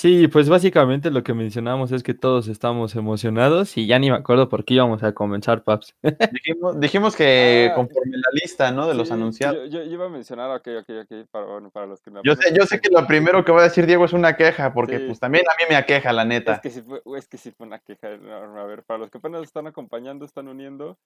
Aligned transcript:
Sí, 0.00 0.28
pues 0.28 0.48
básicamente 0.48 1.10
lo 1.10 1.22
que 1.22 1.34
mencionamos 1.34 1.92
es 1.92 2.02
que 2.02 2.14
todos 2.14 2.48
estamos 2.48 2.96
emocionados 2.96 3.76
y 3.76 3.86
ya 3.86 3.98
ni 3.98 4.10
me 4.10 4.16
acuerdo 4.16 4.48
por 4.48 4.64
qué 4.64 4.72
íbamos 4.72 5.02
a 5.02 5.12
comenzar, 5.12 5.62
Paps. 5.62 5.94
Dijimos, 6.32 6.80
dijimos 6.80 7.14
que 7.14 7.68
Ah, 7.70 7.74
conforme 7.74 8.16
la 8.16 8.30
lista, 8.32 8.72
¿no? 8.72 8.88
De 8.88 8.94
los 8.94 9.10
anunciados. 9.10 9.68
Yo, 9.70 9.82
yo 9.82 9.92
iba 9.92 10.06
a 10.06 10.08
mencionar, 10.08 10.50
ok, 10.56 10.68
ok, 10.80 10.90
ok, 11.04 11.28
para, 11.30 11.44
bueno, 11.44 11.68
para 11.70 11.84
los 11.84 12.00
que 12.00 12.10
no 12.10 12.22
Yo 12.24 12.34
sé, 12.34 12.50
yo 12.58 12.64
sé 12.64 12.80
que 12.80 12.88
lo 12.88 13.06
primero 13.06 13.44
que 13.44 13.52
va 13.52 13.60
a 13.60 13.64
decir 13.64 13.84
Diego 13.84 14.06
es 14.06 14.14
una 14.14 14.36
queja, 14.36 14.72
porque 14.72 15.00
Sí. 15.00 15.04
pues 15.04 15.20
también 15.20 15.44
a 15.46 15.52
mí 15.62 15.64
me 15.68 15.76
aqueja, 15.76 16.14
la 16.14 16.24
neta. 16.24 16.54
Es 16.54 16.60
que 16.60 16.70
sí 16.70 16.80
fue, 16.80 17.02
es 17.18 17.28
que 17.28 17.36
sí 17.36 17.50
fue 17.50 17.66
una 17.66 17.78
queja 17.80 18.10
enorme. 18.10 18.58
A 18.58 18.64
ver, 18.64 18.84
para 18.84 19.00
los 19.00 19.10
que 19.10 19.18
apenas 19.18 19.42
están 19.42 19.66
acompañando, 19.66 20.24
están 20.24 20.48
uniendo, 20.48 20.96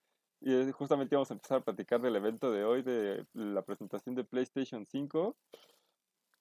y 0.40 0.70
justamente 0.70 1.16
vamos 1.16 1.32
a 1.32 1.34
empezar 1.34 1.58
a 1.58 1.64
platicar 1.64 2.00
del 2.00 2.14
evento 2.14 2.52
de 2.52 2.62
hoy, 2.64 2.82
de 2.82 3.24
la 3.32 3.62
presentación 3.62 4.14
de 4.14 4.22
PlayStation 4.22 4.86
5. 4.86 5.34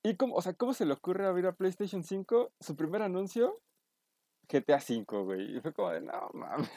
¿Y 0.04 0.16
cómo, 0.18 0.36
o 0.36 0.42
sea, 0.42 0.54
cómo 0.54 0.74
se 0.74 0.86
le 0.86 0.94
ocurre 0.94 1.26
abrir 1.26 1.48
a 1.48 1.54
PlayStation 1.54 2.04
5? 2.04 2.52
Su 2.60 2.76
primer 2.76 3.02
anuncio, 3.02 3.60
GTA 4.50 4.80
5, 4.82 5.24
güey. 5.24 5.58
Y 5.58 5.62
fue 5.62 5.74
como 5.74 5.90
de, 5.92 6.02
no, 6.02 6.30
mames. 6.34 6.70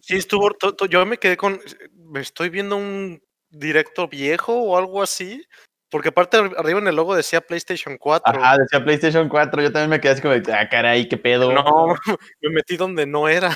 Sí, 0.00 0.16
estuvo. 0.16 0.50
to- 0.50 0.74
to- 0.74 0.86
Yo 0.86 1.06
me 1.06 1.18
quedé 1.18 1.36
con. 1.36 1.60
Me 1.94 2.20
estoy 2.20 2.50
viendo 2.50 2.76
un 2.76 3.22
directo 3.50 4.08
viejo 4.08 4.54
o 4.54 4.76
algo 4.76 5.00
así. 5.02 5.44
Porque 5.90 6.08
aparte 6.08 6.38
ar- 6.38 6.54
arriba 6.56 6.80
en 6.80 6.88
el 6.88 6.96
logo 6.96 7.14
decía 7.14 7.40
PlayStation 7.42 7.98
4. 7.98 8.40
Ajá, 8.40 8.56
decía 8.58 8.82
PlayStation 8.82 9.28
4, 9.28 9.62
yo 9.62 9.70
también 9.70 9.90
me 9.90 10.00
quedé 10.00 10.12
así 10.12 10.22
como, 10.22 10.34
de, 10.34 10.52
ah, 10.52 10.66
caray, 10.68 11.06
qué 11.06 11.18
pedo. 11.18 11.52
No, 11.52 11.62
me 12.40 12.50
metí 12.50 12.76
donde 12.78 13.04
no 13.06 13.28
era. 13.28 13.54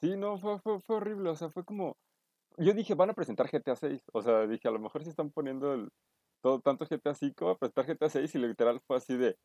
Sí, 0.00 0.16
no, 0.16 0.36
fue, 0.38 0.58
fue, 0.60 0.80
fue 0.80 0.96
horrible. 0.96 1.30
O 1.30 1.36
sea, 1.36 1.48
fue 1.48 1.64
como. 1.64 1.96
Yo 2.58 2.74
dije, 2.74 2.94
van 2.94 3.08
a 3.10 3.14
presentar 3.14 3.48
GTA 3.50 3.74
6. 3.76 4.02
O 4.12 4.22
sea, 4.22 4.46
dije, 4.46 4.68
a 4.68 4.70
lo 4.70 4.78
mejor 4.78 5.02
si 5.02 5.08
están 5.10 5.30
poniendo 5.30 5.72
el, 5.72 5.88
todo 6.42 6.60
tanto 6.60 6.86
GTA 6.86 7.14
5, 7.14 7.50
a 7.50 7.58
presentar 7.58 7.86
GTA 7.86 8.10
6 8.10 8.34
y 8.34 8.38
literal 8.38 8.80
fue 8.86 8.96
así 8.98 9.16
de 9.16 9.36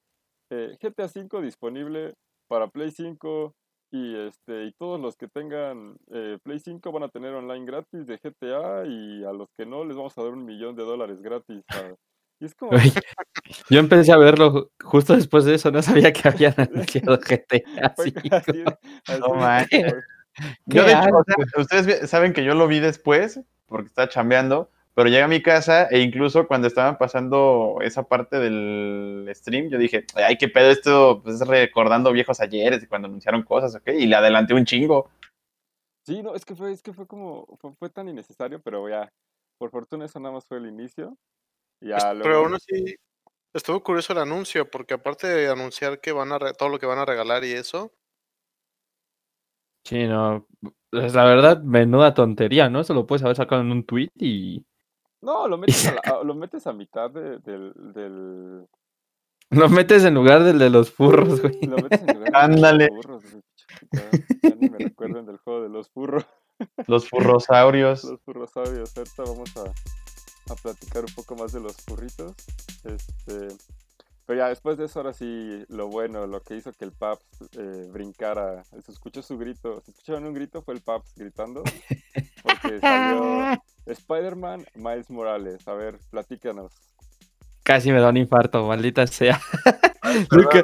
eh, 0.51 0.77
GTA 0.81 1.07
5 1.07 1.41
disponible 1.41 2.15
para 2.49 2.67
Play 2.69 2.91
5 2.91 3.53
y 3.91 4.15
este 4.17 4.65
y 4.65 4.73
todos 4.73 4.99
los 4.99 5.15
que 5.15 5.27
tengan 5.27 5.95
eh, 6.11 6.37
Play 6.43 6.59
5 6.59 6.91
van 6.91 7.03
a 7.03 7.09
tener 7.09 7.33
online 7.33 7.65
gratis 7.65 8.05
de 8.05 8.19
GTA 8.19 8.85
y 8.85 9.23
a 9.23 9.31
los 9.33 9.47
que 9.57 9.65
no 9.65 9.85
les 9.85 9.95
vamos 9.95 10.17
a 10.17 10.23
dar 10.23 10.31
un 10.31 10.45
millón 10.45 10.75
de 10.75 10.83
dólares 10.83 11.21
gratis. 11.21 11.63
Y 12.39 12.45
es 12.45 12.55
como, 12.55 12.71
Yo 13.69 13.79
empecé 13.79 14.11
a 14.11 14.17
verlo 14.17 14.51
ju- 14.51 14.69
justo 14.83 15.15
después 15.15 15.45
de 15.45 15.55
eso, 15.55 15.71
no 15.71 15.81
sabía 15.81 16.11
que 16.13 16.27
habían 16.27 16.53
anunciado 16.57 17.17
GTA 17.19 17.89
fue 17.95 18.07
V. 18.07 18.29
así 18.31 18.51
de- 18.51 18.77
así 19.07 19.21
No 19.21 19.45
Yo, 20.67 20.83
de 20.83 20.91
hecho, 20.93 21.01
o 21.17 21.23
sea, 21.23 21.61
ustedes 21.61 22.09
saben 22.09 22.33
que 22.33 22.43
yo 22.43 22.53
lo 22.53 22.67
vi 22.67 22.79
después, 22.79 23.39
porque 23.65 23.87
estaba 23.87 24.07
chambeando, 24.09 24.69
pero 24.97 25.09
llegué 25.09 25.21
a 25.21 25.27
mi 25.27 25.43
casa 25.43 25.87
e 25.91 25.99
incluso 25.99 26.47
cuando 26.47 26.65
estaban 26.65 26.97
pasando 26.97 27.77
esa 27.81 28.01
parte 28.01 28.39
del 28.39 29.29
stream, 29.35 29.69
yo 29.69 29.77
dije, 29.77 30.07
ay, 30.15 30.39
qué 30.39 30.47
pedo 30.47 30.71
esto, 30.71 31.21
pues 31.21 31.39
es 31.39 31.47
recordando 31.47 32.11
viejos 32.11 32.39
ayeres 32.39 32.81
y 32.81 32.87
cuando 32.87 33.07
anunciaron 33.07 33.43
cosas, 33.43 33.75
¿ok? 33.75 33.89
Y 33.89 34.07
le 34.07 34.15
adelanté 34.15 34.55
un 34.55 34.65
chingo. 34.65 35.11
Sí, 36.03 36.23
no, 36.23 36.33
es 36.33 36.45
que 36.45 36.55
fue, 36.55 36.71
es 36.71 36.81
que 36.81 36.93
fue 36.93 37.05
como, 37.05 37.45
fue, 37.61 37.75
fue 37.75 37.91
tan 37.91 38.09
innecesario, 38.09 38.59
pero 38.59 38.89
ya, 38.89 39.13
por 39.59 39.69
fortuna 39.69 40.05
eso 40.05 40.19
nada 40.19 40.33
más 40.33 40.47
fue 40.47 40.57
el 40.57 40.65
inicio. 40.65 41.15
Ya 41.79 41.97
Pero 42.13 42.29
luego, 42.29 42.45
aún 42.45 42.55
así, 42.55 42.95
estuvo 43.53 43.83
curioso 43.83 44.13
el 44.13 44.19
anuncio. 44.19 44.67
Porque 44.67 44.95
aparte 44.95 45.27
de 45.27 45.47
anunciar 45.47 46.01
que 46.01 46.11
van 46.11 46.31
a 46.31 46.39
re- 46.39 46.53
todo 46.53 46.69
lo 46.69 46.79
que 46.79 46.87
van 46.87 46.97
a 46.97 47.05
regalar 47.05 47.43
y 47.43 47.51
eso. 47.51 47.93
Sí, 49.85 50.07
no. 50.07 50.47
Pues 50.89 51.13
la 51.13 51.23
verdad, 51.23 51.61
menuda 51.61 52.15
tontería, 52.15 52.67
¿no? 52.67 52.79
Eso 52.79 52.95
lo 52.95 53.05
puedes 53.05 53.21
haber 53.21 53.35
sacado 53.37 53.61
en 53.61 53.71
un 53.71 53.85
tweet 53.85 54.09
y 54.15 54.65
no, 55.21 55.47
lo 55.47 55.57
metes 55.57 55.87
a, 55.87 55.93
la- 55.95 56.01
a- 56.01 56.23
lo 56.23 56.35
metes 56.35 56.67
a 56.67 56.73
mitad 56.73 57.09
de- 57.11 57.39
del, 57.39 57.73
del, 57.93 58.67
lo 59.49 59.69
metes 59.69 60.03
en 60.03 60.13
lugar 60.13 60.43
del 60.43 60.59
de 60.59 60.69
los 60.69 60.91
furros, 60.91 61.41
güey. 61.41 61.59
lo 61.61 61.77
metes 61.77 62.01
en 62.01 62.07
lugar 62.07 62.17
de 62.23 62.31
los 62.31 62.33
Ándale. 62.43 62.87
furros, 62.89 63.23
güey, 63.31 63.43
ya, 63.91 64.09
ya 64.49 64.55
ni 64.55 64.69
me 64.69 64.77
recuerden 64.77 65.25
del 65.25 65.37
juego 65.37 65.61
de 65.63 65.69
los 65.69 65.89
furros, 65.89 66.25
Los 66.87 67.07
furrosaurios. 67.09 68.03
los 68.03 68.21
furrosaurios. 68.21 68.97
Ahorita 68.97 69.23
vamos 69.23 69.55
a, 69.57 69.61
a 70.51 70.55
platicar 70.55 71.03
un 71.05 71.13
poco 71.13 71.35
más 71.35 71.51
de 71.51 71.59
los 71.59 71.75
furritos. 71.77 72.33
Este, 72.83 73.47
pero 74.25 74.39
ya 74.39 74.49
después 74.49 74.77
de 74.77 74.85
eso, 74.85 74.99
ahora 74.99 75.13
sí, 75.13 75.63
lo 75.69 75.87
bueno, 75.87 76.25
lo 76.25 76.41
que 76.41 76.55
hizo 76.55 76.71
que 76.73 76.83
el 76.85 76.91
Paps 76.93 77.23
eh, 77.57 77.87
brincara, 77.91 78.63
se 78.65 78.91
escuchó 78.91 79.21
su 79.21 79.37
grito, 79.37 79.79
se 79.81 79.91
escucharon 79.91 80.25
un 80.25 80.33
grito, 80.33 80.61
fue 80.63 80.73
el 80.73 80.81
Paps 80.81 81.13
gritando, 81.15 81.63
porque 82.43 82.79
salió 82.81 83.61
Spider-Man 83.87 84.65
Miles 84.75 85.09
Morales. 85.09 85.67
A 85.67 85.73
ver, 85.73 85.97
platícanos. 86.09 86.71
Casi 87.63 87.91
me 87.91 87.99
da 87.99 88.09
un 88.09 88.17
infarto, 88.17 88.65
maldita 88.65 89.05
sea. 89.07 89.41
Nunca- 90.31 90.63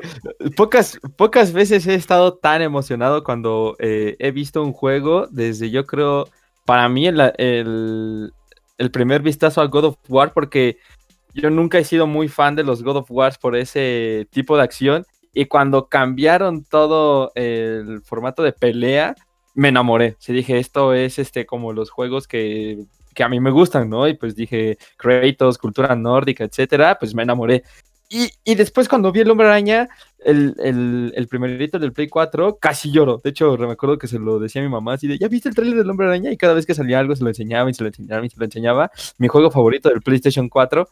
pocas, 0.56 1.00
pocas 1.18 1.52
veces 1.52 1.86
he 1.88 1.96
estado 1.96 2.36
tan 2.38 2.62
emocionado 2.62 3.24
cuando 3.24 3.76
eh, 3.80 4.16
he 4.20 4.32
visto 4.32 4.64
un 4.64 4.72
juego 4.72 5.28
desde 5.30 5.70
yo 5.70 5.86
creo, 5.86 6.30
para 6.66 6.88
mí 6.88 7.08
el, 7.08 7.20
el, 7.38 8.32
el 8.78 8.92
primer 8.92 9.22
vistazo 9.22 9.60
a 9.62 9.68
God 9.68 9.86
of 9.86 9.98
War, 10.08 10.32
porque 10.32 10.78
yo 11.34 11.50
nunca 11.50 11.78
he 11.78 11.84
sido 11.84 12.08
muy 12.08 12.30
fan 12.30 12.56
de 12.56 12.64
los 12.64 12.84
God 12.84 12.98
of 12.98 13.12
Wars 13.12 13.38
por 13.38 13.56
ese 13.56 14.28
tipo 14.32 14.56
de 14.56 14.64
acción. 14.64 15.06
Y 15.34 15.46
cuando 15.46 15.88
cambiaron 15.90 16.64
todo 16.64 17.32
el 17.36 18.02
formato 18.04 18.44
de 18.44 18.54
pelea, 18.54 19.16
me 19.56 19.70
enamoré. 19.70 20.16
Se 20.20 20.32
dije, 20.32 20.60
esto 20.60 20.94
es 20.94 21.20
este 21.20 21.46
como 21.46 21.74
los 21.74 21.90
juegos 21.90 22.28
que, 22.28 22.86
que 23.14 23.24
a 23.24 23.30
mí 23.30 23.40
me 23.40 23.52
gustan, 23.52 23.90
¿no? 23.90 24.08
Y 24.08 24.16
pues 24.16 24.36
dije, 24.36 24.78
Kratos, 24.98 25.58
cultura 25.58 25.96
nórdica, 25.96 26.44
etcétera, 26.44 26.98
pues 27.00 27.14
me 27.14 27.24
enamoré. 27.24 27.64
Y, 28.10 28.30
y 28.44 28.56
después 28.56 28.88
cuando 28.88 29.12
vi 29.12 29.22
el 29.22 29.32
Hombre 29.32 29.48
Araña, 29.48 29.90
el, 30.24 30.56
el, 30.60 31.14
el 31.16 31.28
primerito 31.28 31.80
del 31.80 31.94
Play 31.94 32.08
4, 32.08 32.58
casi 32.62 32.92
lloro. 32.92 33.20
De 33.24 33.32
hecho, 33.32 33.58
me 33.58 33.72
acuerdo 33.72 33.98
que 33.98 34.08
se 34.08 34.20
lo 34.20 34.38
decía 34.38 34.62
a 34.62 34.66
mi 34.66 34.70
mamá, 34.70 34.94
así 34.94 35.08
de, 35.08 35.18
¿ya 35.18 35.28
viste 35.28 35.50
el 35.50 35.56
trailer 35.56 35.80
del 35.80 35.90
Hombre 35.90 36.08
Araña? 36.08 36.32
Y 36.32 36.38
cada 36.38 36.54
vez 36.54 36.66
que 36.66 36.76
salía 36.76 37.00
algo 37.00 37.16
se 37.16 37.24
lo 37.24 37.30
enseñaba 37.30 37.70
y 37.70 37.74
se 37.74 37.82
lo 37.82 37.88
enseñaba 37.88 38.28
se 38.30 38.38
lo 38.38 38.46
enseñaba. 38.46 38.92
Mi 39.18 39.28
juego 39.28 39.50
favorito 39.50 39.90
del 39.90 40.02
PlayStation 40.02 40.48
4. 40.48 40.88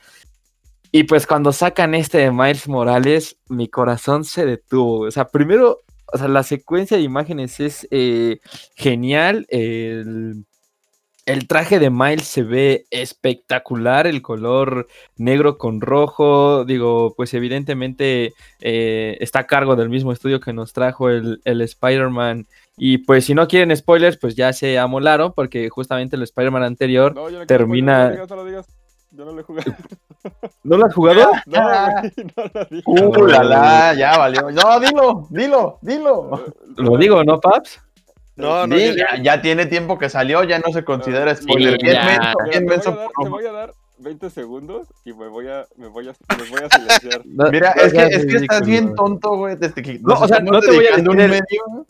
Y 0.91 1.03
pues 1.03 1.27
cuando 1.27 1.53
sacan 1.53 1.95
este 1.95 2.17
de 2.17 2.31
Miles 2.31 2.67
Morales, 2.67 3.37
mi 3.47 3.67
corazón 3.67 4.25
se 4.25 4.45
detuvo. 4.45 5.01
O 5.01 5.11
sea, 5.11 5.29
primero, 5.29 5.81
o 6.11 6.17
sea, 6.17 6.27
la 6.27 6.43
secuencia 6.43 6.97
de 6.97 7.03
imágenes 7.03 7.59
es 7.59 7.87
eh, 7.91 8.39
genial. 8.75 9.45
El, 9.49 10.43
el 11.25 11.47
traje 11.47 11.79
de 11.79 11.89
Miles 11.89 12.27
se 12.27 12.43
ve 12.43 12.85
espectacular, 12.89 14.07
el 14.07 14.21
color 14.21 14.87
negro 15.17 15.57
con 15.57 15.79
rojo. 15.81 16.65
Digo, 16.65 17.13
pues 17.15 17.33
evidentemente 17.33 18.33
eh, 18.59 19.17
está 19.19 19.39
a 19.39 19.47
cargo 19.47 19.75
del 19.75 19.89
mismo 19.89 20.11
estudio 20.11 20.39
que 20.39 20.53
nos 20.53 20.73
trajo 20.73 21.09
el, 21.09 21.41
el 21.45 21.61
Spider-Man. 21.61 22.47
Y 22.77 22.99
pues 22.99 23.25
si 23.25 23.35
no 23.35 23.47
quieren 23.47 23.75
spoilers, 23.75 24.17
pues 24.17 24.35
ya 24.35 24.51
se 24.53 24.79
amolaron, 24.79 25.33
porque 25.33 25.69
justamente 25.69 26.15
el 26.15 26.23
Spider-Man 26.23 26.63
anterior 26.63 27.13
No, 27.13 27.29
yo 27.29 27.39
no 27.39 27.45
termina- 27.45 28.07
spoiler, 28.13 28.29
No 28.29 28.35
lo 28.35 28.45
digas, 28.45 28.65
no 28.65 28.65
lo 28.65 28.65
digas. 28.65 28.67
Yo 29.13 29.25
no 29.25 29.31
lo 29.33 29.39
he 29.41 29.43
jugado. 29.43 29.73
¿No 30.63 30.77
lo 30.77 30.85
has 30.85 30.93
jugado? 30.93 31.31
No, 31.45 31.61
güey, 31.61 32.11
no 32.35 32.43
lo 32.53 32.65
digas. 32.65 32.83
Uh, 32.85 33.25
la, 33.27 33.43
la, 33.43 33.93
ya 33.95 34.17
valió. 34.17 34.49
No, 34.51 34.79
dilo, 34.79 35.27
dilo, 35.29 35.79
dilo. 35.81 36.45
Lo 36.77 36.97
digo, 36.97 37.23
¿no, 37.23 37.39
Paps? 37.39 37.79
No, 38.35 38.65
no, 38.65 38.75
Sí, 38.77 38.95
ya, 38.95 39.21
ya 39.21 39.41
tiene 39.41 39.65
tiempo 39.65 39.99
que 39.99 40.09
salió, 40.09 40.43
ya 40.43 40.59
no 40.59 40.71
se 40.73 40.83
considera 40.83 41.35
spoiler. 41.35 41.77
ya. 41.83 42.33
Bien 42.49 42.65
menso, 42.65 42.91
Mira, 42.91 42.91
bien 42.91 42.91
te, 42.91 42.91
voy 42.91 42.95
a 42.95 43.01
dar, 43.01 43.09
por 43.13 43.23
te 43.23 43.29
no- 43.29 43.35
voy 43.35 43.45
a 43.45 43.51
dar 43.51 43.73
20 43.99 44.29
segundos 44.29 44.87
y 45.05 45.13
me 45.13 45.27
voy 45.27 45.47
a, 45.47 45.65
me 45.77 45.87
voy 45.87 46.07
a, 46.07 46.13
me 46.37 46.49
voy 46.49 46.61
a 46.63 46.69
silenciar. 46.69 47.21
No- 47.25 47.45
Mira, 47.51 47.73
no 47.75 47.81
es 47.83 47.93
que, 47.93 48.03
es 48.05 48.25
que 48.25 48.35
estás 48.37 48.65
bien 48.65 48.95
tonto, 48.95 49.35
güey, 49.35 49.55
desde 49.57 49.81
que 49.83 49.99
No, 49.99 50.13
o 50.15 50.27
sea, 50.27 50.39
no 50.39 50.59
te 50.59 50.67
voy 50.71 50.87
a 50.87 50.95
decir 50.95 51.09
el- 51.09 51.29
medio. 51.29 51.85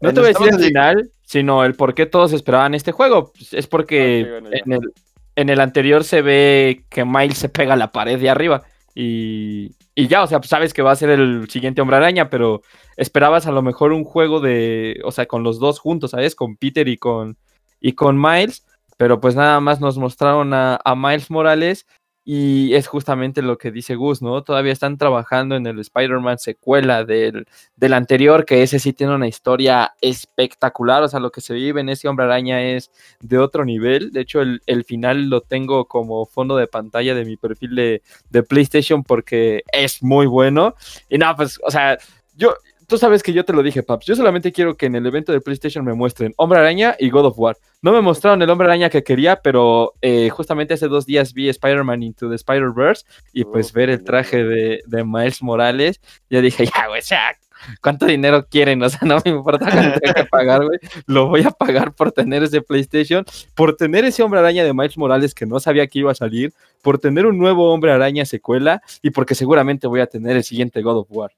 No 0.00 0.12
te 0.12 0.20
voy 0.20 0.30
a 0.30 0.32
decir 0.38 0.48
el 0.52 0.60
final, 0.60 1.10
sino 1.22 1.64
el 1.64 1.74
por 1.74 1.94
qué 1.94 2.04
todos 2.04 2.32
esperaban 2.34 2.74
este 2.74 2.92
juego. 2.92 3.32
Pues, 3.32 3.54
Es 3.54 3.66
porque 3.66 4.20
Ah, 4.20 4.24
sí, 4.24 4.30
bueno, 4.30 4.50
ya. 4.50 4.58
en, 4.66 4.72
el, 4.72 4.92
en 5.36 5.48
el 5.48 5.60
anterior 5.60 6.04
se 6.04 6.20
ve 6.20 6.84
que 6.90 7.04
Miles 7.06 7.38
se 7.38 7.48
pega 7.48 7.72
a 7.74 7.76
la 7.78 7.92
pared 7.92 8.18
de 8.20 8.28
arriba. 8.28 8.64
Y, 8.94 9.74
y 9.94 10.06
ya, 10.06 10.22
o 10.22 10.26
sea, 10.26 10.38
pues 10.38 10.50
sabes 10.50 10.72
que 10.72 10.82
va 10.82 10.92
a 10.92 10.96
ser 10.96 11.10
el 11.10 11.48
siguiente 11.50 11.80
Hombre 11.80 11.96
Araña, 11.96 12.30
pero 12.30 12.62
esperabas 12.96 13.46
a 13.46 13.52
lo 13.52 13.62
mejor 13.62 13.92
un 13.92 14.04
juego 14.04 14.40
de, 14.40 15.00
o 15.04 15.10
sea, 15.10 15.26
con 15.26 15.42
los 15.42 15.58
dos 15.58 15.80
juntos, 15.80 16.12
¿sabes? 16.12 16.34
Con 16.34 16.56
Peter 16.56 16.86
y 16.88 16.96
con, 16.96 17.36
y 17.80 17.92
con 17.92 18.20
Miles. 18.20 18.64
Pero 18.96 19.20
pues 19.20 19.34
nada 19.34 19.58
más 19.60 19.80
nos 19.80 19.98
mostraron 19.98 20.54
a, 20.54 20.78
a 20.84 20.94
Miles 20.94 21.30
Morales. 21.30 21.86
Y 22.24 22.74
es 22.74 22.86
justamente 22.86 23.42
lo 23.42 23.58
que 23.58 23.70
dice 23.70 23.96
Gus, 23.96 24.22
¿no? 24.22 24.42
Todavía 24.42 24.72
están 24.72 24.96
trabajando 24.96 25.56
en 25.56 25.66
el 25.66 25.78
Spider-Man 25.78 26.38
secuela 26.38 27.04
del, 27.04 27.46
del 27.76 27.92
anterior, 27.92 28.46
que 28.46 28.62
ese 28.62 28.78
sí 28.78 28.94
tiene 28.94 29.14
una 29.14 29.28
historia 29.28 29.92
espectacular, 30.00 31.02
o 31.02 31.08
sea, 31.08 31.20
lo 31.20 31.30
que 31.30 31.42
se 31.42 31.52
vive 31.52 31.82
en 31.82 31.90
ese 31.90 32.08
hombre 32.08 32.24
araña 32.24 32.62
es 32.62 32.90
de 33.20 33.38
otro 33.38 33.66
nivel, 33.66 34.10
de 34.10 34.22
hecho 34.22 34.40
el, 34.40 34.62
el 34.66 34.84
final 34.84 35.28
lo 35.28 35.42
tengo 35.42 35.86
como 35.86 36.24
fondo 36.24 36.56
de 36.56 36.66
pantalla 36.66 37.14
de 37.14 37.26
mi 37.26 37.36
perfil 37.36 37.74
de, 37.74 38.02
de 38.30 38.42
PlayStation 38.42 39.04
porque 39.04 39.62
es 39.70 40.02
muy 40.02 40.26
bueno, 40.26 40.74
y 41.10 41.18
nada, 41.18 41.36
pues, 41.36 41.60
o 41.62 41.70
sea, 41.70 41.98
yo 42.36 42.54
tú 42.86 42.98
sabes 42.98 43.22
que 43.22 43.32
yo 43.32 43.44
te 43.44 43.52
lo 43.52 43.62
dije, 43.62 43.82
Paps. 43.82 44.06
Yo 44.06 44.16
solamente 44.16 44.52
quiero 44.52 44.76
que 44.76 44.86
en 44.86 44.94
el 44.94 45.06
evento 45.06 45.32
de 45.32 45.40
PlayStation 45.40 45.84
me 45.84 45.94
muestren 45.94 46.32
Hombre 46.36 46.58
Araña 46.58 46.96
y 46.98 47.10
God 47.10 47.26
of 47.26 47.38
War. 47.38 47.56
No 47.82 47.92
me 47.92 48.00
mostraron 48.00 48.40
el 48.42 48.50
Hombre 48.50 48.66
Araña 48.66 48.90
que 48.90 49.02
quería, 49.02 49.36
pero 49.36 49.94
eh, 50.00 50.30
justamente 50.30 50.74
hace 50.74 50.88
dos 50.88 51.06
días 51.06 51.34
vi 51.34 51.48
Spider-Man 51.48 52.02
Into 52.02 52.28
the 52.28 52.36
Spider-Verse 52.36 53.04
y 53.32 53.44
pues 53.44 53.68
Uf, 53.68 53.74
ver 53.74 53.90
el 53.90 54.04
traje 54.04 54.44
de, 54.44 54.82
de 54.86 55.04
Miles 55.04 55.42
Morales, 55.42 56.00
ya 56.30 56.40
dije, 56.40 56.66
ya, 56.66 56.88
güey, 56.88 57.02
ya, 57.02 57.36
¿cuánto 57.80 58.06
dinero 58.06 58.46
quieren? 58.48 58.82
O 58.82 58.88
sea, 58.88 59.00
no 59.02 59.18
me 59.24 59.30
importa 59.30 59.70
cuánto 59.70 60.00
tenga 60.00 60.14
que 60.14 60.24
pagar, 60.30 60.64
güey. 60.64 60.78
Lo 61.06 61.28
voy 61.28 61.42
a 61.42 61.50
pagar 61.50 61.92
por 61.92 62.12
tener 62.12 62.42
ese 62.42 62.60
PlayStation, 62.60 63.24
por 63.54 63.76
tener 63.76 64.04
ese 64.04 64.22
Hombre 64.22 64.40
Araña 64.40 64.64
de 64.64 64.72
Miles 64.72 64.96
Morales 64.96 65.34
que 65.34 65.46
no 65.46 65.60
sabía 65.60 65.86
que 65.86 66.00
iba 66.00 66.12
a 66.12 66.14
salir, 66.14 66.52
por 66.82 66.98
tener 66.98 67.26
un 67.26 67.38
nuevo 67.38 67.72
Hombre 67.72 67.92
Araña 67.92 68.24
secuela 68.24 68.82
y 69.02 69.10
porque 69.10 69.34
seguramente 69.34 69.86
voy 69.86 70.00
a 70.00 70.06
tener 70.06 70.36
el 70.36 70.44
siguiente 70.44 70.82
God 70.82 70.98
of 70.98 71.06
War. 71.10 71.32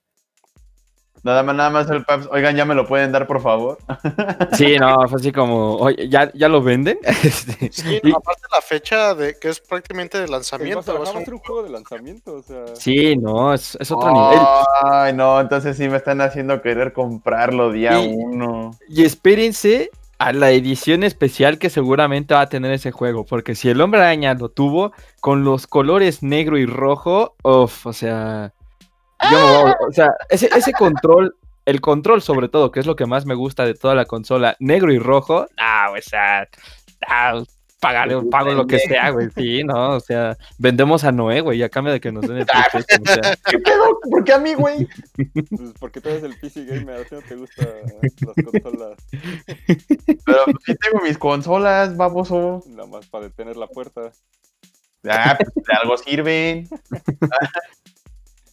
Nada 1.26 1.42
más, 1.42 1.56
nada 1.56 1.70
más 1.70 1.90
el 1.90 2.04
Paps. 2.04 2.28
Oigan, 2.30 2.54
ya 2.56 2.64
me 2.64 2.74
lo 2.74 2.86
pueden 2.86 3.10
dar, 3.12 3.26
por 3.26 3.42
favor. 3.42 3.78
Sí, 4.52 4.78
no, 4.78 4.94
fue 5.08 5.18
así 5.18 5.32
como, 5.32 5.76
oye, 5.76 6.08
¿ya, 6.08 6.30
ya 6.32 6.48
lo 6.48 6.62
venden? 6.62 6.98
Este, 7.22 7.70
Sí, 7.72 8.00
y- 8.02 8.08
no, 8.10 8.16
aparte 8.18 8.42
la 8.54 8.60
fecha 8.62 9.14
de 9.14 9.36
que 9.38 9.48
es 9.48 9.60
prácticamente 9.60 10.18
de 10.20 10.28
lanzamiento. 10.28 10.78
ajá, 10.80 10.92
es 11.02 11.08
va 11.08 11.12
a 11.12 11.18
un- 11.18 11.24
ser 11.24 11.34
un 11.34 11.40
juego 11.40 11.62
de 11.64 11.70
lanzamiento, 11.70 12.34
o 12.34 12.42
sea. 12.42 12.64
sí, 12.74 13.16
no, 13.16 13.52
es, 13.52 13.76
es 13.80 13.90
otro 13.90 14.10
nivel. 14.12 14.38
Ay, 14.84 15.12
no, 15.12 15.40
entonces 15.40 15.76
sí 15.76 15.88
me 15.88 15.96
están 15.96 16.20
haciendo 16.20 16.62
querer 16.62 16.92
comprarlo 16.92 17.72
día 17.72 18.00
Y- 18.02 18.14
uno. 18.16 18.70
Y 18.88 19.04
espérense 19.04 19.90
a 20.18 20.32
la 20.32 20.50
edición 20.50 21.02
especial 21.04 21.58
que 21.58 21.68
seguramente 21.68 22.32
va 22.34 22.40
a 22.42 22.48
tener 22.48 22.72
ese 22.72 22.90
juego, 22.90 23.24
porque 23.26 23.54
si 23.54 23.68
el 23.68 23.80
hombre 23.82 24.00
araña 24.00 24.32
lo 24.34 24.48
tuvo 24.48 24.92
con 25.20 25.44
los 25.44 25.66
colores 25.66 26.22
negro 26.22 26.56
y 26.56 26.64
rojo, 26.64 27.34
uff, 27.42 27.84
o 27.86 27.92
sea, 27.92 28.52
yo 29.30 29.36
me 29.38 29.62
voy 29.62 29.70
a- 29.70 29.76
o 29.88 29.92
sea, 29.92 30.14
ese, 30.28 30.48
ese 30.56 30.72
control, 30.72 31.36
el 31.64 31.80
control 31.80 32.22
sobre 32.22 32.48
todo, 32.48 32.70
que 32.70 32.80
es 32.80 32.86
lo 32.86 32.96
que 32.96 33.06
más 33.06 33.26
me 33.26 33.34
gusta 33.34 33.64
de 33.64 33.74
toda 33.74 33.94
la 33.94 34.04
consola, 34.04 34.56
negro 34.60 34.92
y 34.92 34.98
rojo, 34.98 35.46
ah, 35.58 35.90
o 35.96 36.00
sea, 36.02 36.48
ah, 37.08 37.42
pagaré, 37.80 38.16
pago 38.30 38.52
lo 38.52 38.66
que 38.66 38.78
sea, 38.78 39.10
güey, 39.10 39.28
sí, 39.36 39.62
no, 39.62 39.90
o 39.96 40.00
sea, 40.00 40.36
vendemos 40.58 41.04
a 41.04 41.12
Noé, 41.12 41.40
güey, 41.40 41.62
a 41.62 41.68
cambio 41.68 41.92
de 41.92 42.00
que 42.00 42.10
nos 42.10 42.26
den 42.26 42.38
el 42.38 42.46
PlayStation, 42.46 43.02
o 43.02 43.12
sea, 43.22 43.36
¿Qué 43.50 43.58
pedo? 43.58 44.00
¿Por 44.10 44.24
qué 44.24 44.32
a 44.32 44.38
mí, 44.38 44.54
güey? 44.54 44.88
Pues 45.34 45.72
porque 45.78 46.00
tú 46.00 46.08
eres 46.08 46.22
el 46.22 46.38
PC 46.38 46.64
gamer, 46.64 47.00
a 47.00 47.04
ti 47.04 47.14
no 47.14 47.22
te 47.22 47.34
gustan 47.36 47.68
las 48.20 48.44
consolas, 48.62 48.96
Pero 50.24 50.38
pues, 50.46 50.56
sí 50.64 50.74
tengo 50.76 51.02
mis 51.04 51.18
consolas, 51.18 51.96
baboso. 51.96 52.62
nada 52.68 52.88
más 52.88 53.06
para 53.06 53.24
detener 53.24 53.56
la 53.56 53.66
puerta. 53.66 54.10
Ah, 55.08 55.36
pues 55.38 55.52
de 55.54 55.74
algo 55.80 55.96
sirven. 55.98 56.68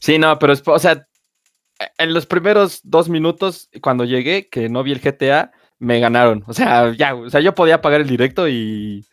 Sí, 0.03 0.17
no, 0.19 0.38
pero, 0.38 0.51
es- 0.51 0.61
o 0.67 0.79
sea, 0.79 1.07
en 1.97 2.13
los 2.13 2.25
primeros 2.25 2.81
dos 2.83 3.07
minutos, 3.07 3.69
cuando 3.81 4.03
llegué, 4.05 4.50
que 4.50 4.67
no 4.67 4.83
vi 4.83 4.91
el 4.91 5.00
GTA, 5.01 5.51
me 5.79 6.00
ganaron. 6.01 6.44
O 6.47 6.53
sea, 6.53 6.91
ya, 6.94 7.15
o 7.15 7.29
sea, 7.29 7.39
yo 7.39 7.55
podía 7.55 7.79
pagar 7.81 8.01
el 8.01 8.07
directo 8.09 8.50
y, 8.50 9.05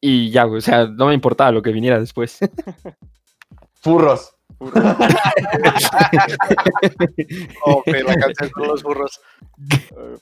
y 0.00 0.30
ya, 0.32 0.42
güey, 0.44 0.58
o 0.58 0.62
sea, 0.62 0.86
no 0.86 1.06
me 1.06 1.14
importaba 1.14 1.52
lo 1.52 1.62
que 1.62 1.70
viniera 1.72 2.00
después. 2.00 2.38
Furros. 3.82 4.34
Puro. 4.58 4.72
Ok, 7.66 7.86
la 7.86 8.16
canción 8.16 8.50
con 8.50 8.68
los 8.68 8.82
burros. 8.82 9.20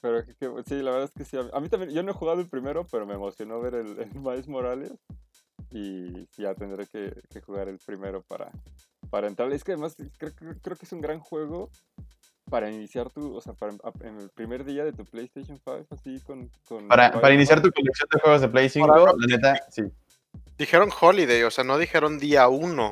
Pero 0.00 0.22
sí, 0.66 0.82
la 0.82 0.90
verdad 0.90 1.04
es 1.04 1.12
que 1.12 1.24
sí. 1.24 1.36
A 1.38 1.42
mí, 1.42 1.50
a 1.52 1.60
mí 1.60 1.68
también, 1.68 1.92
yo 1.92 2.02
no 2.02 2.10
he 2.10 2.14
jugado 2.14 2.40
el 2.40 2.48
primero, 2.48 2.86
pero 2.90 3.06
me 3.06 3.14
emocionó 3.14 3.60
ver 3.60 3.74
el, 3.74 3.98
el 3.98 4.14
Miles 4.20 4.48
Morales. 4.48 4.92
Y 5.70 6.26
ya 6.36 6.54
tendré 6.54 6.86
que, 6.86 7.14
que 7.30 7.40
jugar 7.40 7.68
el 7.68 7.78
primero 7.78 8.22
para, 8.22 8.50
para 9.12 9.28
entrar. 9.28 9.52
Es 9.52 9.62
que 9.62 9.72
además 9.72 9.94
creo, 10.18 10.32
creo- 10.34 10.56
creo 10.62 10.76
que 10.76 10.86
es 10.86 10.92
un 10.92 11.02
gran 11.02 11.20
juego 11.20 11.68
para 12.50 12.70
iniciar 12.70 13.10
tu, 13.10 13.36
o 13.36 13.40
sea, 13.42 13.52
para, 13.52 13.72
en 14.00 14.18
el 14.18 14.30
primer 14.30 14.64
día 14.64 14.84
de 14.84 14.92
tu 14.92 15.04
PlayStation 15.04 15.58
5, 15.58 15.86
así 15.90 16.18
con... 16.20 16.50
con 16.66 16.88
Para, 16.88 17.12
para 17.12 17.34
iniciar 17.34 17.60
tu 17.60 17.70
colección 17.70 18.08
de 18.10 18.20
juegos 18.20 18.40
de 18.40 18.48
Play 18.48 18.68
5, 18.70 18.86
Para- 18.86 19.12
la 19.12 19.26
neta, 19.28 19.54
sí. 19.70 19.82
Dijeron 20.56 20.88
holiday, 20.98 21.42
o 21.42 21.50
sea, 21.50 21.62
no 21.62 21.76
dijeron 21.76 22.18
día 22.18 22.48
uno. 22.48 22.90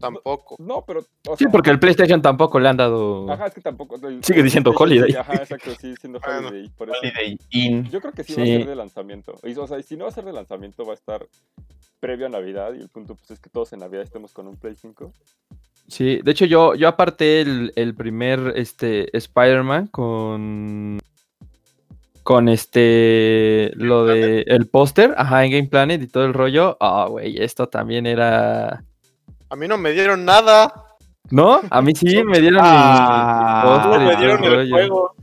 Tampoco. 0.00 0.56
No, 0.58 0.82
pero... 0.86 1.04
o 1.28 1.36
Sí, 1.36 1.44
porque 1.52 1.68
el 1.70 1.78
PlayStation 1.78 2.22
tampoco 2.22 2.58
le 2.58 2.68
han 2.70 2.76
dado... 2.78 3.30
Ajá, 3.30 3.46
es 3.46 3.54
que 3.54 3.60
tampoco... 3.60 3.96
el- 4.08 4.24
Sigue 4.24 4.42
diciendo 4.42 4.72
Holiday. 4.74 5.12
Ajá, 5.12 5.34
exacto, 5.34 5.70
sí, 5.78 5.94
siendo 6.00 6.18
Bueno. 6.20 6.48
Holiday. 6.48 6.68
Por 6.70 6.88
eso, 6.88 6.98
Holiday 7.00 7.38
Inn. 7.50 7.84
Yo 7.90 8.00
creo 8.00 8.12
que 8.12 8.24
sí, 8.24 8.34
va 8.34 8.42
a 8.42 8.46
ser 8.46 8.66
de 8.66 8.74
lanzamiento. 8.76 9.34
Y, 9.44 9.54
o 9.54 9.66
sea, 9.66 9.78
y 9.78 9.82
si 9.82 9.96
no 9.96 10.04
va 10.04 10.10
a 10.10 10.14
ser 10.14 10.24
de 10.24 10.32
lanzamiento, 10.32 10.84
va 10.86 10.92
a 10.92 10.94
estar 10.94 11.26
previo 12.00 12.26
a 12.26 12.28
Navidad. 12.30 12.72
Y 12.74 12.80
el 12.80 12.88
punto 12.88 13.14
pues, 13.14 13.30
es 13.32 13.40
que 13.40 13.50
todos 13.50 13.72
en 13.74 13.80
Navidad 13.80 14.02
estemos 14.02 14.32
con 14.32 14.46
un 14.48 14.56
Play 14.56 14.74
5. 14.74 15.12
Sí, 15.86 16.20
de 16.24 16.30
hecho 16.30 16.46
yo, 16.46 16.74
yo 16.74 16.88
aparté 16.88 17.42
el, 17.42 17.72
el 17.76 17.94
primer 17.94 18.54
este, 18.56 19.14
Spider-Man 19.16 19.88
con... 19.88 20.98
Con 22.22 22.48
este... 22.48 23.70
Lo 23.74 24.06
de... 24.06 24.42
El 24.46 24.66
póster, 24.68 25.14
ajá, 25.18 25.44
en 25.44 25.50
Game 25.52 25.68
Planet 25.68 26.00
y 26.00 26.06
todo 26.06 26.24
el 26.24 26.32
rollo. 26.32 26.76
Ah, 26.80 27.06
güey, 27.08 27.42
esto 27.42 27.68
también 27.68 28.06
era... 28.06 28.82
A 29.50 29.56
mí 29.56 29.68
no 29.68 29.76
me 29.76 29.92
dieron 29.92 30.24
nada. 30.24 30.72
¿No? 31.30 31.60
A 31.70 31.82
mí 31.82 31.94
sí 31.94 32.22
me 32.24 32.40
dieron 32.40 32.60
Ah. 32.62 33.96
mi 33.98 34.04
me 34.06 34.16
dieron 34.16 34.42
el 34.44 34.54
rollo. 34.54 34.74
juego. 34.74 35.14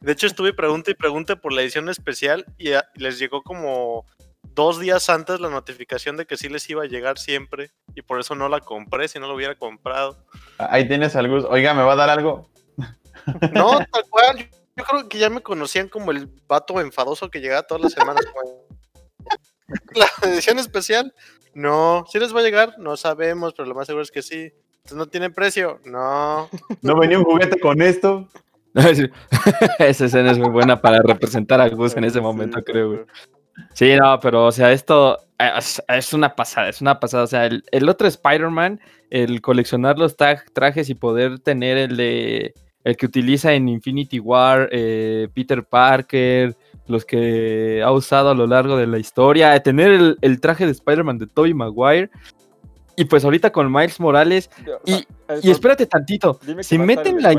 De 0.00 0.12
hecho, 0.12 0.26
estuve 0.26 0.52
pregunta 0.52 0.90
y 0.90 0.94
pregunta 0.94 1.36
por 1.36 1.52
la 1.52 1.62
edición 1.62 1.88
especial 1.88 2.44
y 2.58 2.72
a- 2.72 2.84
les 2.94 3.18
llegó 3.18 3.42
como 3.42 4.04
dos 4.42 4.78
días 4.78 5.08
antes 5.08 5.40
la 5.40 5.48
notificación 5.48 6.16
de 6.18 6.26
que 6.26 6.36
sí 6.36 6.48
les 6.50 6.68
iba 6.68 6.82
a 6.82 6.86
llegar 6.86 7.18
siempre 7.18 7.70
y 7.94 8.02
por 8.02 8.20
eso 8.20 8.34
no 8.34 8.48
la 8.50 8.60
compré 8.60 9.08
si 9.08 9.18
no 9.18 9.26
lo 9.26 9.34
hubiera 9.34 9.54
comprado. 9.54 10.18
Ahí 10.58 10.86
tienes 10.86 11.16
al 11.16 11.28
Gus. 11.28 11.44
Oiga, 11.48 11.72
¿me 11.72 11.82
va 11.82 11.92
a 11.94 11.96
dar 11.96 12.10
algo? 12.10 12.50
No, 13.54 13.78
tal 13.90 14.04
cual. 14.10 14.36
Yo, 14.38 14.44
yo 14.76 14.84
creo 14.84 15.08
que 15.08 15.18
ya 15.18 15.30
me 15.30 15.40
conocían 15.40 15.88
como 15.88 16.10
el 16.10 16.28
vato 16.46 16.78
enfadoso 16.80 17.30
que 17.30 17.40
llegaba 17.40 17.62
todas 17.62 17.82
las 17.84 17.92
semanas. 17.94 18.22
La 19.94 20.06
edición 20.28 20.58
especial, 20.58 21.14
no. 21.54 22.04
¿Sí 22.10 22.18
les 22.18 22.34
va 22.34 22.40
a 22.40 22.42
llegar? 22.44 22.74
No 22.78 22.96
sabemos, 22.96 23.54
pero 23.56 23.68
lo 23.68 23.74
más 23.74 23.86
seguro 23.86 24.02
es 24.02 24.10
que 24.10 24.22
sí. 24.22 24.52
Entonces, 24.76 24.96
¿No 24.98 25.06
tiene 25.06 25.30
precio? 25.30 25.80
No. 25.84 26.48
¿No 26.82 26.98
venía 26.98 27.18
un 27.18 27.24
juguete 27.24 27.58
con 27.58 27.80
esto? 27.82 28.28
Esa 29.78 30.04
escena 30.06 30.30
es 30.32 30.38
muy 30.38 30.50
buena 30.50 30.80
para 30.80 31.00
representar 31.02 31.60
a 31.60 31.68
Gus 31.68 31.96
en 31.96 32.04
ese 32.04 32.20
momento, 32.20 32.62
creo, 32.62 32.88
güey. 32.88 33.00
Sí, 33.72 33.94
no, 33.94 34.18
pero, 34.20 34.46
o 34.46 34.52
sea, 34.52 34.72
esto 34.72 35.16
eh, 35.38 35.50
es, 35.56 35.82
es 35.86 36.12
una 36.12 36.34
pasada, 36.34 36.68
es 36.68 36.80
una 36.80 36.98
pasada. 36.98 37.22
O 37.22 37.26
sea, 37.28 37.46
el, 37.46 37.62
el 37.70 37.88
otro 37.88 38.08
Spider-Man, 38.08 38.80
el 39.10 39.40
coleccionar 39.40 39.96
los 39.98 40.16
tag- 40.16 40.52
trajes 40.52 40.90
y 40.90 40.94
poder 40.94 41.38
tener 41.38 41.78
el 41.78 41.96
de. 41.96 42.54
El 42.82 42.96
que 42.98 43.06
utiliza 43.06 43.54
en 43.54 43.68
Infinity 43.68 44.18
War, 44.18 44.68
eh, 44.72 45.28
Peter 45.32 45.64
Parker, 45.64 46.54
los 46.86 47.04
que 47.04 47.82
ha 47.84 47.90
usado 47.92 48.30
a 48.30 48.34
lo 48.34 48.46
largo 48.46 48.76
de 48.76 48.86
la 48.86 48.98
historia, 48.98 49.58
tener 49.62 49.90
el, 49.92 50.18
el 50.20 50.40
traje 50.40 50.66
de 50.66 50.72
Spider-Man 50.72 51.18
de 51.18 51.26
Tobey 51.26 51.54
Maguire. 51.54 52.10
Y 52.96 53.06
pues 53.06 53.24
ahorita 53.24 53.50
con 53.50 53.72
Miles 53.72 53.98
Morales. 53.98 54.48
Y- 54.86 55.04
Y 55.42 55.50
espérate 55.50 55.84
tantito. 55.86 56.38
Si 56.60 56.78
meten 56.78 57.20
la. 57.20 57.34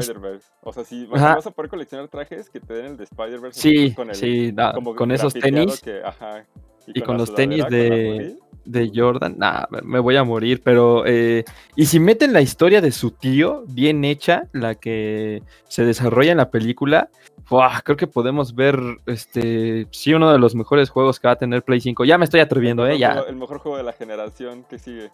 O 0.64 0.74
sea, 0.74 0.84
si 0.84 1.08
Ajá. 1.14 1.36
vas 1.36 1.48
a 1.48 1.52
poder 1.52 1.70
coleccionar 1.70 2.08
trajes 2.10 2.50
que 2.50 2.60
te 2.60 2.74
den 2.74 2.86
el 2.88 2.98
de 2.98 3.06
Spider-Verse. 3.06 3.62
Sí, 3.62 3.94
con 3.94 4.10
el- 4.10 4.16
sí, 4.16 4.52
da- 4.52 4.74
como 4.74 4.94
con 4.96 5.12
esos 5.12 5.34
tenis. 5.34 5.80
que- 5.80 6.02
ajá, 6.04 6.44
y 6.88 7.00
con 7.02 7.16
la 7.16 7.20
los 7.20 7.34
tenis 7.34 7.62
con 7.64 7.72
de- 7.72 8.36
de 8.66 8.92
Jordan, 8.94 9.36
nah, 9.38 9.66
me- 9.70 9.82
me 9.84 10.00
voy 10.00 10.18
a 10.18 10.24
morir, 10.25 10.60
pero 10.62 11.04
eh, 11.06 11.46
y 11.75 11.86
si 11.86 12.00
meten 12.02 12.34
la 12.34 12.42
historia 12.42 12.82
de 12.82 12.92
su 12.92 13.12
tío 13.12 13.64
bien 13.68 14.04
hecha, 14.04 14.50
la 14.52 14.75
que 14.75 15.42
se 15.70 15.86
desarrolla 15.86 16.32
en 16.32 16.38
la 16.38 16.50
película, 16.52 17.10
¡buah! 17.50 17.82
creo 17.84 17.98
que 17.98 18.08
podemos 18.08 18.54
ver 18.56 18.80
este 19.06 19.88
sí 19.92 20.14
uno 20.14 20.32
de 20.32 20.40
los 20.40 20.56
mejores 20.56 20.90
juegos 20.90 21.20
que 21.20 21.28
va 21.28 21.34
a 21.34 21.38
tener 21.38 21.64
Play 21.64 21.82
5. 21.82 22.06
Ya 22.06 22.18
me 22.18 22.25
estoy 22.25 22.40
atreviendo, 22.40 22.86
el 22.86 22.94
eh, 22.94 23.00
ya. 23.00 23.24
el 23.28 23.36
mejor 23.36 23.60
juego 23.60 23.78
de 23.78 23.84
la 23.84 23.94
generación 23.94 24.64
que 24.70 24.80
sigue. 24.80 25.12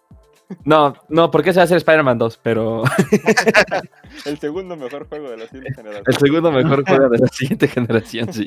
No, 0.66 0.96
no, 1.08 1.32
porque 1.32 1.52
ese 1.52 1.60
va 1.60 1.64
a 1.64 1.68
ser 1.68 1.78
Spider-Man 1.78 2.18
2, 2.18 2.40
pero 2.44 2.84
El 4.26 4.38
segundo 4.38 4.76
mejor 4.76 5.08
juego 5.08 5.30
de 5.30 5.38
la 5.38 5.48
siguiente 5.48 5.74
generación. 5.76 6.04
el 6.08 6.18
segundo 6.18 6.52
mejor 6.52 6.86
juego 6.86 7.10
de 7.10 7.18
la 7.20 7.28
siguiente 7.28 7.68
generación, 7.70 8.34
sí. 8.34 8.46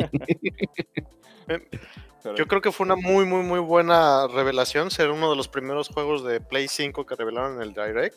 Pero- 1.47 2.37
Yo 2.37 2.47
creo 2.47 2.63
que 2.63 2.73
fue 2.73 2.85
una 2.87 2.97
muy, 2.97 3.27
muy, 3.27 3.43
muy 3.43 3.59
buena 3.61 4.27
revelación. 4.29 4.91
Ser 4.91 5.11
uno 5.11 5.31
de 5.31 5.37
los 5.37 5.49
primeros 5.49 5.89
juegos 5.89 6.25
de 6.25 6.41
Play 6.41 6.69
5 6.69 7.05
que 7.05 7.15
revelaron 7.17 7.57
en 7.57 7.63
el 7.63 7.75
Direct. 7.75 8.17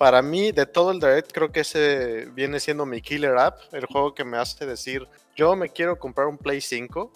Para 0.00 0.22
mí, 0.22 0.50
de 0.50 0.64
todo 0.64 0.92
el 0.92 0.98
Direct, 0.98 1.30
creo 1.30 1.52
que 1.52 1.60
ese 1.60 2.24
viene 2.32 2.58
siendo 2.58 2.86
mi 2.86 3.02
killer 3.02 3.36
app. 3.36 3.58
El 3.70 3.84
juego 3.84 4.14
que 4.14 4.24
me 4.24 4.38
hace 4.38 4.64
decir, 4.64 5.06
yo 5.36 5.54
me 5.56 5.68
quiero 5.68 5.98
comprar 5.98 6.26
un 6.26 6.38
Play 6.38 6.62
5. 6.62 7.12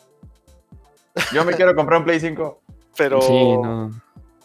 Yo 1.33 1.47
me 1.47 1.55
quiero 1.55 1.75
comprar 1.75 2.01
un 2.01 2.05
Play 2.05 2.21
5. 2.21 2.61
Pero, 2.95 3.23
Sí, 3.23 3.57
no. 3.57 3.91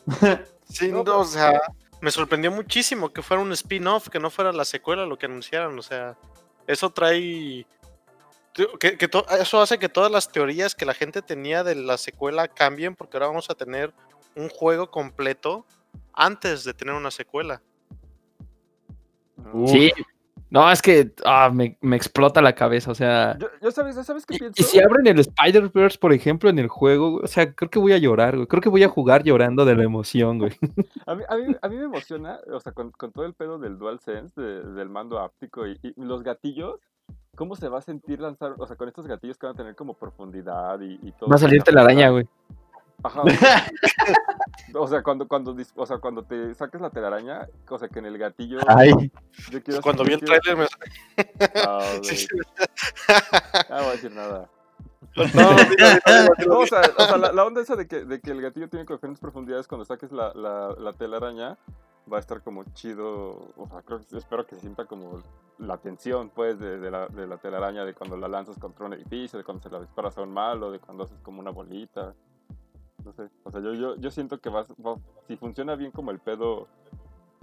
sí, 0.69 0.87
No, 0.89 1.01
o 1.01 1.25
sea, 1.25 1.59
me 1.99 2.11
sorprendió 2.11 2.49
muchísimo 2.49 3.11
que 3.11 3.21
fuera 3.21 3.43
un 3.43 3.51
spin-off, 3.51 4.07
que 4.07 4.21
no 4.21 4.29
fuera 4.29 4.53
la 4.53 4.63
secuela 4.63 5.05
lo 5.05 5.17
que 5.17 5.25
anunciaron. 5.25 5.77
O 5.77 5.81
sea, 5.81 6.15
eso 6.65 6.91
trae... 6.91 7.67
Que, 8.53 8.97
que 8.97 9.07
to- 9.09 9.25
eso 9.37 9.59
hace 9.61 9.77
que 9.79 9.89
todas 9.89 10.09
las 10.13 10.31
teorías 10.31 10.75
que 10.75 10.85
la 10.85 10.93
gente 10.93 11.21
tenía 11.21 11.65
de 11.65 11.75
la 11.75 11.97
secuela 11.97 12.47
cambien, 12.47 12.95
porque 12.95 13.17
ahora 13.17 13.27
vamos 13.27 13.49
a 13.49 13.55
tener 13.55 13.93
un 14.37 14.47
juego 14.47 14.89
completo 14.89 15.65
antes 16.13 16.63
de 16.63 16.73
tener 16.73 16.95
una 16.95 17.11
secuela. 17.11 17.61
Uf. 19.53 19.69
Sí, 19.71 19.91
No, 20.51 20.71
es 20.71 20.81
que 20.81 21.11
ah, 21.25 21.51
me, 21.53 21.77
me 21.81 21.95
explota 21.95 22.41
la 22.41 22.55
cabeza, 22.55 22.89
o 22.89 22.95
sea. 22.95 23.37
Yo, 23.37 23.47
yo 23.61 23.69
sabes, 23.69 23.95
¿sabes 24.03 24.25
qué 24.25 24.35
Y, 24.35 24.39
pienso? 24.39 24.59
y 24.59 24.63
si 24.65 24.81
abren 24.81 25.05
el 25.05 25.19
Spider-Verse, 25.19 25.99
por 25.99 26.11
ejemplo, 26.11 26.49
en 26.49 26.57
el 26.57 26.67
juego, 26.67 27.17
o 27.23 27.27
sea, 27.27 27.53
creo 27.53 27.69
que 27.69 27.77
voy 27.77 27.93
a 27.93 27.99
llorar, 27.99 28.35
güey. 28.35 28.47
Creo 28.47 28.61
que 28.61 28.69
voy 28.69 28.81
a 28.83 28.89
jugar 28.89 29.23
llorando 29.23 29.63
de 29.63 29.75
la 29.75 29.83
emoción, 29.83 30.39
güey. 30.39 30.51
A 31.05 31.13
mí, 31.15 31.23
a, 31.29 31.37
mí, 31.37 31.55
a 31.61 31.69
mí 31.69 31.75
me 31.75 31.83
emociona, 31.85 32.39
o 32.51 32.59
sea, 32.59 32.71
con, 32.71 32.89
con 32.91 33.11
todo 33.11 33.25
el 33.25 33.33
pedo 33.35 33.59
del 33.59 33.77
DualSense, 33.77 34.39
de- 34.41 34.63
del 34.73 34.89
mando 34.89 35.19
áptico 35.19 35.67
y, 35.67 35.79
y 35.83 35.93
los 35.97 36.23
gatillos, 36.23 36.79
¿cómo 37.35 37.55
se 37.55 37.69
va 37.69 37.77
a 37.77 37.81
sentir 37.81 38.19
lanzar, 38.19 38.55
o 38.57 38.65
sea, 38.65 38.75
con 38.75 38.87
estos 38.87 39.05
gatillos 39.07 39.37
que 39.37 39.45
van 39.45 39.53
a 39.53 39.57
tener 39.57 39.75
como 39.75 39.93
profundidad 39.93 40.79
y, 40.81 40.99
y 41.01 41.11
todo? 41.11 41.29
Va 41.29 41.35
a 41.35 41.39
salirte 41.39 41.71
la 41.71 41.81
araña, 41.81 42.09
güey. 42.09 42.27
Ajá. 43.03 43.23
O 44.75 44.87
sea, 44.87 45.01
cuando, 45.01 45.27
cuando, 45.27 45.55
o 45.75 45.85
sea, 45.87 45.97
cuando 45.97 46.23
te 46.23 46.53
saques 46.53 46.79
la 46.79 46.91
telaraña, 46.91 47.47
o 47.69 47.79
sea, 47.79 47.87
que 47.89 47.97
en 47.99 48.05
el 48.05 48.19
gatillo... 48.19 48.59
Ay, 48.67 48.91
yo 49.49 49.63
quiero- 49.63 49.81
Cuando 49.81 50.03
vi 50.03 50.13
el 50.13 50.19
quiero- 50.19 50.39
trailer 50.41 50.69
me... 51.17 51.47
Ah, 51.55 51.81
Sí. 52.03 52.27
Ah, 53.07 53.65
no 53.69 53.75
voy 53.77 53.85
a 53.87 53.91
decir 53.93 54.11
nada. 54.11 54.47
No, 55.15 55.23
dilo. 55.23 56.45
No, 56.47 56.59
o 56.59 56.67
sea, 56.67 56.81
o 56.97 57.03
sea, 57.03 57.17
la, 57.17 57.31
la 57.31 57.45
onda 57.45 57.61
esa 57.61 57.75
de 57.75 57.87
que, 57.87 58.05
de 58.05 58.19
que 58.21 58.29
el 58.29 58.41
gatillo 58.43 58.69
tiene 58.69 58.85
diferentes 58.85 59.19
profundidades 59.19 59.67
cuando 59.67 59.85
saques 59.85 60.11
la, 60.11 60.33
la, 60.35 60.75
la 60.77 60.93
telaraña 60.93 61.57
va 62.11 62.17
a 62.17 62.19
estar 62.19 62.43
como 62.43 62.63
chido. 62.75 63.51
O 63.57 63.67
sea, 63.71 63.81
creo 63.81 64.01
que- 64.05 64.17
espero 64.17 64.45
que 64.45 64.53
se 64.53 64.61
sienta 64.61 64.85
como 64.85 65.23
la 65.57 65.77
tensión, 65.77 66.29
pues, 66.29 66.59
de, 66.59 66.77
de 66.77 66.91
la, 66.91 67.07
de 67.07 67.25
la 67.25 67.37
telaraña, 67.37 67.85
de 67.85 67.95
cuando 67.95 68.17
la 68.17 68.27
lanzas 68.27 68.59
contra 68.59 68.85
un 68.85 68.93
edificio, 68.93 69.39
de 69.39 69.43
cuando 69.45 69.63
se 69.63 69.69
la 69.71 69.79
disparas 69.79 70.15
a 70.17 70.21
un 70.21 70.31
malo, 70.31 70.69
de 70.71 70.77
cuando 70.79 71.05
haces 71.05 71.17
como 71.23 71.39
una 71.39 71.49
bolita. 71.49 72.13
No 73.05 73.13
sé, 73.13 73.29
o 73.43 73.51
sea, 73.51 73.61
yo, 73.61 73.73
yo, 73.73 73.95
yo 73.97 74.11
siento 74.11 74.39
que 74.39 74.49
va, 74.49 74.65
va- 74.85 74.97
si 75.27 75.37
funciona 75.37 75.75
bien 75.75 75.91
como 75.91 76.11
el 76.11 76.19
pedo 76.19 76.67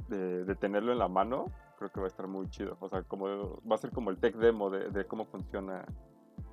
de, 0.08 0.44
de 0.44 0.54
tenerlo 0.54 0.92
en 0.92 0.98
la 0.98 1.08
mano, 1.08 1.50
creo 1.78 1.90
que 1.90 2.00
va 2.00 2.06
a 2.06 2.08
estar 2.08 2.26
muy 2.26 2.48
chido. 2.50 2.76
O 2.80 2.88
sea, 2.88 3.02
como 3.02 3.60
va 3.68 3.74
a 3.74 3.78
ser 3.78 3.90
como 3.90 4.10
el 4.10 4.18
tech 4.18 4.34
demo 4.36 4.70
de, 4.70 4.90
de 4.90 5.06
cómo 5.06 5.24
funciona 5.26 5.84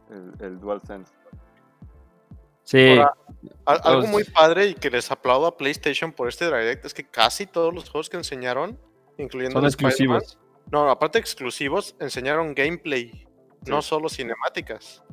el, 0.10 0.34
el 0.46 0.60
DualSense. 0.60 1.14
sí. 2.64 2.98
Ahora, 3.66 3.82
algo 3.84 4.08
muy 4.08 4.24
padre 4.24 4.68
y 4.68 4.74
que 4.76 4.90
les 4.90 5.12
aplaudo 5.12 5.48
a 5.48 5.58
PlayStation 5.58 6.12
por 6.14 6.28
este 6.30 6.46
Direct 6.46 6.86
es 6.86 6.94
que 6.94 7.04
casi 7.04 7.46
todos 7.46 7.74
los 7.74 7.90
juegos 7.90 8.10
que 8.10 8.18
enseñaron, 8.18 8.80
incluyendo 9.18 9.60
Son 9.60 9.66
exclusivos. 9.66 10.38
No, 10.72 10.90
aparte 10.90 11.18
de 11.18 11.22
exclusivos, 11.22 11.96
enseñaron 12.00 12.56
gameplay, 12.56 13.28
no 13.68 13.82
solo 13.82 14.08
cinemáticas. 14.08 15.04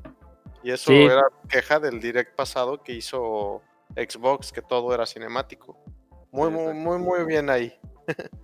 Y 0.63 0.71
eso 0.71 0.91
Sí. 0.93 1.03
era 1.05 1.23
queja 1.49 1.81
del 1.81 2.01
direct 2.01 2.37
pasado 2.37 2.83
que 2.83 2.93
hizo 2.93 3.63
Xbox, 3.97 4.53
que 4.53 4.63
todo 4.63 4.95
era 4.95 5.07
cinemático. 5.07 5.79
Muy, 6.33 6.51
muy, 6.51 6.75
muy, 6.75 6.99
muy 6.99 7.25
bien 7.25 7.51
ahí. 7.51 7.73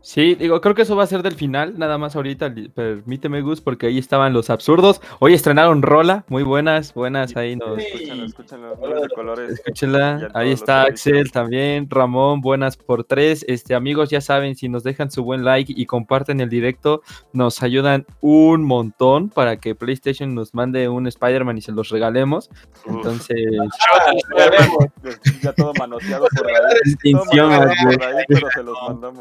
Sí, 0.00 0.34
digo, 0.34 0.60
creo 0.60 0.74
que 0.74 0.82
eso 0.82 0.96
va 0.96 1.04
a 1.04 1.06
ser 1.06 1.22
del 1.22 1.34
final, 1.34 1.78
nada 1.78 1.98
más 1.98 2.16
ahorita, 2.16 2.52
permíteme 2.74 3.40
Gus, 3.40 3.60
porque 3.60 3.88
ahí 3.88 3.98
estaban 3.98 4.32
los 4.32 4.50
absurdos. 4.50 5.00
Hoy 5.18 5.34
estrenaron 5.34 5.82
Rola, 5.82 6.24
muy 6.28 6.42
buenas, 6.42 6.94
buenas, 6.94 7.36
ahí 7.36 7.56
nos... 7.56 7.78
Escúchenlo, 7.78 8.26
escúchenlo, 8.26 8.76
miles 8.76 9.02
de 9.02 9.08
colores. 9.08 9.52
Escúchenla, 9.52 10.30
ahí 10.34 10.52
está. 10.52 10.82
Axel 10.82 11.30
también, 11.32 11.88
Ramón, 11.90 12.40
buenas 12.40 12.76
por 12.76 13.04
tres. 13.04 13.44
Este, 13.48 13.74
amigos, 13.74 14.10
ya 14.10 14.20
saben, 14.20 14.54
si 14.54 14.68
nos 14.68 14.84
dejan 14.84 15.10
su 15.10 15.24
buen 15.24 15.44
like 15.44 15.72
y 15.76 15.86
comparten 15.86 16.40
el 16.40 16.48
directo, 16.48 17.02
nos 17.32 17.62
ayudan 17.62 18.06
un 18.20 18.64
montón 18.64 19.28
para 19.28 19.56
que 19.56 19.74
PlayStation 19.74 20.34
nos 20.34 20.54
mande 20.54 20.88
un 20.88 21.06
Spider-Man 21.06 21.58
y 21.58 21.62
se 21.62 21.72
los 21.72 21.88
regalemos. 21.88 22.50
Entonces, 22.86 23.36
Ya 25.42 25.52
todo 25.52 25.72
manoseado 25.78 26.26
por 26.36 26.46
ahí. 26.46 26.54
Todo 26.54 26.78
distinción, 26.84 27.50
manoseado 27.50 27.84
güey. 27.84 27.98
por 27.98 28.06
ahí, 28.06 28.24
pero 28.28 28.50
se 28.50 28.62
los 28.62 28.76
mandamos. 28.88 29.20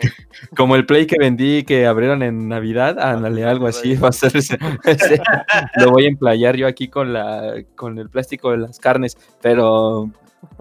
Como 0.56 0.76
el 0.76 0.86
play 0.86 1.06
que 1.08 1.18
vendí 1.20 1.64
que 1.64 1.86
abrieron 1.86 2.24
en 2.24 2.48
Navidad, 2.50 3.00
ándale, 3.00 3.46
algo 3.46 3.68
así 3.68 3.96
va 3.96 4.10
a 4.10 4.12
ser. 4.12 4.34
Lo 5.78 5.92
voy 5.92 6.06
a 6.06 6.10
emplayar 6.10 6.56
yo 6.56 6.68
aquí 6.68 6.88
con 6.88 7.14
la 7.14 7.64
con 7.76 7.98
el 8.00 8.10
plástico 8.10 8.52
de 8.52 8.58
las 8.58 8.80
carnes, 8.80 9.18
pero 9.42 10.10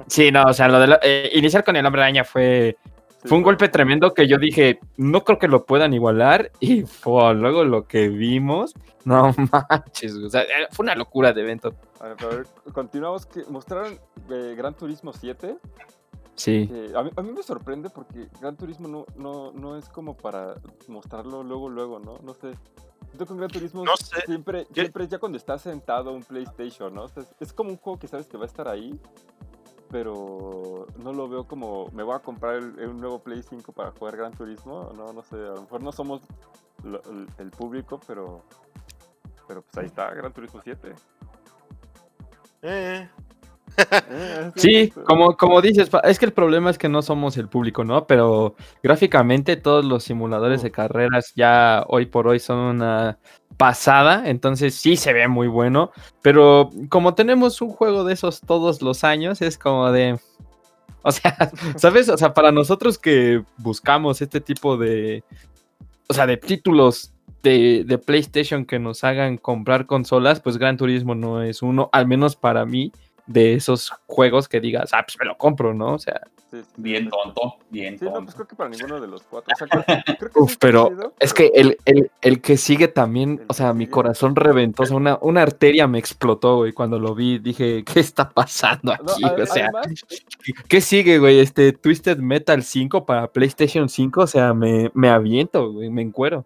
sí, 0.06 0.30
no, 0.30 0.42
o 0.44 0.52
sea, 0.52 0.68
lo 0.68 0.78
de 0.80 0.86
la- 0.86 1.00
eh, 1.02 1.30
iniciar 1.34 1.64
con 1.64 1.76
el 1.76 1.84
hombre 1.86 2.02
araña 2.02 2.24
fue 2.24 2.76
fue 3.26 3.38
un 3.38 3.44
golpe 3.44 3.68
tremendo 3.70 4.12
que 4.12 4.28
yo 4.28 4.36
dije, 4.36 4.80
no 4.98 5.24
creo 5.24 5.38
que 5.38 5.48
lo 5.48 5.64
puedan 5.64 5.94
igualar 5.94 6.50
y 6.60 6.82
fue 6.82 7.34
luego 7.34 7.64
lo 7.64 7.86
que 7.86 8.08
vimos, 8.10 8.74
no 9.06 9.34
manches, 9.70 10.14
o 10.14 10.28
sea, 10.28 10.42
fue 10.70 10.84
una 10.84 10.94
locura 10.94 11.32
de 11.32 11.40
evento. 11.40 11.74
A 12.00 12.08
ver, 12.08 12.44
continuamos. 12.74 13.24
Que 13.24 13.44
mostraron 13.48 13.98
eh, 14.30 14.54
Gran 14.58 14.74
Turismo 14.74 15.10
7. 15.14 15.56
Sí. 16.36 16.66
que 16.68 16.92
a, 16.96 17.02
mí, 17.02 17.10
a 17.16 17.22
mí 17.22 17.32
me 17.32 17.42
sorprende 17.42 17.90
porque 17.90 18.28
Gran 18.40 18.56
Turismo 18.56 18.88
no, 18.88 19.06
no, 19.16 19.52
no 19.52 19.76
es 19.76 19.88
como 19.88 20.16
para 20.16 20.54
mostrarlo 20.88 21.42
luego, 21.42 21.68
luego, 21.68 21.98
¿no? 22.00 22.18
No 22.22 22.34
sé. 22.34 22.52
Que 23.16 23.22
en 23.22 23.36
Gran 23.36 23.50
Turismo 23.50 23.84
No 23.84 23.96
sé. 23.96 24.20
siempre, 24.26 24.66
Yo- 24.70 24.82
siempre 24.82 25.04
es 25.04 25.10
ya 25.10 25.18
cuando 25.20 25.38
está 25.38 25.56
sentado 25.58 26.12
un 26.12 26.24
PlayStation, 26.24 26.92
¿no? 26.92 27.04
O 27.04 27.08
sea, 27.08 27.22
es, 27.22 27.34
es 27.38 27.52
como 27.52 27.70
un 27.70 27.76
juego 27.76 27.98
que 27.98 28.08
sabes 28.08 28.26
que 28.26 28.36
va 28.36 28.42
a 28.42 28.46
estar 28.46 28.66
ahí, 28.66 28.98
pero 29.90 30.86
no 30.98 31.12
lo 31.12 31.28
veo 31.28 31.46
como 31.46 31.86
me 31.92 32.02
voy 32.02 32.16
a 32.16 32.18
comprar 32.18 32.56
el- 32.56 32.88
un 32.88 33.00
nuevo 33.00 33.20
Play 33.20 33.42
5 33.42 33.72
para 33.72 33.92
jugar 33.92 34.16
Gran 34.16 34.32
Turismo. 34.32 34.90
No, 34.96 35.12
no 35.12 35.22
sé, 35.22 35.36
a 35.36 35.54
lo 35.54 35.62
mejor 35.62 35.82
no 35.82 35.92
somos 35.92 36.22
lo- 36.82 37.02
el, 37.04 37.28
el 37.38 37.50
público, 37.52 38.00
pero, 38.06 38.42
pero 39.46 39.62
pues 39.62 39.76
ahí 39.78 39.86
está, 39.86 40.12
Gran 40.12 40.32
Turismo 40.32 40.60
7. 40.64 40.88
Eh, 40.88 40.94
Eh, 42.62 43.10
Sí, 44.56 44.76
este, 44.76 45.02
como, 45.02 45.36
como 45.36 45.60
dices, 45.60 45.90
es 46.04 46.18
que 46.18 46.26
el 46.26 46.32
problema 46.32 46.70
es 46.70 46.78
que 46.78 46.88
no 46.88 47.02
somos 47.02 47.36
el 47.36 47.48
público, 47.48 47.84
¿no? 47.84 48.06
Pero 48.06 48.54
gráficamente 48.82 49.56
todos 49.56 49.84
los 49.84 50.04
simuladores 50.04 50.62
de 50.62 50.70
carreras 50.70 51.32
ya 51.34 51.84
hoy 51.88 52.06
por 52.06 52.28
hoy 52.28 52.38
son 52.38 52.58
una 52.58 53.18
pasada, 53.56 54.28
entonces 54.28 54.74
sí 54.74 54.96
se 54.96 55.12
ve 55.12 55.28
muy 55.28 55.46
bueno, 55.46 55.92
pero 56.22 56.70
como 56.88 57.14
tenemos 57.14 57.60
un 57.60 57.70
juego 57.70 58.04
de 58.04 58.14
esos 58.14 58.40
todos 58.40 58.82
los 58.82 59.04
años, 59.04 59.42
es 59.42 59.58
como 59.58 59.90
de... 59.92 60.18
O 61.02 61.12
sea, 61.12 61.36
¿sabes? 61.76 62.08
O 62.08 62.16
sea, 62.16 62.34
para 62.34 62.50
nosotros 62.52 62.98
que 62.98 63.42
buscamos 63.58 64.22
este 64.22 64.40
tipo 64.40 64.76
de... 64.76 65.22
O 66.08 66.14
sea, 66.14 66.26
de 66.26 66.36
títulos 66.36 67.12
de, 67.42 67.84
de 67.86 67.98
PlayStation 67.98 68.64
que 68.64 68.78
nos 68.78 69.04
hagan 69.04 69.38
comprar 69.38 69.86
consolas, 69.86 70.40
pues 70.40 70.58
Gran 70.58 70.76
Turismo 70.76 71.14
no 71.14 71.42
es 71.42 71.62
uno, 71.62 71.88
al 71.92 72.06
menos 72.06 72.36
para 72.36 72.66
mí, 72.66 72.92
de 73.26 73.54
esos 73.54 73.92
juegos 74.06 74.48
que 74.48 74.60
digas, 74.60 74.90
ah, 74.92 75.02
pues 75.06 75.16
me 75.18 75.24
lo 75.26 75.36
compro, 75.38 75.72
¿no? 75.72 75.94
O 75.94 75.98
sea, 75.98 76.20
sí, 76.50 76.58
sí, 76.62 76.68
Bien 76.76 77.08
tonto, 77.08 77.56
bien 77.70 77.98
Sí, 77.98 78.04
no, 78.04 78.12
tonto. 78.12 78.24
pues 78.26 78.34
creo 78.34 78.46
que 78.48 78.56
para 78.56 78.68
ninguno 78.70 79.00
de 79.00 79.06
los 79.08 79.22
cuatro. 79.22 79.52
O 79.54 79.56
sea, 79.56 79.66
creo, 79.66 79.84
creo 80.18 80.30
que 80.30 80.38
Uf, 80.40 80.56
pero 80.58 81.12
es 81.18 81.32
pero- 81.32 81.50
que 81.52 81.58
el, 81.60 81.78
el, 81.86 82.10
el 82.20 82.40
que 82.42 82.56
sigue 82.56 82.88
también, 82.88 83.38
El 83.40 83.46
o 83.48 83.54
sea, 83.54 83.72
mi 83.72 83.84
sigue. 83.84 83.92
corazón 83.92 84.36
reventó, 84.36 84.82
o 84.82 84.86
sea, 84.86 84.96
una, 84.96 85.18
una 85.22 85.42
arteria 85.42 85.86
me 85.86 85.98
explotó, 85.98 86.56
güey, 86.58 86.72
cuando 86.72 86.98
lo 86.98 87.14
vi, 87.14 87.38
dije, 87.38 87.82
¿qué 87.92 88.00
está 88.00 88.28
pasando 88.28 88.94
No, 88.94 89.12
aquí? 89.12 89.24
o 89.24 89.46
sea, 89.46 89.64
además, 89.72 89.86
¿qué 90.68 90.80
sigue, 90.80 91.18
güey? 91.18 91.40
Este 91.40 91.72
Twisted 91.72 92.18
Metal 92.18 92.62
5 92.62 93.06
para 93.06 93.28
PlayStation 93.32 93.88
5, 93.88 94.20
o 94.20 94.26
sea, 94.26 94.52
me, 94.54 94.90
me 94.94 95.08
aviento, 95.08 95.72
güey, 95.72 95.88
me 95.90 96.02
encuero. 96.02 96.44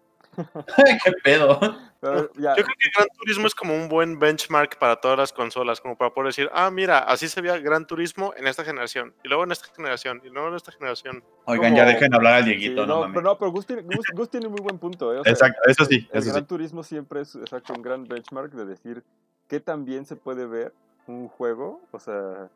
¿Qué 1.03 1.11
pedo? 1.23 1.59
Pero 1.99 2.31
ya, 2.35 2.55
Yo 2.55 2.63
creo 2.63 2.75
que 2.79 2.89
Gran 2.95 3.07
Turismo 3.17 3.47
es 3.47 3.55
como 3.55 3.75
un 3.75 3.89
buen 3.89 4.19
benchmark 4.19 4.77
para 4.77 4.95
todas 4.97 5.17
las 5.17 5.33
consolas, 5.33 5.81
como 5.81 5.97
para 5.97 6.13
poder 6.13 6.27
decir, 6.27 6.49
ah, 6.53 6.71
mira, 6.71 6.99
así 6.99 7.27
se 7.27 7.41
veía 7.41 7.57
Gran 7.57 7.85
Turismo 7.85 8.33
en 8.37 8.47
esta 8.47 8.63
generación, 8.63 9.13
y 9.23 9.27
luego 9.27 9.43
en 9.43 9.51
esta 9.51 9.67
generación, 9.75 10.21
y 10.23 10.29
luego 10.29 10.47
en 10.49 10.55
esta 10.55 10.71
generación. 10.71 11.23
Oigan, 11.45 11.71
Como- 11.73 11.77
ya 11.77 11.85
dejen 11.85 12.13
hablar 12.13 12.33
al 12.35 12.43
sí, 12.45 12.49
Dieguito, 12.51 12.85
no, 12.85 13.05
no, 13.05 13.13
pero 13.13 13.21
no, 13.21 13.37
pero 13.37 13.51
Gus 13.51 13.65
tiene, 13.65 13.81
Gus, 13.81 14.05
Gus 14.13 14.29
tiene 14.29 14.47
muy 14.47 14.61
buen 14.61 14.77
punto, 14.79 15.13
¿eh? 15.13 15.19
O 15.19 15.23
sea, 15.23 15.31
Exacto, 15.33 15.59
eso 15.67 15.85
sí, 15.85 16.07
el 16.11 16.19
eso 16.19 16.31
Gran 16.31 16.43
sí. 16.43 16.47
Turismo 16.47 16.83
siempre 16.83 17.21
es 17.21 17.35
exacto, 17.35 17.73
un 17.73 17.81
gran 17.81 18.07
benchmark 18.07 18.51
de 18.53 18.65
decir 18.65 19.03
qué 19.47 19.59
tan 19.59 19.83
bien 19.85 20.05
se 20.05 20.15
puede 20.15 20.45
ver 20.45 20.73
un 21.07 21.27
juego, 21.27 21.81
o 21.91 21.99
sea, 21.99 22.49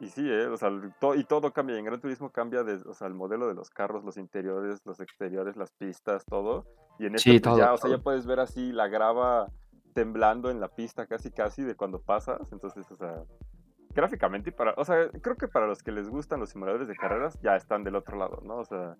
y 0.00 0.08
sí, 0.08 0.28
¿eh? 0.30 0.46
O 0.46 0.56
sea, 0.56 0.70
to- 1.00 1.14
y 1.14 1.24
todo 1.24 1.52
cambia, 1.52 1.76
y 1.76 1.78
en 1.80 1.84
Gran 1.84 2.00
Turismo 2.00 2.30
cambia, 2.30 2.62
de, 2.64 2.74
o 2.88 2.94
sea, 2.94 3.06
el 3.08 3.14
modelo 3.14 3.48
de 3.48 3.54
los 3.54 3.70
carros, 3.70 4.04
los 4.04 4.16
interiores, 4.16 4.80
los 4.84 5.00
exteriores, 5.00 5.56
las 5.56 5.72
pistas, 5.72 6.24
todo, 6.24 6.66
y 6.98 7.06
en 7.06 7.14
este 7.16 7.30
Sí, 7.32 7.38
pues, 7.38 7.42
todo, 7.42 7.58
ya, 7.58 7.72
o 7.72 7.76
sea, 7.76 7.88
todo. 7.88 7.96
ya 7.96 8.02
puedes 8.02 8.26
ver 8.26 8.40
así 8.40 8.72
la 8.72 8.88
grava 8.88 9.48
temblando 9.94 10.50
en 10.50 10.60
la 10.60 10.68
pista 10.68 11.06
casi 11.06 11.30
casi 11.30 11.62
de 11.62 11.74
cuando 11.74 12.00
pasas, 12.00 12.40
entonces, 12.52 12.88
o 12.90 12.96
sea, 12.96 13.22
gráficamente 13.94 14.50
y 14.50 14.52
para, 14.52 14.74
o 14.76 14.84
sea, 14.84 15.08
creo 15.22 15.36
que 15.36 15.48
para 15.48 15.66
los 15.66 15.82
que 15.82 15.90
les 15.92 16.08
gustan 16.08 16.38
los 16.40 16.50
simuladores 16.50 16.86
de 16.86 16.94
carreras 16.94 17.38
ya 17.42 17.56
están 17.56 17.82
del 17.82 17.96
otro 17.96 18.16
lado, 18.16 18.40
¿no? 18.44 18.56
O 18.58 18.64
sea, 18.64 18.96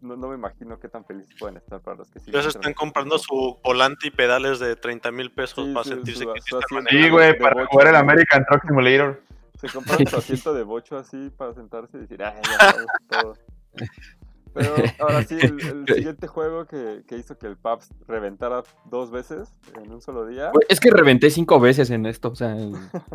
no, 0.00 0.14
no 0.16 0.28
me 0.28 0.36
imagino 0.36 0.78
qué 0.78 0.88
tan 0.88 1.04
felices 1.04 1.34
pueden 1.40 1.56
estar 1.56 1.80
para 1.80 1.96
los 1.96 2.08
que 2.10 2.20
sí. 2.20 2.26
Entonces 2.28 2.54
están 2.54 2.72
comprando 2.74 3.18
su 3.18 3.58
volante 3.64 4.06
y 4.06 4.10
pedales 4.12 4.60
de 4.60 4.76
30 4.76 5.10
mil 5.10 5.32
pesos 5.32 5.66
Sí, 5.66 5.72
para 5.74 5.82
sí, 5.84 5.90
sentirse 5.90 6.22
su- 6.22 6.32
que 6.32 6.40
sí 6.40 6.50
su. 6.50 6.60
Sí, 6.68 6.74
manejando. 6.76 7.12
güey, 7.16 7.38
para 7.38 7.66
jugar 7.66 7.88
el. 7.88 7.96
American 7.96 8.44
Truck 8.48 8.62
Simulator. 8.68 9.20
Se 9.60 9.68
compraron 9.68 10.06
su 10.06 10.16
asiento 10.16 10.54
de 10.54 10.62
bocho 10.62 10.96
así 10.96 11.30
para 11.36 11.54
sentarse 11.54 11.96
y 11.96 12.00
decir, 12.00 12.22
ay, 12.22 12.40
ya 12.44 12.58
sabes 12.58 12.86
todo. 13.08 13.34
Pero 14.54 14.74
ahora 14.98 15.22
sí, 15.24 15.36
el, 15.40 15.60
el 15.60 15.86
siguiente 15.86 16.26
juego 16.26 16.66
que, 16.66 17.04
que 17.06 17.16
hizo 17.16 17.38
que 17.38 17.46
el 17.46 17.56
Paps 17.56 17.90
reventara 18.06 18.62
dos 18.86 19.10
veces 19.10 19.48
en 19.74 19.92
un 19.92 20.00
solo 20.00 20.26
día, 20.26 20.52
Es 20.68 20.80
que 20.80 20.90
reventé 20.90 21.30
cinco 21.30 21.60
veces 21.60 21.90
en 21.90 22.06
esto, 22.06 22.30
o 22.30 22.34
sea, 22.34 22.56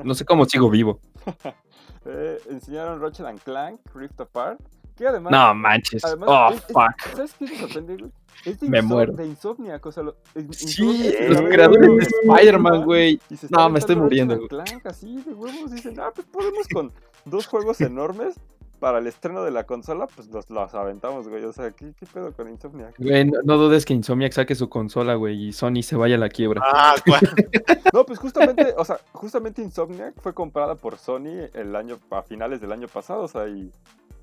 no 0.03 0.13
sé 0.15 0.25
cómo 0.25 0.45
sigo 0.45 0.69
vivo. 0.69 0.99
eh, 2.05 2.39
enseñaron 2.49 3.01
Ratchet 3.01 3.41
Clank 3.43 3.79
Rift 3.93 4.19
Apart. 4.21 4.61
Que 4.97 5.07
además, 5.07 5.31
No 5.31 5.53
manches. 5.55 6.03
además 6.05 6.29
Oh, 6.31 6.49
es- 6.51 6.55
es- 6.57 6.65
fuck. 6.67 7.15
¿sabes 7.15 7.33
qué 7.39 7.45
me 7.45 7.57
sorprende, 7.59 7.97
güey? 7.97 8.11
Es 8.45 8.59
de, 8.59 8.69
Me 8.69 8.79
Insom- 8.81 8.83
muero. 8.85 9.13
de 9.13 9.25
Insomniac, 9.25 9.85
o 9.85 9.91
sea, 9.91 10.03
lo- 10.03 10.15
Sí, 10.51 11.13
los 11.29 11.41
creadores 11.41 11.89
de 11.95 12.03
Spider-Man, 12.23 12.83
güey. 12.83 13.19
No, 13.49 13.69
me 13.69 13.79
estoy 13.79 13.95
muriendo, 13.95 14.47
Clank 14.47 14.85
así 14.85 15.21
de 15.21 15.33
huevos. 15.33 15.71
Dicen, 15.71 15.97
ah, 15.99 16.11
pues 16.13 16.27
podemos 16.27 16.67
con 16.67 16.91
dos 17.25 17.47
juegos 17.47 17.79
enormes 17.81 18.35
para 18.79 18.97
el 18.97 19.07
estreno 19.07 19.43
de 19.45 19.51
la 19.51 19.63
consola, 19.63 20.07
pues 20.13 20.27
los, 20.27 20.49
los 20.49 20.73
aventamos, 20.75 21.29
güey. 21.29 21.45
O 21.45 21.53
sea, 21.53 21.71
¿qué, 21.71 21.93
qué 21.97 22.05
pedo 22.05 22.33
con 22.33 22.49
Insomniac? 22.49 22.95
Güey, 22.97 23.23
no, 23.23 23.39
no 23.45 23.57
dudes 23.57 23.85
que 23.85 23.93
Insomniac 23.93 24.33
saque 24.33 24.55
su 24.55 24.67
consola, 24.67 25.15
güey, 25.15 25.41
y 25.47 25.53
Sony 25.53 25.81
se 25.81 25.95
vaya 25.95 26.15
a 26.15 26.19
la 26.19 26.27
quiebra. 26.27 26.61
Ah, 26.65 26.95
¿cuál? 27.05 27.21
No, 27.93 28.05
pues 28.07 28.17
justamente, 28.17 28.73
o 28.75 28.83
sea, 28.83 28.97
justamente 29.11 29.61
Insomniac 29.61 30.15
fue 30.19 30.33
comprada 30.33 30.73
por 30.75 30.97
Sony 30.97 31.47
el 31.53 31.75
año, 31.75 31.99
a 32.09 32.23
finales 32.23 32.59
del 32.59 32.71
año 32.71 32.87
pasado, 32.87 33.21
o 33.21 33.27
sea, 33.27 33.47
y, 33.47 33.71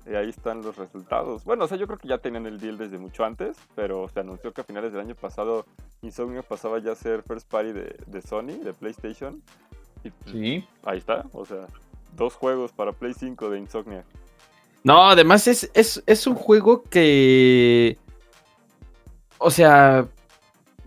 y 0.09 0.15
ahí 0.15 0.29
están 0.29 0.61
los 0.61 0.75
resultados. 0.77 1.43
Bueno, 1.43 1.65
o 1.65 1.67
sea, 1.67 1.77
yo 1.77 1.87
creo 1.87 1.99
que 1.99 2.07
ya 2.07 2.17
tenían 2.17 2.45
el 2.45 2.59
deal 2.59 2.77
desde 2.77 2.97
mucho 2.97 3.23
antes, 3.23 3.57
pero 3.75 4.07
se 4.09 4.19
anunció 4.19 4.51
que 4.53 4.61
a 4.61 4.63
finales 4.63 4.91
del 4.91 5.01
año 5.01 5.15
pasado 5.15 5.65
Insomniac 6.01 6.45
pasaba 6.45 6.79
ya 6.79 6.91
a 6.93 6.95
ser 6.95 7.23
first 7.23 7.47
party 7.49 7.71
de, 7.73 7.95
de 8.07 8.21
Sony, 8.21 8.57
de 8.63 8.73
PlayStation. 8.73 9.41
Y 10.03 10.09
pues, 10.09 10.31
Sí. 10.31 10.65
ahí 10.83 10.97
está, 10.97 11.25
o 11.33 11.45
sea, 11.45 11.67
dos 12.15 12.33
juegos 12.35 12.71
para 12.71 12.91
Play 12.93 13.13
5 13.13 13.49
de 13.49 13.59
Insomniac. 13.59 14.05
No, 14.83 15.09
además 15.09 15.47
es, 15.47 15.69
es, 15.75 16.01
es 16.07 16.25
un 16.25 16.35
juego 16.35 16.83
que. 16.83 17.97
O 19.37 19.51
sea. 19.51 20.07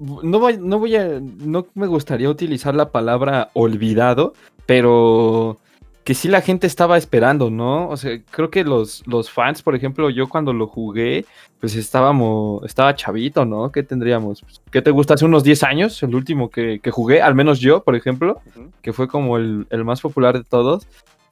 No 0.01 0.41
voy, 0.41 0.59
no 0.59 0.81
voy 0.81 0.97
a. 0.97 1.21
No 1.21 1.67
me 1.75 1.87
gustaría 1.87 2.29
utilizar 2.29 2.75
la 2.75 2.91
palabra 2.91 3.51
olvidado, 3.55 4.35
pero 4.67 5.59
que 6.05 6.13
sí 6.15 6.29
la 6.29 6.43
gente 6.43 6.67
estaba 6.67 6.99
esperando, 6.99 7.51
¿no? 7.51 7.89
O 7.89 7.97
sea, 7.97 8.19
creo 8.31 8.51
que 8.51 8.63
los, 8.63 9.03
los 9.07 9.31
fans, 9.31 9.63
por 9.63 9.75
ejemplo, 9.75 10.11
yo 10.11 10.29
cuando 10.29 10.53
lo 10.53 10.67
jugué, 10.67 11.25
pues 11.61 11.75
estábamos, 11.77 12.63
estaba 12.65 12.95
chavito, 12.95 13.45
¿no? 13.47 13.73
¿Qué 13.73 13.83
tendríamos? 13.83 14.45
¿Qué 14.71 14.83
te 14.83 14.91
gusta? 14.91 15.15
Hace 15.15 15.25
unos 15.25 15.43
10 15.45 15.63
años, 15.63 16.03
el 16.03 16.15
último 16.15 16.51
que, 16.51 16.79
que 16.81 16.91
jugué, 16.91 17.23
al 17.23 17.35
menos 17.35 17.59
yo, 17.61 17.83
por 17.83 17.97
ejemplo, 17.97 18.41
que 18.83 18.93
fue 18.93 19.09
como 19.09 19.39
el, 19.39 19.67
el 19.71 19.85
más 19.85 20.03
popular 20.03 20.37
de 20.37 20.45
todos. 20.45 20.87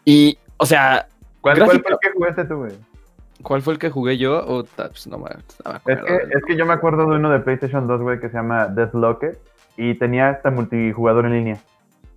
Y, 0.06 0.38
o 0.56 0.64
sea, 0.64 1.06
¿Cuál, 1.42 1.58
fue 1.64 1.74
el 1.74 1.82
que 1.82 2.10
jugaste 2.14 2.44
tú, 2.46 2.56
güey? 2.56 2.72
¿Cuál 3.42 3.60
fue 3.60 3.72
el 3.74 3.78
que 3.78 3.90
jugué 3.90 4.16
yo? 4.16 4.42
O 4.46 4.64
ta- 4.64 4.88
pues 4.88 5.06
no 5.06 5.18
me, 5.18 5.24
no 5.24 5.72
me 5.72 5.92
Es 5.92 5.98
acuerdo. 5.98 6.06
que, 6.06 6.14
es 6.38 6.44
que 6.46 6.56
yo 6.56 6.64
me 6.64 6.72
acuerdo 6.72 7.10
de 7.10 7.16
uno 7.16 7.28
de 7.30 7.40
PlayStation 7.40 7.86
2, 7.86 8.00
güey, 8.00 8.20
que 8.20 8.28
se 8.28 8.34
llama 8.36 8.68
Deathlocker 8.68 9.38
y 9.76 9.94
tenía 9.96 10.30
hasta 10.30 10.50
multijugador 10.50 11.26
en 11.26 11.32
línea. 11.32 11.58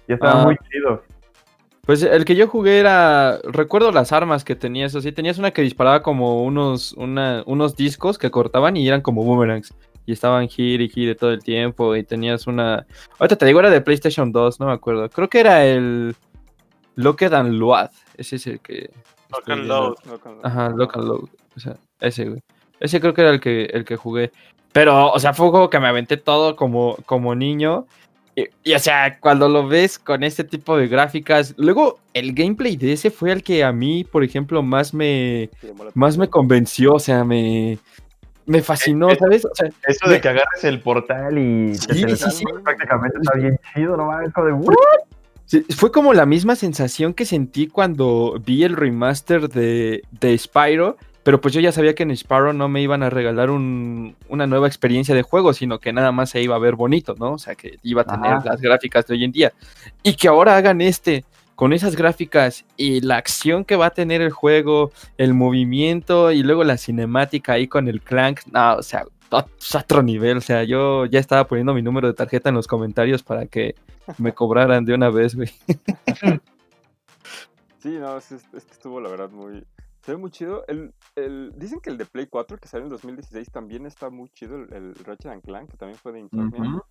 Y 0.07 0.13
estaba 0.13 0.41
Ah. 0.41 0.45
muy 0.45 0.55
chido. 0.71 1.03
Pues 1.85 2.01
el 2.01 2.25
que 2.25 2.35
yo 2.35 2.47
jugué 2.47 2.79
era. 2.79 3.39
Recuerdo 3.43 3.91
las 3.91 4.11
armas 4.11 4.43
que 4.43 4.55
tenías 4.55 4.95
así. 4.95 5.11
Tenías 5.11 5.37
una 5.37 5.51
que 5.51 5.61
disparaba 5.61 6.01
como 6.01 6.43
unos, 6.43 6.93
una- 6.93 7.43
unos 7.45 7.75
discos 7.75 8.17
que 8.17 8.31
cortaban 8.31 8.75
y 8.75 8.87
eran 8.87 9.01
como 9.01 9.23
boomerangs. 9.23 9.73
Y 10.07 10.11
estaban 10.13 10.47
gire 10.47 10.83
y 10.85 10.89
gire 10.89 11.15
todo 11.15 11.31
el 11.31 11.43
tiempo. 11.43 11.95
Y 11.95 12.03
tenías 12.03 12.47
una. 12.47 12.85
Ahorita 13.19 13.35
te 13.35 13.45
digo, 13.45 13.59
era 13.59 13.69
de 13.69 13.81
PlayStation 13.81 14.31
2, 14.31 14.59
no 14.59 14.65
me 14.67 14.73
acuerdo. 14.73 15.09
Creo 15.09 15.29
que 15.29 15.39
era 15.39 15.65
el. 15.65 16.15
Locked 16.95 17.33
and 17.33 17.53
Load. 17.53 17.89
Ese 18.17 18.37
es 18.37 18.47
el 18.47 18.59
que. 18.61 18.89
Lock 19.31 19.49
and. 19.49 19.65
Load. 19.67 19.95
Ajá, 20.43 20.69
Lock 20.69 20.97
and 20.97 21.07
Load. 21.07 21.29
O 21.55 21.59
sea, 21.59 21.75
ese, 21.99 22.25
güey. 22.29 22.41
Ese 22.79 22.99
creo 22.99 23.13
que 23.13 23.21
era 23.21 23.29
el 23.31 23.39
que, 23.39 23.65
el 23.65 23.85
que 23.85 23.95
jugué. 23.95 24.31
Pero, 24.73 25.11
o 25.11 25.19
sea, 25.19 25.33
fue 25.33 25.45
un 25.45 25.51
juego 25.51 25.69
que 25.69 25.79
me 25.79 25.87
aventé 25.87 26.17
todo 26.17 26.55
como, 26.55 26.97
como 27.05 27.33
niño. 27.35 27.85
Y, 28.35 28.47
y, 28.63 28.73
o 28.73 28.79
sea, 28.79 29.17
cuando 29.19 29.47
lo 29.47 29.67
ves 29.67 29.97
con 29.97 30.23
este 30.23 30.43
tipo 30.43 30.77
de 30.77 30.87
gráficas. 30.87 31.53
Luego, 31.57 31.99
el 32.13 32.33
gameplay 32.33 32.75
de 32.75 32.91
ese 32.93 33.09
fue 33.09 33.31
el 33.31 33.43
que 33.43 33.63
a 33.63 33.71
mí, 33.71 34.03
por 34.03 34.23
ejemplo, 34.23 34.61
más 34.61 34.93
me, 34.93 35.49
más 35.93 36.17
me 36.17 36.27
convenció. 36.29 36.95
O 36.95 36.99
sea, 36.99 37.23
me, 37.23 37.77
me 38.45 38.61
fascinó, 38.61 39.09
Eh, 39.09 39.17
¿sabes? 39.17 39.45
O 39.45 39.55
sea, 39.55 39.69
Eso 39.87 40.07
Me- 40.07 40.13
de 40.13 40.21
que 40.21 40.27
agarres 40.29 40.63
el 40.63 40.81
portal 40.81 41.37
y 41.37 41.71
te 41.77 41.93
Sí, 41.93 42.05
sí, 42.17 42.31
sí. 42.31 42.45
prácticamente 42.63 43.17
está 43.21 43.37
bien 43.37 43.57
chido, 43.73 43.95
no 43.95 44.11
de 44.45 44.51
"What?". 44.53 44.75
Sí, 45.47 45.61
fue 45.75 45.91
como 45.91 46.13
la 46.13 46.25
misma 46.25 46.55
sensación 46.55 47.13
que 47.13 47.23
sentí 47.23 47.67
cuando 47.67 48.41
vi 48.43 48.63
el 48.63 48.75
remaster 48.75 49.47
de, 49.47 50.01
de 50.11 50.37
Spyro, 50.37 50.97
pero 51.25 51.41
pues 51.41 51.53
yo 51.55 51.59
ya 51.59 51.71
sabía 51.71 51.95
que 51.95 52.03
en 52.03 52.15
Spyro 52.15 52.53
no 52.53 52.69
me 52.69 52.81
iban 52.83 53.01
a 53.01 53.09
regalar 53.09 53.49
un- 53.49 54.15
una 54.29 54.45
nueva 54.45 54.67
experiencia 54.67 55.15
de 55.15 55.23
juego, 55.23 55.53
sino 55.53 55.79
que 55.79 55.91
nada 55.91 56.11
más 56.11 56.29
se 56.29 56.41
iba 56.41 56.55
a 56.55 56.59
ver 56.59 56.75
bonito, 56.75 57.15
¿no? 57.17 57.33
O 57.33 57.37
sea, 57.39 57.55
que 57.55 57.77
iba 57.81 58.03
a 58.03 58.05
tener 58.05 58.33
Ajá. 58.33 58.43
las 58.45 58.61
gráficas 58.61 59.07
de 59.07 59.15
hoy 59.15 59.23
en 59.23 59.31
día. 59.31 59.51
Y 60.03 60.13
que 60.13 60.27
ahora 60.27 60.55
hagan 60.55 60.81
este 60.81 61.25
con 61.55 61.73
esas 61.73 61.95
gráficas 61.95 62.63
y 62.77 63.01
la 63.01 63.17
acción 63.17 63.65
que 63.65 63.75
va 63.75 63.87
a 63.87 63.89
tener 63.89 64.21
el 64.21 64.29
juego, 64.31 64.91
el 65.17 65.33
movimiento 65.33 66.31
y 66.31 66.43
luego 66.43 66.63
la 66.63 66.77
cinemática 66.77 67.53
ahí 67.53 67.67
con 67.67 67.87
el 67.87 68.01
clank, 68.01 68.41
no, 68.51 68.75
o 68.75 68.83
sea, 68.83 69.05
ot- 69.31 69.47
otro 69.81 70.03
nivel, 70.03 70.37
o 70.37 70.41
sea, 70.41 70.63
yo 70.63 71.05
ya 71.07 71.19
estaba 71.19 71.47
poniendo 71.47 71.73
mi 71.73 71.81
número 71.81 72.07
de 72.07 72.13
tarjeta 72.13 72.49
en 72.49 72.55
los 72.55 72.67
comentarios 72.67 73.23
para 73.23 73.47
que 73.47 73.73
me 74.19 74.31
cobraran 74.35 74.85
de 74.85 74.93
una 74.93 75.09
vez, 75.09 75.33
güey. 75.33 75.49
Sí, 77.79 77.97
no, 77.99 78.17
es- 78.17 78.31
es 78.31 78.43
que 78.65 78.71
estuvo 78.71 78.99
la 79.01 79.09
verdad 79.09 79.29
muy... 79.31 79.63
Se 80.05 80.11
ve 80.11 80.17
muy 80.17 80.29
chido. 80.29 80.63
El, 80.67 80.93
el, 81.15 81.51
dicen 81.57 81.79
que 81.79 81.89
el 81.89 81.97
de 81.97 82.05
Play 82.05 82.27
4, 82.27 82.59
que 82.59 82.67
salió 82.67 82.85
en 82.85 82.91
2016, 82.91 83.49
también 83.49 83.87
está 83.87 84.11
muy 84.11 84.29
chido. 84.29 84.55
El, 84.55 84.71
el 84.71 84.95
Ratchet 85.03 85.31
and 85.31 85.41
Clank, 85.41 85.71
que 85.71 85.77
también 85.77 85.97
fue 85.97 86.11
de 86.11 86.19
Insomnia. 86.19 86.61
Ujú. 86.61 86.83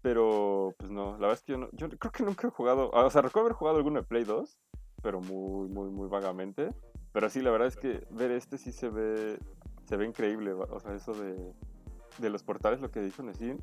Pero, 0.00 0.72
pues 0.78 0.88
no, 0.88 1.14
la 1.14 1.26
verdad 1.26 1.32
es 1.32 1.42
que 1.42 1.52
yo, 1.52 1.58
no, 1.58 1.68
yo 1.72 1.88
creo 1.88 2.12
que 2.12 2.22
nunca 2.22 2.46
he 2.46 2.50
jugado... 2.50 2.90
O 2.92 3.10
sea, 3.10 3.22
recuerdo 3.22 3.46
haber 3.46 3.56
jugado 3.56 3.78
alguno 3.78 4.00
de 4.00 4.06
Play 4.06 4.22
2, 4.22 4.60
pero 5.02 5.20
muy, 5.20 5.68
muy, 5.68 5.90
muy 5.90 6.06
vagamente. 6.06 6.68
Pero 7.10 7.28
sí, 7.28 7.42
la 7.42 7.50
verdad 7.50 7.66
es 7.66 7.76
que 7.76 8.06
ver 8.10 8.30
este 8.30 8.58
sí 8.58 8.70
se 8.70 8.90
ve, 8.90 9.40
se 9.88 9.96
ve 9.96 10.06
increíble. 10.06 10.52
O 10.52 10.78
sea, 10.78 10.94
eso 10.94 11.14
de, 11.14 11.52
de 12.18 12.30
los 12.30 12.44
portales, 12.44 12.80
lo 12.80 12.92
que 12.92 13.00
dijo 13.00 13.24
Nessin. 13.24 13.60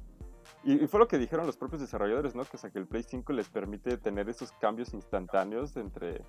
Y, 0.66 0.84
y 0.84 0.88
fue 0.88 1.00
lo 1.00 1.08
que 1.08 1.18
dijeron 1.18 1.48
los 1.48 1.56
propios 1.56 1.80
desarrolladores, 1.80 2.36
¿no? 2.36 2.44
Que, 2.44 2.58
o 2.58 2.60
sea, 2.60 2.70
que 2.70 2.80
el 2.80 2.88
Play 2.88 3.04
5 3.04 3.32
les 3.32 3.48
permite 3.48 3.98
tener 3.98 4.28
esos 4.28 4.52
cambios 4.52 4.94
instantáneos 4.94 5.78
entre, 5.78 6.22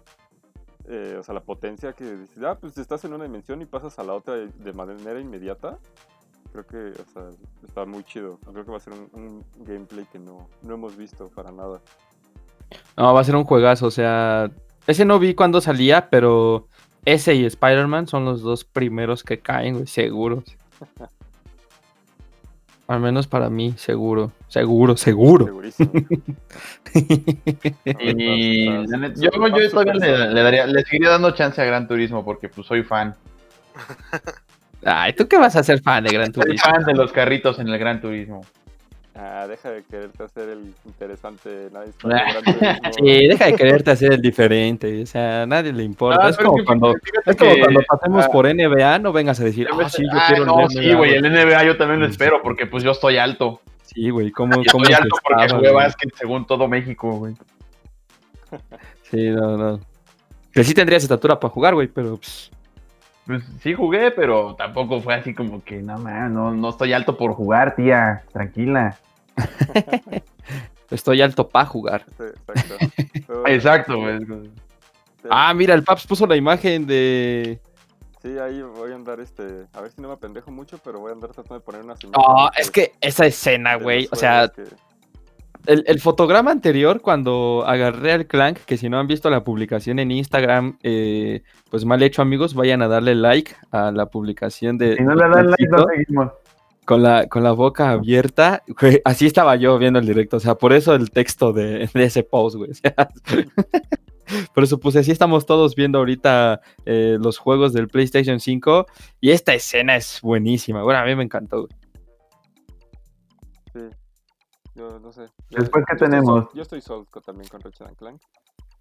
eh, 0.88 1.16
o 1.18 1.22
sea, 1.22 1.34
la 1.34 1.42
potencia 1.42 1.92
que 1.92 2.04
dices, 2.16 2.42
ah, 2.44 2.56
pues 2.60 2.76
estás 2.78 3.04
en 3.04 3.12
una 3.14 3.24
dimensión 3.24 3.62
y 3.62 3.66
pasas 3.66 3.98
a 3.98 4.04
la 4.04 4.14
otra 4.14 4.34
de 4.34 4.72
manera 4.72 5.18
inmediata. 5.20 5.78
Creo 6.52 6.66
que, 6.66 7.00
o 7.00 7.12
sea, 7.12 7.30
está 7.66 7.84
muy 7.84 8.04
chido. 8.04 8.38
Creo 8.52 8.64
que 8.64 8.70
va 8.70 8.76
a 8.76 8.80
ser 8.80 8.92
un, 8.92 9.08
un 9.12 9.44
gameplay 9.64 10.06
que 10.12 10.18
no, 10.18 10.48
no 10.62 10.74
hemos 10.74 10.96
visto 10.96 11.28
para 11.28 11.50
nada. 11.50 11.80
No, 12.96 13.12
va 13.12 13.20
a 13.20 13.24
ser 13.24 13.36
un 13.36 13.44
juegazo, 13.44 13.86
o 13.86 13.90
sea, 13.90 14.50
ese 14.86 15.04
no 15.04 15.18
vi 15.18 15.34
cuando 15.34 15.60
salía, 15.60 16.10
pero 16.10 16.68
ese 17.04 17.34
y 17.34 17.44
Spider-Man 17.44 18.06
son 18.06 18.24
los 18.24 18.42
dos 18.42 18.64
primeros 18.64 19.24
que 19.24 19.40
caen, 19.40 19.74
güey, 19.74 19.86
seguros. 19.86 20.44
Al 22.94 23.00
menos 23.00 23.26
para 23.26 23.50
mí, 23.50 23.74
seguro, 23.76 24.30
seguro, 24.48 24.96
seguro. 24.96 25.46
Segurísimo. 25.46 25.92
Y 28.00 28.66
yo, 28.66 28.88
yo 29.16 29.70
todavía 29.70 29.94
le, 29.94 30.32
le 30.32 30.42
daría, 30.42 30.66
le 30.66 30.84
seguiría 30.84 31.10
dando 31.10 31.32
chance 31.32 31.60
a 31.60 31.64
Gran 31.64 31.88
Turismo 31.88 32.24
porque 32.24 32.48
pues 32.48 32.68
soy 32.68 32.84
fan. 32.84 33.16
Ay, 34.84 35.12
¿tú 35.14 35.26
qué 35.26 35.38
vas 35.38 35.56
a 35.56 35.64
ser 35.64 35.82
fan 35.82 36.04
de 36.04 36.12
Gran 36.12 36.32
Soy 36.32 36.44
Turismo? 36.44 36.70
fan 36.70 36.84
de 36.84 36.94
los 36.94 37.10
carritos 37.10 37.58
en 37.58 37.68
el 37.68 37.78
Gran 37.78 38.00
Turismo. 38.00 38.42
Ah, 39.16 39.46
deja 39.48 39.70
de 39.70 39.84
quererte 39.84 40.24
hacer 40.24 40.48
el 40.48 40.74
interesante. 40.84 41.68
Nadie 41.72 41.90
es 41.90 41.96
fan 41.96 42.10
de 42.10 42.16
Gran 42.32 42.44
Turismo. 42.44 42.92
Sí, 42.98 43.28
deja 43.28 43.46
de 43.46 43.54
quererte 43.54 43.90
hacer 43.92 44.12
el 44.14 44.20
diferente, 44.20 45.02
o 45.02 45.06
sea, 45.06 45.42
a 45.42 45.46
nadie 45.46 45.72
le 45.72 45.84
importa. 45.84 46.26
Ah, 46.26 46.30
es 46.30 46.36
como 46.36 46.56
que- 46.56 46.64
cuando, 46.64 46.94
fíjate 47.00 47.30
es 47.30 47.36
como 47.36 47.54
que- 47.54 47.60
cuando 47.60 47.80
pasemos 47.88 48.24
ah, 48.24 48.28
por 48.32 48.46
NBA, 48.46 48.98
no 48.98 49.12
vengas 49.12 49.38
a 49.40 49.44
decir, 49.44 49.68
ah, 49.72 49.88
sí, 49.88 50.02
yo 50.02 50.08
Ah, 50.12 50.24
quiero 50.26 50.44
no, 50.46 50.60
el 50.62 50.68
sí, 50.70 50.78
NBA, 50.80 50.96
güey, 50.96 51.14
el 51.14 51.22
NBA 51.32 51.64
yo 51.64 51.76
también 51.76 52.00
lo 52.00 52.06
espero 52.06 52.42
porque 52.42 52.66
pues 52.66 52.82
yo 52.82 52.90
estoy 52.90 53.16
alto. 53.18 53.60
Sí, 53.82 54.10
güey, 54.10 54.32
¿cómo, 54.32 54.60
Y 54.60 54.66
cómo 54.66 54.82
estoy 54.84 54.94
alto 55.00 55.16
porque 55.22 55.48
jugué 55.54 55.70
básquet 55.70 56.12
según 56.16 56.44
todo 56.46 56.66
México, 56.66 57.12
güey. 57.12 57.34
Sí, 59.10 59.28
no, 59.30 59.56
no. 59.56 59.80
Que 60.52 60.64
sí 60.64 60.74
tendrías 60.74 61.02
estatura 61.04 61.38
para 61.38 61.52
jugar, 61.52 61.74
güey, 61.74 61.86
pero 61.88 62.16
pues, 62.16 62.50
Pues 63.26 63.42
sí 63.62 63.72
jugué, 63.74 64.10
pero 64.10 64.54
tampoco 64.54 65.00
fue 65.00 65.14
así 65.14 65.34
como 65.34 65.62
que, 65.64 65.80
no, 65.82 65.98
man, 65.98 66.34
no, 66.34 66.52
no 66.52 66.68
estoy 66.68 66.92
alto 66.92 67.16
por 67.16 67.32
jugar, 67.32 67.74
tía, 67.74 68.22
tranquila. 68.32 68.98
estoy 70.90 71.22
alto 71.22 71.48
para 71.48 71.66
jugar. 71.66 72.04
Sí, 72.18 72.24
exacto. 72.24 72.74
Exacto, 73.46 73.98
güey. 73.98 74.18
sí, 74.20 75.28
Ah, 75.30 75.52
mira, 75.54 75.74
el 75.74 75.82
Paps 75.82 76.06
puso 76.06 76.26
la 76.26 76.36
imagen 76.36 76.86
de. 76.86 77.58
Sí, 78.22 78.38
ahí 78.38 78.62
voy 78.62 78.92
a 78.92 78.94
andar, 78.94 79.20
este, 79.20 79.66
a 79.72 79.80
ver 79.80 79.90
si 79.90 80.00
no 80.00 80.08
me 80.08 80.14
apendejo 80.14 80.50
mucho, 80.50 80.78
pero 80.84 80.98
voy 81.00 81.10
a 81.10 81.14
andar 81.14 81.30
tratando 81.30 81.54
de 81.56 81.60
poner 81.60 81.82
una 81.82 81.96
señal. 81.96 82.14
Oh, 82.16 82.48
de- 82.54 82.62
es 82.62 82.70
que 82.70 82.92
esa 83.00 83.26
escena, 83.26 83.74
güey. 83.76 84.08
O 84.12 84.16
sea, 84.16 84.48
que- 84.48 84.64
el, 85.66 85.84
el 85.86 86.00
fotograma 86.00 86.50
anterior, 86.50 87.00
cuando 87.00 87.64
agarré 87.66 88.12
al 88.12 88.26
Clank, 88.26 88.58
que 88.58 88.76
si 88.76 88.88
no 88.88 88.98
han 88.98 89.06
visto 89.06 89.30
la 89.30 89.44
publicación 89.44 89.98
en 89.98 90.10
Instagram, 90.10 90.78
eh, 90.82 91.42
pues 91.70 91.84
mal 91.84 92.02
hecho, 92.02 92.22
amigos, 92.22 92.54
vayan 92.54 92.82
a 92.82 92.88
darle 92.88 93.14
like 93.14 93.54
a 93.70 93.90
la 93.90 94.06
publicación 94.06 94.78
de. 94.78 94.96
Si 94.96 95.02
no 95.02 95.14
le 95.14 95.28
dan 95.28 95.50
like, 95.50 95.66
no 95.68 95.84
seguimos. 95.86 96.32
con 96.84 97.02
la, 97.02 97.26
con 97.26 97.42
la 97.42 97.52
boca 97.52 97.90
abierta. 97.90 98.62
güey, 98.80 99.00
así 99.04 99.26
estaba 99.26 99.56
yo 99.56 99.78
viendo 99.78 99.98
el 99.98 100.06
directo. 100.06 100.36
O 100.36 100.40
sea, 100.40 100.54
por 100.54 100.72
eso 100.72 100.94
el 100.94 101.10
texto 101.10 101.52
de, 101.52 101.88
de 101.92 102.04
ese 102.04 102.22
post, 102.22 102.56
güey. 102.56 102.70
O 102.70 102.74
sea, 102.74 102.94
Por 104.54 104.64
eso 104.64 104.78
puse, 104.78 105.00
así 105.00 105.10
estamos 105.10 105.46
todos 105.46 105.74
viendo 105.74 105.98
ahorita 105.98 106.60
eh, 106.86 107.18
los 107.20 107.38
juegos 107.38 107.72
del 107.72 107.88
PlayStation 107.88 108.40
5 108.40 108.86
y 109.20 109.30
esta 109.30 109.54
escena 109.54 109.96
es 109.96 110.20
buenísima. 110.22 110.82
Bueno, 110.82 111.00
a 111.00 111.04
mí 111.04 111.14
me 111.14 111.24
encantó. 111.24 111.66
güey. 111.66 111.72
Sí. 113.72 113.96
Yo 114.74 114.98
no 114.98 115.12
sé. 115.12 115.26
Yo- 115.54 115.60
Después, 115.60 115.84
¿qué 115.86 115.92
yo 115.92 115.94
estoy 116.04 116.10
tenemos? 116.10 116.48
Yo 116.54 116.62
estoy 116.62 116.80
sold 116.80 117.06
también 117.24 117.48
con 117.48 117.60
Ratchet 117.60 117.86
and 117.86 117.96
Clank. 117.96 118.20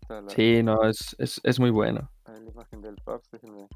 La, 0.10 0.22
Sí, 0.30 0.62
no, 0.64 0.84
es, 0.84 1.16
es, 1.18 1.40
es 1.44 1.60
muy 1.60 1.70
bueno. 1.70 2.10
ahí 2.26 2.36
la 2.44 2.52
imagen 2.52 2.82
del 2.82 2.96
Paps, 3.06 3.30
déjenme. 3.32 3.68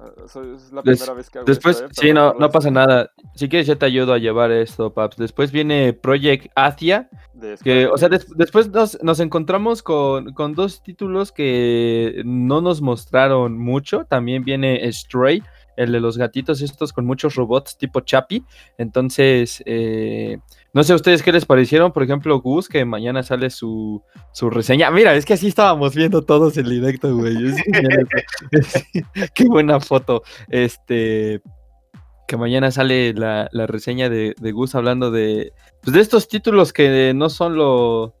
Ah, 0.00 0.10
soy- 0.26 0.54
es 0.56 0.72
la 0.72 0.80
Des- 0.80 0.98
primera 0.98 1.12
vez 1.14 1.28
que 1.28 1.38
hago 1.38 1.46
Después, 1.46 1.76
esto, 1.76 1.86
¿eh? 1.88 1.90
sí, 2.08 2.12
no, 2.14 2.32
no 2.32 2.48
pasa 2.50 2.70
nada. 2.70 3.10
Si 3.34 3.46
quieres, 3.50 3.66
yo 3.66 3.76
te 3.76 3.84
ayudo 3.84 4.14
a 4.14 4.18
llevar 4.18 4.50
esto, 4.50 4.94
Paps. 4.94 5.18
Después 5.18 5.52
viene 5.52 5.92
Project 5.92 6.46
de 7.34 7.58
que, 7.62 7.86
o 7.86 7.98
sea, 7.98 8.08
des- 8.08 8.26
después 8.34 8.70
nos, 8.70 9.00
nos 9.02 9.20
encontramos 9.20 9.82
con, 9.82 10.32
con 10.32 10.54
dos 10.54 10.82
títulos 10.82 11.30
que 11.30 12.22
no 12.24 12.62
nos 12.62 12.80
mostraron 12.80 13.58
mucho. 13.58 14.06
También 14.06 14.44
viene 14.44 14.90
Stray, 14.90 15.42
el 15.76 15.92
de 15.92 16.00
los 16.00 16.16
gatitos 16.16 16.62
estos 16.62 16.94
con 16.94 17.04
muchos 17.04 17.34
robots 17.34 17.76
tipo 17.76 18.00
Chappie. 18.00 18.42
Entonces, 18.78 19.62
eh, 19.66 20.38
no 20.74 20.82
sé 20.84 20.92
a 20.92 20.96
ustedes 20.96 21.22
qué 21.22 21.32
les 21.32 21.44
parecieron. 21.44 21.92
Por 21.92 22.02
ejemplo, 22.02 22.40
Gus, 22.40 22.68
que 22.68 22.84
mañana 22.84 23.22
sale 23.22 23.50
su, 23.50 24.02
su 24.32 24.48
reseña. 24.50 24.90
Mira, 24.90 25.14
es 25.14 25.24
que 25.26 25.34
así 25.34 25.48
estábamos 25.48 25.94
viendo 25.94 26.22
todos 26.22 26.56
el 26.56 26.68
directo, 26.70 27.14
güey. 27.16 27.34
Qué 29.34 29.44
buena 29.46 29.80
foto. 29.80 30.22
Este. 30.48 31.40
Que 32.26 32.36
mañana 32.36 32.70
sale 32.70 33.12
la, 33.12 33.48
la 33.52 33.66
reseña 33.66 34.08
de, 34.08 34.34
de 34.40 34.52
Gus 34.52 34.74
hablando 34.74 35.10
de, 35.10 35.52
pues, 35.82 35.94
de 35.94 36.00
estos 36.00 36.28
títulos 36.28 36.72
que 36.72 37.12
no 37.14 37.28
son 37.28 37.56
lo- 37.56 38.14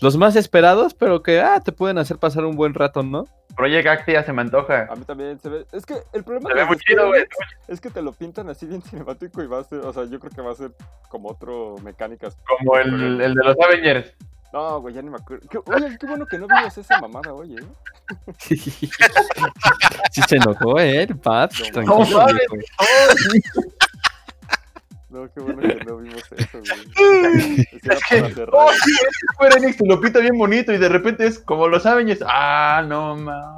los 0.00 0.16
más 0.16 0.36
esperados, 0.36 0.94
pero 0.94 1.22
que 1.22 1.40
ah, 1.40 1.60
te 1.64 1.72
pueden 1.72 1.98
hacer 1.98 2.18
pasar 2.18 2.44
un 2.44 2.54
buen 2.54 2.74
rato, 2.74 3.02
¿no? 3.02 3.24
Project 3.56 3.88
Actia 3.88 4.22
se 4.22 4.32
me 4.32 4.42
antoja. 4.42 4.86
A 4.90 4.96
mí 4.96 5.04
también 5.04 5.38
se 5.40 5.48
ve. 5.48 5.66
Es 5.72 5.86
que 5.86 5.94
el 6.12 6.22
problema 6.24 6.50
Se 6.50 6.54
de 6.56 6.60
ve 6.62 6.66
muy 6.66 6.76
chido, 6.78 7.06
güey. 7.08 7.24
Es 7.68 7.80
que 7.80 7.90
te 7.90 8.02
lo 8.02 8.12
pintan 8.12 8.48
así 8.50 8.66
bien 8.66 8.82
cinemático 8.82 9.42
y 9.42 9.46
va 9.46 9.60
a 9.60 9.64
ser. 9.64 9.78
O 9.80 9.92
sea, 9.92 10.04
yo 10.04 10.20
creo 10.20 10.30
que 10.32 10.42
va 10.42 10.52
a 10.52 10.54
ser 10.54 10.72
como 11.08 11.30
otro 11.30 11.76
mecánicas. 11.82 12.36
Como 12.58 12.76
el, 12.76 13.20
el 13.20 13.34
de 13.34 13.44
los 13.44 13.56
Avengers. 13.64 14.12
No, 14.52 14.80
güey, 14.80 14.94
ya 14.94 15.02
ni 15.02 15.10
me 15.10 15.16
acuerdo. 15.16 15.46
Qué- 15.48 15.58
oye, 15.72 15.96
qué 15.98 16.06
bueno 16.06 16.24
que 16.26 16.38
no 16.38 16.46
vimos 16.46 16.78
esa 16.78 17.00
mamada, 17.00 17.32
oye. 17.34 17.56
¿eh? 17.56 17.64
sí 20.12 20.22
se 20.28 20.36
enojó, 20.36 20.78
¿eh? 20.78 21.02
El 21.02 21.18
Paps, 21.18 21.60
No, 21.60 21.66
tranquilo, 21.72 21.94
¿cómo 21.96 22.06
sabes? 22.06 22.34
viejo. 22.52 22.56
No, 25.08 25.32
qué 25.32 25.40
bueno 25.40 25.60
que 25.62 25.84
no 25.84 25.96
vimos 25.98 26.22
eso, 26.36 26.58
güey. 26.58 27.66
Es 27.82 28.00
que-. 28.08 28.46
Oh, 28.52 28.70
este 28.70 28.90
Square 29.34 29.56
Enix 29.58 29.80
lo 29.86 30.00
pinta 30.00 30.18
bien 30.18 30.36
bonito 30.36 30.72
y 30.72 30.78
de 30.78 30.88
repente 30.88 31.26
es 31.26 31.38
como 31.38 31.68
los 31.68 31.86
Avengers. 31.86 32.22
Ah, 32.26 32.84
no, 32.86 33.14
ma. 33.16 33.56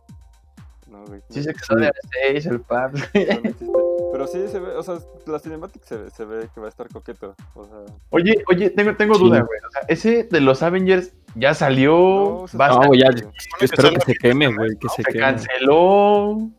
No, 0.89 1.05
güey. 1.07 1.21
Sí 1.31 1.43
se 1.43 1.55
quedó 1.55 1.79
de 1.81 1.89
a 1.89 1.93
6 2.33 2.47
el 2.47 2.61
pap. 2.61 2.93
no, 2.95 3.01
no 3.01 3.21
existe. 3.49 3.67
Pero 4.13 4.27
sí 4.27 4.49
se 4.49 4.59
ve, 4.59 4.69
o 4.73 4.83
sea, 4.83 4.99
la 5.27 5.39
cinemática 5.39 5.87
se, 5.87 5.97
ve- 5.97 6.11
se 6.11 6.25
ve 6.25 6.49
que 6.55 6.61
va 6.61 6.67
a 6.67 6.71
estar 6.71 6.89
coqueto. 6.89 7.35
O 7.55 7.65
sea, 7.65 7.75
Oye, 8.11 8.43
oye, 8.51 8.71
tengo, 8.71 8.95
tengo 8.97 9.15
Sí. 9.15 9.21
duda, 9.25 9.41
güey. 9.41 9.61
O 9.67 9.71
sea, 9.71 9.83
ese 9.89 10.25
de 10.25 10.41
los 10.41 10.63
Avengers 10.63 11.13
ya 11.35 11.55
salió. 11.55 12.45
no, 12.53 12.95
ya, 12.95 13.09
yo 13.15 13.29
espero 13.61 13.91
que 13.93 14.01
se 14.01 14.15
queme, 14.15 14.49
güey, 14.55 14.77
que 14.79 14.89
se 14.89 15.03
se 15.03 15.05
queme. 15.05 15.21
canceló. 15.21 16.51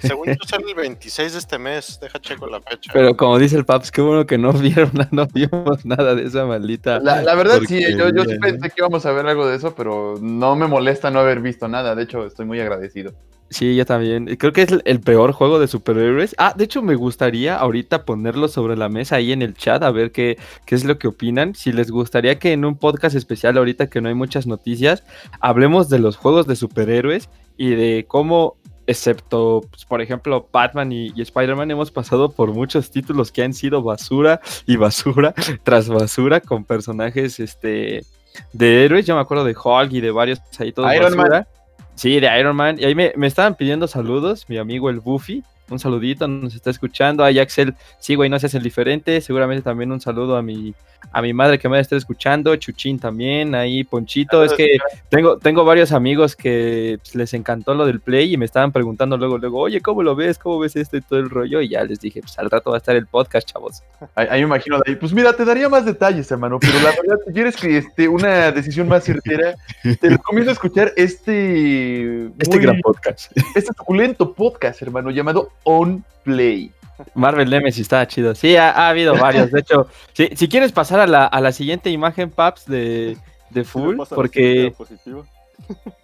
Según 0.00 0.26
yo 0.28 0.34
sale 0.46 0.64
el 0.68 0.74
26 0.74 1.32
de 1.32 1.38
este 1.38 1.58
mes. 1.58 1.98
Deja 2.00 2.18
checo 2.20 2.46
la 2.46 2.60
fecha. 2.60 2.90
Pero 2.92 3.16
como 3.16 3.38
dice 3.38 3.56
el 3.56 3.64
Paps, 3.64 3.90
qué 3.90 4.00
bueno 4.02 4.26
que 4.26 4.38
no 4.38 4.52
vieron, 4.52 4.90
no 5.10 5.26
vimos 5.26 5.84
nada 5.84 6.14
de 6.14 6.24
esa 6.24 6.44
maldita. 6.46 7.00
La, 7.00 7.22
la 7.22 7.34
verdad, 7.34 7.60
sí, 7.66 7.80
yo, 7.96 8.08
yo 8.10 8.24
sí 8.24 8.34
¿no? 8.34 8.40
pensé 8.40 8.68
que 8.68 8.74
íbamos 8.78 9.06
a 9.06 9.12
ver 9.12 9.26
algo 9.26 9.46
de 9.46 9.56
eso, 9.56 9.74
pero 9.74 10.16
no 10.20 10.56
me 10.56 10.66
molesta 10.66 11.10
no 11.10 11.20
haber 11.20 11.40
visto 11.40 11.68
nada. 11.68 11.94
De 11.94 12.02
hecho, 12.02 12.26
estoy 12.26 12.46
muy 12.46 12.60
agradecido. 12.60 13.12
Sí, 13.52 13.74
yo 13.74 13.84
también. 13.84 14.36
Creo 14.36 14.52
que 14.52 14.62
es 14.62 14.70
el- 14.70 14.82
el 14.84 15.00
peor 15.00 15.32
juego 15.32 15.58
de 15.58 15.66
superhéroes. 15.66 16.36
Ah, 16.38 16.54
de 16.56 16.62
hecho, 16.64 16.82
me 16.82 16.94
gustaría 16.94 17.56
ahorita 17.56 18.04
ponerlo 18.04 18.46
sobre 18.46 18.76
la 18.76 18.88
mesa 18.88 19.16
ahí 19.16 19.32
en 19.32 19.42
el 19.42 19.54
chat 19.54 19.82
a 19.82 19.90
ver 19.90 20.12
qué, 20.12 20.38
qué 20.66 20.76
es 20.76 20.84
lo 20.84 21.00
que 21.00 21.08
opinan. 21.08 21.56
Si 21.56 21.72
les 21.72 21.90
gustaría 21.90 22.38
que 22.38 22.52
en 22.52 22.64
un 22.64 22.76
podcast 22.76 23.16
especial, 23.16 23.58
ahorita 23.58 23.88
que 23.90 24.00
no 24.00 24.08
hay 24.08 24.14
muchas 24.14 24.46
noticias, 24.46 25.02
hablemos 25.40 25.88
de 25.88 25.98
los 25.98 26.16
juegos 26.16 26.46
de 26.46 26.54
superhéroes 26.54 27.28
y 27.56 27.70
de 27.70 28.04
cómo, 28.06 28.56
excepto, 28.90 29.62
pues, 29.70 29.84
por 29.84 30.00
ejemplo, 30.00 30.48
Batman 30.52 30.90
y, 30.92 31.12
y 31.14 31.22
Spider-Man, 31.22 31.70
hemos 31.70 31.90
pasado 31.90 32.32
por 32.32 32.52
muchos 32.52 32.90
títulos 32.90 33.30
que 33.30 33.42
han 33.42 33.54
sido 33.54 33.82
basura 33.82 34.40
y 34.66 34.76
basura 34.76 35.32
tras 35.62 35.88
basura 35.88 36.40
con 36.40 36.64
personajes 36.64 37.38
este, 37.38 38.04
de 38.52 38.84
héroes. 38.84 39.06
Yo 39.06 39.14
me 39.14 39.20
acuerdo 39.20 39.44
de 39.44 39.54
Hulk 39.54 39.92
y 39.92 40.00
de 40.00 40.10
varios 40.10 40.40
ahí 40.58 40.72
todos 40.72 40.92
Iron 40.92 41.16
Man. 41.16 41.28
basura. 41.28 41.48
Sí, 41.94 42.18
de 42.18 42.38
Iron 42.38 42.56
Man. 42.56 42.76
Y 42.78 42.84
ahí 42.84 42.94
me, 42.94 43.12
me 43.16 43.26
estaban 43.26 43.54
pidiendo 43.54 43.86
saludos, 43.86 44.46
mi 44.48 44.58
amigo 44.58 44.90
el 44.90 45.00
Buffy. 45.00 45.44
Un 45.70 45.78
saludito, 45.78 46.26
nos 46.28 46.54
está 46.54 46.70
escuchando. 46.70 47.24
Ay, 47.24 47.38
Axel, 47.38 47.74
sí, 47.98 48.14
güey, 48.16 48.28
no 48.28 48.38
seas 48.38 48.54
el 48.54 48.62
diferente. 48.62 49.20
Seguramente 49.20 49.62
también 49.62 49.92
un 49.92 50.00
saludo 50.00 50.36
a 50.36 50.42
mi, 50.42 50.74
a 51.12 51.22
mi 51.22 51.32
madre 51.32 51.58
que 51.58 51.68
me 51.68 51.78
está 51.78 51.96
escuchando. 51.96 52.54
Chuchín 52.56 52.98
también, 52.98 53.54
ahí 53.54 53.84
Ponchito. 53.84 54.42
Es 54.44 54.52
que 54.52 54.78
tengo, 55.08 55.38
tengo 55.38 55.64
varios 55.64 55.92
amigos 55.92 56.34
que 56.34 56.98
pues, 57.02 57.14
les 57.14 57.34
encantó 57.34 57.74
lo 57.74 57.86
del 57.86 58.00
play 58.00 58.34
y 58.34 58.36
me 58.36 58.44
estaban 58.44 58.72
preguntando 58.72 59.16
luego, 59.16 59.38
luego, 59.38 59.60
oye, 59.60 59.80
¿cómo 59.80 60.02
lo 60.02 60.16
ves? 60.16 60.38
¿Cómo 60.38 60.58
ves 60.58 60.74
esto 60.76 60.96
y 60.96 61.00
todo 61.02 61.18
el 61.20 61.30
rollo? 61.30 61.60
Y 61.60 61.68
ya 61.68 61.84
les 61.84 62.00
dije, 62.00 62.20
pues 62.20 62.38
al 62.38 62.50
rato 62.50 62.70
va 62.70 62.76
a 62.76 62.78
estar 62.78 62.96
el 62.96 63.06
podcast, 63.06 63.48
chavos. 63.48 63.82
Ahí, 64.14 64.26
ahí 64.30 64.40
me 64.40 64.46
imagino 64.46 64.78
de 64.78 64.90
ahí. 64.90 64.96
Pues 64.96 65.12
mira, 65.12 65.32
te 65.34 65.44
daría 65.44 65.68
más 65.68 65.84
detalles, 65.84 66.30
hermano, 66.30 66.58
pero 66.58 66.74
la 66.80 66.90
verdad, 66.90 67.18
si 67.26 67.32
quieres 67.32 67.56
que 67.56 67.78
este, 67.78 68.08
una 68.08 68.50
decisión 68.50 68.88
más 68.88 69.04
certera, 69.04 69.54
te 69.82 70.08
recomiendo 70.10 70.50
escuchar 70.50 70.92
este. 70.96 72.26
Este 72.38 72.56
muy- 72.56 72.58
gran 72.58 72.80
podcast. 72.80 73.30
este 73.54 73.72
suculento 73.76 74.34
podcast, 74.34 74.82
hermano, 74.82 75.10
llamado 75.10 75.50
On 75.64 76.04
Play. 76.24 76.72
Marvel 77.14 77.48
Nemesis 77.48 77.82
está 77.82 78.06
chido. 78.06 78.34
Sí, 78.34 78.56
ha, 78.56 78.70
ha 78.70 78.88
habido 78.88 79.14
varios. 79.16 79.50
De 79.50 79.60
hecho, 79.60 79.86
si, 80.12 80.28
si 80.36 80.48
quieres 80.48 80.72
pasar 80.72 81.00
a 81.00 81.06
la, 81.06 81.26
a 81.26 81.40
la 81.40 81.52
siguiente 81.52 81.90
imagen, 81.90 82.30
Paps, 82.30 82.66
de, 82.66 83.16
de 83.50 83.64
Full, 83.64 83.96
porque 84.14 84.60
diapositiva. 84.62 85.24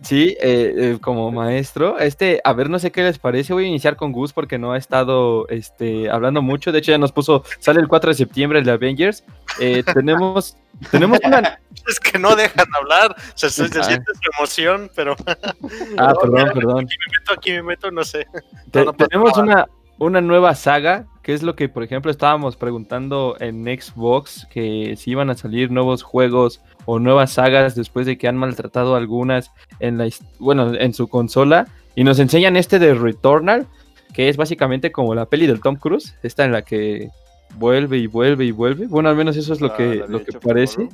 Sí, 0.02 0.36
eh, 0.40 0.74
eh, 0.76 0.98
como 1.00 1.30
maestro, 1.32 1.98
este, 1.98 2.40
a 2.44 2.52
ver, 2.52 2.70
no 2.70 2.78
sé 2.78 2.92
qué 2.92 3.02
les 3.02 3.18
parece. 3.18 3.52
Voy 3.52 3.64
a 3.64 3.68
iniciar 3.68 3.96
con 3.96 4.12
Gus 4.12 4.32
porque 4.32 4.58
no 4.58 4.72
ha 4.72 4.78
estado 4.78 5.48
este, 5.48 6.08
hablando 6.10 6.42
mucho. 6.42 6.72
De 6.72 6.78
hecho, 6.78 6.92
ya 6.92 6.98
nos 6.98 7.12
puso, 7.12 7.44
sale 7.58 7.80
el 7.80 7.88
4 7.88 8.10
de 8.10 8.14
septiembre 8.14 8.58
el 8.60 8.64
de 8.64 8.72
Avengers. 8.72 9.24
Eh, 9.60 9.82
tenemos, 9.94 10.56
tenemos 10.90 11.18
una. 11.24 11.60
Es 11.86 12.00
que 12.00 12.18
no 12.18 12.34
dejan 12.34 12.66
hablar. 12.80 13.14
Se, 13.34 13.48
se, 13.48 13.68
se 13.68 13.78
Ah. 13.78 13.84
siente 13.84 14.10
su 14.14 14.30
emoción, 14.36 14.90
pero 14.96 15.14
Ah, 15.98 16.14
perdón, 16.20 16.50
perdón. 16.52 16.84
aquí 16.84 16.96
me 17.06 17.18
meto, 17.18 17.32
aquí 17.32 17.50
me 17.52 17.62
meto, 17.62 17.90
no 17.92 18.02
sé. 18.04 18.26
Te- 18.72 18.84
no 18.84 18.92
pasa 18.92 19.08
tenemos 19.08 19.36
una, 19.38 19.66
una 19.98 20.20
nueva 20.20 20.54
saga, 20.56 21.06
que 21.22 21.32
es 21.32 21.44
lo 21.44 21.54
que, 21.54 21.68
por 21.68 21.84
ejemplo, 21.84 22.10
estábamos 22.10 22.56
preguntando 22.56 23.36
en 23.38 23.64
Xbox, 23.66 24.48
que 24.50 24.96
si 24.96 25.12
iban 25.12 25.30
a 25.30 25.36
salir 25.36 25.70
nuevos 25.70 26.02
juegos 26.02 26.60
o 26.86 26.98
nuevas 26.98 27.32
sagas 27.32 27.74
después 27.74 28.06
de 28.06 28.16
que 28.16 28.28
han 28.28 28.36
maltratado 28.36 28.96
algunas 28.96 29.50
en 29.80 29.98
la 29.98 30.08
bueno, 30.38 30.72
en 30.74 30.94
su 30.94 31.08
consola, 31.08 31.66
y 31.94 32.04
nos 32.04 32.18
enseñan 32.18 32.56
este 32.56 32.78
de 32.78 32.94
Returnal, 32.94 33.66
que 34.14 34.28
es 34.28 34.36
básicamente 34.38 34.92
como 34.92 35.14
la 35.14 35.26
peli 35.26 35.46
del 35.46 35.60
Tom 35.60 35.76
Cruise, 35.76 36.14
esta 36.22 36.44
en 36.44 36.52
la 36.52 36.62
que 36.62 37.10
vuelve 37.56 37.98
y 37.98 38.06
vuelve 38.06 38.44
y 38.46 38.50
vuelve. 38.52 38.86
Bueno, 38.86 39.08
al 39.08 39.16
menos 39.16 39.36
eso 39.36 39.52
es 39.52 39.60
lo 39.60 39.68
La- 39.68 39.76
que, 39.76 40.04
lo 40.08 40.24
que 40.24 40.32
parece. 40.38 40.88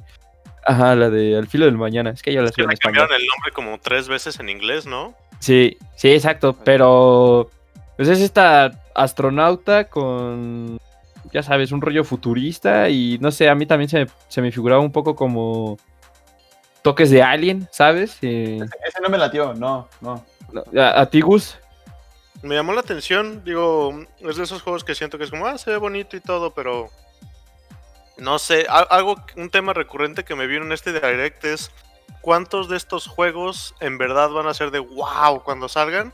Ajá, 0.64 0.94
la 0.94 1.10
de 1.10 1.36
Al 1.36 1.46
filo 1.48 1.64
del 1.66 1.76
mañana, 1.76 2.10
es 2.10 2.22
que 2.22 2.32
ya 2.32 2.40
la 2.40 2.48
Es 2.48 2.54
que 2.54 2.62
le 2.62 2.72
español. 2.72 2.98
cambiaron 3.08 3.20
el 3.20 3.26
nombre 3.26 3.52
como 3.52 3.78
tres 3.78 4.08
veces 4.08 4.38
en 4.38 4.48
inglés, 4.48 4.86
¿no? 4.86 5.14
Sí, 5.40 5.76
sí, 5.96 6.10
exacto, 6.12 6.56
pero 6.64 7.50
pues 7.96 8.08
es 8.08 8.20
esta 8.20 8.80
astronauta 8.94 9.84
con, 9.88 10.78
ya 11.32 11.42
sabes, 11.42 11.72
un 11.72 11.80
rollo 11.80 12.04
futurista 12.04 12.88
y 12.88 13.18
no 13.20 13.30
sé, 13.30 13.48
a 13.48 13.54
mí 13.54 13.66
también 13.66 13.88
se, 13.88 14.06
se 14.28 14.42
me 14.42 14.52
figuraba 14.52 14.80
un 14.82 14.92
poco 14.92 15.16
como 15.16 15.78
toques 16.82 17.10
de 17.10 17.22
Alien, 17.22 17.68
¿sabes? 17.70 18.18
Eh, 18.22 18.58
Ese 18.86 19.00
no 19.00 19.08
me 19.08 19.18
latió, 19.18 19.54
no, 19.54 19.88
no. 20.00 20.24
a, 20.78 21.00
a 21.00 21.10
ti, 21.10 21.20
Gus? 21.20 21.56
Me 22.42 22.56
llamó 22.56 22.72
la 22.72 22.80
atención, 22.80 23.44
digo, 23.44 24.04
es 24.18 24.36
de 24.36 24.42
esos 24.42 24.62
juegos 24.62 24.82
que 24.84 24.94
siento 24.94 25.16
que 25.16 25.24
es 25.24 25.30
como, 25.30 25.46
ah, 25.46 25.56
se 25.58 25.70
ve 25.70 25.76
bonito 25.76 26.16
y 26.16 26.20
todo, 26.20 26.50
pero 26.50 26.90
no 28.18 28.38
sé, 28.38 28.66
algo, 28.68 29.16
un 29.36 29.48
tema 29.48 29.72
recurrente 29.72 30.24
que 30.24 30.34
me 30.34 30.46
vieron 30.46 30.68
en 30.68 30.72
este 30.72 30.92
direct 30.92 31.44
es 31.44 31.70
cuántos 32.20 32.68
de 32.68 32.76
estos 32.76 33.06
juegos 33.06 33.74
en 33.80 33.96
verdad 33.96 34.30
van 34.30 34.46
a 34.46 34.54
ser 34.54 34.70
de 34.70 34.80
wow 34.80 35.42
cuando 35.42 35.68
salgan 35.68 36.12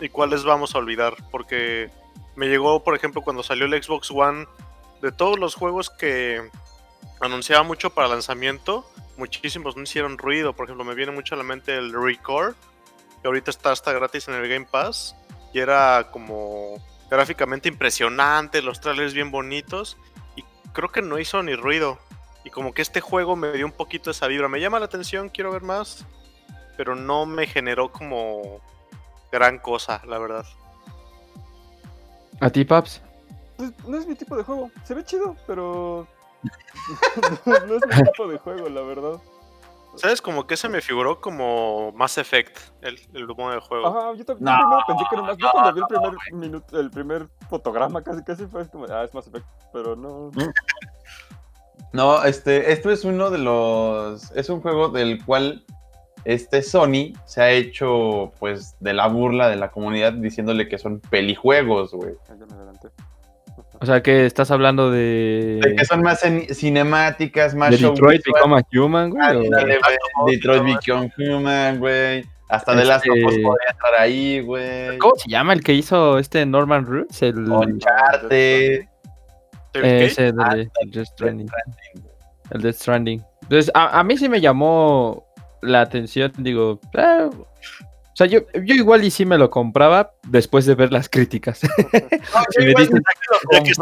y 0.00 0.08
cuáles 0.08 0.44
vamos 0.44 0.74
a 0.74 0.78
olvidar, 0.78 1.14
porque 1.30 1.90
me 2.38 2.46
llegó, 2.46 2.84
por 2.84 2.94
ejemplo, 2.94 3.20
cuando 3.20 3.42
salió 3.42 3.66
el 3.66 3.82
Xbox 3.82 4.12
One, 4.12 4.46
de 5.02 5.10
todos 5.10 5.40
los 5.40 5.56
juegos 5.56 5.90
que 5.90 6.40
anunciaba 7.20 7.64
mucho 7.64 7.90
para 7.90 8.06
lanzamiento, 8.06 8.88
muchísimos 9.16 9.76
no 9.76 9.82
hicieron 9.82 10.18
ruido, 10.18 10.52
por 10.52 10.66
ejemplo, 10.66 10.84
me 10.84 10.94
viene 10.94 11.10
mucho 11.10 11.34
a 11.34 11.38
la 11.38 11.42
mente 11.42 11.76
el 11.76 11.92
Record, 11.92 12.54
que 13.20 13.26
ahorita 13.26 13.50
está 13.50 13.72
hasta 13.72 13.92
gratis 13.92 14.28
en 14.28 14.34
el 14.34 14.48
Game 14.48 14.68
Pass 14.70 15.16
y 15.52 15.58
era 15.58 16.12
como 16.12 16.80
gráficamente 17.10 17.68
impresionante, 17.68 18.62
los 18.62 18.80
trailers 18.80 19.14
bien 19.14 19.32
bonitos 19.32 19.96
y 20.36 20.44
creo 20.72 20.92
que 20.92 21.02
no 21.02 21.18
hizo 21.18 21.42
ni 21.42 21.56
ruido. 21.56 21.98
Y 22.44 22.50
como 22.50 22.72
que 22.72 22.82
este 22.82 23.00
juego 23.00 23.34
me 23.34 23.50
dio 23.50 23.66
un 23.66 23.72
poquito 23.72 24.12
esa 24.12 24.28
vibra. 24.28 24.48
Me 24.48 24.60
llama 24.60 24.78
la 24.78 24.86
atención, 24.86 25.28
quiero 25.28 25.50
ver 25.50 25.62
más. 25.62 26.06
pero 26.76 26.94
no 26.94 27.26
me 27.26 27.48
generó 27.48 27.90
como 27.90 28.60
gran 29.32 29.58
cosa, 29.58 30.00
la 30.06 30.18
verdad. 30.18 30.46
¿A 32.40 32.50
ti, 32.50 32.64
Paps? 32.64 33.02
Pues 33.56 33.72
no 33.86 33.98
es 33.98 34.06
mi 34.06 34.14
tipo 34.14 34.36
de 34.36 34.42
juego. 34.42 34.70
Se 34.84 34.94
ve 34.94 35.04
chido, 35.04 35.36
pero. 35.46 36.06
no, 37.44 37.58
no 37.66 37.74
es 37.74 37.86
mi 37.86 38.04
tipo 38.04 38.28
de 38.28 38.38
juego, 38.38 38.68
la 38.68 38.82
verdad. 38.82 39.20
¿Sabes? 39.96 40.22
Como 40.22 40.46
que 40.46 40.56
se 40.56 40.68
me 40.68 40.80
figuró 40.80 41.20
como 41.20 41.90
Mass 41.92 42.18
Effect, 42.18 42.56
el, 42.82 43.00
el 43.14 43.26
modo 43.26 43.50
de 43.50 43.60
juego. 43.60 43.86
Ajá, 43.86 44.14
yo, 44.14 44.24
también 44.24 44.44
No, 44.44 44.80
pensé 44.86 45.04
que 45.10 45.16
era 45.16 45.24
más. 45.24 45.36
Yo 45.38 45.50
cuando 45.50 45.72
vi 45.72 45.80
el 45.80 45.86
primer 45.86 46.34
minuto, 46.34 46.80
el 46.80 46.90
primer 46.90 47.28
fotograma 47.50 48.02
casi 48.02 48.22
casi 48.22 48.46
fue 48.46 48.68
como, 48.68 48.84
ah, 48.84 49.02
es 49.02 49.12
más 49.12 49.26
efecto, 49.26 49.48
pero 49.72 49.96
no. 49.96 50.30
No, 51.92 52.22
este, 52.22 52.70
esto 52.72 52.90
es 52.90 53.04
uno 53.04 53.30
de 53.30 53.38
los. 53.38 54.30
Es 54.32 54.48
un 54.50 54.60
juego 54.60 54.88
del 54.90 55.24
cual 55.24 55.64
este 56.24 56.62
Sony 56.62 57.12
se 57.24 57.42
ha 57.42 57.50
hecho, 57.50 58.32
pues, 58.38 58.76
de 58.80 58.92
la 58.94 59.06
burla 59.08 59.48
de 59.48 59.56
la 59.56 59.70
comunidad 59.70 60.12
diciéndole 60.12 60.68
que 60.68 60.78
son 60.78 61.00
pelijuegos, 61.00 61.92
güey. 61.92 62.14
Ah. 62.30 62.34
O 63.80 63.86
sea, 63.86 64.02
que 64.02 64.26
estás 64.26 64.50
hablando 64.50 64.90
de. 64.90 65.60
De 65.62 65.76
que 65.76 65.84
son 65.84 66.02
más 66.02 66.22
cin- 66.24 66.52
cinemáticas, 66.52 67.54
más 67.54 67.70
de 67.70 67.76
show 67.78 67.92
Detroit 67.92 68.22
visual. 68.24 68.42
Become 68.42 68.60
a 68.60 68.84
Human, 68.84 69.10
güey. 69.10 69.36
o- 69.36 69.40
güey, 70.22 70.36
Detroit 70.36 70.62
Become 70.64 71.12
Human, 71.16 71.78
güey. 71.78 72.24
Hasta 72.48 72.74
The 72.74 72.84
Last 72.84 73.06
of 73.08 73.14
Us 73.26 73.32
Este- 73.34 73.42
podría 73.42 73.68
estar 73.70 73.94
ahí, 74.00 74.40
güey. 74.40 74.98
¿Cómo 74.98 75.14
se 75.16 75.28
llama 75.30 75.52
el 75.52 75.62
que 75.62 75.74
hizo 75.74 76.18
este 76.18 76.44
Norman 76.46 76.86
Reedus? 76.86 77.22
El. 77.22 77.46
Eh, 78.30 78.86
Cage. 79.72 80.04
ese 80.06 80.32
de, 80.32 80.42
Ah, 80.42 80.54
de 80.56 80.68
Death 80.86 81.06
Stranding. 81.08 81.48
El 82.50 82.62
Death 82.62 82.74
Stranding. 82.76 83.22
Entonces, 83.42 83.70
a, 83.74 84.00
a 84.00 84.02
mí 84.02 84.16
sí 84.16 84.28
me 84.28 84.40
llamó 84.40 85.26
la 85.62 85.80
atención, 85.80 86.32
digo, 86.38 86.80
eh, 86.94 87.28
o 87.30 87.46
sea, 88.18 88.26
yo, 88.26 88.40
yo 88.52 88.74
igual 88.74 89.04
y 89.04 89.10
sí 89.12 89.24
me 89.24 89.38
lo 89.38 89.48
compraba 89.48 90.12
después 90.26 90.66
de 90.66 90.74
ver 90.74 90.92
las 90.92 91.08
críticas. 91.08 91.60
Si 92.50 92.64
me 92.64 92.74
dicen, 92.74 93.02
Ya 93.52 93.62
que. 93.62 93.74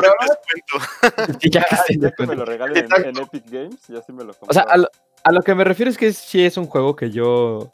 "Sí, 1.41 1.51
ya 1.51 1.65
que 1.65 1.75
esté 1.75 1.95
Ya 1.99 1.99
que 1.99 1.99
me 1.99 2.07
descuento". 2.07 2.35
lo 2.35 2.45
regalen 2.45 2.87
en, 2.93 3.05
en 3.07 3.19
Epic 3.19 3.45
Games, 3.51 3.81
ya 3.89 4.03
sí 4.03 4.13
me 4.13 4.25
lo 4.25 4.31
O 4.31 4.53
sea, 4.53 4.63
compraba. 4.65 4.73
a 4.73 4.77
lo, 4.77 4.89
a 5.25 5.33
lo 5.33 5.41
que 5.43 5.55
me 5.55 5.65
refiero 5.65 5.91
es 5.91 5.97
que 5.99 6.13
sí 6.13 6.45
es 6.45 6.57
un 6.57 6.67
juego 6.67 6.95
que 6.97 7.11
yo 7.11 7.71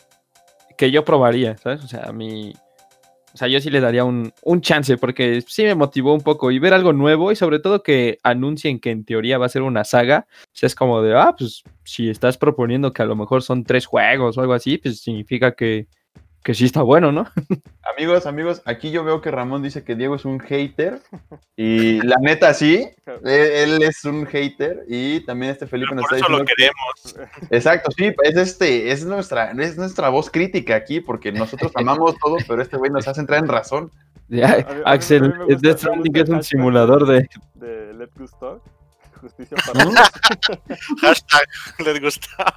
que 0.79 0.91
yo 0.91 1.05
probaría, 1.05 1.57
¿sabes? 1.59 1.85
O 1.85 1.89
sea, 1.89 2.05
a 2.05 2.13
mí 2.13 2.53
o 3.33 3.37
sea, 3.37 3.49
yo 3.49 3.61
sí 3.61 3.71
le 3.71 3.81
daría 3.81 4.05
un, 4.05 4.33
un 4.43 4.61
chance 4.61 4.97
porque 4.99 5.43
sí 5.47 5.63
me 5.65 5.75
motivó 5.75 6.15
un 6.15 6.21
poco 6.21 6.51
y 6.51 6.59
ver 6.59 6.75
algo 6.75 6.93
nuevo 6.93 7.33
y 7.33 7.37
sobre 7.37 7.59
todo 7.59 7.83
que 7.83 8.19
anuncien 8.23 8.79
que 8.79 8.91
en 8.91 9.05
teoría 9.05 9.39
va 9.39 9.47
a 9.47 9.51
ser 9.51 9.63
una 9.63 9.85
saga, 9.85 10.27
o 10.29 10.51
sea, 10.53 10.67
es 10.67 10.75
como 10.75 11.03
de, 11.03 11.15
ah, 11.15 11.35
pues 11.39 11.63
si 11.85 12.11
estás 12.11 12.37
proponiendo 12.37 12.93
que 12.93 13.03
a 13.03 13.07
lo 13.07 13.17
mejor 13.17 13.43
son 13.43 13.65
tres 13.65 13.87
juegos 13.87 14.37
o 14.37 14.41
algo 14.41 14.53
así, 14.53 14.79
pues 14.79 15.01
significa 15.01 15.53
que, 15.53 15.87
que 16.43 16.55
sí 16.55 16.65
está 16.65 16.83
bueno, 16.83 17.13
¿no? 17.13 17.27
Amigos, 17.97 18.27
amigos, 18.27 18.63
aquí 18.65 18.91
yo 18.91 19.05
veo 19.05 19.21
que 19.21 19.31
Ramón 19.31 19.63
dice 19.63 19.85
que 19.85 19.95
Diego 19.95 20.17
es 20.17 20.25
un 20.25 20.41
hater. 20.41 21.01
Y 21.57 22.01
la 22.03 22.17
neta, 22.21 22.53
sí. 22.55 22.89
Él, 23.25 23.75
él 23.75 23.83
es 23.83 24.05
un 24.05 24.27
hater. 24.27 24.85
Y 24.89 25.21
también 25.21 25.53
este 25.53 25.67
Felipe 25.67 25.91
Pero 25.91 26.01
nos 26.01 26.09
por 26.09 26.19
está 26.19 26.27
eso 26.27 26.39
lo 26.39 26.45
queremos. 26.45 27.51
Exacto, 27.51 27.91
sí, 27.97 28.13
es 28.25 28.37
este, 28.37 28.91
es 28.91 29.05
nuestra, 29.05 29.53
es 29.53 29.77
nuestra 29.77 30.09
voz 30.09 30.31
crítica 30.31 30.75
aquí, 30.75 31.01
porque 31.01 31.31
nosotros 31.33 31.71
amamos 31.77 32.17
todo, 32.19 32.37
pero 32.49 32.61
este 32.63 32.77
güey 32.77 32.91
nos 32.91 33.07
hace 33.07 33.21
entrar 33.21 33.39
en 33.41 33.49
razón. 33.49 33.91
Ya, 34.29 34.53
A 34.53 34.57
mí- 34.57 34.65
a 34.67 34.75
mí- 34.75 34.83
a 34.87 34.91
Axel, 34.93 35.23
mí 35.23 35.29
me 35.29 35.45
gusta- 35.45 35.61
Death 35.61 35.63
me 35.75 35.79
Stranding 35.79 36.13
gusta 36.13 36.23
es 36.23 36.29
un 36.31 36.43
simulador 36.43 37.07
de... 37.07 37.29
De 37.55 37.93
Let 37.93 38.09
Go 38.17 38.25
Talk. 38.41 38.63
Justicia 39.21 39.57
para 39.67 39.85
Hashtag 41.03 41.47
les 41.85 42.01
gusta. 42.01 42.55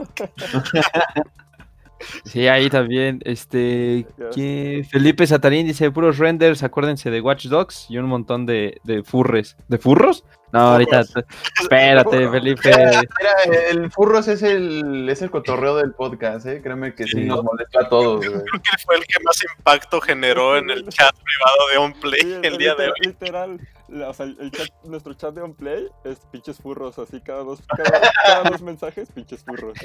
Sí, 2.25 2.47
ahí 2.47 2.69
también, 2.69 3.19
este. 3.25 4.05
¿quién? 4.34 4.86
Felipe 4.86 5.25
Satarín 5.25 5.67
dice, 5.67 5.91
puros 5.91 6.17
renders, 6.17 6.63
acuérdense 6.63 7.10
de 7.10 7.21
Watch 7.21 7.45
Dogs 7.47 7.88
y 7.89 7.97
un 7.97 8.05
montón 8.05 8.45
de, 8.45 8.79
de 8.84 9.03
furres. 9.03 9.55
¿De 9.67 9.77
furros? 9.77 10.23
No, 10.53 10.60
ahorita, 10.62 11.01
espérate, 11.62 12.29
Felipe. 12.29 12.69
Mira, 12.69 13.03
el 13.71 13.91
Furros 13.91 14.27
es 14.29 14.41
el, 14.41 15.10
es 15.10 15.21
el 15.21 15.29
cotorreo 15.29 15.75
del 15.75 15.91
podcast, 15.93 16.45
¿eh? 16.45 16.62
Créeme 16.63 16.93
que 16.93 17.03
sí, 17.03 17.10
Sí. 17.17 17.23
nos 17.25 17.43
molesta 17.43 17.81
a 17.81 17.89
todos, 17.89 18.19
güey. 18.25 18.31
Creo 18.41 18.62
que 18.62 18.84
fue 18.86 18.95
el 18.95 19.05
que 19.05 19.21
más 19.23 19.43
impacto 19.58 19.99
generó 19.99 20.55
en 20.55 20.69
el 20.69 20.88
chat 20.88 21.13
privado 21.13 21.69
de 21.71 21.77
OnPlay 21.77 22.21
Sí, 22.21 22.36
el 22.43 22.58
día 22.58 22.75
de 22.75 22.86
hoy. 22.86 22.93
Literal, 23.01 23.60
la- 23.89 24.10
o 24.10 24.13
sea, 24.13 24.26
el 24.26 24.52
chat- 24.52 24.69
nuestro 24.86 25.13
chat 25.13 25.34
de 25.34 25.41
OnPlay 25.41 25.88
es 26.04 26.19
pinches 26.32 26.58
furros, 26.58 26.98
así 27.00 27.21
cada 27.21 27.43
dos, 27.43 27.60
cada, 27.67 28.02
cada 28.24 28.50
dos 28.50 28.62
mensajes, 28.62 29.12
pinches 29.12 29.43
furros. 29.43 29.78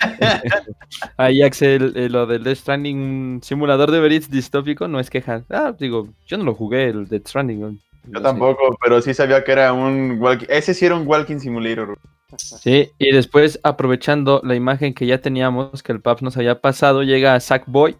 Ahí, 1.16 1.42
Axel, 1.42 1.92
eh, 1.96 2.08
lo 2.08 2.26
del 2.26 2.42
Death 2.44 2.58
Stranding, 2.58 2.96
un 2.98 3.40
simulador 3.42 3.90
de 3.90 4.00
Beritz 4.00 4.30
distópico, 4.30 4.88
no 4.88 5.00
es 5.00 5.10
queja. 5.10 5.44
Ah, 5.50 5.74
digo, 5.78 6.08
yo 6.26 6.38
no 6.38 6.44
lo 6.44 6.54
jugué, 6.54 6.88
el 6.88 7.08
Death 7.08 7.28
Stranding. 7.28 7.60
¿no? 7.60 7.70
Yo 8.04 8.18
sé. 8.18 8.22
tampoco, 8.22 8.76
pero 8.82 9.00
sí 9.02 9.12
sabía 9.14 9.44
que 9.44 9.52
era 9.52 9.72
un 9.72 10.18
walking, 10.20 10.46
ese 10.48 10.74
sí 10.74 10.86
era 10.86 10.96
un 10.96 11.06
walking 11.06 11.38
simulator. 11.38 11.98
Sí, 12.36 12.90
y 12.98 13.12
después, 13.12 13.58
aprovechando 13.62 14.40
la 14.44 14.54
imagen 14.54 14.94
que 14.94 15.06
ya 15.06 15.20
teníamos, 15.20 15.82
que 15.82 15.92
el 15.92 16.00
Paps 16.00 16.22
nos 16.22 16.36
había 16.36 16.60
pasado, 16.60 17.02
llega 17.02 17.38
Sackboy 17.40 17.96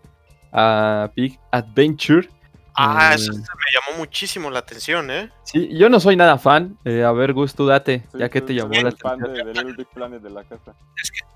a 0.52 1.10
Big 1.16 1.38
Adventure. 1.50 2.28
Ah, 2.74 3.12
eso 3.14 3.32
se 3.32 3.38
me 3.38 3.44
llamó 3.72 3.98
muchísimo 3.98 4.50
la 4.50 4.60
atención, 4.60 5.10
¿eh? 5.10 5.30
Sí, 5.44 5.68
yo 5.76 5.88
no 5.88 6.00
soy 6.00 6.16
nada 6.16 6.38
fan. 6.38 6.78
eh, 6.84 7.02
a 7.04 7.12
ver, 7.12 7.32
Gus, 7.32 7.54
tú 7.54 7.66
date, 7.66 8.04
Sí, 8.12 8.18
ya 8.18 8.28
que 8.28 8.40
te 8.40 8.54
llamó 8.54 8.72
soy 8.74 8.82
la 8.84 8.88
el 8.90 8.96
fan 8.96 9.22
atención. 9.22 9.34
de, 9.34 9.52
de 9.52 9.58
Little 9.58 9.76
Big 9.76 9.88
Planet 9.88 10.22
de 10.22 10.30
la 10.30 10.44
casa. 10.44 10.74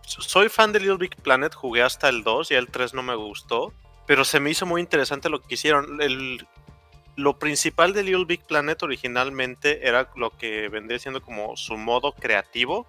Soy 0.07 0.49
fan 0.49 0.73
de 0.73 0.81
Little 0.81 0.97
Big 0.99 1.17
Planet, 1.17 1.55
jugué 1.55 1.83
hasta 1.83 2.09
el 2.09 2.23
2 2.23 2.51
y 2.51 2.55
el 2.55 2.69
3 2.69 2.95
no 2.95 3.03
me 3.03 3.15
gustó, 3.17 3.73
pero 4.07 4.25
se 4.25 4.39
me 4.41 4.51
hizo 4.51 4.65
muy 4.67 4.81
interesante 4.81 5.29
lo 5.29 5.41
que 5.43 5.55
hicieron. 5.55 6.01
El, 6.01 6.47
lo 7.17 7.39
principal 7.39 7.93
de 7.93 8.03
Little 8.05 8.25
Big 8.27 8.45
Planet 8.47 8.83
originalmente 8.83 9.87
era 9.87 10.09
lo 10.17 10.31
que 10.31 10.69
vendría 10.69 10.99
siendo 10.99 11.21
como 11.23 11.57
su 11.57 11.77
modo 11.77 12.13
creativo, 12.13 12.87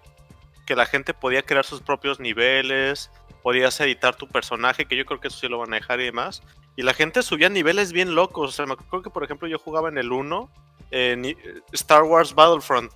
que 0.66 0.76
la 0.76 0.86
gente 0.86 1.14
podía 1.14 1.42
crear 1.42 1.64
sus 1.64 1.80
propios 1.80 2.20
niveles, 2.20 3.10
podías 3.42 3.78
editar 3.80 4.16
tu 4.16 4.26
personaje, 4.28 4.86
que 4.86 4.96
yo 4.96 5.04
creo 5.06 5.20
que 5.20 5.28
eso 5.28 5.38
sí 5.38 5.48
lo 5.48 5.58
van 5.58 5.72
a 5.72 5.76
dejar 5.76 6.00
y 6.00 6.04
demás. 6.04 6.42
Y 6.76 6.82
la 6.82 6.94
gente 6.94 7.22
subía 7.22 7.48
niveles 7.48 7.92
bien 7.92 8.14
locos. 8.14 8.50
O 8.50 8.52
sea, 8.52 8.66
me 8.66 8.74
acuerdo 8.74 9.02
que, 9.02 9.10
por 9.10 9.24
ejemplo, 9.24 9.48
yo 9.48 9.58
jugaba 9.58 9.88
en 9.88 9.98
el 9.98 10.12
1 10.12 10.50
en 10.90 11.36
Star 11.72 12.02
Wars 12.02 12.34
Battlefront 12.34 12.92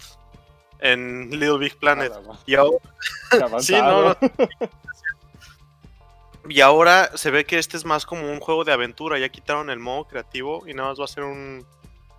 en 0.81 1.31
Little 1.31 1.59
Big 1.59 1.77
Planet. 1.79 2.13
Y 2.47 2.55
ahora, 2.55 2.79
Sí, 3.61 3.75
no. 3.75 4.17
Y 6.49 6.61
ahora 6.63 7.11
se 7.17 7.31
ve 7.31 7.45
que 7.45 7.59
este 7.59 7.77
es 7.77 7.85
más 7.85 8.07
como 8.07 8.31
un 8.31 8.41
juego 8.41 8.65
de 8.65 8.73
aventura. 8.73 9.19
Ya 9.19 9.29
quitaron 9.29 9.71
el 9.71 9.79
modo 9.79 10.05
creativo 10.05 10.67
y 10.67 10.75
nada 10.75 10.91
más 10.91 11.01
va 11.01 11.05
a 11.05 11.09
ser 11.09 11.25
un 11.25 11.65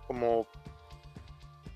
como 0.06 0.46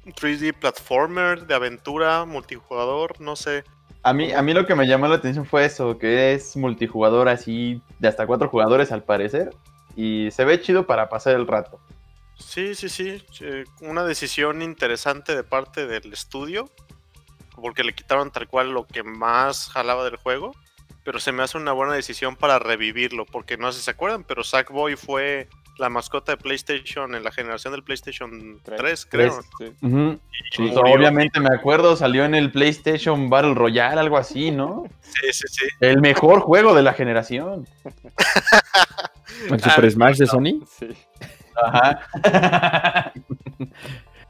un 0.05 0.13
3D 0.13 0.55
platformer 0.55 1.47
de 1.47 1.55
aventura, 1.55 2.25
multijugador, 2.25 3.21
no 3.21 3.35
sé. 3.35 3.65
A 4.03 4.13
mí, 4.13 4.33
a 4.33 4.41
mí 4.41 4.55
lo 4.55 4.67
que 4.67 4.75
me 4.77 4.87
llamó 4.87 5.09
la 5.09 5.17
atención 5.17 5.45
fue 5.45 5.65
eso, 5.65 5.99
que 5.99 6.33
es 6.33 6.57
multijugador 6.57 7.29
así, 7.29 7.83
de 7.99 8.07
hasta 8.07 8.27
cuatro 8.27 8.49
jugadores 8.49 8.93
al 8.93 9.03
parecer, 9.03 9.51
y 9.97 10.31
se 10.31 10.45
ve 10.45 10.61
chido 10.61 10.87
para 10.87 11.09
pasar 11.09 11.35
el 11.35 11.47
rato. 11.47 11.81
Sí, 12.39 12.75
sí, 12.75 12.89
sí. 12.89 13.25
eh, 13.41 13.65
Una 13.81 14.05
decisión 14.05 14.61
interesante 14.63 15.35
de 15.35 15.43
parte 15.43 15.87
del 15.87 16.13
estudio. 16.13 16.71
Porque 17.57 17.83
le 17.83 17.95
quitaron 17.95 18.31
tal 18.31 18.47
cual 18.49 18.73
lo 18.73 18.87
que 18.87 19.03
más 19.03 19.71
jalaba 19.71 20.05
del 20.05 20.17
juego. 20.17 20.53
Pero 21.05 21.21
se 21.21 21.33
me 21.33 21.43
hace 21.43 21.57
una 21.59 21.73
buena 21.73 21.95
decisión 21.95 22.37
para 22.37 22.59
revivirlo. 22.59 23.27
Porque 23.27 23.57
no 23.57 23.71
sé 23.73 23.79
si 23.79 23.85
se 23.85 23.91
acuerdan, 23.93 24.25
pero 24.25 24.43
Sackboy 24.43 24.97
fue 24.97 25.49
la 25.79 25.89
mascota 25.89 26.33
de 26.33 26.39
PlayStation 26.39 27.15
en 27.15 27.23
la 27.23 27.31
generación 27.31 27.73
del 27.73 27.83
PlayStation 27.83 28.61
Tres. 28.65 28.79
3, 28.79 29.07
creo. 29.07 29.41
Sí. 29.59 30.73
Obviamente 30.75 31.39
me 31.39 31.55
acuerdo, 31.55 31.97
salió 31.97 32.25
en 32.25 32.35
el 32.35 32.51
PlayStation 32.51 33.29
Battle 33.29 33.55
Royale, 33.55 34.01
algo 34.01 34.17
así, 34.17 34.51
¿no? 34.51 34.85
Sí, 35.03 35.33
sí, 35.33 35.45
sí. 35.49 35.67
El 35.81 36.01
mejor 36.01 36.41
juego 36.41 36.75
de 36.75 36.83
la 36.83 36.95
generación. 36.95 37.69
¿El 39.51 39.61
Super 39.61 39.85
Ah, 39.85 39.91
Smash 39.91 40.17
de 40.17 40.27
Sony? 40.27 40.67
Sí. 40.79 40.89
Ajá. 41.63 43.13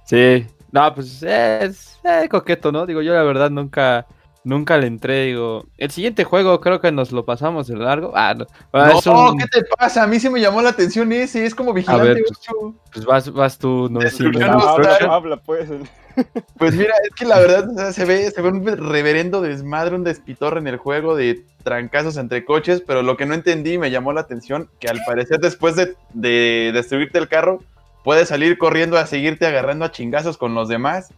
Sí. 0.05 0.47
No, 0.71 0.95
pues 0.95 1.21
es 1.23 1.99
eh, 2.05 2.29
coqueto, 2.31 2.71
¿no? 2.71 2.87
Digo, 2.87 3.03
yo 3.03 3.13
la 3.13 3.25
verdad 3.25 3.51
nunca, 3.51 4.07
nunca 4.47 4.79
le 4.79 4.87
entré. 4.87 5.25
Digo, 5.27 5.67
el 5.77 5.91
siguiente 5.91 6.23
juego 6.25 6.61
creo 6.61 6.81
que 6.81 6.93
nos 6.93 7.11
lo 7.11 7.25
pasamos 7.25 7.67
de 7.67 7.77
largo. 7.77 8.13
Ah, 8.15 8.33
no. 8.35 8.47
Ah, 8.73 8.93
no, 9.05 9.33
un- 9.33 9.39
¿qué 9.39 9.47
te 9.47 9.65
pasa? 9.65 10.05
A 10.05 10.07
mí 10.07 10.21
sí 10.21 10.31
me 10.31 10.41
llamó 10.41 10.63
la 10.63 10.71
atención 10.71 11.13
ese, 11.13 11.45
es 11.45 11.55
como 11.55 11.73
Vigilante 11.73 12.15
ver, 12.15 12.23
pues, 12.27 12.39
8. 12.49 12.75
pues 12.93 13.05
vas, 13.05 13.33
vas 13.33 13.59
tú, 13.59 13.89
no 13.91 14.01
sé. 14.01 14.07
Destrucción 14.07 14.53
no, 14.53 15.13
habla, 15.13 15.37
pues. 15.39 15.69
Pues 16.57 16.75
mira, 16.75 16.95
es 17.05 17.11
que 17.15 17.27
la 17.27 17.39
verdad 17.39 17.69
o 17.69 17.75
sea, 17.75 17.93
se 17.93 18.07
ve, 18.07 18.31
se 18.31 18.41
ve 18.41 18.49
un 18.49 18.65
reverendo 18.65 19.43
desmadre, 19.43 19.97
un 19.97 20.03
despitorre 20.03 20.61
en 20.61 20.67
el 20.67 20.79
juego 20.79 21.15
de 21.15 21.45
trancazos 21.63 22.17
entre 22.17 22.47
coches, 22.47 22.83
pero 22.87 23.03
lo 23.03 23.19
que 23.19 23.27
no 23.27 23.35
entendí 23.35 23.75
y 23.75 23.79
me 23.79 23.91
llamó 23.91 24.15
la 24.15 24.23
atención, 24.23 24.71
que 24.81 24.89
al 24.89 24.99
parecer 25.07 25.41
después 25.41 25.77
de, 25.77 25.95
de 26.15 26.71
destruirte 26.73 27.19
el 27.19 27.29
carro, 27.29 27.63
puedes 28.03 28.31
salir 28.31 28.57
corriendo 28.57 28.97
a 28.97 29.05
seguirte 29.05 29.47
agarrando 29.47 29.85
a 29.85 29.91
chingazos 29.91 30.39
con 30.39 30.55
los 30.55 30.69
demás. 30.69 31.13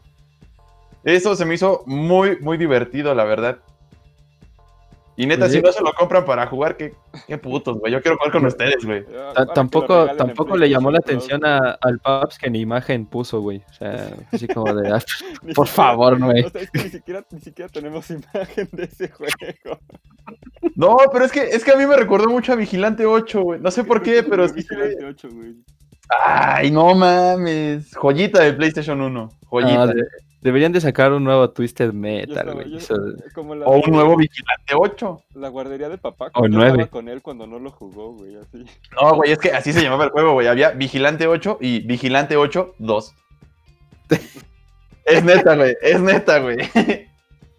Eso 1.04 1.34
se 1.36 1.44
me 1.44 1.54
hizo 1.54 1.82
muy, 1.86 2.38
muy 2.40 2.56
divertido, 2.58 3.14
la 3.14 3.24
verdad. 3.24 3.58
Y 5.16 5.26
neta, 5.26 5.40
Pues 5.40 5.50
si 5.52 5.58
sí. 5.58 5.62
no 5.64 5.72
se 5.72 5.82
lo 5.82 5.92
compran 5.94 6.24
para 6.24 6.46
jugar, 6.46 6.76
qué, 6.76 6.94
qué 7.26 7.38
putos, 7.38 7.76
güey. 7.80 7.92
Yo 7.92 8.00
quiero 8.00 8.16
jugar 8.18 8.30
con 8.30 8.46
ustedes, 8.46 8.84
güey. 8.84 9.04
Tampoco, 9.52 10.06
tampoco 10.16 10.56
le 10.56 10.70
llamó 10.70 10.92
la 10.92 10.98
atención 10.98 11.44
a- 11.44 11.76
al 11.80 11.98
Paps 11.98 12.38
que 12.38 12.48
ni 12.48 12.60
imagen 12.60 13.04
puso, 13.04 13.40
güey. 13.40 13.60
O 13.68 13.72
sea, 13.72 14.10
así 14.32 14.46
como 14.46 14.72
de, 14.72 14.88
ah, 14.92 15.02
por 15.56 15.66
favor, 15.66 16.20
güey. 16.22 16.44
O 16.44 16.50
sea, 16.50 16.60
es 16.60 16.70
que 16.70 16.84
ni 16.84 16.88
siquiera, 16.90 17.24
ni 17.32 17.40
siquiera 17.40 17.68
tenemos 17.68 18.08
imagen 18.10 18.68
de 18.70 18.84
ese 18.84 19.08
juego. 19.10 19.80
No, 20.76 20.96
pero 21.12 21.24
es 21.24 21.32
que, 21.32 21.40
es 21.48 21.64
que 21.64 21.72
a 21.72 21.76
mí 21.76 21.84
me 21.84 21.96
recordó 21.96 22.28
mucho 22.28 22.52
a 22.52 22.56
Vigilante 22.56 23.04
8, 23.04 23.42
güey. 23.42 23.60
No 23.60 23.72
sé 23.72 23.82
por 23.82 24.02
qué, 24.02 24.22
pero 24.22 24.46
ve- 24.46 24.52
Vigilante 24.52 25.04
8, 25.04 25.28
güey. 25.32 25.54
Ay, 26.24 26.70
no 26.70 26.94
mames. 26.94 27.92
Joyita 27.96 28.42
de 28.44 28.52
PlayStation 28.52 29.00
1. 29.00 29.30
Joyita. 29.46 29.82
Ah, 29.82 29.86
de- 29.88 30.04
deberían 30.40 30.72
de 30.72 30.80
sacar 30.80 31.12
un 31.12 31.24
nuevo 31.24 31.50
Twisted 31.50 31.92
Metal, 31.92 32.52
güey. 32.54 32.78
O 33.64 33.76
un 33.78 33.90
nuevo 33.90 34.16
Vigilante 34.16 34.74
8. 34.74 35.22
La 35.34 35.48
guardería 35.48 35.88
de 35.88 35.98
papá. 35.98 36.30
O 36.34 36.42
yo 36.44 36.48
nueve. 36.48 36.88
con 36.88 37.08
él 37.08 37.22
cuando 37.22 37.46
no 37.46 37.58
lo 37.58 37.70
jugó, 37.70 38.12
güey, 38.12 38.36
así. 38.36 38.64
No, 39.00 39.14
güey, 39.16 39.32
es 39.32 39.38
que 39.38 39.50
así 39.52 39.72
se 39.72 39.82
llamaba 39.82 40.04
el 40.04 40.10
juego, 40.10 40.32
güey. 40.34 40.46
Había 40.46 40.70
Vigilante 40.70 41.26
8 41.26 41.58
y 41.60 41.80
Vigilante 41.80 42.36
8 42.36 42.74
2. 42.78 43.14
es 45.04 45.24
neta, 45.24 45.56
güey. 45.56 45.76
Es 45.82 46.00
neta, 46.00 46.38
güey. 46.40 46.56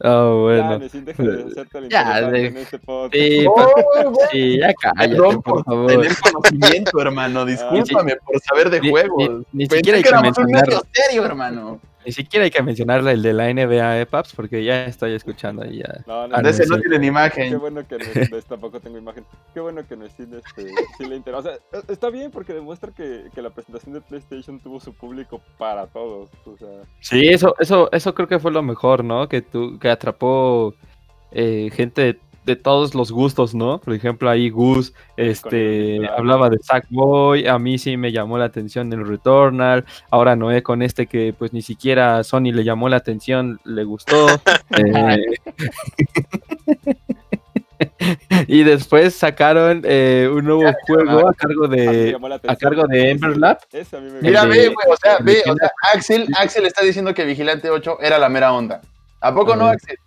Oh, 0.02 0.44
bueno. 0.44 0.80
Necin, 0.80 1.04
deja 1.04 1.22
de 1.24 1.44
hacerte 1.44 1.78
el 1.80 1.90
Ya, 1.90 2.22
de- 2.22 2.48
en 2.48 2.58
este 2.58 2.80
podcast. 2.80 3.14
Sí, 3.22 3.44
No, 3.44 3.54
pa- 3.54 4.04
güey. 4.04 4.16
sí, 4.32 4.58
ya 4.58 4.74
cállate, 4.74 5.10
Perdón 5.10 5.42
por 5.42 5.56
por 5.56 5.66
favor. 5.66 5.88
tener 5.92 6.12
conocimiento, 6.22 7.02
hermano. 7.02 7.46
Discúlpame 7.46 8.16
por 8.26 8.40
saber 8.42 8.70
de 8.70 8.80
Ni- 8.80 8.90
juegos. 8.92 9.44
ni- 9.52 9.66
siquiera 9.66 9.98
hay 9.98 10.04
que 10.04 10.12
mencionar- 10.14 10.84
serio, 10.94 11.26
hermano. 11.26 11.82
Ni 12.10 12.14
siquiera 12.14 12.44
hay 12.44 12.50
que 12.50 12.64
mencionarle 12.64 13.12
el 13.12 13.22
de 13.22 13.34
la 13.34 13.54
NBA, 13.54 14.02
eh, 14.02 14.06
Paps, 14.08 14.34
porque 14.36 14.64
ya 14.64 14.86
estoy 14.86 15.14
escuchando 15.14 15.62
ahí 15.62 15.78
ya. 15.78 16.04
No, 16.08 16.28
no, 16.28 16.36
Ah, 16.36 16.42
no, 16.42 16.44
De 16.44 16.50
ese 16.50 16.64
sí. 16.64 16.70
no 16.72 16.80
tienen 16.80 17.02
Qué 17.02 17.08
imagen. 17.08 17.60
bueno 17.60 17.88
que 17.88 17.98
Necin, 18.00 18.30
tampoco 18.48 18.80
tengo 18.80 18.98
imagen. 18.98 19.24
Qué 19.54 19.60
bueno 19.60 19.82
que 19.88 19.94
este, 19.94 20.26
sí 20.98 21.06
le 21.06 21.16
interesa. 21.18 21.40
O 21.40 21.44
sea, 21.44 21.54
e- 21.54 21.92
está 21.94 22.10
bien 22.10 22.32
porque 22.32 22.54
demuestra 22.54 22.92
que, 22.92 23.26
que 23.34 23.42
la 23.42 23.52
presentación 23.52 23.94
de 23.94 24.02
PlayStation 24.02 24.60
tuvo 24.60 24.80
su 24.80 24.94
público 24.94 25.40
para 25.58 25.86
todos. 25.88 26.30
O 26.46 26.58
sea, 26.58 26.68
Sí, 27.02 27.28
eso, 27.28 27.56
eso, 27.60 27.90
eso 27.92 28.16
creo 28.16 28.28
que 28.28 28.40
fue 28.40 28.52
lo 28.52 28.64
mejor, 28.64 29.04
¿no? 29.04 29.30
Que 29.30 29.42
tú, 29.44 29.78
que 29.78 29.90
atrapó 29.90 30.74
eh, 31.32 31.70
gente 31.74 32.20
de, 32.46 32.56
todos 32.56 32.96
los 32.96 33.12
gustos, 33.12 33.54
¿no? 33.56 33.80
Por 33.80 33.94
ejemplo, 33.94 34.30
ahí 34.30 34.50
Gus, 34.50 34.94
este, 35.18 36.00
hablaba 36.08 36.50
de 36.50 36.58
Sackboy, 36.60 37.48
a 37.48 37.60
mí 37.60 37.78
sí 37.78 37.98
me 37.98 38.12
llamó 38.12 38.38
la 38.38 38.46
atención 38.46 38.92
el 38.94 39.08
Returnal, 39.08 39.86
ahora 40.10 40.36
Noé 40.36 40.64
con 40.64 40.82
este 40.82 41.08
que 41.08 41.34
pues 41.38 41.54
ni 41.54 41.62
siquiera 41.62 42.18
a 42.18 42.24
Sony 42.24 42.52
le 42.52 42.64
llamó 42.64 42.90
la 42.90 42.98
atención, 42.98 43.60
le 43.64 43.84
gustó. 43.84 44.28
eh, 44.78 45.24
y 48.48 48.64
después 48.64 49.16
sacaron 49.16 49.82
eh, 49.86 50.30
un 50.32 50.46
nuevo 50.46 50.64
juego 50.86 51.30
a 51.30 51.34
cargo 51.34 51.68
de 51.68 52.18
la 52.20 52.40
a 52.48 52.56
cargo 52.56 52.88
de 52.88 53.12
Ember 53.12 53.38
Lab. 53.38 53.60
Ese 53.72 53.98
a 53.98 54.00
mí 54.00 54.12
me 54.12 54.22
Mira, 54.22 54.46
ve, 54.46 54.68
güey. 54.68 54.88
O 54.90 54.98
sea, 54.98 55.18
ve. 55.22 55.42
O 55.50 55.56
sea, 55.56 55.72
Axel, 55.94 56.28
Axel 56.38 56.66
está 56.66 56.84
diciendo 56.84 57.14
que 57.14 57.26
Vigilante 57.26 57.70
8 57.70 58.00
era 58.02 58.18
la 58.18 58.30
mera 58.30 58.54
onda. 58.54 58.82
¿A 59.22 59.34
poco 59.34 59.56
no. 59.56 59.68
Axel? 59.68 59.98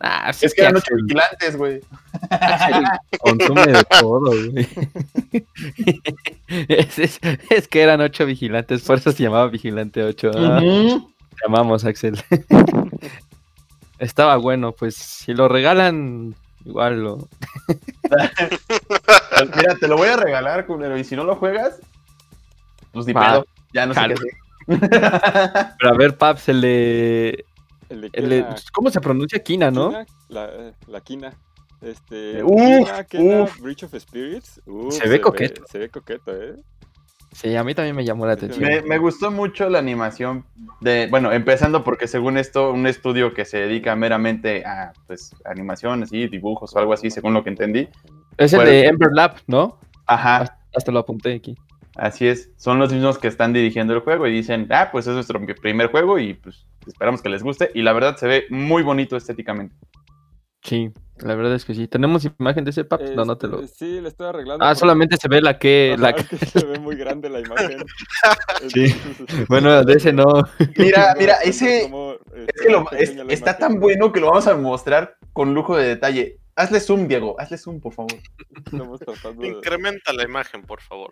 Ah, 0.00 0.32
sí 0.32 0.46
Es 0.46 0.54
que 0.54 0.60
eran 0.62 0.76
ocho 0.76 0.94
vigilantes, 0.94 1.56
güey. 1.56 1.80
Consume 3.20 3.66
de 3.66 3.84
todo, 3.84 4.20
güey. 4.20 4.68
Es, 6.68 6.98
es- 6.98 7.20
es 7.50 7.68
que 7.68 7.82
eran 7.82 8.00
ocho 8.00 8.24
vigilantes, 8.24 8.82
por 8.82 8.98
eso 8.98 9.12
se 9.12 9.22
llamaba 9.22 9.48
Vigilante 9.48 10.02
8. 10.02 10.30
Ah, 10.36 10.60
Ujú. 10.62 11.12
Te 11.38 11.46
amamos, 11.46 11.84
Axel. 11.84 12.20
Estaba 13.98 14.36
bueno, 14.36 14.72
pues 14.72 14.94
si 14.94 15.34
lo 15.34 15.48
regalan, 15.48 16.34
igual 16.64 17.02
lo. 17.02 17.28
Mira, 19.56 19.74
te 19.80 19.88
lo 19.88 19.96
voy 19.96 20.08
a 20.08 20.16
regalar, 20.16 20.66
culero. 20.66 20.96
Y 20.96 21.04
si 21.04 21.16
no 21.16 21.24
lo 21.24 21.36
juegas, 21.36 21.80
pues 22.92 23.06
ni 23.06 23.14
pedo. 23.14 23.46
Ya 23.74 23.86
no 23.86 23.94
sé 23.94 24.00
qué 24.06 24.14
hacer. 24.14 24.30
Pero 25.78 25.90
a 25.92 25.96
ver, 25.96 26.16
Paps, 26.16 26.48
el 26.48 26.60
de. 26.60 27.44
El 27.88 28.00
de 28.02 28.10
el 28.12 28.28
de- 28.28 28.42
Kena- 28.44 28.56
¿Cómo 28.72 28.90
se 28.90 29.00
pronuncia 29.00 29.38
Kina, 29.42 29.70
no? 29.70 29.88
Kina, 29.88 30.06
la, 30.28 30.44
eh, 30.46 30.72
la 30.86 31.00
Kina. 31.00 31.32
Este, 31.80 32.42
Uf, 32.42 32.60
Kina, 32.60 33.04
Kena, 33.04 33.42
uf. 33.44 33.60
Breach 33.60 33.84
of 33.84 33.94
Spirits. 33.98 34.60
Uf, 34.66 34.94
Se 34.94 35.08
ve 35.08 35.20
coqueto. 35.20 35.62
se 35.66 35.78
ve 35.78 35.88
coqueto, 35.88 36.34
¿eh? 36.34 36.56
Sí, 37.32 37.54
a 37.54 37.62
mí 37.62 37.74
también 37.74 37.94
me 37.94 38.04
llamó 38.04 38.26
la 38.26 38.32
atención. 38.32 38.64
Me, 38.68 38.80
me 38.82 38.98
gustó 38.98 39.30
mucho 39.30 39.68
la 39.68 39.78
animación 39.78 40.44
de, 40.80 41.06
bueno, 41.10 41.30
empezando 41.30 41.84
porque 41.84 42.08
según 42.08 42.36
esto, 42.38 42.72
un 42.72 42.86
estudio 42.86 43.32
que 43.34 43.44
se 43.44 43.58
dedica 43.58 43.94
meramente 43.94 44.64
a, 44.64 44.92
pues, 45.06 45.30
animación, 45.44 46.02
así, 46.02 46.26
dibujos 46.26 46.74
o 46.74 46.78
algo 46.78 46.94
así, 46.94 47.10
según 47.10 47.34
lo 47.34 47.44
que 47.44 47.50
entendí. 47.50 47.88
Es 48.38 48.52
el 48.54 48.60
Pues- 48.60 48.68
de 48.70 48.86
Ember 48.86 49.10
Lab, 49.12 49.36
¿no? 49.46 49.78
Ajá, 50.06 50.58
Hasta 50.74 50.90
lo 50.90 50.98
apunté 51.00 51.34
aquí. 51.34 51.54
Así 51.98 52.26
es. 52.26 52.50
Son 52.56 52.78
los 52.78 52.92
mismos 52.92 53.18
que 53.18 53.28
están 53.28 53.52
dirigiendo 53.52 53.92
el 53.94 54.00
juego 54.00 54.26
y 54.26 54.32
dicen, 54.32 54.66
ah, 54.70 54.88
pues 54.90 55.06
es 55.06 55.14
nuestro 55.14 55.40
primer 55.60 55.90
juego 55.90 56.18
y 56.18 56.34
pues 56.34 56.66
esperamos 56.86 57.20
que 57.22 57.28
les 57.28 57.42
guste. 57.42 57.70
Y 57.74 57.82
la 57.82 57.92
verdad 57.92 58.16
se 58.16 58.26
ve 58.26 58.44
muy 58.50 58.82
bonito 58.82 59.16
estéticamente. 59.16 59.74
Sí, 60.62 60.90
la 61.18 61.34
verdad 61.36 61.54
es 61.54 61.64
que 61.64 61.72
sí. 61.74 61.86
¿Tenemos 61.86 62.24
imagen 62.38 62.64
de 62.64 62.70
ese 62.70 62.84
Paps? 62.84 63.12
No, 63.14 63.24
no 63.24 63.38
te 63.38 63.46
lo. 63.46 63.62
Este, 63.62 63.86
Sí, 63.86 64.00
le 64.00 64.08
estoy 64.08 64.26
arreglando. 64.26 64.64
Ah, 64.64 64.68
porque- 64.70 64.80
solamente 64.80 65.16
se 65.16 65.28
ve 65.28 65.40
la 65.40 65.58
que. 65.58 65.92
Ajá, 65.94 66.02
La... 66.02 66.10
es 66.10 66.28
que 66.28 66.36
se 66.46 66.66
ve 66.66 66.78
muy 66.80 66.96
grande 66.96 67.30
la 67.30 67.40
imagen. 67.40 67.78
Sí. 68.68 68.84
Este, 68.86 69.44
Bueno, 69.48 69.84
de 69.84 69.92
ese 69.94 70.12
no. 70.12 70.26
Mira, 70.76 71.14
mira, 71.18 71.34
ese, 71.44 71.82
cómo, 71.84 72.12
es 72.34 72.48
este, 72.48 72.64
que 72.66 72.70
lo- 72.72 72.90
es- 72.92 73.16
está 73.28 73.56
tan 73.56 73.78
bueno 73.78 74.10
que 74.12 74.20
lo 74.20 74.26
vamos 74.26 74.46
a 74.48 74.56
mostrar 74.56 75.16
con 75.32 75.54
lujo 75.54 75.76
de 75.76 75.86
detalle. 75.86 76.38
Hazle 76.60 76.80
zoom, 76.80 77.06
Diego, 77.06 77.36
hazle 77.38 77.56
zoom, 77.56 77.78
por 77.80 77.92
favor. 77.92 78.12
Estamos 78.66 78.98
tratando 78.98 79.42
de- 79.42 79.48
Incrementa 79.48 80.12
la 80.12 80.24
imagen, 80.24 80.62
por 80.62 80.80
favor. 80.80 81.10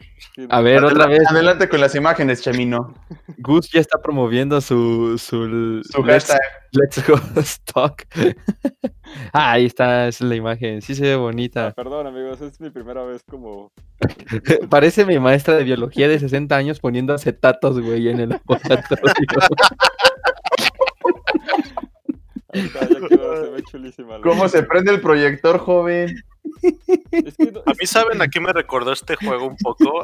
A 0.48 0.60
ver, 0.60 0.82
otra 0.84 1.06
vez. 1.06 1.20
Adelante 1.30 1.68
con 1.68 1.80
las 1.80 1.94
imágenes, 1.94 2.42
Chemino. 2.42 2.92
Gus 3.38 3.70
ya 3.70 3.80
está 3.80 4.02
promoviendo 4.02 4.60
su. 4.60 5.16
Su, 5.18 5.82
Su 5.84 6.04
let's, 6.04 6.26
hashtag. 6.26 6.40
let's 6.72 7.06
go 7.08 7.14
stock. 7.42 8.02
ah, 9.32 9.52
ahí 9.52 9.66
está, 9.66 10.08
esa 10.08 10.24
es 10.24 10.28
la 10.28 10.34
imagen. 10.34 10.82
Sí 10.82 10.96
se 10.96 11.02
ve 11.04 11.12
Ah, 11.12 11.18
bonita. 11.18 11.72
Perdón, 11.74 12.08
amigos, 12.08 12.40
es 12.40 12.60
mi 12.60 12.70
primera 12.70 13.04
vez 13.04 13.22
como. 13.22 13.70
Parece 14.68 15.04
mi 15.06 15.20
maestra 15.20 15.54
de 15.54 15.62
biología 15.62 16.08
de 16.08 16.18
60 16.18 16.56
años 16.56 16.80
poniendo 16.80 17.14
acetatos, 17.14 17.80
güey, 17.80 18.08
en 18.08 18.18
el 18.18 18.28
laboratorio. 18.48 18.96
Ahí 18.98 19.04
está, 19.06 19.14
ya 19.14 19.34
quedó, 19.36 19.40
se 19.40 19.44
ve 19.44 19.52
chulísima. 19.52 19.54
la 22.45 22.45
¿Cómo 24.22 24.48
se 24.48 24.62
prende 24.62 24.92
el 24.92 25.00
proyector, 25.00 25.58
joven? 25.58 26.22
Es 27.10 27.36
que 27.36 27.52
no- 27.52 27.60
A 27.66 27.70
mí, 27.78 27.86
¿saben 27.86 28.22
a 28.22 28.28
qué 28.28 28.40
me 28.40 28.52
recordó 28.52 28.92
este 28.92 29.16
juego 29.16 29.46
un 29.46 29.56
poco? 29.56 30.02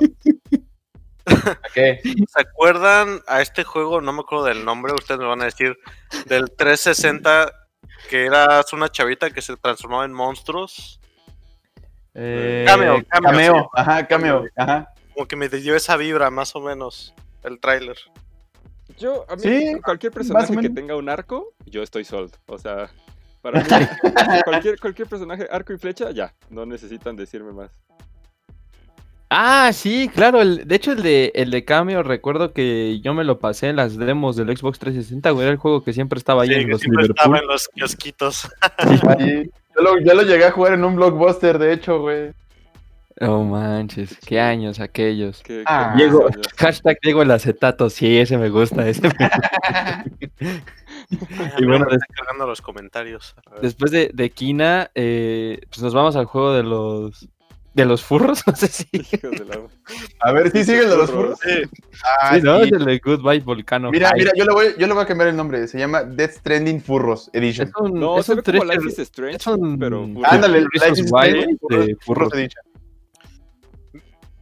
¿A 1.27 1.59
qué? 1.73 2.01
¿Se 2.03 2.41
acuerdan 2.41 3.21
a 3.27 3.41
este 3.43 3.65
juego? 3.65 4.01
No 4.01 4.13
me 4.13 4.21
acuerdo 4.21 4.45
del 4.47 4.65
nombre, 4.65 4.93
ustedes 4.93 5.21
me 5.21 5.27
van 5.27 5.43
a 5.43 5.47
decir. 5.47 5.79
Del 6.27 6.51
360, 6.57 7.53
que 8.11 8.27
eras 8.27 8.73
una 8.73 8.89
chavita 8.91 9.31
que 9.31 9.41
se 9.43 9.57
transformaba 9.57 10.05
en 10.05 10.13
monstruos. 10.13 11.01
Eh, 12.15 12.65
Cameo, 12.67 13.03
cameo. 13.09 13.31
Cameo, 13.31 13.55
sí. 13.63 13.69
ajá, 13.75 14.07
cameo, 14.07 14.45
ajá. 14.57 14.89
Como 15.15 15.27
que 15.27 15.37
me 15.37 15.49
dio 15.49 15.77
esa 15.77 15.97
vibra, 15.97 16.31
más 16.31 16.55
o 16.57 16.61
menos, 16.61 17.15
el 17.45 17.59
tráiler. 17.61 17.97
Yo, 18.99 19.25
a 19.29 19.37
mí, 19.37 19.43
Sí, 19.43 19.73
cualquier 19.85 20.13
personaje 20.13 20.57
que 20.57 20.71
tenga 20.71 20.97
un 20.97 21.09
arco, 21.09 21.53
yo 21.67 21.83
estoy 21.83 22.05
sold. 22.05 22.33
O 22.47 22.59
sea, 22.59 22.91
para 23.41 23.61
mí, 23.61 23.67
cualquier, 24.45 24.79
cualquier 24.79 25.09
personaje, 25.09 25.47
arco 25.51 25.73
y 25.73 25.79
flecha, 25.79 26.11
ya. 26.11 26.33
No 26.51 26.65
necesitan 26.67 27.17
decirme 27.17 27.53
más. 27.53 27.71
Ah, 29.35 29.71
sí, 29.73 30.11
claro. 30.15 30.43
el- 30.43 30.69
de 30.69 30.75
hecho, 30.75 30.93
el 30.93 31.03
de, 31.03 31.33
el 31.35 31.51
de 31.51 31.65
Cameo, 31.65 32.03
recuerdo 32.03 32.53
que 32.53 33.01
yo 33.01 33.15
me 33.15 33.25
lo 33.25 33.39
pasé 33.39 33.69
en 33.71 33.77
las 33.77 33.97
demos 33.97 34.37
del 34.37 34.55
Xbox 34.55 34.79
360, 34.79 35.31
güey. 35.31 35.45
Era 35.45 35.53
el 35.53 35.59
juego 35.59 35.83
que 35.83 35.95
siempre 35.95 36.19
estaba 36.19 36.43
ahí 36.43 36.49
Sí, 36.51 36.55
en 36.55 36.67
que 36.67 36.73
los 36.73 36.81
siempre 36.83 37.03
Liverpool. 37.05 37.17
estaba 37.19 37.39
en 37.39 37.47
los 37.47 37.69
kiosquitos. 37.69 38.37
Sí, 38.39 39.51
Yo 39.75 39.81
lo, 39.83 39.99
yo 40.01 40.13
lo 40.13 40.21
llegué 40.23 40.45
a 40.45 40.51
jugar 40.51 40.75
en 40.75 40.85
un 40.85 40.97
blockbuster, 40.97 41.59
de 41.59 41.73
hecho, 41.73 41.99
güey. 42.01 42.33
Oh, 43.21 43.45
manches, 43.45 44.17
qué 44.27 44.41
años 44.41 44.81
aquellos. 44.81 45.43
Que, 45.43 45.63
Ah. 45.67 45.95
que- 45.97 46.03
Diego, 46.05 46.27
años. 46.27 46.47
hashtag 46.57 46.97
Diego 47.03 47.23
el 47.23 47.31
acetato, 47.31 47.91
sí, 47.91 48.19
ese 48.19 48.39
me 48.39 48.49
gusta, 48.49 48.89
ese 48.89 49.03
me- 49.03 49.11
y 51.11 51.65
bueno, 51.67 51.85
bueno, 51.85 51.87
des- 51.91 52.01
cargando 52.15 52.47
los 52.47 52.61
comentarios. 52.63 53.35
Después 53.61 53.91
de, 53.91 54.11
de 54.13 54.31
Kina, 54.31 54.91
eh, 54.95 55.61
pues 55.69 55.83
nos 55.83 55.95
vamos 55.95 56.17
al 56.17 56.25
juego 56.27 56.53
de 56.55 56.63
los 56.63 57.29
de 57.75 57.87
los 57.87 58.03
furros, 58.05 58.43
no 58.47 58.55
sé 58.55 58.67
si. 58.69 58.87
A 60.21 60.33
ver, 60.33 60.51
¿sí 60.51 60.63
sigue 60.65 60.81
el 60.81 60.91
de 60.91 60.97
los 60.97 61.11
Furros. 61.11 61.39
Sí, 61.43 61.63
Ah, 62.21 62.35
Sí, 62.37 62.43
¿no? 62.43 62.59
sí. 62.61 62.65
Es 62.67 62.73
el 62.73 62.85
de 62.85 62.99
Goodbye 62.99 63.41
Volcano. 63.41 63.91
Mira, 63.91 64.09
High. 64.11 64.19
mira, 64.19 64.33
yo 64.37 64.45
le, 64.45 64.53
voy, 64.53 64.67
yo 64.79 64.87
le 64.87 64.93
voy 64.93 65.03
a 65.03 65.07
cambiar 65.07 65.29
el 65.31 65.37
nombre. 65.37 65.67
Se 65.67 65.79
llama 65.79 66.03
Death 66.03 66.33
Stranding 66.39 66.83
Furros 66.83 67.31
Edition. 67.33 67.69
Es 67.69 67.75
un, 67.81 67.99
No, 67.99 68.19
es 68.19 68.29
un 68.29 68.43
como 68.43 68.65
Life 68.65 68.89
is 68.89 68.99
Strange, 68.99 69.37
es 69.37 69.47
un- 69.47 69.79
pero... 69.79 70.07
Ándale, 70.25 70.61
Life 70.61 70.91
is 71.01 71.11
Wild 71.11 71.37
Strange, 71.37 71.87
de. 71.87 71.97
Furros 72.01 72.33
Edition. 72.35 72.63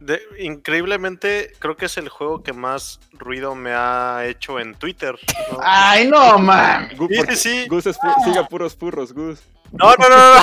De- 0.01 0.21
increíblemente, 0.39 1.53
creo 1.59 1.77
que 1.77 1.85
es 1.85 1.97
el 1.97 2.09
juego 2.09 2.43
que 2.43 2.51
más 2.53 2.99
ruido 3.13 3.55
me 3.55 3.71
ha 3.73 4.25
hecho 4.25 4.59
en 4.59 4.75
Twitter. 4.75 5.17
¿no? 5.51 5.59
Ay, 5.61 6.07
no, 6.07 6.37
man. 6.39 6.89
Gus, 6.97 7.09
Sí, 7.09 7.21
sí, 7.29 7.35
sí. 7.35 7.67
Gus 7.67 7.85
es 7.85 7.97
siga 8.25 8.47
puros 8.47 8.75
furros, 8.75 9.13
Gus. 9.13 9.39
No, 9.71 9.93
no, 9.95 10.09
no, 10.09 10.35
no. 10.35 10.41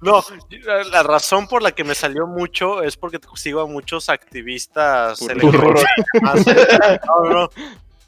No, 0.00 0.24
la- 0.92 1.02
razón 1.02 1.48
por 1.48 1.62
la 1.62 1.72
que 1.72 1.82
me 1.82 1.96
salió 1.96 2.26
mucho 2.28 2.82
es 2.82 2.96
porque 2.96 3.18
sigo 3.34 3.60
a 3.60 3.66
muchos 3.66 4.08
activistas 4.08 5.20
no, 5.22 5.34
no. 7.30 7.50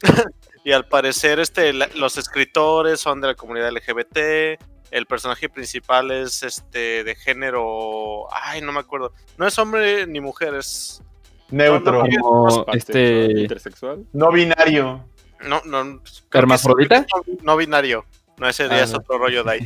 Y 0.63 0.71
al 0.73 0.87
parecer, 0.87 1.39
este, 1.39 1.73
la- 1.73 1.89
los 1.95 2.17
escritores 2.17 2.99
son 2.99 3.19
de 3.19 3.29
la 3.29 3.33
comunidad 3.35 3.71
LGBT. 3.71 4.59
El 4.91 5.05
personaje 5.05 5.47
principal 5.49 6.11
es 6.11 6.43
este 6.43 7.03
de 7.03 7.15
género. 7.15 8.27
Ay, 8.33 8.61
no 8.61 8.71
me 8.73 8.79
acuerdo. 8.81 9.13
No 9.37 9.47
es 9.47 9.57
hombre 9.57 10.05
ni 10.05 10.19
mujer, 10.19 10.53
es. 10.55 11.01
Neutro. 11.49 12.01
Como 12.01 12.65
Pansexual, 12.65 12.77
este 12.77 13.41
Intersexual. 13.41 14.05
No 14.13 14.31
binario. 14.31 15.05
No, 15.47 15.61
no. 15.65 16.01
hermafrodita. 16.33 17.01
no, 17.01 17.23
no 17.41 17.57
binario. 17.57 18.05
No, 18.37 18.47
ese 18.49 18.67
día 18.67 18.77
Ah, 18.79 18.83
es 18.83 18.91
no. 18.91 18.97
otro 18.99 19.17
rollo 19.17 19.43
de 19.43 19.51
ahí. 19.51 19.59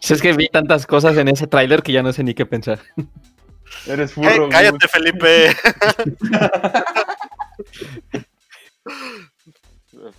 Si 0.00 0.12
es 0.14 0.22
que 0.22 0.32
vi 0.34 0.48
tantas 0.48 0.86
cosas 0.86 1.16
en 1.16 1.28
ese 1.28 1.46
tráiler 1.46 1.82
que 1.82 1.92
ya 1.92 2.02
no 2.02 2.12
sé 2.12 2.22
ni 2.22 2.34
qué 2.34 2.44
pensar. 2.46 2.80
Eres 3.86 4.12
furro. 4.12 4.48
cállate, 4.50 4.86
Felipe. 4.88 5.56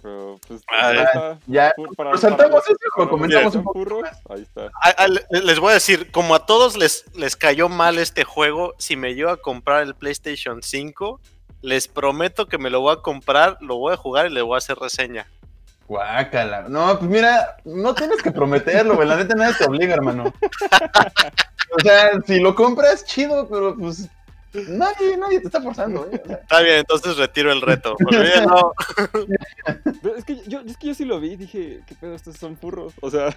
Pero, 0.08 0.40
pues, 0.48 0.62
está. 0.62 1.38
Ya. 1.48 1.74
Para- 1.98 2.18
saltamos 2.18 2.64
eso, 2.64 2.78
lo 2.96 3.04
para 3.04 3.10
comentamos 3.10 3.56
un 3.56 3.64
poco 3.64 3.80
furros. 3.80 4.10
Ahí 4.30 4.42
está. 4.44 4.68
Ah, 4.84 4.96
ah, 5.00 5.08
le- 5.08 5.42
les 5.42 5.60
voy 5.60 5.72
a 5.72 5.74
decir, 5.74 6.12
como 6.12 6.34
a 6.34 6.46
todos 6.46 6.78
les, 6.78 7.04
les 7.14 7.36
cayó 7.36 7.68
mal 7.68 7.98
este 7.98 8.24
juego, 8.24 8.74
si 8.78 8.96
me 8.96 9.16
llevo 9.16 9.32
a 9.32 9.38
comprar 9.42 9.84
el 9.84 9.96
PlayStation 9.96 10.64
5, 10.64 11.20
les 11.62 11.90
prometo 11.90 12.46
que 12.48 12.58
me 12.58 12.70
lo 12.70 12.80
voy 12.80 12.94
a 12.94 13.02
comprar, 13.02 13.58
lo 13.60 13.76
voy 13.78 13.94
a 13.94 13.98
jugar 13.98 14.28
y 14.28 14.30
le 14.34 14.42
voy 14.42 14.56
a 14.56 14.60
hacer 14.60 14.78
reseña. 14.78 15.28
Guácala. 15.90 16.68
No, 16.70 16.98
pues 17.00 17.10
mira, 17.10 17.58
no 17.66 17.94
tienes 17.94 18.22
que 18.22 18.32
prometerlo, 18.32 18.96
güey. 18.96 19.08
La 19.08 19.16
neta 19.18 19.36
nadie 19.36 19.56
te 19.58 19.66
obliga, 19.66 19.94
hermano. 19.94 20.34
O 21.70 21.80
sea, 21.84 22.12
si 22.26 22.40
lo 22.40 22.56
compras, 22.56 23.04
chido, 23.04 23.46
pero 23.50 23.76
pues 23.76 24.08
nadie, 24.54 25.18
nadie 25.18 25.40
te 25.40 25.48
está 25.48 25.62
forzando. 25.62 26.02
O 26.02 26.10
sea, 26.10 26.36
Está 26.36 26.62
bien, 26.62 26.78
entonces 26.78 27.18
retiro 27.18 27.52
el 27.52 27.62
reto. 27.62 27.96
Pero 28.10 28.74
es 30.16 30.26
que 30.26 30.42
yo, 30.48 30.62
es 30.62 30.78
que 30.78 30.88
yo 30.88 30.94
sí 30.94 31.06
lo 31.06 31.20
vi 31.20 31.32
y 31.32 31.38
dije, 31.38 31.82
¿qué 31.88 31.96
pedo? 31.96 32.16
Estos 32.16 32.38
son 32.38 32.58
furros. 32.58 32.94
O 33.02 33.12
sea, 33.12 33.36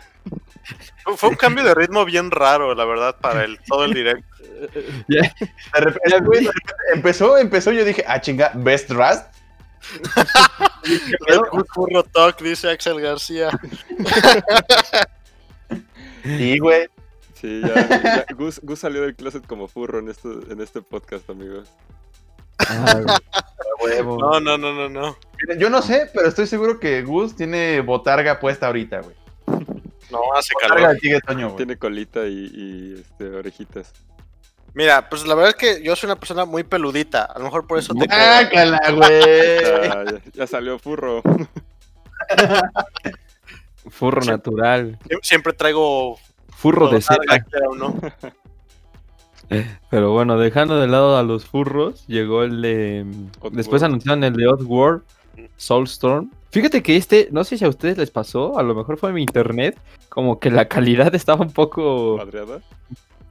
Fue 1.17 1.31
un 1.31 1.37
cambio 1.37 1.65
de 1.65 1.75
ritmo 1.75 2.05
bien 2.05 2.31
raro, 2.31 2.75
la 2.75 2.85
verdad, 2.85 3.17
para 3.21 3.45
el, 3.45 3.59
todo 3.67 3.85
el 3.85 3.95
directo. 3.95 4.27
eh, 4.75 5.01
eh, 5.09 5.33
de 5.75 5.81
repente, 5.81 6.21
güey, 6.21 6.45
de 6.45 6.53
repente 6.53 6.75
empezó, 6.95 7.39
empezó, 7.39 7.73
yo 7.73 7.85
dije, 7.85 8.05
ah, 8.07 8.21
chinga, 8.21 8.53
Best 8.55 8.91
Rust. 8.91 9.25
El 11.27 11.41
Furro 11.75 12.05
Talk, 12.05 12.41
dice 12.41 12.71
Axel 12.71 13.01
García. 13.01 13.51
Sí, 16.23 16.59
güey. 16.59 16.87
Sí, 17.41 17.61
ya, 17.63 17.89
ya 17.89 18.27
Gus, 18.37 18.61
Gus 18.63 18.79
salió 18.81 19.03
del 19.03 19.15
closet 19.17 19.47
como 19.47 19.69
furro 19.69 19.99
en, 19.99 20.09
esto, 20.09 20.41
en 20.51 20.61
este 20.61 20.83
podcast, 20.83 21.29
amigos. 21.31 21.69
Ay, 22.59 23.05
huevo. 23.85 24.19
No, 24.19 24.41
no, 24.41 24.59
no, 24.59 24.73
no, 24.73 24.89
no. 24.89 25.17
Yo 25.59 25.71
no 25.71 25.81
sé, 25.83 26.11
pero 26.13 26.29
estoy 26.29 26.47
seguro 26.47 26.79
que 26.79 27.03
Gus 27.03 27.35
tiene 27.37 27.81
botarga 27.81 28.39
puesta 28.41 28.67
ahorita, 28.67 29.01
güey. 29.01 29.17
No, 30.11 30.19
hace 30.37 30.53
Botarga 30.55 30.77
calor. 30.87 30.97
Tigre 31.01 31.21
Toño, 31.21 31.47
güey. 31.47 31.57
Tiene 31.57 31.77
colita 31.77 32.27
y, 32.27 32.51
y, 32.53 33.01
este, 33.01 33.29
orejitas. 33.29 33.93
Mira, 34.75 35.09
pues 35.09 35.27
la 35.27 35.35
verdad 35.35 35.51
es 35.51 35.57
que 35.57 35.83
yo 35.83 35.97
soy 35.97 36.09
una 36.09 36.17
persona 36.19 36.45
muy 36.45 36.63
peludita. 36.65 37.25
A 37.25 37.39
lo 37.39 37.45
mejor 37.47 37.67
por 37.67 37.79
eso 37.79 37.95
te 37.95 38.07
Guácala, 38.07 38.81
güey. 38.93 39.63
Ya, 39.63 40.05
ya- 40.13 40.23
ya 40.33 40.47
salió 40.47 40.79
furro. 40.79 41.23
Furro 43.89 44.21
natural. 44.23 44.99
siempre 45.23 45.53
traigo 45.53 46.19
Furro 46.61 46.89
de 46.89 47.01
seda. 47.01 47.19
no. 47.79 47.97
Pero 49.91 50.13
bueno, 50.13 50.39
dejando 50.39 50.79
de 50.79 50.87
lado 50.87 51.17
a 51.17 51.23
los 51.23 51.47
furros, 51.47 52.07
llegó 52.07 52.45
el 52.45 52.61
de. 52.63 53.05
Oddworld. 53.39 53.57
Después 53.57 53.83
anunciaron 53.83 54.23
el 54.23 54.35
de 54.35 54.47
Oddworld, 54.47 55.03
Soulstorm. 55.57 56.31
Fíjate 56.51 56.83
que 56.83 56.97
este, 56.97 57.29
no 57.33 57.45
sé 57.45 57.57
si 57.59 57.65
a 57.65 57.69
ustedes 57.69 57.97
les 57.97 58.11
pasó, 58.11 58.59
a 58.59 58.63
lo 58.63 58.75
mejor 58.75 58.99
fue 58.99 59.09
en 59.09 59.15
mi 59.17 59.23
internet, 59.23 59.79
como 60.09 60.39
que 60.39 60.51
la 60.51 60.67
calidad 60.69 61.15
estaba 61.15 61.45
un 61.45 61.53
poco. 61.53 62.17
Madreada. 62.19 62.61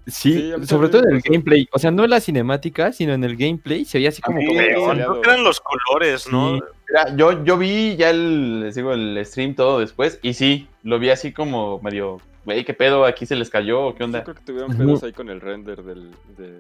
Sí, 0.08 0.52
sobre 0.64 0.90
todo 0.90 1.04
en 1.08 1.18
el 1.18 1.22
gameplay. 1.22 1.70
O 1.72 1.78
sea, 1.78 1.92
no 1.92 2.04
en 2.04 2.10
la 2.10 2.20
cinemática, 2.20 2.92
sino 2.92 3.14
en 3.14 3.24
el 3.24 3.38
gameplay 3.38 3.86
se 3.86 4.00
veía 4.00 4.10
así 4.10 4.22
como. 4.24 4.40
Sí, 4.40 4.48
como- 4.48 4.58
güey. 4.58 4.72
Creo 4.98 5.22
que 5.22 5.30
eran 5.30 5.44
los 5.44 5.62
colores, 5.62 6.28
¿no? 6.32 6.56
Sí. 6.56 6.62
Mira, 6.90 7.16
yo, 7.16 7.44
yo 7.44 7.58
vi 7.60 7.96
ya 7.96 8.10
el, 8.10 8.62
les 8.62 8.74
digo, 8.76 8.92
el 8.94 9.24
stream 9.24 9.54
todo 9.54 9.80
después, 9.80 10.20
y 10.24 10.34
sí, 10.34 10.68
lo 10.82 10.98
vi 10.98 11.12
así 11.12 11.32
como 11.32 11.80
medio, 11.84 12.20
güey, 12.46 12.64
¿qué 12.66 12.74
pedo? 12.74 13.06
¿Aquí 13.06 13.26
se 13.26 13.36
les 13.36 13.50
cayó? 13.50 13.94
¿Qué 13.94 14.00
Yo 14.00 14.06
onda? 14.06 14.24
creo 14.24 14.36
que 14.36 14.44
tuvieron 14.44 14.76
pedos 14.78 15.04
ahí 15.04 15.14
con 15.14 15.30
el 15.30 15.42
render 15.42 15.84
del, 15.84 16.12
de, 16.38 16.60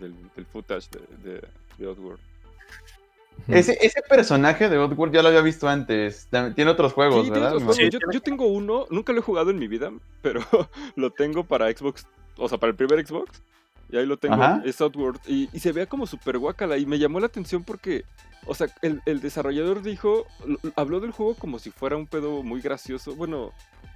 del, 0.00 0.14
del 0.34 0.46
footage 0.46 0.88
de, 0.90 1.30
de, 1.32 1.40
de 1.78 1.86
Oddworld. 1.86 2.20
Ese, 3.48 3.76
ese 3.80 4.02
personaje 4.02 4.68
de 4.68 4.78
Oddworld 4.78 5.14
ya 5.14 5.22
lo 5.22 5.28
había 5.28 5.40
visto 5.40 5.68
antes. 5.68 6.28
Tiene 6.54 6.70
otros 6.70 6.92
juegos, 6.92 7.16
Sí, 7.26 7.30
tiene 7.32 7.38
¿verdad? 7.40 7.56
otros 7.56 7.62
juegos. 7.76 7.76
Sí, 7.76 7.90
yo, 7.90 7.98
yo 8.12 8.20
tengo 8.20 8.46
uno, 8.46 8.86
nunca 8.90 9.12
lo 9.12 9.18
he 9.18 9.22
jugado 9.22 9.50
en 9.50 9.58
mi 9.58 9.68
vida, 9.68 9.90
pero 10.22 10.40
lo 10.96 11.10
tengo 11.10 11.42
para 11.44 11.70
Xbox, 11.70 12.06
o 12.36 12.48
sea, 12.48 12.58
para 12.58 12.70
el 12.70 12.76
primer 12.76 13.04
Xbox. 13.06 13.42
Y 13.90 13.96
ahí 13.98 14.06
lo 14.06 14.16
tengo, 14.16 14.34
Ajá. 14.36 14.62
es 14.64 14.80
Outward. 14.80 15.18
Y, 15.26 15.50
y 15.52 15.58
se 15.60 15.72
vea 15.72 15.86
como 15.86 16.06
super 16.06 16.38
guacala. 16.38 16.78
Y 16.78 16.86
me 16.86 16.98
llamó 16.98 17.20
la 17.20 17.26
atención 17.26 17.62
porque, 17.62 18.04
o 18.46 18.54
sea, 18.54 18.68
el, 18.80 19.02
el 19.04 19.20
desarrollador 19.20 19.82
dijo, 19.82 20.26
habló 20.76 21.00
del 21.00 21.10
juego 21.10 21.34
como 21.34 21.58
si 21.58 21.70
fuera 21.70 21.96
un 21.96 22.06
pedo 22.06 22.42
muy 22.42 22.62
gracioso. 22.62 23.14
Bueno, 23.14 23.52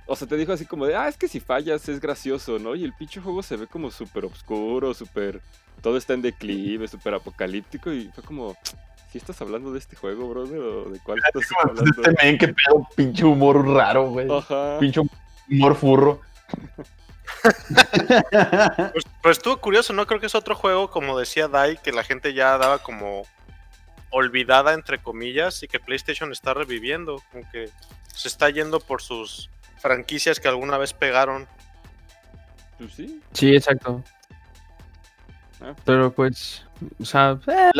o 0.07 0.15
sea, 0.15 0.29
te 0.29 0.37
dijo 0.37 0.53
así 0.53 0.65
como 0.67 0.87
de, 0.87 0.95
ah, 0.95 1.09
es 1.09 1.17
que 1.17 1.27
si 1.27 1.41
fallas 1.41 1.89
es 1.89 2.01
gracioso, 2.01 2.59
¿no? 2.59 2.77
Y 2.77 2.85
el 2.85 2.93
pinche 2.93 3.21
juego 3.21 3.43
se 3.43 3.57
ve 3.57 3.67
como 3.67 3.91
súper 3.91 4.25
oscuro, 4.25 4.95
súper. 4.95 5.41
Todo 5.83 5.97
está 5.97 6.15
en 6.15 6.23
declive, 6.23 6.87
súper 6.87 7.15
apocalíptico. 7.15 7.93
Y 7.93 8.09
fue 8.15 8.23
como, 8.23 8.57
¿sí 9.11 9.19
estás 9.19 9.41
hablando 9.41 9.73
de 9.73 9.81
este 9.81 9.97
juego, 9.97 10.29
brother? 10.29 10.61
¿O 10.61 10.91
de 10.91 11.01
cuál 11.01 11.19
estás 11.19 11.51
hablando? 11.61 11.85
Este 11.85 12.25
men, 12.25 12.39
qué 12.39 12.49
pedo, 12.49 12.89
pinche 12.95 13.25
humor 13.25 13.67
raro, 13.67 14.11
güey. 14.11 14.29
Ajá. 14.31 14.79
Pinche 14.79 15.01
humor 15.49 15.75
furro. 15.75 16.21
Pues, 17.43 19.05
pues 19.23 19.39
estuvo 19.39 19.57
curioso, 19.59 19.93
¿no? 19.93 20.07
Creo 20.07 20.19
que 20.19 20.27
es 20.27 20.35
otro 20.35 20.55
juego, 20.55 20.91
como 20.91 21.19
decía 21.19 21.49
Dai, 21.49 21.79
que 21.83 21.93
la 21.93 22.03
gente 22.03 22.35
ya 22.35 22.59
daba 22.59 22.79
como 22.79 23.23
olvidada, 24.11 24.75
entre 24.75 25.01
comillas, 25.01 25.63
y 25.63 25.69
que 25.69 25.79
PlayStation 25.79 26.33
está 26.33 26.55
reviviendo. 26.55 27.23
Como 27.31 27.49
que 27.51 27.71
se 28.15 28.29
está 28.29 28.51
yendo 28.51 28.81
por 28.81 29.03
sus 29.03 29.51
franquicias 29.79 30.41
que 30.41 30.49
alguna 30.49 30.79
vez 30.79 30.93
pegaron. 30.93 31.47
Pues 32.79 32.95
sí. 32.95 33.21
Sí, 33.33 33.55
exacto. 33.55 34.03
Ah. 35.61 35.75
Pero 35.85 36.13
pues, 36.13 36.65
o 37.01 37.05
sea, 37.05 37.39
eh, 37.47 37.71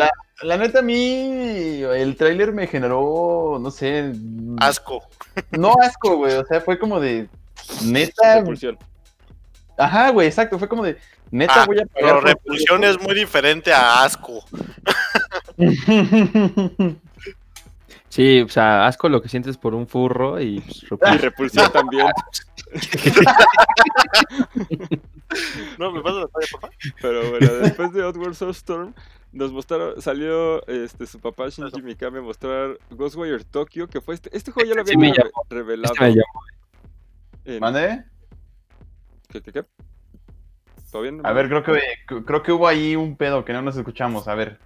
La 0.41 0.57
neta, 0.57 0.79
a 0.79 0.81
mí 0.81 1.81
el 1.83 2.15
tráiler 2.15 2.51
me 2.51 2.67
generó, 2.67 3.57
no 3.61 3.69
sé, 3.71 4.13
Asco. 4.59 5.07
no 5.51 5.75
asco, 5.81 6.17
güey. 6.17 6.33
O 6.35 6.45
sea, 6.45 6.61
fue 6.61 6.77
como 6.79 6.99
de, 6.99 7.27
neta, 7.83 8.39
Repulsión. 8.39 8.77
ajá, 9.77 10.09
güey, 10.09 10.27
exacto. 10.27 10.57
Fue 10.59 10.67
como 10.67 10.83
de, 10.83 10.97
neta, 11.31 11.63
Ah, 11.63 11.65
voy 11.65 11.79
a 11.79 11.85
Pero 11.85 12.07
pagar. 12.07 12.15
por- 12.21 12.23
repulsión 12.29 12.83
es 12.83 12.99
muy 13.01 13.13
diferente 13.15 13.71
a 13.73 14.03
asco. 14.03 14.43
sí, 18.09 18.41
o 18.41 18.49
sea, 18.49 18.87
asco 18.87 19.09
lo 19.09 19.21
que 19.21 19.29
sientes 19.29 19.57
por 19.57 19.73
un 19.75 19.87
furro 19.87 20.39
y 20.41 20.59
pues, 20.61 20.83
Y 21.13 21.17
repulsión 21.17 21.71
también. 21.71 22.07
No, 25.77 25.91
me 25.91 26.01
pasa 26.01 26.19
la 26.21 26.27
talla, 26.27 26.47
papá. 26.53 26.69
Pero 27.01 27.29
bueno, 27.29 27.47
después 27.55 27.91
de 27.93 28.03
Outward 28.03 28.33
Soulstorm, 28.35 28.93
nos 29.31 29.51
mostraron, 29.51 30.01
salió 30.01 30.65
este 30.67 31.05
su 31.05 31.19
papá 31.19 31.49
Shinji 31.49 31.81
Mikami 31.81 32.19
a 32.19 32.21
mostrar 32.21 32.77
Ghostwire 32.91 33.43
Tokyo, 33.43 33.87
que 33.87 34.01
fue 34.01 34.15
este, 34.15 34.35
este 34.35 34.51
juego 34.51 34.69
ya 34.69 34.75
lo 34.75 34.85
Sí 34.85 34.93
habían 34.95 35.11
me 35.11 35.17
re- 35.23 35.31
revelado. 35.49 35.93
Este 35.93 36.03
me 36.05 36.09
llamó. 36.11 36.41
en- 37.45 37.59
¿Mande? 37.59 38.03
¿Qué, 39.29 39.41
qué, 39.41 39.51
qué? 39.51 39.65
¿Todavía 40.91 41.11
no? 41.11 41.27
A 41.27 41.33
ver, 41.33 41.49
creo 41.49 41.63
que, 41.63 41.79
creo 42.25 42.41
que 42.43 42.51
hubo 42.53 42.67
ahí 42.67 42.95
un 42.95 43.17
pedo 43.17 43.43
que 43.43 43.53
no 43.53 43.61
nos 43.61 43.75
escuchamos. 43.75 44.27
A 44.27 44.35
ver. 44.35 44.57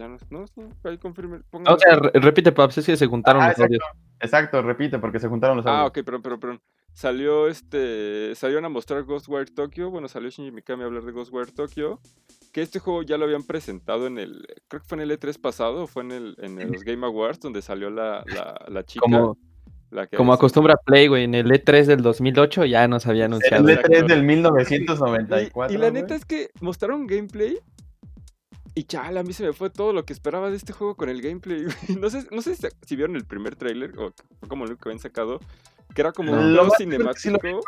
Ya 0.00 0.08
no, 0.08 0.16
no, 0.30 0.46
sí, 0.46 0.62
ahí 0.84 0.96
confirme. 0.96 1.36
No, 1.38 1.44
póngalo. 1.50 1.76
o 1.76 1.78
sea, 1.78 1.96
repite, 2.14 2.52
Paps, 2.52 2.78
es 2.78 2.86
que 2.86 2.96
se 2.96 3.06
juntaron 3.06 3.42
Ah, 3.42 3.48
los 3.48 3.58
audios. 3.58 3.82
Exacto, 4.18 4.62
repite, 4.62 4.98
porque 4.98 5.20
se 5.20 5.28
juntaron 5.28 5.58
los 5.58 5.66
Ah, 5.66 5.80
audios. 5.82 5.90
ok, 5.90 6.04
perdón, 6.06 6.22
perdón, 6.22 6.40
perdón. 6.40 6.60
Salió 6.94 7.48
este. 7.48 8.34
Salieron 8.34 8.64
a 8.64 8.70
mostrar 8.70 9.04
Ghostwire 9.04 9.50
Tokyo. 9.54 9.90
Bueno, 9.90 10.08
salió 10.08 10.30
Shinji 10.30 10.52
Mikami 10.52 10.82
a 10.82 10.86
hablar 10.86 11.02
de 11.04 11.12
Ghostwire 11.12 11.52
Tokyo. 11.52 12.00
Que 12.52 12.62
este 12.62 12.78
juego 12.78 13.02
ya 13.02 13.18
lo 13.18 13.26
habían 13.26 13.42
presentado 13.44 14.06
en 14.06 14.16
el. 14.18 14.46
Creo 14.68 14.80
que 14.82 14.88
fue 14.88 14.96
en 14.96 15.02
el 15.02 15.10
E3 15.20 15.38
pasado 15.38 15.84
o 15.84 15.86
fue 15.86 16.02
en, 16.02 16.12
el, 16.12 16.36
en 16.40 16.72
los 16.72 16.82
Game 16.82 17.06
Awards, 17.06 17.40
donde 17.40 17.60
salió 17.62 17.90
la, 17.90 18.24
la, 18.26 18.58
la 18.68 18.82
chica. 18.84 19.02
Como, 19.02 19.36
la 19.90 20.06
que 20.06 20.16
como 20.16 20.32
acostumbra 20.32 20.76
Play, 20.84 21.06
güey, 21.08 21.24
en 21.24 21.34
el 21.34 21.50
E3 21.50 21.84
del 21.84 22.00
2008 22.02 22.64
ya 22.64 22.88
nos 22.88 23.06
había 23.06 23.26
anunciado. 23.26 23.68
El 23.68 23.74
exacto. 23.76 23.92
E3 23.98 24.06
del 24.08 24.22
Y, 24.22 24.26
1994. 24.26 25.74
y 25.74 25.78
la 25.78 25.90
güey. 25.90 26.02
neta 26.02 26.14
es 26.14 26.24
que 26.24 26.48
mostraron 26.60 27.06
gameplay. 27.06 27.58
Y 28.80 28.84
chale, 28.84 29.20
a 29.20 29.22
mí 29.22 29.34
se 29.34 29.44
me 29.44 29.52
fue 29.52 29.68
todo 29.68 29.92
lo 29.92 30.06
que 30.06 30.14
esperaba 30.14 30.48
de 30.48 30.56
este 30.56 30.72
juego 30.72 30.94
con 30.94 31.10
el 31.10 31.20
gameplay. 31.20 31.66
No 32.00 32.08
sé, 32.08 32.26
no 32.30 32.40
sé 32.40 32.54
si, 32.56 32.66
si 32.86 32.96
vieron 32.96 33.14
el 33.14 33.26
primer 33.26 33.54
tráiler 33.54 33.92
o 33.98 34.14
como 34.48 34.64
lo 34.64 34.74
que 34.78 34.88
habían 34.88 34.98
sacado, 34.98 35.38
que 35.94 36.00
era 36.00 36.12
como 36.12 36.32
un 36.32 36.52
pedo 36.54 36.70
cinemático. 36.78 37.60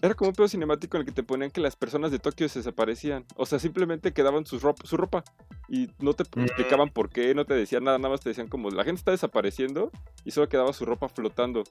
Era 0.00 0.14
como 0.14 0.28
un 0.28 0.34
pedo 0.36 0.46
cinemático 0.46 0.96
en 0.96 1.00
el 1.00 1.06
que 1.06 1.10
te 1.12 1.24
ponían 1.24 1.50
que 1.50 1.60
las 1.60 1.74
personas 1.74 2.12
de 2.12 2.20
Tokio 2.20 2.48
se 2.48 2.60
desaparecían. 2.60 3.24
O 3.34 3.46
sea, 3.46 3.58
simplemente 3.58 4.12
quedaban 4.12 4.46
sus 4.46 4.62
ropa, 4.62 4.86
su 4.86 4.96
ropa. 4.96 5.24
Y 5.68 5.88
no 5.98 6.12
te 6.14 6.22
Mm. 6.22 6.44
explicaban 6.44 6.90
por 6.90 7.08
qué, 7.10 7.34
no 7.34 7.44
te 7.46 7.54
decían 7.54 7.82
nada, 7.82 7.98
nada 7.98 8.10
más 8.10 8.20
te 8.20 8.28
decían 8.28 8.46
como 8.46 8.70
la 8.70 8.84
gente 8.84 9.00
está 9.00 9.10
desapareciendo 9.10 9.90
y 10.24 10.30
solo 10.30 10.48
quedaba 10.48 10.72
su 10.72 10.84
ropa 10.84 11.08
flotando. 11.08 11.64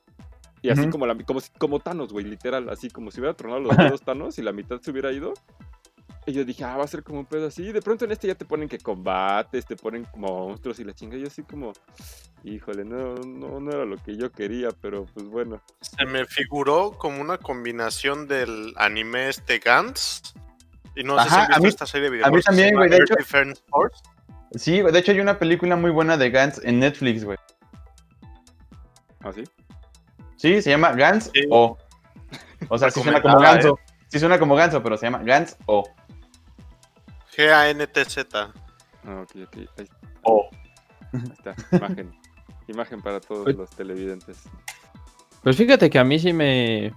Y 0.61 0.71
así 0.71 0.81
Ujú. 0.81 0.89
como, 0.89 1.05
la, 1.07 1.15
como, 1.19 1.39
como 1.57 1.79
Thanos, 1.79 2.11
güey, 2.11 2.25
literal. 2.25 2.67
Así 2.67 2.89
como 2.89 3.11
si 3.11 3.21
hubiera 3.21 3.33
tronado 3.37 3.61
los 3.61 3.77
dedos 3.77 4.01
Thanos 4.05 4.37
y 4.39 4.41
la 4.41 4.51
mitad 4.51 4.81
se 4.81 4.91
hubiera 4.91 5.13
ido. 5.13 5.33
Y 6.25 6.31
yo 6.31 6.45
dije, 6.45 6.63
ah, 6.63 6.77
va 6.77 6.85
a 6.85 6.87
ser 6.87 7.03
como 7.03 7.19
un 7.19 7.25
pedo 7.25 7.47
así. 7.47 7.63
Y 7.63 7.71
de 7.73 7.81
pronto 7.81 8.05
en 8.05 8.11
este 8.13 8.27
ya 8.27 8.35
te 8.35 8.45
ponen 8.45 8.69
que 8.69 8.77
combates, 8.79 9.65
te 9.65 9.75
ponen 9.75 10.05
como 10.05 10.47
monstruos 10.47 10.79
y 10.79 10.83
la 10.85 10.93
chinga. 10.93 11.17
Y 11.17 11.21
yo 11.21 11.27
así 11.27 11.43
como, 11.43 11.73
híjole, 12.45 12.85
no, 12.85 13.15
no, 13.15 13.59
no 13.59 13.71
era 13.71 13.83
lo 13.85 13.97
que 13.97 14.15
yo 14.15 14.31
quería, 14.31 14.69
pero 14.81 15.05
pues 15.13 15.25
bueno. 15.27 15.61
Se 15.81 16.05
me 16.05 16.25
figuró 16.25 16.91
como 16.91 17.19
una 17.19 17.37
combinación 17.37 18.27
del 18.27 18.73
anime 18.77 19.27
este 19.29 19.59
Gantz. 19.59 20.33
Y 20.95 21.03
no 21.03 21.21
sé 21.23 21.29
si 21.29 21.35
han 21.35 21.41
a 21.41 21.47
visto 21.47 21.61
mí- 21.63 21.67
esta 21.69 21.85
serie 21.87 22.09
de 22.09 22.15
videojuegos. 22.17 22.39
que 22.39 22.45
también, 22.45 22.69
se 22.69 22.75
güey, 22.75 22.89
de 22.89 22.97
hecho-. 22.97 23.15
Sí, 24.55 24.81
de 24.81 24.99
hecho 24.99 25.11
hay 25.11 25.19
una 25.19 25.39
película 25.39 25.75
muy 25.75 25.91
buena 25.91 26.15
de 26.15 26.29
Gantz 26.29 26.61
en 26.63 26.79
Netflix, 26.79 27.25
güey. 27.25 27.37
¿Así? 29.21 29.43
Sí, 30.37 30.61
se 30.61 30.69
llama 30.69 30.91
Gantz 30.93 31.31
Sí. 31.33 31.41
O. 31.49 31.77
O 32.69 32.77
sea, 32.77 32.91
sí 32.91 33.01
suena 33.03 33.21
como 33.21 33.39
ganso. 33.39 33.79
Sí 34.09 34.19
suena 34.19 34.37
como 34.37 34.55
ganso, 34.55 34.83
pero 34.83 34.95
se 34.95 35.07
llama 35.07 35.23
Gantz 35.23 35.57
O. 35.65 35.83
G-A-N-T-Z. 37.35 38.51
Ah, 39.05 39.21
ok, 39.23 39.31
ok. 39.47 39.57
Ahí 39.77 39.87
O. 40.23 40.49
Ahí 41.13 41.21
está, 41.31 41.55
imagen. 41.77 42.11
imagen 42.67 43.01
para 43.01 43.19
todos 43.19 43.47
Uy. 43.47 43.53
los 43.53 43.69
televidentes. 43.71 44.43
Pues 45.43 45.57
fíjate 45.57 45.89
que 45.89 45.99
a 45.99 46.03
mí 46.03 46.19
sí 46.19 46.31
me. 46.33 46.93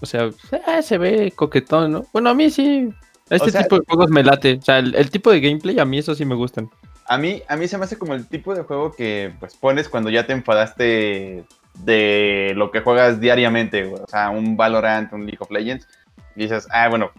O 0.00 0.06
sea, 0.06 0.26
eh, 0.52 0.82
se 0.82 0.98
ve 0.98 1.32
coquetón, 1.34 1.90
¿no? 1.92 2.06
Bueno, 2.12 2.30
a 2.30 2.34
mí 2.34 2.50
sí. 2.50 2.88
Este 3.30 3.48
O 3.48 3.50
sea- 3.50 3.62
tipo 3.62 3.76
de 3.78 3.84
juegos 3.86 4.10
me 4.10 4.22
late. 4.22 4.58
O 4.60 4.62
sea, 4.62 4.78
el, 4.78 4.94
el 4.94 5.10
tipo 5.10 5.30
de 5.30 5.40
gameplay 5.40 5.78
a 5.78 5.84
mí 5.84 5.98
eso 5.98 6.14
sí 6.14 6.24
me 6.24 6.34
gustan. 6.34 6.70
A 7.10 7.16
mí, 7.16 7.42
a 7.48 7.56
mí 7.56 7.66
se 7.66 7.78
me 7.78 7.84
hace 7.84 7.96
como 7.98 8.14
el 8.14 8.28
tipo 8.28 8.54
de 8.54 8.62
juego 8.62 8.92
que 8.92 9.32
pues 9.40 9.54
pones 9.56 9.88
cuando 9.88 10.10
ya 10.10 10.26
te 10.26 10.34
enfadaste 10.34 11.42
de 11.78 12.52
lo 12.54 12.70
que 12.70 12.80
juegas 12.80 13.18
diariamente, 13.18 13.84
güey. 13.84 14.02
O 14.02 14.06
sea, 14.06 14.28
un 14.30 14.56
Valorant, 14.58 15.10
un 15.14 15.22
League 15.24 15.38
of 15.40 15.50
Legends. 15.50 15.88
Y 16.36 16.42
dices, 16.42 16.68
ah, 16.70 16.88
bueno, 16.88 17.10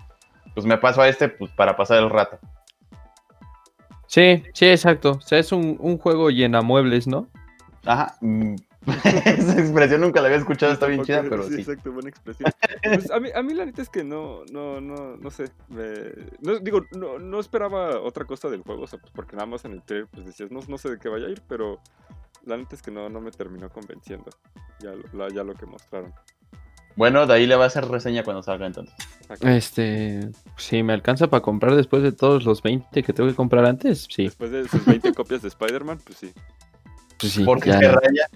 pues 0.59 0.67
me 0.67 0.77
paso 0.77 1.01
a 1.01 1.07
este 1.07 1.29
pues 1.29 1.51
para 1.51 1.77
pasar 1.77 1.99
el 2.03 2.09
rato. 2.09 2.37
Sí, 4.07 4.43
sí, 4.53 4.65
exacto. 4.67 5.11
O 5.13 5.21
sea, 5.21 5.39
es 5.39 5.51
un, 5.53 5.77
un 5.79 5.97
juego 5.97 6.29
llena 6.31 6.61
muebles, 6.61 7.07
¿no? 7.07 7.29
Ajá. 7.85 8.17
mm, 8.19 8.55
Esa 9.25 9.59
expresión 9.59 10.01
nunca 10.01 10.19
la 10.19 10.27
había 10.27 10.39
escuchado, 10.39 10.73
está 10.73 10.87
bien 10.87 11.03
chida, 11.03 11.23
pero 11.29 11.43
sí. 11.43 11.55
Exacto, 11.55 11.91
buena 11.93 12.09
expresión. 12.09 12.51
Pues 12.83 13.09
a 13.11 13.19
mí, 13.19 13.29
a 13.33 13.41
mí 13.41 13.53
la 13.53 13.65
neta 13.65 13.81
es 13.81 13.89
que 13.89 14.03
no, 14.03 14.43
no, 14.51 14.81
no, 14.81 15.15
no 15.15 15.31
sé. 15.31 15.45
me- 15.69 16.11
no, 16.41 16.59
digo, 16.59 16.81
no, 16.91 17.19
no 17.19 17.39
esperaba 17.39 18.01
otra 18.01 18.25
cosa 18.25 18.49
del 18.49 18.63
juego, 18.63 18.83
o 18.83 18.87
sea, 18.87 18.99
pues 18.99 19.11
porque 19.13 19.35
nada 19.35 19.45
más 19.45 19.63
en 19.65 19.71
el 19.73 19.83
trailer 19.83 20.07
pues 20.11 20.25
decías, 20.25 20.51
no, 20.51 20.59
no 20.67 20.77
sé 20.77 20.89
de 20.89 20.97
qué 20.99 21.07
vaya 21.07 21.27
a 21.27 21.29
ir, 21.29 21.41
pero 21.47 21.79
la 22.45 22.57
neta 22.57 22.75
es 22.75 22.81
que 22.81 22.91
no, 22.91 23.09
no 23.09 23.21
me 23.21 23.31
terminó 23.31 23.69
convenciendo. 23.69 24.29
Ya, 24.81 24.91
lo- 24.91 25.03
la- 25.13 25.33
ya 25.33 25.43
lo 25.43 25.53
que 25.53 25.65
mostraron. 25.65 26.13
Bueno, 26.99 27.25
de 27.25 27.33
ahí 27.33 27.47
le 27.47 27.55
va 27.55 27.63
a 27.63 27.67
hacer 27.67 27.87
reseña 27.87 28.23
cuando 28.23 28.43
salga 28.43 28.67
entonces. 28.67 28.93
Este. 29.39 30.31
Si 30.57 30.83
me 30.83 30.91
alcanza 30.91 31.29
para 31.29 31.41
comprar 31.41 31.73
después 31.73 32.03
de 32.03 32.11
todos 32.11 32.43
los 32.43 32.61
20 32.61 33.03
que 33.03 33.13
tengo 33.13 33.29
que 33.29 33.37
comprar 33.37 33.65
antes, 33.65 34.05
sí. 34.09 34.25
Después 34.25 34.51
de 34.51 34.67
sus 34.67 34.85
20 34.85 35.13
copias 35.13 35.41
de 35.41 35.47
Spider-Man, 35.47 35.99
pues 36.03 36.17
sí. 36.17 36.33
Pues 37.17 37.31
sí, 37.31 37.45
Porque 37.45 37.69
ya. 37.69 37.79
se 37.79 37.87
raya. 37.87 38.27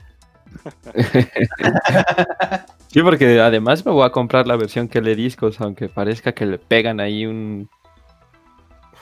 Sí, 2.88 3.02
porque 3.02 3.42
además 3.42 3.86
me 3.86 3.92
voy 3.92 4.06
a 4.06 4.12
comprar 4.12 4.48
la 4.48 4.56
versión 4.56 4.88
que 4.88 5.02
le 5.02 5.14
discos, 5.16 5.60
aunque 5.60 5.90
parezca 5.90 6.32
que 6.32 6.46
le 6.46 6.58
pegan 6.58 7.02
ahí 7.02 7.26
un. 7.26 7.70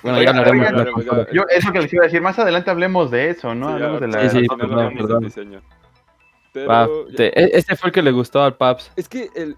Bueno, 0.01 0.17
Oiga, 0.17 0.33
ya 0.33 0.39
hablaremos. 0.39 1.05
Yo, 1.33 1.43
eso 1.49 1.71
que 1.71 1.81
les 1.81 1.93
iba 1.93 2.03
a 2.03 2.07
decir, 2.07 2.21
más 2.21 2.39
adelante 2.39 2.71
hablemos 2.71 3.11
de 3.11 3.29
eso, 3.29 3.53
¿no? 3.53 3.67
Sí, 3.67 3.73
hablemos 3.73 3.99
ya, 3.99 4.07
de 4.07 4.13
la... 4.13 4.29
Sí, 4.29 4.47
perdón, 4.97 5.23
diseño. 5.23 5.61
Ya- 6.53 7.15
te- 7.15 7.57
este 7.57 7.75
fue 7.75 7.89
el 7.89 7.93
que 7.93 8.01
le 8.01 8.11
gustó 8.11 8.41
al 8.43 8.55
Paps. 8.57 8.91
Es 8.95 9.07
que 9.09 9.29
el, 9.35 9.55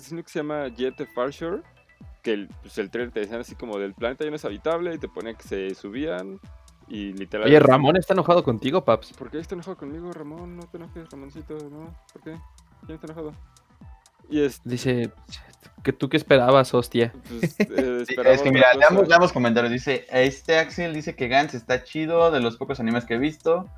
sino 0.00 0.22
que 0.22 0.28
se 0.28 0.38
llama 0.40 0.68
Jet 0.68 0.96
de 0.96 1.06
Farshore, 1.06 1.62
que 2.22 2.32
el, 2.32 2.48
pues 2.62 2.78
el 2.78 2.90
trailer 2.90 3.12
te 3.12 3.20
decían 3.20 3.40
así 3.40 3.54
como 3.54 3.78
del 3.78 3.94
planeta 3.94 4.24
ya 4.24 4.30
no 4.30 4.36
es 4.36 4.44
habitable 4.44 4.94
y 4.94 4.98
te 4.98 5.08
ponían 5.08 5.36
que 5.36 5.42
se 5.42 5.74
subían 5.74 6.40
y 6.88 7.12
literal... 7.12 7.46
Oye, 7.46 7.58
Ramón 7.58 7.96
está 7.96 8.12
enojado 8.14 8.42
contigo, 8.44 8.84
Paps. 8.84 9.12
¿Por 9.14 9.30
qué 9.30 9.38
está 9.38 9.54
enojado 9.54 9.76
conmigo, 9.76 10.12
Ramón? 10.12 10.56
No 10.56 10.64
te 10.66 10.76
enojes, 10.76 11.08
Ramoncito, 11.10 11.54
¿no? 11.70 11.94
¿Por 12.12 12.22
qué? 12.22 12.36
¿Quién 12.86 12.94
está 12.96 13.06
enojado? 13.06 13.32
Y 14.28 14.40
es... 14.42 14.60
Dice 14.64 15.10
que 15.82 15.92
tú 15.92 16.08
qué 16.08 16.16
esperabas, 16.16 16.74
hostia. 16.74 17.12
Pues, 17.28 17.56
eh, 17.60 18.04
Sí, 18.08 18.14
es 18.24 18.42
que 18.42 18.50
mira, 18.52 18.72
leamos, 18.74 19.08
leamos 19.08 19.32
comentarios. 19.32 19.72
Dice, 19.72 20.06
este 20.10 20.58
Axel 20.58 20.92
dice 20.94 21.16
que 21.16 21.28
Gantz 21.28 21.54
está 21.54 21.82
chido, 21.82 22.30
de 22.30 22.40
los 22.40 22.56
pocos 22.56 22.78
animes 22.80 23.04
que 23.04 23.14
he 23.14 23.18
visto. 23.18 23.68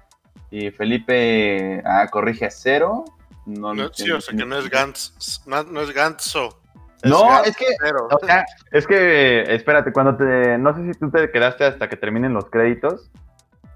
Y 0.50 0.70
Felipe 0.70 1.82
ah, 1.84 2.06
corrige 2.10 2.46
a 2.46 2.50
cero. 2.50 3.04
No, 3.46 3.74
No, 3.74 3.92
sí, 3.92 4.10
o 4.10 4.20
sea 4.20 4.34
que 4.36 4.44
no 4.46 4.56
es 4.58 4.70
Gantz, 4.70 5.42
no, 5.46 5.62
no 5.64 5.80
es 5.82 5.92
Gantzo. 5.92 6.60
No, 7.02 7.28
Gantz 7.28 7.48
es 7.48 7.56
que- 7.56 7.66
cero. 7.82 8.08
O 8.10 8.24
sea, 8.24 8.44
es 8.72 8.86
que, 8.86 9.42
espérate, 9.54 9.92
cuando 9.92 10.16
te... 10.16 10.56
No 10.56 10.74
sé 10.74 10.92
si 10.92 10.98
tú 10.98 11.10
te 11.10 11.30
quedaste 11.30 11.64
hasta 11.64 11.88
que 11.88 11.96
terminen 11.96 12.32
los 12.32 12.48
créditos, 12.48 13.10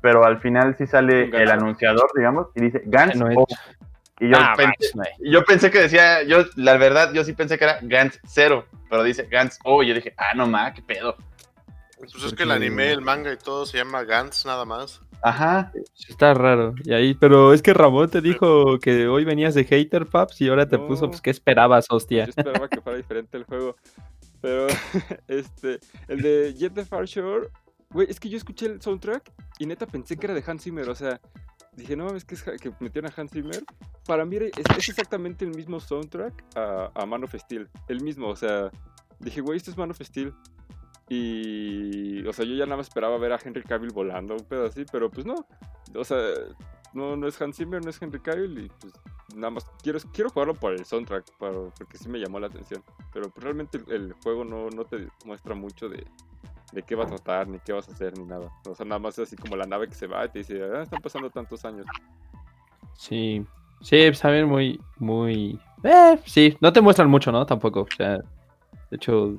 pero 0.00 0.24
al 0.24 0.40
final 0.40 0.74
sí 0.78 0.86
sale 0.86 1.24
el 1.24 1.50
anunciador, 1.50 2.10
digamos, 2.14 2.46
y 2.54 2.62
dice 2.62 2.82
Gantz 2.86 3.16
No, 3.16 3.26
O. 3.36 3.46
Y 4.20 4.30
yo, 4.30 4.36
Ah, 4.40 4.54
pensé, 4.56 4.90
no. 4.94 5.04
yo 5.20 5.44
pensé 5.44 5.70
que 5.70 5.80
decía, 5.80 6.22
yo, 6.24 6.44
la 6.56 6.76
verdad, 6.76 7.12
yo 7.12 7.22
sí 7.24 7.34
pensé 7.34 7.58
que 7.58 7.64
era 7.64 7.78
Gantz 7.82 8.18
cero, 8.26 8.66
pero 8.88 9.02
dice 9.02 9.28
Gantz 9.30 9.58
O. 9.64 9.82
Y 9.82 9.88
yo 9.88 9.94
dije, 9.94 10.14
ah, 10.16 10.32
no 10.34 10.46
ma, 10.46 10.72
qué 10.72 10.82
pedo. 10.82 11.16
Pues 11.98 12.14
es 12.24 12.32
que 12.32 12.44
el 12.44 12.52
anime, 12.52 12.90
el 12.92 13.00
manga 13.02 13.32
y 13.32 13.36
todo 13.36 13.66
se 13.66 13.76
llama 13.78 14.04
Gantz 14.04 14.46
nada 14.46 14.64
más. 14.64 15.02
Ajá. 15.22 15.72
Está 16.08 16.34
raro. 16.34 16.74
Y 16.84 16.92
ahí, 16.92 17.14
pero 17.14 17.52
es 17.52 17.62
que 17.62 17.74
Ramón 17.74 18.08
te 18.08 18.20
dijo 18.20 18.78
que 18.78 19.08
hoy 19.08 19.24
venías 19.24 19.54
de 19.54 19.64
hater, 19.64 20.06
Paps, 20.06 20.40
y 20.40 20.48
ahora 20.48 20.68
te 20.68 20.78
No. 20.78 20.86
puso, 20.86 21.08
pues, 21.08 21.20
¿qué 21.20 21.30
esperabas, 21.30 21.86
hostia? 21.90 22.24
Yo 22.24 22.30
esperaba 22.30 22.68
que 22.68 22.80
fuera 22.80 22.96
diferente 22.96 23.36
el 23.36 23.44
juego. 23.44 23.76
Pero, 24.40 24.66
este, 25.28 25.80
el 26.06 26.22
de 26.22 26.54
Jet 26.54 26.74
the 26.74 26.84
Far 26.84 27.06
Shore, 27.06 27.48
güey, 27.90 28.08
es 28.08 28.20
que 28.20 28.28
yo 28.28 28.36
escuché 28.36 28.66
el 28.66 28.80
soundtrack 28.80 29.32
y 29.58 29.66
neta 29.66 29.86
pensé 29.86 30.16
que 30.16 30.26
era 30.26 30.34
de 30.34 30.44
Hans 30.46 30.62
Zimmer, 30.62 30.88
o 30.88 30.94
sea, 30.94 31.20
dije, 31.74 31.96
no, 31.96 32.14
es 32.14 32.24
que, 32.24 32.34
es, 32.36 32.42
que 32.42 32.72
metieron 32.78 33.10
a 33.10 33.20
Hans 33.20 33.32
Zimmer. 33.32 33.62
Para 34.06 34.24
mí 34.24 34.36
es 34.36 34.88
exactamente 34.88 35.44
el 35.44 35.50
mismo 35.54 35.80
soundtrack 35.80 36.44
a, 36.56 36.90
a 36.94 37.06
Man 37.06 37.24
of 37.24 37.34
Steel, 37.34 37.68
el 37.88 38.00
mismo, 38.00 38.28
o 38.28 38.36
sea, 38.36 38.70
dije, 39.18 39.40
güey, 39.40 39.56
esto 39.56 39.70
es 39.72 39.76
Man 39.76 39.90
of 39.90 40.00
Steel. 40.00 40.32
Y, 41.08 42.26
o 42.26 42.32
sea, 42.32 42.44
yo 42.44 42.54
ya 42.54 42.66
nada 42.66 42.76
más 42.76 42.88
esperaba 42.88 43.16
ver 43.18 43.32
a 43.32 43.38
Henry 43.42 43.62
Cavill 43.62 43.92
volando, 43.92 44.34
un 44.34 44.44
pedo 44.44 44.66
así, 44.66 44.84
pero 44.90 45.10
pues 45.10 45.24
no, 45.26 45.46
o 45.94 46.04
sea, 46.04 46.18
no, 46.92 47.16
no 47.16 47.26
es 47.26 47.40
Hans 47.40 47.56
Zimmer, 47.56 47.82
no 47.82 47.90
es 47.90 48.00
Henry 48.00 48.20
Cavill 48.20 48.58
y 48.58 48.68
pues 48.80 48.92
nada 49.34 49.50
más 49.50 49.66
quiero, 49.82 49.98
quiero 50.12 50.30
jugarlo 50.30 50.54
por 50.54 50.72
el 50.72 50.84
soundtrack, 50.84 51.24
para- 51.38 51.70
porque 51.78 51.96
sí 51.98 52.08
me 52.08 52.18
llamó 52.18 52.38
la 52.40 52.48
atención. 52.48 52.82
Pero 53.12 53.30
pues, 53.30 53.44
realmente 53.44 53.80
el, 53.88 54.12
juego 54.22 54.44
no, 54.44 54.68
no 54.70 54.84
te 54.84 55.08
muestra 55.24 55.54
mucho 55.54 55.88
de, 55.88 56.04
de 56.72 56.82
qué 56.82 56.94
va 56.94 57.04
a 57.04 57.08
tratar, 57.08 57.48
ni 57.48 57.58
qué 57.60 57.72
vas 57.72 57.88
a 57.88 57.92
hacer, 57.92 58.16
ni 58.18 58.24
nada. 58.24 58.50
O 58.66 58.74
sea, 58.74 58.84
nada 58.86 58.98
más 58.98 59.18
es 59.18 59.28
así 59.28 59.36
como 59.36 59.56
la 59.56 59.66
nave 59.66 59.88
que 59.88 59.94
se 59.94 60.06
va 60.06 60.24
y 60.24 60.28
te 60.30 60.38
dice, 60.40 60.62
ah, 60.62 60.82
están 60.82 61.00
pasando 61.00 61.30
tantos 61.30 61.64
años. 61.64 61.86
Sí. 62.94 63.44
Sí, 63.80 63.96
pues 64.08 64.20
también 64.20 64.48
muy, 64.48 64.80
muy... 64.96 65.60
Eh, 65.84 66.18
sí, 66.26 66.56
no 66.60 66.72
te 66.72 66.80
muestran 66.80 67.08
mucho, 67.08 67.30
¿no? 67.30 67.46
Tampoco. 67.46 67.82
O 67.82 67.96
sea, 67.96 68.16
de 68.16 68.96
hecho, 68.96 69.36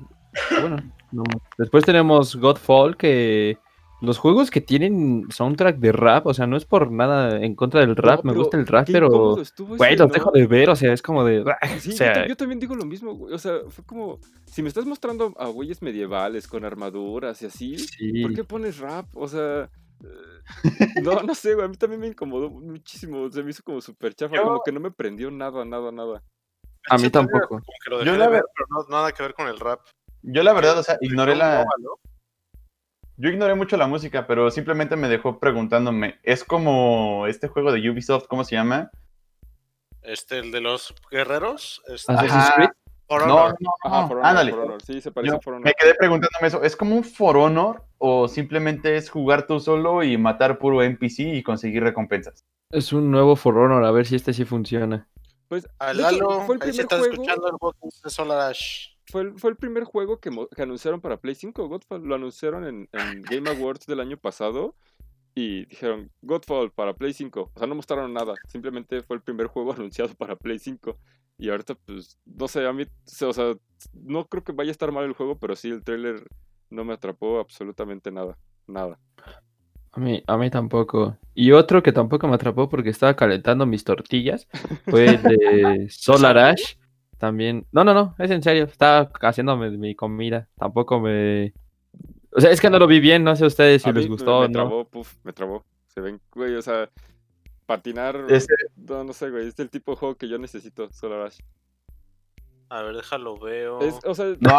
bueno. 0.60 0.76
no. 1.12 1.22
Después 1.58 1.84
tenemos 1.84 2.36
Godfall, 2.36 2.96
que 2.96 3.58
los 4.02 4.16
juegos 4.16 4.50
que 4.50 4.62
tienen 4.62 5.26
soundtrack 5.30 5.76
de 5.76 5.92
rap, 5.92 6.26
o 6.26 6.32
sea, 6.32 6.46
no 6.46 6.56
es 6.56 6.64
por 6.64 6.90
nada 6.90 7.36
en 7.44 7.54
contra 7.54 7.80
del 7.80 7.96
rap, 7.96 8.24
me 8.24 8.32
gusta 8.32 8.56
el 8.56 8.66
rap, 8.66 8.88
pero... 8.90 9.36
Güey, 9.58 9.96
los 9.96 10.08
¿no? 10.08 10.14
dejo 10.14 10.30
de 10.30 10.46
ver, 10.46 10.70
o 10.70 10.76
sea, 10.76 10.92
es 10.94 11.02
como 11.02 11.22
de... 11.22 11.44
Sí, 11.80 11.90
o 11.90 11.92
yo 11.92 11.96
sea, 11.98 12.26
yo, 12.26 12.34
también 12.36 12.58
digo 12.60 12.74
lo 12.74 12.86
mismo, 12.86 13.14
güey. 13.14 13.34
O 13.34 13.38
sea, 13.38 13.58
fue 13.68 13.84
como, 13.84 14.18
si 14.46 14.62
me 14.62 14.68
estás 14.68 14.86
mostrando 14.86 15.34
a 15.38 15.48
güeyes 15.48 15.82
medievales 15.82 16.48
con 16.48 16.64
armaduras 16.64 17.42
y 17.42 17.46
así, 17.46 17.78
sí. 17.78 18.22
¿por 18.22 18.32
qué 18.34 18.42
pones 18.44 18.78
rap? 18.78 19.04
O 19.14 19.28
sea, 19.28 19.68
eh, 20.02 21.02
no, 21.02 21.22
no 21.22 21.34
sé, 21.34 21.52
güey, 21.52 21.66
a 21.66 21.68
mí 21.68 21.76
también 21.76 22.00
me 22.00 22.06
incomodó 22.06 22.48
muchísimo, 22.48 23.30
se 23.30 23.42
me 23.42 23.50
hizo 23.50 23.62
como 23.62 23.82
súper 23.82 24.14
chafa, 24.14 24.34
Yo- 24.36 24.44
como 24.44 24.62
que 24.64 24.72
no 24.72 24.80
me 24.80 24.90
prendió 24.90 25.30
nada, 25.30 25.62
nada, 25.66 25.92
nada. 25.92 26.22
A 26.88 26.96
mí 26.96 27.10
tampoco. 27.10 27.60
Yo 27.90 27.98
dejé 27.98 28.16
la 28.16 28.24
de 28.24 28.30
ver, 28.30 28.30
ver- 28.30 28.44
pero 28.54 28.66
no, 28.70 28.96
nada 28.96 29.12
que 29.12 29.22
ver 29.22 29.34
con 29.34 29.46
el 29.46 29.60
rap. 29.60 29.80
Yo 30.22 30.42
la 30.42 30.52
verdad, 30.52 30.78
o 30.78 30.82
sea, 30.82 30.96
ignoré 31.00 31.34
la... 31.36 31.64
Yo 33.16 33.28
ignoré 33.28 33.54
mucho 33.54 33.76
la 33.76 33.86
música, 33.86 34.26
pero 34.26 34.50
simplemente 34.50 34.96
me 34.96 35.08
dejó 35.08 35.38
preguntándome, 35.38 36.18
¿es 36.22 36.42
como 36.42 37.26
este 37.26 37.48
juego 37.48 37.70
de 37.70 37.90
Ubisoft, 37.90 38.26
cómo 38.28 38.44
se 38.44 38.56
llama? 38.56 38.90
Este, 40.02 40.38
el 40.38 40.50
de 40.52 40.62
los 40.62 40.94
guerreros. 41.10 41.82
Este, 41.86 42.12
Assassin's. 42.12 42.50
Creed. 42.54 42.68
For 43.06 43.26
No, 43.26 43.34
Honor. 43.36 43.56
no, 43.60 43.70
Ajá, 43.84 44.00
no, 44.02 44.08
For 44.08 44.18
Honor. 44.18 44.50
For 44.50 44.60
Honor, 44.60 44.82
Sí, 44.82 45.00
se 45.02 45.10
parece 45.10 45.32
Yo 45.32 45.38
a 45.38 45.40
For 45.42 45.52
Honor. 45.54 45.64
me 45.66 45.74
quedé 45.78 45.94
preguntándome 45.96 46.46
eso, 46.46 46.62
¿es 46.62 46.76
como 46.76 46.96
un 46.96 47.04
For 47.04 47.36
Honor 47.36 47.82
o 47.98 48.28
simplemente 48.28 48.96
es 48.96 49.10
jugar 49.10 49.46
tú 49.46 49.58
solo 49.60 50.02
y 50.02 50.16
matar 50.16 50.58
puro 50.58 50.82
NPC 50.82 51.18
y 51.34 51.42
conseguir 51.42 51.82
recompensas? 51.82 52.44
Es 52.70 52.92
un 52.92 53.10
nuevo 53.10 53.34
For 53.36 53.58
Honor, 53.58 53.84
a 53.84 53.90
ver 53.90 54.06
si 54.06 54.14
este 54.16 54.32
sí 54.32 54.44
funciona. 54.46 55.08
Pues, 55.48 55.68
A 55.80 55.86
de 55.92 55.94
hecho, 55.94 56.02
Lalo, 56.02 56.40
fue 56.42 56.54
el 56.56 56.62
ahí 56.62 56.72
se 56.72 56.82
está 56.82 56.98
juego, 56.98 57.12
escuchando 57.12 57.48
el 57.48 57.58
podcast 57.58 58.04
de 58.04 58.10
Solar 58.10 58.40
Ash. 58.50 58.89
Fue 59.10 59.22
el, 59.22 59.38
fue 59.38 59.50
el 59.50 59.56
primer 59.56 59.84
juego 59.84 60.20
que, 60.20 60.30
que 60.54 60.62
anunciaron 60.62 61.00
para 61.00 61.18
Play 61.18 61.34
5, 61.34 61.68
Godfall. 61.68 62.02
Lo 62.02 62.14
anunciaron 62.14 62.64
en, 62.64 62.88
en 62.92 63.22
Game 63.22 63.50
Awards 63.50 63.86
del 63.86 64.00
año 64.00 64.16
pasado 64.16 64.74
y 65.34 65.66
dijeron 65.66 66.10
Godfall 66.22 66.70
para 66.72 66.94
Play 66.94 67.12
5. 67.12 67.52
O 67.54 67.58
sea, 67.58 67.66
no 67.66 67.74
mostraron 67.74 68.12
nada, 68.12 68.34
simplemente 68.48 69.02
fue 69.02 69.16
el 69.16 69.22
primer 69.22 69.46
juego 69.46 69.72
anunciado 69.76 70.14
para 70.14 70.36
Play 70.36 70.58
5. 70.58 70.96
Y 71.38 71.48
ahorita, 71.48 71.74
pues, 71.74 72.18
no 72.26 72.48
sé, 72.48 72.66
a 72.66 72.72
mí, 72.72 72.84
o 73.22 73.32
sea, 73.32 73.54
no 73.94 74.26
creo 74.26 74.44
que 74.44 74.52
vaya 74.52 74.70
a 74.70 74.72
estar 74.72 74.92
mal 74.92 75.04
el 75.04 75.14
juego, 75.14 75.38
pero 75.38 75.56
sí, 75.56 75.70
el 75.70 75.82
trailer 75.82 76.22
no 76.68 76.84
me 76.84 76.92
atrapó 76.92 77.40
absolutamente 77.40 78.10
nada. 78.10 78.36
Nada. 78.66 78.98
A 79.92 80.00
mí, 80.00 80.22
a 80.26 80.36
mí 80.36 80.50
tampoco. 80.50 81.16
Y 81.34 81.52
otro 81.52 81.82
que 81.82 81.92
tampoco 81.92 82.28
me 82.28 82.34
atrapó 82.34 82.68
porque 82.68 82.90
estaba 82.90 83.16
calentando 83.16 83.66
mis 83.66 83.84
tortillas 83.84 84.46
fue 84.84 85.06
el 85.06 85.22
de 85.22 85.86
Solar 85.90 86.38
Ash. 86.38 86.76
También. 87.20 87.66
No, 87.70 87.84
no, 87.84 87.92
no, 87.92 88.14
es 88.18 88.30
en 88.30 88.42
serio. 88.42 88.64
Estaba 88.64 89.10
haciéndome 89.20 89.68
mi 89.70 89.94
comida. 89.94 90.48
Tampoco 90.58 90.98
me. 91.00 91.52
O 92.34 92.40
sea, 92.40 92.50
es 92.50 92.60
que 92.62 92.70
no 92.70 92.78
lo 92.78 92.86
vi 92.86 92.98
bien. 92.98 93.22
No 93.22 93.36
sé 93.36 93.44
ustedes 93.44 93.82
si 93.82 93.90
A 93.90 93.92
les 93.92 94.04
mí 94.04 94.08
me- 94.08 94.14
gustó 94.16 94.38
me, 94.40 94.44
o 94.46 94.48
no. 94.48 94.52
trabó, 94.52 94.84
puf, 94.88 95.14
me 95.22 95.32
trabó. 95.34 95.64
Se 95.86 96.00
ven, 96.00 96.18
güey, 96.32 96.54
o 96.56 96.62
sea, 96.62 96.88
patinar. 97.66 98.24
Ese- 98.30 98.46
No, 98.76 99.04
no 99.04 99.12
sé, 99.12 99.28
güey, 99.30 99.46
es 99.48 99.58
el 99.58 99.68
tipo 99.68 99.90
de 99.92 99.98
juego 99.98 100.14
que 100.16 100.28
yo 100.28 100.38
necesito, 100.38 100.90
Solar 100.92 101.26
Ash. 101.26 101.40
A 102.70 102.82
ver, 102.82 102.96
déjalo 102.96 103.36
veo. 103.38 103.80
Es, 103.80 103.98
o 104.06 104.14
sea, 104.14 104.26
No, 104.40 104.58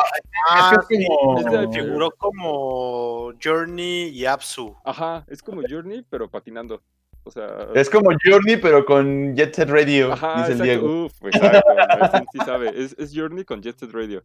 ah, 0.49 0.71
es 0.79 0.87
que 0.87 0.95
es 0.97 1.07
como- 1.07 1.39
es 1.39 1.45
de- 1.45 1.67
me 1.67 1.73
figuró 1.73 2.11
como 2.11 3.31
Journey 3.43 4.09
y 4.09 4.25
Apsu. 4.25 4.75
ajá, 4.85 5.25
es 5.29 5.41
como 5.41 5.61
Journey, 5.67 6.05
pero 6.09 6.29
patinando. 6.29 6.83
O 7.23 7.31
sea, 7.31 7.67
es 7.75 7.89
como 7.89 8.09
Journey, 8.23 8.57
pero 8.57 8.83
con 8.83 9.35
Jet 9.35 9.53
Set 9.53 9.69
Radio, 9.69 10.13
ajá, 10.13 10.39
dice 10.39 10.53
el. 10.53 10.61
Diego. 10.61 11.05
Uf, 11.05 11.13
exacto. 11.23 11.61
Martín 11.99 12.25
sí 12.31 12.39
sabe. 12.39 12.71
Es, 12.75 12.95
es 12.97 13.11
Journey 13.15 13.45
con 13.45 13.61
Jet 13.61 13.77
Set 13.77 13.91
Radio. 13.91 14.23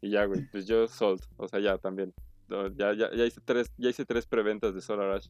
Y 0.00 0.10
ya, 0.10 0.24
güey, 0.24 0.44
pues 0.50 0.66
yo 0.66 0.88
Salt. 0.88 1.22
O 1.36 1.46
sea, 1.46 1.60
ya 1.60 1.78
también. 1.78 2.12
No, 2.48 2.68
Ya, 2.68 2.92
ya, 2.92 3.14
ya 3.14 3.24
hice 3.24 3.40
tres, 3.44 3.70
ya 3.78 3.90
hice 3.90 4.04
tres 4.04 4.26
preventas 4.26 4.74
de 4.74 4.80
Solar 4.80 5.12
Ash. 5.12 5.28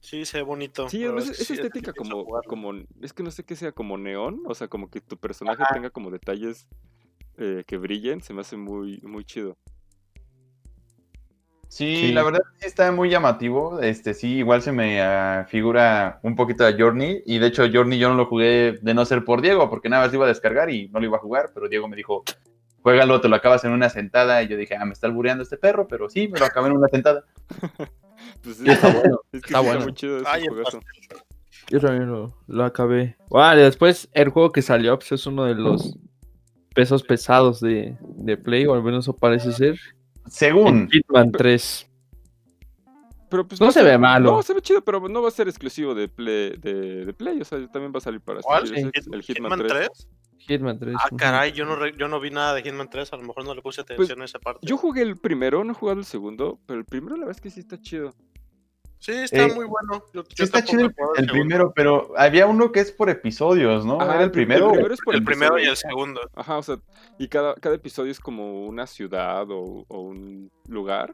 Sí, 0.00 0.24
se 0.26 0.38
ve 0.38 0.42
bonito. 0.44 0.88
Sí, 0.88 1.02
es 1.02 1.30
es, 1.30 1.38
que 1.38 1.44
sí, 1.44 1.52
estética 1.54 1.92
como, 1.94 2.26
como, 2.46 2.74
es 3.00 3.12
que 3.14 3.22
no 3.22 3.30
sé 3.30 3.42
qué 3.42 3.56
sea, 3.56 3.72
como 3.72 3.96
neón, 3.96 4.42
o 4.44 4.54
sea, 4.54 4.68
como 4.68 4.90
que 4.90 5.00
tu 5.00 5.16
personaje 5.16 5.64
tenga 5.72 5.88
como 5.88 6.10
detalles 6.10 6.68
eh, 7.38 7.64
que 7.66 7.78
brillen, 7.78 8.20
se 8.20 8.34
me 8.34 8.42
hace 8.42 8.58
muy, 8.58 9.00
muy 9.00 9.24
chido. 9.24 9.56
Sí, 11.68 11.96
Sí. 11.96 12.12
la 12.12 12.22
verdad 12.22 12.40
sí 12.58 12.66
está 12.66 12.90
muy 12.92 13.10
llamativo. 13.10 13.80
Este 13.80 14.14
sí, 14.14 14.36
igual 14.36 14.62
se 14.62 14.72
me 14.72 15.00
ah, 15.02 15.46
figura 15.48 16.20
un 16.22 16.36
poquito 16.36 16.64
a 16.66 16.72
Journey. 16.72 17.22
Y 17.26 17.38
de 17.38 17.46
hecho, 17.48 17.64
Journey 17.72 17.98
yo 17.98 18.08
no 18.08 18.14
lo 18.14 18.26
jugué 18.26 18.78
de 18.80 18.94
no 18.94 19.04
ser 19.04 19.24
por 19.24 19.40
Diego, 19.42 19.68
porque 19.70 19.88
nada 19.88 20.02
más 20.04 20.12
lo 20.12 20.18
iba 20.18 20.24
a 20.26 20.28
descargar 20.28 20.70
y 20.70 20.88
no 20.88 21.00
lo 21.00 21.06
iba 21.06 21.16
a 21.16 21.20
jugar. 21.20 21.50
Pero 21.54 21.68
Diego 21.68 21.88
me 21.88 21.96
dijo, 21.96 22.22
juégalo, 22.82 23.20
te 23.20 23.28
lo 23.28 23.36
acabas 23.36 23.64
en 23.64 23.72
una 23.72 23.88
sentada. 23.88 24.42
Y 24.42 24.48
yo 24.48 24.56
dije, 24.56 24.76
ah, 24.76 24.84
me 24.84 24.92
está 24.92 25.06
albureando 25.06 25.42
este 25.42 25.56
perro, 25.56 25.88
pero 25.88 26.08
sí, 26.08 26.28
me 26.28 26.38
lo 26.38 26.44
acabé 26.46 26.68
en 26.68 26.76
una 26.76 26.88
sentada. 26.88 27.24
Pues, 28.42 28.60
Y 28.64 28.70
está 28.70 28.90
bueno. 28.92 29.20
es 29.32 29.42
que 29.42 29.46
está 29.48 29.58
sí 29.60 29.66
bueno. 29.66 29.80
muy 29.80 29.94
chido 29.94 30.18
ese 30.18 30.26
Ay, 30.28 30.42
el 30.44 30.48
juegazo. 30.50 30.80
Yo 31.68 31.80
también 31.80 32.10
lo, 32.10 32.34
lo 32.46 32.64
acabé. 32.64 33.16
Vale, 33.28 33.62
después 33.62 34.08
el 34.12 34.28
juego 34.28 34.52
que 34.52 34.62
salió 34.62 34.96
pues, 34.98 35.12
es 35.12 35.26
uno 35.26 35.44
de 35.44 35.54
los 35.54 35.96
pesos 36.74 37.02
pesados 37.02 37.60
de, 37.60 37.96
de 38.00 38.36
Play, 38.36 38.66
o 38.66 38.74
al 38.74 38.82
menos 38.82 39.04
eso 39.04 39.16
parece 39.16 39.52
ser. 39.52 39.78
Según, 40.26 40.88
Hitman 40.90 41.30
3. 41.32 41.90
Pero 43.28 43.48
pues 43.48 43.60
No 43.60 43.72
se 43.72 43.82
ve 43.82 43.98
malo. 43.98 44.32
No, 44.32 44.42
se 44.42 44.54
ve 44.54 44.60
chido, 44.60 44.82
pero 44.84 45.08
no 45.08 45.22
va 45.22 45.28
a 45.28 45.32
ser 45.32 45.48
exclusivo 45.48 45.94
de 45.94 46.08
Play, 46.08 46.56
de, 46.58 47.04
de 47.04 47.12
Play 47.12 47.40
o 47.40 47.44
sea, 47.44 47.58
también 47.68 47.92
va 47.92 47.98
a 47.98 48.00
salir 48.00 48.20
para 48.20 48.40
¿Cuál? 48.40 48.64
El 48.72 48.92
Hitman, 48.92 49.22
Hitman 49.22 49.58
3. 49.58 49.68
3? 49.68 50.08
Hitman 50.38 50.78
3. 50.78 50.96
Ah, 50.98 51.08
caray, 51.16 51.52
yo 51.52 51.64
no, 51.64 51.74
re- 51.74 51.94
yo 51.96 52.06
no 52.06 52.20
vi 52.20 52.30
nada 52.30 52.54
de 52.54 52.62
Hitman 52.62 52.88
3, 52.90 53.12
a 53.12 53.16
lo 53.16 53.24
mejor 53.24 53.44
no 53.44 53.54
le 53.54 53.62
puse 53.62 53.80
atención 53.80 54.22
a 54.22 54.24
esa 54.26 54.38
parte. 54.38 54.64
Yo 54.66 54.76
jugué 54.76 55.02
el 55.02 55.16
primero, 55.16 55.64
no 55.64 55.72
he 55.72 55.74
jugado 55.74 55.98
el 55.98 56.04
segundo, 56.04 56.60
pero 56.66 56.78
el 56.78 56.84
primero 56.84 57.16
la 57.16 57.24
verdad 57.26 57.36
es 57.36 57.40
que 57.40 57.50
sí 57.50 57.60
está 57.60 57.80
chido. 57.80 58.14
Sí, 59.04 59.12
está 59.12 59.42
Eh, 59.42 59.52
muy 59.54 59.66
bueno. 59.66 60.02
Yo, 60.14 60.22
sí 60.22 60.34
yo 60.34 60.44
está 60.44 60.64
chido 60.64 60.86
el, 60.86 60.94
el 61.18 61.26
primero, 61.26 61.74
pero 61.74 62.14
había 62.16 62.46
uno 62.46 62.72
que 62.72 62.80
es 62.80 62.90
por 62.90 63.10
episodios, 63.10 63.84
¿no? 63.84 64.00
Ajá, 64.00 64.14
¿Era 64.14 64.24
el 64.24 64.30
pri- 64.30 64.46
primero? 64.46 64.70
primero 64.72 64.94
es 64.94 65.00
por 65.04 65.14
El 65.14 65.22
primero 65.24 65.58
y 65.58 65.64
el 65.66 65.76
segundo. 65.76 66.22
Ajá, 66.34 66.56
o 66.56 66.62
sea, 66.62 66.78
y 67.18 67.28
cada, 67.28 67.54
cada 67.56 67.74
episodio 67.74 68.10
es 68.10 68.18
como 68.18 68.64
una 68.66 68.86
ciudad 68.86 69.50
o, 69.50 69.84
o 69.88 70.00
un 70.00 70.50
lugar, 70.68 71.12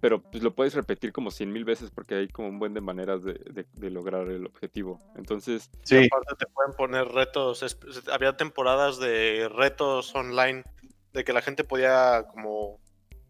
pero 0.00 0.20
pues 0.20 0.42
lo 0.42 0.54
puedes 0.54 0.74
repetir 0.74 1.14
como 1.14 1.30
cien 1.30 1.50
mil 1.50 1.64
veces 1.64 1.90
porque 1.90 2.14
hay 2.14 2.28
como 2.28 2.48
un 2.48 2.58
buen 2.58 2.74
de 2.74 2.82
maneras 2.82 3.24
de, 3.24 3.32
de- 3.50 3.64
de 3.72 3.90
lograr 3.90 4.28
el 4.28 4.44
objetivo. 4.44 4.98
Entonces, 5.16 5.70
Sí, 5.82 6.06
Aparte 6.12 6.34
te 6.38 6.46
pueden 6.52 6.74
poner 6.74 7.08
retos. 7.08 7.64
Había 8.12 8.36
temporadas 8.36 8.98
de 8.98 9.48
retos 9.48 10.14
online 10.14 10.62
de 11.14 11.24
que 11.24 11.32
la 11.32 11.40
gente 11.40 11.64
podía 11.64 12.26
como 12.30 12.80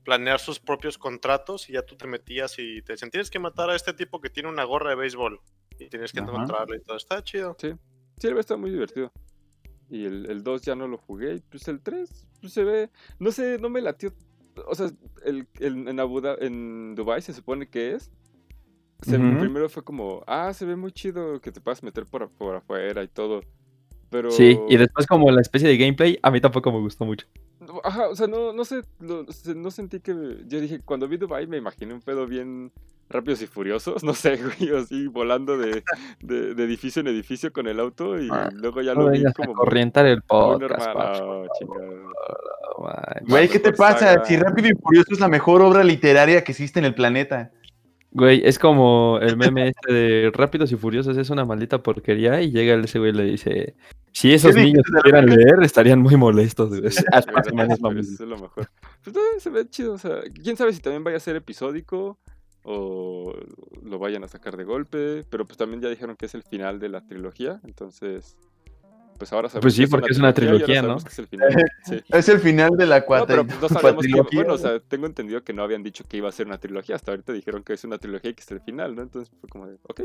planear 0.05 0.39
sus 0.39 0.61
propios 0.61 0.99
contratos 0.99 1.69
y 1.71 1.73
ya 1.75 1.83
tú 1.83 1.97
te 1.97 2.07
metías 2.07 2.59
y 2.59 2.83
te 2.83 2.93
decían 2.93 3.11
tienes 3.11 3.31
que 3.31 3.39
matar 3.39 3.71
a 3.71 3.77
este 3.77 3.93
tipo 3.95 4.21
que 4.21 4.31
tiene 4.31 4.49
una 4.49 4.65
gorra 4.65 4.91
de 4.91 4.97
béisbol 4.97 5.41
y 5.79 5.89
tienes 5.89 6.13
que 6.13 6.21
encontrarlo 6.21 6.75
y 6.77 6.81
todo. 6.83 6.97
Está 6.97 7.23
chido. 7.25 7.57
sí, 8.19 8.27
el 8.29 8.39
está 8.39 8.57
muy 8.57 8.71
divertido. 8.71 9.11
Y 9.91 10.05
el, 10.07 10.27
el 10.31 10.43
2 10.43 10.63
ya 10.63 10.75
no 10.75 10.89
lo 10.89 10.97
jugué, 10.99 11.35
y 11.35 11.41
pues 11.41 11.69
el 11.69 11.81
3 11.81 12.27
pues 12.41 12.53
se 12.53 12.65
ve, 12.65 12.91
no 13.19 13.31
sé, 13.33 13.59
no 13.59 13.69
me 13.69 13.81
latió. 13.81 14.13
O 14.67 14.75
sea, 14.75 14.89
el, 15.25 15.47
el- 15.61 15.89
en, 15.89 16.01
Abu 16.01 16.23
en 16.41 16.95
Dubai 16.95 17.21
se 17.23 17.33
supone 17.33 17.69
que 17.69 17.93
es. 17.93 18.11
Se-. 19.03 19.19
Primero 19.19 19.69
fue 19.69 19.83
como, 19.85 20.23
ah, 20.27 20.53
se 20.55 20.65
ve 20.65 20.77
muy 20.77 20.93
chido 20.93 21.41
que 21.41 21.53
te 21.53 21.61
puedas 21.61 21.83
meter 21.83 22.07
por, 22.07 22.31
por 22.31 22.55
afuera 22.55 23.03
y 23.03 23.09
todo. 23.09 23.41
Pero... 24.15 24.31
Sí, 24.31 24.57
y 24.69 24.77
después 24.77 25.09
como 25.09 25.29
la 25.33 25.41
especie 25.41 25.67
de 25.69 25.77
gameplay, 25.77 26.17
a 26.23 26.31
mí 26.31 26.41
tampoco 26.41 26.71
me 26.71 26.79
gustó 26.79 27.05
mucho. 27.05 27.27
Ajá, 27.83 28.09
o 28.09 28.15
sea, 28.15 28.29
no, 28.29 28.53
no 28.53 28.65
sé, 28.65 28.83
no 29.01 29.71
sentí 29.73 29.99
que... 29.99 30.13
Yo 30.47 30.61
dije, 30.61 30.79
cuando 30.85 31.09
vi 31.09 31.17
Dubai 31.17 31.49
me 31.49 31.57
imaginé 31.57 31.95
un 31.95 32.01
pedo 32.01 32.25
bien 32.25 32.71
rápidos 33.11 33.43
y 33.43 33.49
furiosos, 33.49 34.05
no 34.05 34.15
sé, 34.15 34.37
güey, 34.37 34.71
así 34.77 35.09
volando 35.09 35.59
de, 35.59 35.83
de, 36.21 36.55
de 36.55 36.65
edificio 36.65 37.01
en 37.01 37.09
edificio 37.09 37.53
con 37.53 37.67
el 37.67 37.81
auto 37.81 38.21
y 38.21 38.29
Ah, 38.31 38.51
luego 38.53 38.83
ya 38.83 38.95
No 38.95 39.03
lo 39.03 39.11
vi 39.11 39.25
como 39.35 39.53
corrientar 39.53 40.07
el 40.07 40.19
muy 40.19 40.23
podcast, 40.29 40.95
manches. 40.95 41.23
güey, 43.27 43.49
¿qué 43.49 43.59
te 43.59 43.73
pasa? 43.73 44.13
saga. 44.13 44.25
Si 44.25 44.37
Rápido 44.37 44.69
y 44.69 44.75
Furioso 44.81 45.09
es 45.13 45.19
la 45.19 45.29
mejor 45.29 45.61
obra 45.61 45.83
literaria 45.83 46.45
que 46.45 46.53
existe 46.53 46.79
en 46.79 46.85
el 46.85 46.95
planeta. 46.95 47.51
Güey, 48.17 48.43
es 48.45 48.61
como 48.61 49.19
el 49.21 49.37
meme 49.37 49.69
este 49.69 49.93
de 49.93 50.31
Rápidos 50.33 50.71
y 50.71 50.77
Furiosos 50.77 51.17
es 51.17 51.31
una 51.31 51.45
maldita 51.45 51.83
porquería 51.83 52.41
y 52.41 52.53
llega 52.53 52.75
ese 52.77 53.01
güey 53.01 53.11
y 53.11 53.15
le 53.15 53.25
dice, 53.25 53.75
si 54.13 54.33
esos 54.33 54.55
¿Qué 54.55 54.63
niños 54.63 54.85
pudieran 54.89 55.27
leer 55.27 55.61
estarían 55.63 56.01
muy 56.01 56.17
molestos. 56.17 56.71
güey". 56.71 56.93
Sí, 56.93 57.03
Hasta 57.11 57.33
güey, 57.33 57.43
más 57.43 57.53
o 57.53 57.55
menos 57.57 57.81
lo 57.81 57.89
pero 57.89 57.95
mismo. 57.99 58.15
eso 58.15 58.23
es 58.23 58.31
lo 58.31 58.39
mejor. 58.39 58.69
Pues 59.03 59.17
no, 59.17 59.21
se 59.39 59.51
ve 59.51 59.69
chido, 59.69 59.95
o 59.95 59.99
sea, 59.99 60.23
quién 60.43 60.57
sabe 60.57 60.73
si 60.73 60.81
también 60.81 61.03
vaya 61.03 61.17
a 61.17 61.21
ser 61.21 61.35
episódico 61.35 62.19
o 62.63 63.35
lo 63.83 63.99
vayan 63.99 64.23
a 64.23 64.29
sacar 64.29 64.57
de 64.57 64.65
golpe, 64.65 65.25
pero 65.29 65.45
pues 65.45 65.59
también 65.59 65.83
ya 65.83 65.89
dijeron 65.89 66.15
que 66.17 66.27
es 66.27 66.35
el 66.37 66.45
final 66.45 66.79
de 66.79 66.91
la 66.91 67.05
trilogía, 67.05 67.61
entonces 67.65 68.37
pues 69.19 69.33
ahora 69.33 69.49
sabemos 69.49 69.63
Pues 69.63 69.75
sí, 69.75 69.85
que 69.85 69.89
porque 69.89 70.13
es 70.13 70.19
una 70.19 70.33
trilogía, 70.33 70.83
¿no? 70.83 70.97
es 70.97 71.19
el 71.19 71.27
final. 71.27 71.49
Sí. 71.85 72.03
Es 72.09 72.29
el 72.29 72.41
final 72.41 72.71
de 72.77 72.87
la 72.87 73.01
No, 73.01 73.07
cuatro. 73.07 73.27
pero 73.27 73.47
pues 73.47 73.61
no 73.61 73.69
sabemos 73.69 74.05
que, 74.07 74.37
bueno, 74.37 74.55
o 74.55 74.59
sea, 74.59 74.81
tengo 74.81 75.07
entendido 75.07 75.43
que 75.45 75.53
no 75.53 75.63
habían 75.63 75.83
dicho 75.83 76.05
que 76.09 76.17
iba 76.17 76.29
a 76.29 76.33
ser 76.33 76.47
una 76.47 76.59
trilogía, 76.59 76.97
hasta 76.97 77.13
ahorita 77.13 77.33
dijeron 77.33 77.63
que 77.63 77.75
es 77.75 77.85
una 77.85 77.99
trilogía 77.99 78.31
y 78.31 78.35
que 78.35 78.43
es 78.43 78.51
el 78.51 78.61
final, 78.61 78.95
¿no? 78.95 79.03
Entonces 79.03 79.35
fue 79.41 79.49
como 79.49 79.67
de, 79.67 79.77
ok, 79.83 80.01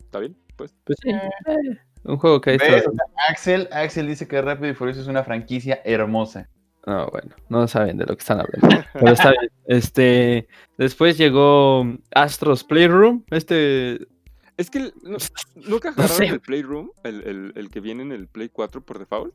está 0.00 0.18
bien, 0.18 0.36
pues. 0.56 0.74
Pues 0.84 0.98
sí, 1.02 1.10
eh, 1.10 1.78
un 2.04 2.16
juego 2.16 2.40
que 2.40 2.58
sea, 2.58 2.82
Axel, 3.28 3.68
Axel 3.72 4.06
dice 4.06 4.26
que 4.26 4.40
Rápido 4.40 4.70
y 4.70 4.74
Furioso 4.74 5.00
es 5.00 5.08
una 5.08 5.24
franquicia 5.24 5.80
hermosa. 5.84 6.48
No, 6.86 7.06
bueno, 7.10 7.36
no 7.50 7.68
saben 7.68 7.98
de 7.98 8.06
lo 8.06 8.16
que 8.16 8.20
están 8.20 8.40
hablando. 8.40 8.82
Pero 8.94 9.12
está 9.12 9.30
bien. 9.30 9.50
Este, 9.68 10.48
después 10.78 11.18
llegó 11.18 11.86
Astros 12.14 12.64
Playroom. 12.64 13.22
Este, 13.30 13.98
Es 14.58 14.70
que 14.70 14.78
el- 14.78 14.94
no- 15.02 15.16
nunca 15.54 15.92
sé. 16.08 16.26
el 16.26 16.40
Playroom, 16.40 16.90
el, 17.04 17.22
el, 17.22 17.52
el 17.54 17.70
que 17.70 17.78
viene 17.80 18.02
en 18.02 18.12
el 18.12 18.26
Play 18.28 18.48
4 18.50 18.80
por 18.82 18.98
default. 18.98 19.32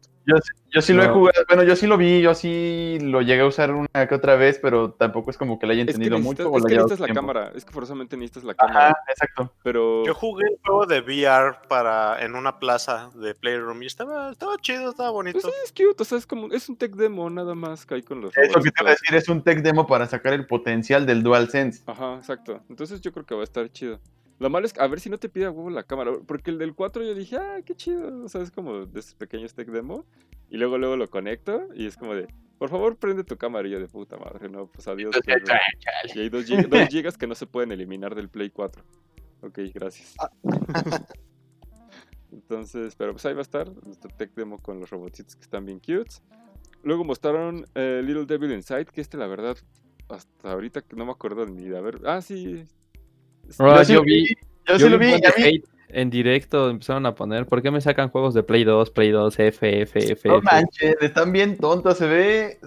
Yo 0.70 0.82
sí 0.82 0.94
lo 0.94 1.04
he 1.04 1.08
jugado, 1.08 1.44
bueno, 1.50 1.64
yo 1.64 1.76
sí 1.76 1.86
lo 1.88 1.98
vi, 1.98 2.22
yo 2.22 2.34
sí 2.36 2.98
lo 3.02 3.22
llegué 3.22 3.42
a 3.42 3.46
usar 3.48 3.72
una 3.74 3.88
que 4.08 4.16
otra 4.16 4.36
vez, 4.36 4.60
pero 4.62 4.92
tampoco 4.94 5.32
es 5.32 5.38
como 5.38 5.60
que 5.60 5.66
lo 5.66 5.74
haya 5.74 5.82
Es 5.82 5.86
que 5.88 5.92
entendido 5.94 6.18
necesitas, 6.18 6.46
mucho. 6.46 6.52
o 6.54 6.58
es 6.58 6.64
le 6.64 6.70
que 6.70 6.76
necesitas 6.76 7.00
la 7.00 7.06
tiempo. 7.08 7.22
cámara, 7.22 7.52
es 7.56 7.66
que 7.66 7.72
forzosamente 7.74 8.16
necesitas 8.18 8.44
la 8.44 8.54
cámara. 8.54 8.88
Ajá, 8.90 8.98
exacto. 9.10 9.54
Pero 9.64 10.06
Yo 10.06 10.14
jugué 10.14 10.46
el 10.50 10.58
juego 10.66 10.86
de 10.86 11.00
VR 11.02 11.58
para, 11.68 12.22
en 12.24 12.36
una 12.36 12.60
plaza 12.60 13.10
de 13.16 13.34
Playroom 13.36 13.82
y 13.84 13.88
estaba, 13.88 14.32
estaba 14.32 14.58
chido, 14.58 14.90
estaba 14.90 15.10
bonito. 15.10 15.40
pues 15.42 15.54
sí, 15.54 15.60
es 15.66 15.72
cute, 15.72 16.02
o 16.04 16.06
sea, 16.06 16.18
es 16.18 16.26
como, 16.28 16.48
es 16.54 16.68
un 16.70 16.76
tech 16.78 16.94
demo 16.96 17.30
nada 17.30 17.56
más 17.56 17.86
que 17.86 17.96
hay 17.96 18.04
con 18.04 18.20
los 18.22 18.36
Es 18.38 18.48
lo 18.48 18.54
robots 18.56 18.66
que 18.66 18.72
te 18.72 18.84
iba 18.84 18.90
a 18.90 18.94
decir, 18.94 19.16
es 19.16 19.28
un 19.30 19.42
tech 19.42 19.62
demo 19.62 19.88
para 19.88 20.06
sacar 20.08 20.34
el 20.34 20.46
potencial 20.48 21.06
del 21.06 21.24
DualSense. 21.24 21.84
Ajá, 21.86 22.16
exacto. 22.16 22.62
Entonces 22.70 23.00
yo 23.02 23.12
creo 23.14 23.26
que 23.26 23.36
va 23.36 23.42
a 23.42 23.46
estar 23.46 23.70
chido. 23.72 24.00
Lo 24.44 24.50
malo 24.50 24.66
es 24.66 24.74
que 24.74 24.82
a 24.82 24.88
ver 24.88 25.00
si 25.00 25.10
no 25.10 25.18
te 25.18 25.30
pide 25.30 25.46
a 25.46 25.52
huevo 25.52 25.70
la 25.70 25.84
cámara. 25.84 26.12
Porque 26.28 26.52
el 26.52 26.58
del 26.58 26.76
4 26.76 27.02
yo 27.02 27.16
dije, 27.16 27.38
ah, 27.38 27.62
qué 27.66 27.76
chido. 27.76 28.26
O 28.26 28.28
sea, 28.28 28.41
es 28.41 28.52
como 28.52 28.86
de 28.86 29.00
esos 29.00 29.16
pequeños 29.16 29.54
tech 29.54 29.70
demo. 29.70 30.06
Y 30.50 30.58
luego, 30.58 30.78
luego 30.78 30.98
lo 30.98 31.10
conecto 31.10 31.70
y 31.74 31.86
es 31.86 31.96
como 31.96 32.14
de, 32.14 32.28
por 32.58 32.70
favor, 32.70 32.98
prende 32.98 33.24
tu 33.24 33.38
cámara 33.38 33.66
y 33.70 33.72
yo 33.72 33.80
de 33.80 33.88
puta 33.88 34.18
madre, 34.18 34.50
no, 34.50 34.68
pues 34.68 34.86
adiós. 34.89 35.16
Entonces, 35.16 35.44
perro. 35.46 35.60
chale. 35.80 36.14
Y 36.14 36.20
hay 36.20 36.30
dos, 36.30 36.44
gigas, 36.44 36.70
dos 36.70 36.88
gigas 36.89 37.18
que 37.18 37.26
no 37.26 37.36
se 37.36 37.48
pueden 37.48 37.72
eliminar 37.72 38.16
del 38.16 38.28
Play 38.28 38.50
4. 38.50 38.84
Ok, 39.44 39.60
gracias. 39.74 40.14
Entonces, 42.34 42.98
pero 42.98 43.14
pues 43.14 43.26
ahí 43.26 43.34
va 43.34 43.39
a 43.39 43.44
estar 43.44 43.72
nuestro 43.86 44.12
tech 44.12 44.34
demo 44.36 44.58
con 44.58 44.78
los 44.78 44.89
robotitos 44.89 45.38
que 45.38 45.44
están 45.44 45.66
bien 45.66 45.80
cute. 45.80 46.16
Luego 46.84 47.06
mostraron 47.06 47.66
eh, 47.76 48.02
Little 48.04 48.26
Devil 48.26 48.52
Inside, 48.52 48.88
que 48.88 49.00
este 49.00 49.16
la 49.16 49.28
verdad, 49.28 49.56
hasta 50.10 50.52
ahorita 50.52 50.82
que 50.82 50.98
no 50.98 51.06
me 51.06 51.14
acuerdo 51.14 51.46
de 51.46 51.54
vida. 51.54 51.78
A 51.78 51.82
ver, 51.82 52.02
ah, 52.04 52.22
sí. 52.22 52.68
Bro, 53.58 53.76
Yo 53.78 53.84
sí 53.86 53.93
yo 53.93 53.99
lo 53.99 54.06
vi, 54.06 54.28
yo 54.28 54.34
yo 54.66 54.78
sí 54.80 54.89
lo 54.89 54.97
vi 54.99 55.14
vi. 55.38 55.64
en 55.89 56.10
directo 56.10 56.70
empezaron 56.70 57.06
a 57.06 57.14
poner, 57.16 57.45
¿por 57.45 57.62
qué 57.62 57.70
me 57.72 57.82
sacan 57.82 58.10
juegos 58.10 58.34
de 58.34 58.43
Play 58.43 58.64
2, 58.64 58.89
Play 58.91 59.12
2, 59.12 59.38
F, 59.39 59.82
F, 59.84 60.12
F, 60.14 60.28
No 60.30 60.38
F? 60.38 60.45
manches, 60.45 60.95
están 61.01 61.32
bien 61.32 61.58
tontos, 61.58 61.97
se 61.97 62.08
ve 62.08 62.58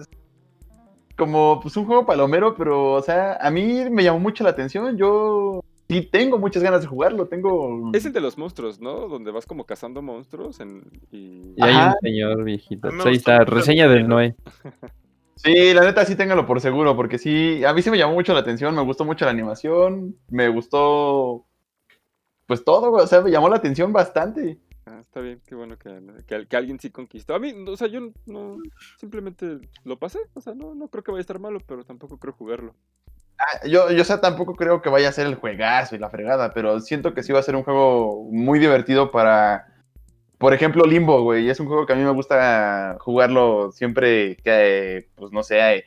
como 1.17 1.59
pues 1.61 1.75
un 1.75 1.85
juego 1.85 2.05
palomero, 2.05 2.55
pero 2.55 2.93
o 2.93 3.01
sea, 3.01 3.33
a 3.41 3.49
mí 3.49 3.83
me 3.89 4.03
llamó 4.03 4.19
mucho 4.19 4.43
la 4.43 4.51
atención. 4.51 4.97
Yo 4.97 5.61
sí 5.89 6.01
tengo 6.03 6.37
muchas 6.37 6.61
ganas 6.63 6.81
de 6.81 6.87
jugarlo, 6.87 7.25
tengo 7.27 7.91
Es 7.93 8.05
el 8.05 8.13
de 8.13 8.21
los 8.21 8.37
monstruos, 8.37 8.79
¿no? 8.79 9.07
Donde 9.07 9.31
vas 9.31 9.45
como 9.47 9.65
cazando 9.65 10.01
monstruos 10.01 10.59
en- 10.59 10.83
y... 11.11 11.53
Y 11.57 11.63
hay 11.63 11.73
Ajá. 11.75 11.87
un 11.87 11.95
señor 12.07 12.43
viejito. 12.43 12.89
Ahí 13.05 13.15
está, 13.15 13.43
reseña 13.45 13.87
del. 13.87 14.07
Noé. 14.07 14.35
Sí, 15.37 15.73
la 15.73 15.81
neta 15.81 16.05
sí 16.05 16.15
téngalo 16.15 16.45
por 16.45 16.59
seguro, 16.61 16.95
porque 16.95 17.17
sí, 17.17 17.63
a 17.63 17.73
mí 17.73 17.81
sí 17.81 17.89
me 17.89 17.97
llamó 17.97 18.13
mucho 18.13 18.33
la 18.33 18.39
atención, 18.39 18.75
me 18.75 18.81
gustó 18.81 19.05
mucho 19.05 19.25
la 19.25 19.31
animación, 19.31 20.15
me 20.29 20.49
gustó 20.49 21.45
pues 22.47 22.63
todo, 22.63 22.89
güey, 22.89 23.03
o 23.03 23.07
sea, 23.07 23.21
me 23.21 23.29
llamó 23.29 23.49
la 23.49 23.57
atención 23.57 23.93
bastante. 23.93 24.57
Ah, 24.85 25.01
está 25.01 25.19
bien, 25.19 25.41
qué 25.45 25.53
bueno 25.53 25.77
que, 25.77 26.01
que, 26.25 26.47
que 26.47 26.57
alguien 26.57 26.79
sí 26.79 26.89
conquistó. 26.89 27.35
A 27.35 27.39
mí, 27.39 27.53
o 27.67 27.75
sea, 27.75 27.87
yo 27.87 27.99
no, 28.25 28.57
simplemente 28.97 29.59
lo 29.83 29.99
pasé. 29.99 30.19
O 30.33 30.39
sea, 30.39 30.53
no, 30.55 30.73
no 30.73 30.87
creo 30.87 31.03
que 31.03 31.11
vaya 31.11 31.19
a 31.19 31.21
estar 31.21 31.39
malo, 31.39 31.59
pero 31.67 31.83
tampoco 31.83 32.17
creo 32.17 32.33
jugarlo. 32.33 32.73
Ah, 33.37 33.67
Yo, 33.67 33.91
yo 33.91 34.01
o 34.01 34.05
sea, 34.05 34.21
tampoco 34.21 34.55
creo 34.55 34.81
que 34.81 34.89
vaya 34.89 35.09
a 35.09 35.11
ser 35.11 35.27
el 35.27 35.35
juegazo 35.35 35.95
y 35.95 35.99
la 35.99 36.09
fregada, 36.09 36.53
pero 36.53 36.79
siento 36.79 37.13
que 37.13 37.21
sí 37.21 37.33
va 37.33 37.39
a 37.39 37.43
ser 37.43 37.57
un 37.57 37.63
juego 37.63 38.23
muy 38.31 38.59
divertido 38.59 39.11
para, 39.11 39.76
por 40.37 40.53
ejemplo, 40.53 40.83
Limbo, 40.85 41.21
güey. 41.23 41.49
Es 41.49 41.59
un 41.59 41.67
juego 41.67 41.85
que 41.85 41.93
a 41.93 41.95
mí 41.95 42.03
me 42.03 42.11
gusta 42.11 42.97
jugarlo 42.99 43.71
siempre 43.71 44.35
que, 44.37 45.07
pues 45.15 45.31
no 45.31 45.43
sé, 45.43 45.75
eh, 45.77 45.83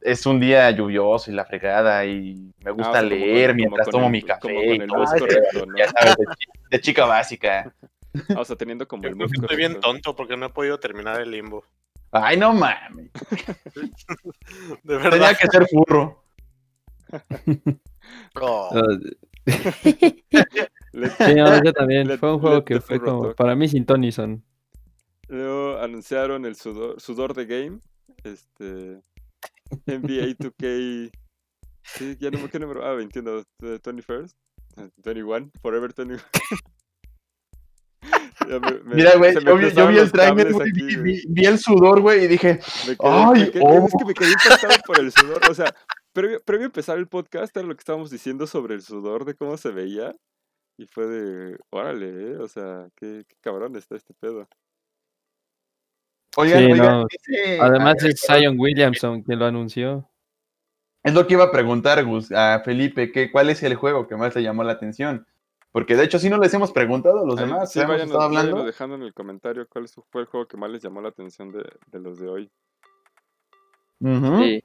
es 0.00 0.24
un 0.26 0.38
día 0.40 0.70
lluvioso 0.70 1.30
y 1.30 1.34
la 1.34 1.44
fregada 1.44 2.04
y 2.06 2.52
me 2.64 2.70
Ah, 2.70 2.72
gusta 2.72 2.90
o 2.90 2.92
sea, 2.92 3.02
como 3.02 3.10
leer 3.14 3.54
mientras 3.54 3.84
como 3.86 3.92
tomo 3.98 4.06
el- 4.06 4.12
mi 4.12 4.22
café 4.22 4.64
y 4.76 4.80
el 4.80 4.86
todo 4.86 5.02
ese- 5.04 5.18
correcto, 5.18 5.66
¿no? 5.66 5.76
ya 5.78 5.88
sabes, 5.90 6.16
de, 6.16 6.24
chi- 6.36 6.50
de 6.70 6.80
chica 6.80 7.04
básica. 7.04 7.74
Ah, 8.30 8.40
o 8.40 8.44
sea, 8.44 8.56
teniendo 8.56 8.86
como 8.88 9.02
Yo 9.02 9.08
el 9.10 9.14
creo 9.16 9.28
que 9.28 9.36
estoy 9.40 9.56
bien 9.56 9.80
tonto 9.80 10.14
porque 10.16 10.36
no 10.36 10.46
he 10.46 10.50
podido 10.50 10.78
terminar 10.78 11.20
el 11.20 11.30
limbo. 11.30 11.64
Ay, 12.10 12.36
no 12.38 12.52
mames. 12.54 13.10
De 14.82 14.96
Tenía 14.98 15.10
verdad. 15.10 15.36
que 15.38 15.46
ser 15.48 15.66
furro. 15.68 16.24
Oh. 18.40 18.70
Sí, 20.92 21.34
no, 21.34 21.62
yo 21.62 21.72
también. 21.72 22.08
Let- 22.08 22.18
Fue 22.18 22.32
un 22.32 22.40
juego 22.40 22.56
let 22.56 22.64
que 22.64 22.80
fue 22.80 22.98
como, 23.00 23.22
talk. 23.26 23.36
para 23.36 23.54
mí 23.54 23.68
sin 23.68 23.84
Tony 23.84 24.10
Son. 24.12 24.42
Luego 25.28 25.78
anunciaron 25.78 26.44
el 26.46 26.56
sudor, 26.56 27.00
sudor 27.00 27.34
de 27.34 27.46
game. 27.46 27.78
Este. 28.24 29.00
NBA 29.86 30.34
2K. 30.38 31.10
Sí, 31.82 32.16
ya 32.20 32.30
no 32.30 32.38
me 32.40 32.48
qué 32.48 32.58
número. 32.58 32.84
Ah, 32.86 32.94
21. 32.94 33.40
eh, 33.40 33.78
21st. 33.82 34.34
eh, 34.78 34.88
21. 35.04 35.50
Forever 35.60 35.92
21. 35.94 36.22
Ya 38.48 38.60
me- 38.60 38.70
me- 38.84 38.94
Mira, 38.94 39.16
güey, 39.16 39.34
yo, 39.34 39.40
vi- 39.40 39.44
yo 39.46 39.56
cruzaron 39.58 39.92
vi 39.94 39.98
el 40.00 40.12
trailer, 40.12 40.52
güey, 40.52 40.72
vi, 40.72 40.80
güey. 40.80 40.96
vi- 41.02 41.22
vi 41.28 41.44
el 41.44 41.58
sudor, 41.58 42.00
güey, 42.00 42.24
y 42.24 42.28
dije, 42.28 42.60
Me 42.86 42.96
quedé, 42.96 43.10
¡Ay, 43.10 43.40
me 43.42 43.50
quedé- 43.50 43.62
oh! 43.64 43.86
Es 43.86 43.92
que 43.98 44.04
me 44.06 44.14
quedé 44.14 44.30
impactado 44.30 44.74
por 44.86 45.00
el 45.00 45.12
sudor. 45.12 45.40
O 45.50 45.54
sea, 45.54 45.74
previo, 46.14 46.40
previo 46.44 46.64
a 46.64 46.68
empezar 46.68 46.96
el 46.98 47.08
podcast 47.08 47.54
era 47.56 47.66
lo 47.66 47.74
que 47.74 47.80
estábamos 47.80 48.10
diciendo 48.10 48.46
sobre 48.46 48.74
el 48.76 48.82
sudor, 48.82 49.24
de 49.26 49.34
cómo 49.34 49.56
se 49.58 49.70
veía. 49.70 50.14
Y 50.78 50.86
fue 50.86 51.06
de, 51.06 51.58
órale, 51.70 52.06
¿eh? 52.32 52.36
O 52.38 52.46
sea, 52.46 52.88
qué, 52.94 53.24
qué 53.28 53.36
cabrón 53.40 53.74
está 53.76 53.96
este 53.96 54.14
pedo. 54.14 54.48
oigan, 56.36 56.58
Sí, 56.66 56.72
oigan, 56.72 57.00
no. 57.00 57.06
dice- 57.10 57.58
Además 57.60 57.96
ah, 58.00 58.06
es 58.08 58.20
Zion 58.24 58.54
Williamson 58.58 59.22
quien 59.22 59.40
lo 59.40 59.46
anunció. 59.46 60.08
Es 61.02 61.12
lo 61.14 61.26
que 61.26 61.34
iba 61.34 61.44
a 61.44 61.50
preguntar, 61.50 62.04
Gus, 62.04 62.30
a 62.30 62.60
Felipe, 62.64 63.10
que, 63.10 63.30
¿cuál 63.32 63.50
es 63.50 63.62
el 63.64 63.74
juego 63.74 64.06
que 64.06 64.16
más 64.16 64.34
le 64.36 64.42
llamó 64.42 64.62
la 64.62 64.72
atención? 64.72 65.26
Porque 65.72 65.96
de 65.96 66.04
hecho 66.04 66.18
sí 66.20 66.30
no 66.30 66.38
les 66.38 66.54
hemos 66.54 66.70
preguntado 66.70 67.20
a 67.20 67.26
los 67.26 67.38
Ahí, 67.38 67.46
demás, 67.46 67.72
sí, 67.72 67.80
váyanos, 67.80 68.06
estado 68.06 68.22
hablando. 68.22 68.64
dejando 68.64 68.94
en 68.96 69.02
el 69.02 69.12
comentario 69.14 69.66
cuál 69.68 69.84
es- 69.86 70.00
fue 70.10 70.20
el 70.22 70.26
juego 70.28 70.46
que 70.46 70.56
más 70.56 70.70
les 70.70 70.82
llamó 70.82 71.00
la 71.00 71.08
atención 71.08 71.50
de, 71.50 71.64
de 71.88 71.98
los 72.00 72.20
de 72.20 72.28
hoy. 72.28 72.50
Ujú. 74.00 74.38
Sí, 74.44 74.62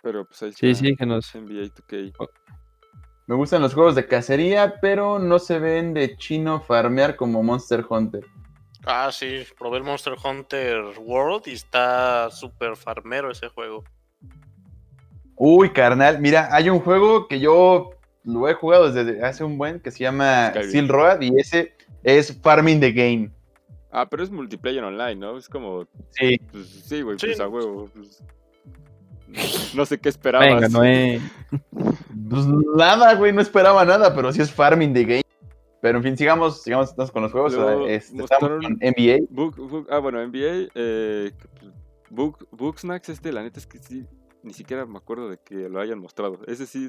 Pero 0.00 0.24
pues 0.26 0.42
ahí 0.44 0.52
sí, 0.52 0.70
está, 0.70 0.80
sí, 0.84 0.96
que 0.96 1.06
nos... 1.06 1.34
NBA 1.34 1.62
2K. 1.74 2.12
Me 3.26 3.34
gustan 3.34 3.62
los 3.62 3.72
juegos 3.74 3.94
de 3.94 4.06
cacería, 4.06 4.74
pero 4.80 5.18
no 5.18 5.38
se 5.38 5.58
ven 5.58 5.94
de 5.94 6.16
chino 6.16 6.60
farmear 6.60 7.16
como 7.16 7.42
Monster 7.42 7.84
Hunter. 7.88 8.24
Ah, 8.84 9.10
sí, 9.10 9.44
probé 9.58 9.78
el 9.78 9.84
Monster 9.84 10.14
Hunter 10.22 10.82
World 10.98 11.44
y 11.46 11.52
está 11.52 12.30
súper 12.30 12.76
farmero 12.76 13.30
ese 13.30 13.48
juego. 13.48 13.82
Uy, 15.36 15.70
carnal, 15.70 16.20
mira, 16.20 16.48
hay 16.54 16.68
un 16.68 16.80
juego 16.80 17.26
que 17.26 17.40
yo 17.40 17.90
lo 18.24 18.48
he 18.48 18.54
jugado 18.54 18.92
desde 18.92 19.22
hace 19.24 19.42
un 19.42 19.56
buen 19.58 19.80
que 19.80 19.90
se 19.90 20.00
llama. 20.00 20.52
Steel 20.62 20.88
Road 20.88 21.22
y 21.22 21.38
ese 21.38 21.74
es 22.02 22.38
Farming 22.42 22.78
the 22.80 22.92
Game. 22.92 23.30
Ah, 23.90 24.06
pero 24.08 24.22
es 24.22 24.30
multiplayer 24.30 24.84
online, 24.84 25.14
¿no? 25.16 25.38
Es 25.38 25.48
como, 25.48 25.86
Sí, 26.10 26.36
pues 26.52 26.66
sí, 26.68 27.00
güey, 27.02 27.18
Sí. 27.18 27.26
pues 27.28 27.40
a 27.40 27.48
huevo. 27.48 27.88
pues, 27.94 28.22
no 29.74 29.84
sé 29.86 29.98
qué 30.00 30.08
esperabas. 30.08 30.48
Venga, 30.48 30.68
Noé. 30.68 31.20
pues 32.30 32.46
nada, 32.76 33.14
güey, 33.14 33.32
no 33.32 33.40
esperaba 33.40 33.84
nada, 33.84 34.14
pero 34.14 34.32
sí 34.32 34.40
es 34.40 34.50
Farming 34.52 34.92
the 34.94 35.04
Game. 35.04 35.22
Pero 35.80 35.98
en 35.98 36.04
fin, 36.04 36.16
sigamos, 36.16 36.62
sigamos 36.62 36.94
con 37.12 37.22
los 37.22 37.32
juegos. 37.32 37.52
Luego 37.54 37.86
este, 37.86 38.22
estamos 38.22 38.30
mostraron- 38.30 38.62
con 38.62 38.72
NBA. 38.80 39.26
Book, 39.28 39.56
Book- 39.56 39.86
ah, 39.90 39.98
bueno, 39.98 40.18
NBA, 40.26 40.68
eh, 40.74 41.32
Book, 42.10 42.48
Booksnacks, 42.52 43.08
este, 43.10 43.32
la 43.32 43.42
neta 43.42 43.58
es 43.60 43.66
que 43.66 43.78
sí, 43.78 44.06
ni 44.42 44.54
siquiera 44.54 44.86
me 44.86 44.96
acuerdo 44.96 45.28
de 45.28 45.38
que 45.44 45.68
lo 45.68 45.80
hayan 45.80 45.98
mostrado. 45.98 46.40
Ese 46.46 46.66
sí, 46.66 46.88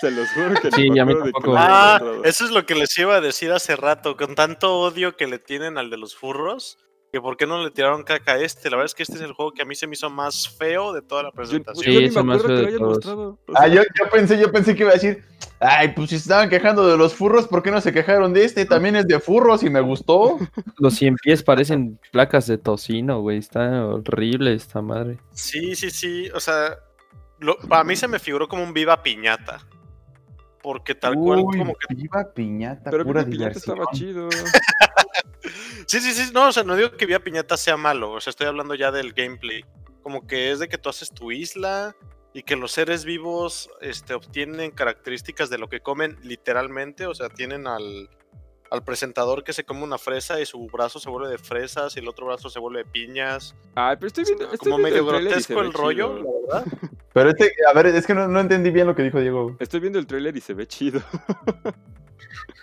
se 0.00 0.10
los 0.12 0.28
juro 0.30 0.54
que 0.60 0.70
Sí, 0.72 0.90
ni 0.90 0.90
me 0.90 1.00
acuerdo 1.00 1.24
de 1.24 1.32
que 1.32 1.50
hayan 1.50 1.56
Ah, 1.58 1.98
mostrado. 2.00 2.24
eso 2.24 2.44
es 2.44 2.50
lo 2.52 2.66
que 2.66 2.74
les 2.76 2.96
iba 2.98 3.16
a 3.16 3.20
decir 3.20 3.50
hace 3.50 3.74
rato. 3.74 4.16
Con 4.16 4.36
tanto 4.36 4.78
odio 4.78 5.16
que 5.16 5.26
le 5.26 5.38
tienen 5.40 5.76
al 5.76 5.90
de 5.90 5.96
los 5.96 6.14
furros, 6.16 6.78
que 7.12 7.20
por 7.20 7.36
qué 7.36 7.46
no 7.46 7.62
le 7.64 7.70
tiraron 7.72 8.04
caca 8.04 8.32
a 8.34 8.38
este. 8.38 8.70
La 8.70 8.76
verdad 8.76 8.86
es 8.86 8.94
que 8.94 9.02
este 9.02 9.16
es 9.16 9.20
el 9.22 9.32
juego 9.32 9.52
que 9.52 9.62
a 9.62 9.64
mí 9.64 9.74
se 9.74 9.86
me 9.86 9.94
hizo 9.94 10.08
más 10.10 10.48
feo 10.48 10.92
de 10.92 11.02
toda 11.02 11.24
la 11.24 11.32
presentación. 11.32 11.84
yo 11.92 12.00
Sí, 12.00 12.08
ni 12.08 12.14
me 12.14 12.22
más 12.22 12.38
acuerdo 12.38 12.42
que 12.42 12.46
feo 12.46 12.54
lo 12.54 12.60
de 12.62 12.66
hayan 12.68 12.78
todos. 12.78 12.94
mostrado. 12.96 13.38
o 13.48 13.52
Ah, 13.56 13.66
yo, 13.68 13.82
yo 13.82 14.10
pensé, 14.12 14.38
yo 14.38 14.52
pensé 14.52 14.74
que 14.76 14.82
iba 14.82 14.90
a 14.90 14.94
decir, 14.94 15.24
ay, 15.58 15.88
pues 15.88 16.10
si 16.10 16.16
se 16.18 16.22
estaban 16.22 16.48
quejando 16.48 16.86
de 16.86 16.96
los 16.96 17.12
furros, 17.14 17.48
¿por 17.48 17.62
qué 17.64 17.70
no 17.72 17.80
se 17.80 17.92
quejaron 17.92 18.32
de 18.32 18.44
este? 18.44 18.64
También 18.64 18.94
es 18.96 19.06
de 19.08 19.18
furros 19.18 19.62
y 19.64 19.70
me 19.70 19.80
gustó. 19.80 20.38
Los 20.78 20.94
100 20.94 21.16
pies 21.16 21.42
parecen 21.42 21.98
placas 22.12 22.46
de 22.46 22.58
tocino, 22.58 23.20
güey. 23.20 23.38
Está 23.38 23.84
horrible 23.86 24.54
esta 24.54 24.80
madre. 24.80 25.18
Sí, 25.32 25.74
sí, 25.74 25.90
sí. 25.90 26.30
O 26.32 26.38
sea, 26.40 26.76
lo- 27.40 27.58
para 27.58 27.82
mí 27.82 27.96
se 27.96 28.06
me 28.06 28.18
figuró 28.20 28.46
como 28.48 28.62
un 28.62 28.72
viva 28.72 29.02
piñata. 29.02 29.66
Porque 30.62 30.94
tal 30.94 31.14
cual, 31.14 31.40
como 31.40 31.72
que. 31.74 31.94
viva 31.94 32.22
piñata, 32.34 32.90
pero 32.90 33.02
pura 33.04 33.24
piñata 33.24 33.48
diversión. 33.48 33.78
estaba 33.78 33.90
chido. 33.92 34.28
Sí, 35.86 36.00
sí, 36.00 36.12
sí. 36.12 36.30
No, 36.32 36.48
o 36.48 36.52
sea, 36.52 36.62
no 36.62 36.76
digo 36.76 36.92
que 36.92 37.06
viva 37.06 37.18
piñata 37.18 37.56
sea 37.56 37.76
malo. 37.76 38.12
O 38.12 38.20
sea, 38.20 38.30
estoy 38.30 38.46
hablando 38.46 38.74
ya 38.74 38.90
del 38.90 39.12
gameplay. 39.12 39.64
Como 40.02 40.26
que 40.26 40.50
es 40.50 40.58
de 40.58 40.68
que 40.68 40.78
tú 40.78 40.88
haces 40.88 41.10
tu 41.10 41.30
isla 41.32 41.94
y 42.32 42.42
que 42.42 42.56
los 42.56 42.72
seres 42.72 43.04
vivos 43.04 43.70
este, 43.80 44.14
obtienen 44.14 44.70
características 44.70 45.50
de 45.50 45.58
lo 45.58 45.68
que 45.68 45.80
comen 45.80 46.16
literalmente. 46.22 47.06
O 47.06 47.14
sea, 47.14 47.28
tienen 47.28 47.66
al, 47.66 48.08
al 48.70 48.84
presentador 48.84 49.42
que 49.44 49.52
se 49.52 49.64
come 49.64 49.82
una 49.82 49.98
fresa 49.98 50.40
y 50.40 50.46
su 50.46 50.66
brazo 50.68 51.00
se 51.00 51.10
vuelve 51.10 51.28
de 51.28 51.38
fresas 51.38 51.96
y 51.96 52.00
el 52.00 52.08
otro 52.08 52.26
brazo 52.26 52.48
se 52.48 52.58
vuelve 52.58 52.84
de 52.84 52.90
piñas. 52.90 53.54
Ay, 53.74 53.96
pero 53.96 54.06
estoy 54.08 54.24
viendo. 54.24 54.44
estoy 54.44 54.58
Como 54.58 54.76
viendo 54.76 54.88
medio 54.88 55.02
el 55.02 55.08
tráiler 55.08 55.32
grotesco 55.32 55.60
el 55.60 55.72
rollo, 55.72 56.16
chido. 56.16 56.24
la 56.48 56.58
verdad. 56.62 56.72
Pero 57.12 57.30
este, 57.30 57.52
a 57.68 57.72
ver, 57.74 57.86
es 57.88 58.06
que 58.06 58.14
no, 58.14 58.28
no 58.28 58.38
entendí 58.38 58.70
bien 58.70 58.86
lo 58.86 58.94
que 58.94 59.02
dijo 59.02 59.18
Diego. 59.18 59.56
Estoy 59.58 59.80
viendo 59.80 59.98
el 59.98 60.06
trailer 60.06 60.36
y 60.36 60.40
se 60.40 60.54
ve 60.54 60.68
chido. 60.68 61.02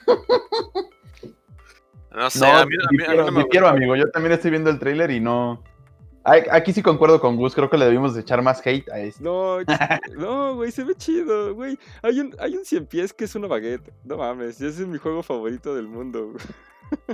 No 2.17 2.29
sé, 2.29 2.39
No, 2.39 2.45
a 2.57 2.65
mí, 2.65 2.75
a 2.75 2.87
mí- 2.91 3.03
a 3.05 3.11
mí 3.11 3.17
no 3.17 3.31
me 3.31 3.43
difiero, 3.43 3.67
amigo. 3.67 3.95
Yo 3.95 4.09
también 4.09 4.33
estoy 4.33 4.49
viendo 4.51 4.69
el 4.69 4.79
tráiler 4.79 5.11
y 5.11 5.19
no. 5.19 5.61
Aquí 6.51 6.73
sí 6.73 6.81
concuerdo 6.81 7.21
con 7.21 7.37
Gus. 7.37 7.55
Creo 7.55 7.69
que 7.69 7.77
le 7.77 7.85
debimos 7.85 8.13
de 8.13 8.19
echar 8.21 8.41
más 8.41 8.59
hate 8.65 8.89
a 8.89 8.99
este. 8.99 9.23
No, 9.23 9.59
no, 10.17 10.55
güey, 10.55 10.71
se 10.71 10.83
ve 10.83 10.93
chido, 10.95 11.55
güey. 11.55 11.79
Hay 12.01 12.19
un, 12.19 12.35
hay 12.39 12.57
un 12.57 12.65
100 12.65 12.85
pies 12.87 13.13
que 13.13 13.23
es 13.25 13.35
una 13.35 13.47
baguette. 13.47 13.93
No 14.03 14.17
mames, 14.17 14.59
ese 14.59 14.81
es 14.81 14.87
mi 14.87 14.97
juego 14.97 15.23
favorito 15.23 15.73
del 15.73 15.87
mundo. 15.87 16.31
güey. 16.33 16.43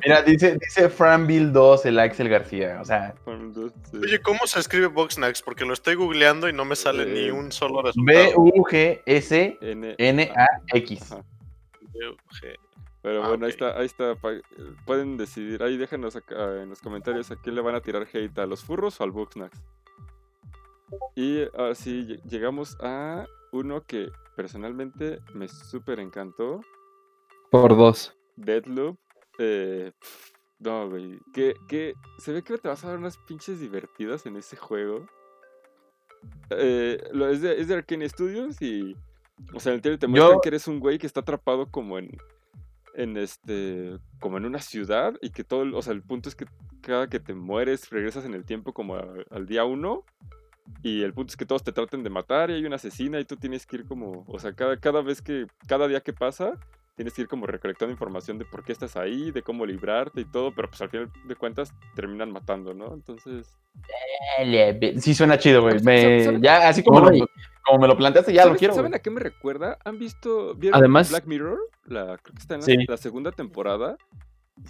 Mira, 0.03 0.21
dice, 0.23 0.57
dice 0.59 0.87
Franville 0.89 1.51
2, 1.51 1.85
el 1.87 1.99
Axel 1.99 2.29
García. 2.29 2.79
O 2.81 2.85
sea. 2.85 3.13
Oye, 3.27 4.19
¿cómo 4.21 4.47
se 4.47 4.59
escribe 4.59 4.87
Boxnax? 4.87 5.41
Porque 5.43 5.65
lo 5.65 5.73
estoy 5.73 5.93
googleando 5.95 6.47
y 6.49 6.53
no 6.53 6.63
me 6.65 6.75
sale 6.75 7.05
ni 7.05 7.19
Eh, 7.27 7.31
un 7.31 7.51
solo 7.51 7.81
resultado. 7.83 8.43
B-U-G-S-N-A-X. 9.63 11.15
B-U-G. 11.93 12.55
Pero 13.03 13.23
Ah, 13.23 13.27
bueno, 13.27 13.45
ahí 13.45 13.51
está, 13.51 13.77
ahí 13.77 13.85
está. 13.85 14.15
Pueden 14.85 15.17
decidir. 15.17 15.61
Ahí 15.61 15.77
déjenos 15.77 16.15
acá 16.15 16.61
en 16.63 16.69
los 16.69 16.81
comentarios 16.81 17.29
a 17.31 17.35
quién 17.35 17.53
le 17.55 17.61
van 17.61 17.75
a 17.75 17.81
tirar 17.81 18.07
hate, 18.11 18.39
a 18.39 18.45
los 18.47 18.63
furros 18.63 18.99
o 18.99 19.03
al 19.03 19.11
Bugsnax. 19.11 19.61
Y 21.15 21.41
ahora 21.57 21.75
sí, 21.75 22.05
lle- 22.07 22.21
llegamos 22.23 22.77
a 22.79 23.25
uno 23.51 23.83
que 23.85 24.09
personalmente 24.35 25.19
me 25.33 25.47
súper 25.47 25.99
encantó. 25.99 26.61
Por 27.51 27.75
dos. 27.75 28.15
Deadloop. 28.37 28.97
Eh, 29.37 29.91
no, 30.59 30.89
güey. 30.89 31.19
Que, 31.33 31.55
que 31.67 31.95
se 32.19 32.31
ve 32.31 32.41
que 32.41 32.57
te 32.57 32.67
vas 32.69 32.83
a 32.85 32.89
dar 32.89 32.97
unas 32.97 33.17
pinches 33.17 33.59
divertidas 33.59 34.25
en 34.25 34.37
ese 34.37 34.55
juego. 34.55 35.05
Eh, 36.51 37.03
lo, 37.11 37.27
es, 37.27 37.41
de, 37.41 37.59
es 37.59 37.67
de 37.67 37.75
Arkane 37.75 38.07
Studios 38.07 38.61
y. 38.61 38.95
O 39.53 39.59
sea, 39.59 39.73
en 39.73 39.81
el 39.83 39.99
te 39.99 40.07
muestran 40.07 40.35
Yo- 40.35 40.41
que 40.41 40.49
eres 40.49 40.67
un 40.69 40.79
güey 40.79 40.97
que 40.99 41.07
está 41.07 41.19
atrapado 41.19 41.65
como 41.69 41.97
en. 41.97 42.17
En 42.95 43.17
este. 43.17 43.97
Como 44.19 44.37
en 44.37 44.45
una 44.45 44.59
ciudad. 44.59 45.13
Y 45.21 45.31
que 45.31 45.43
todo. 45.43 45.77
O 45.77 45.81
sea, 45.81 45.93
el 45.93 46.03
punto 46.03 46.29
es 46.29 46.35
que 46.35 46.45
cada 46.81 47.07
que 47.07 47.19
te 47.19 47.33
mueres, 47.33 47.89
regresas 47.89 48.25
en 48.25 48.33
el 48.33 48.45
tiempo 48.45 48.73
como 48.73 48.95
al 48.95 49.45
día 49.45 49.65
uno. 49.65 50.05
Y 50.81 51.01
el 51.01 51.13
punto 51.13 51.31
es 51.31 51.37
que 51.37 51.45
todos 51.45 51.63
te 51.63 51.73
traten 51.73 52.03
de 52.03 52.09
matar 52.09 52.49
y 52.49 52.53
hay 52.53 52.65
una 52.65 52.77
asesina 52.77 53.19
y 53.19 53.25
tú 53.25 53.35
tienes 53.35 53.65
que 53.65 53.77
ir 53.77 53.85
como. 53.85 54.23
O 54.27 54.39
sea, 54.39 54.53
cada, 54.53 54.77
cada 54.77 55.01
vez 55.01 55.21
que. 55.21 55.47
Cada 55.67 55.87
día 55.87 56.01
que 56.01 56.13
pasa 56.13 56.59
tienes 56.95 57.13
que 57.13 57.23
ir 57.23 57.27
como 57.27 57.47
recolectando 57.47 57.91
información 57.91 58.37
de 58.37 58.45
por 58.45 58.63
qué 58.63 58.71
estás 58.71 58.95
ahí, 58.95 59.31
de 59.31 59.41
cómo 59.41 59.65
librarte 59.65 60.21
y 60.21 60.25
todo, 60.25 60.53
pero 60.53 60.69
pues 60.69 60.81
al 60.81 60.89
final 60.89 61.11
de 61.25 61.35
cuentas 61.35 61.73
terminan 61.95 62.31
matando, 62.31 62.73
¿no? 62.73 62.93
Entonces, 62.93 63.47
Sí 64.99 65.13
suena 65.13 65.37
chido, 65.37 65.61
güey. 65.61 65.81
Me- 65.83 66.23
¿Sabe- 66.23 66.39
Ya, 66.41 66.67
así 66.69 66.83
como, 66.83 66.99
lo, 66.99 67.25
como 67.65 67.79
me 67.79 67.87
lo 67.87 67.97
planteaste, 67.97 68.31
ya 68.33 68.41
lo 68.41 68.47
¿saben, 68.49 68.59
quiero. 68.59 68.73
¿saben 68.73 68.93
a 68.93 68.99
qué 68.99 69.09
me 69.09 69.19
recuerda? 69.19 69.77
¿Han 69.85 69.97
visto 69.99 70.53
vieron 70.55 70.79
Además- 70.79 71.09
Black 71.09 71.25
Mirror? 71.25 71.59
La, 71.85 72.17
creo 72.17 72.33
que 72.35 72.39
está 72.41 72.55
en 72.55 72.61
la, 72.61 72.65
Sí. 72.65 72.75
la 72.87 72.97
segunda 72.97 73.31
temporada 73.31 73.97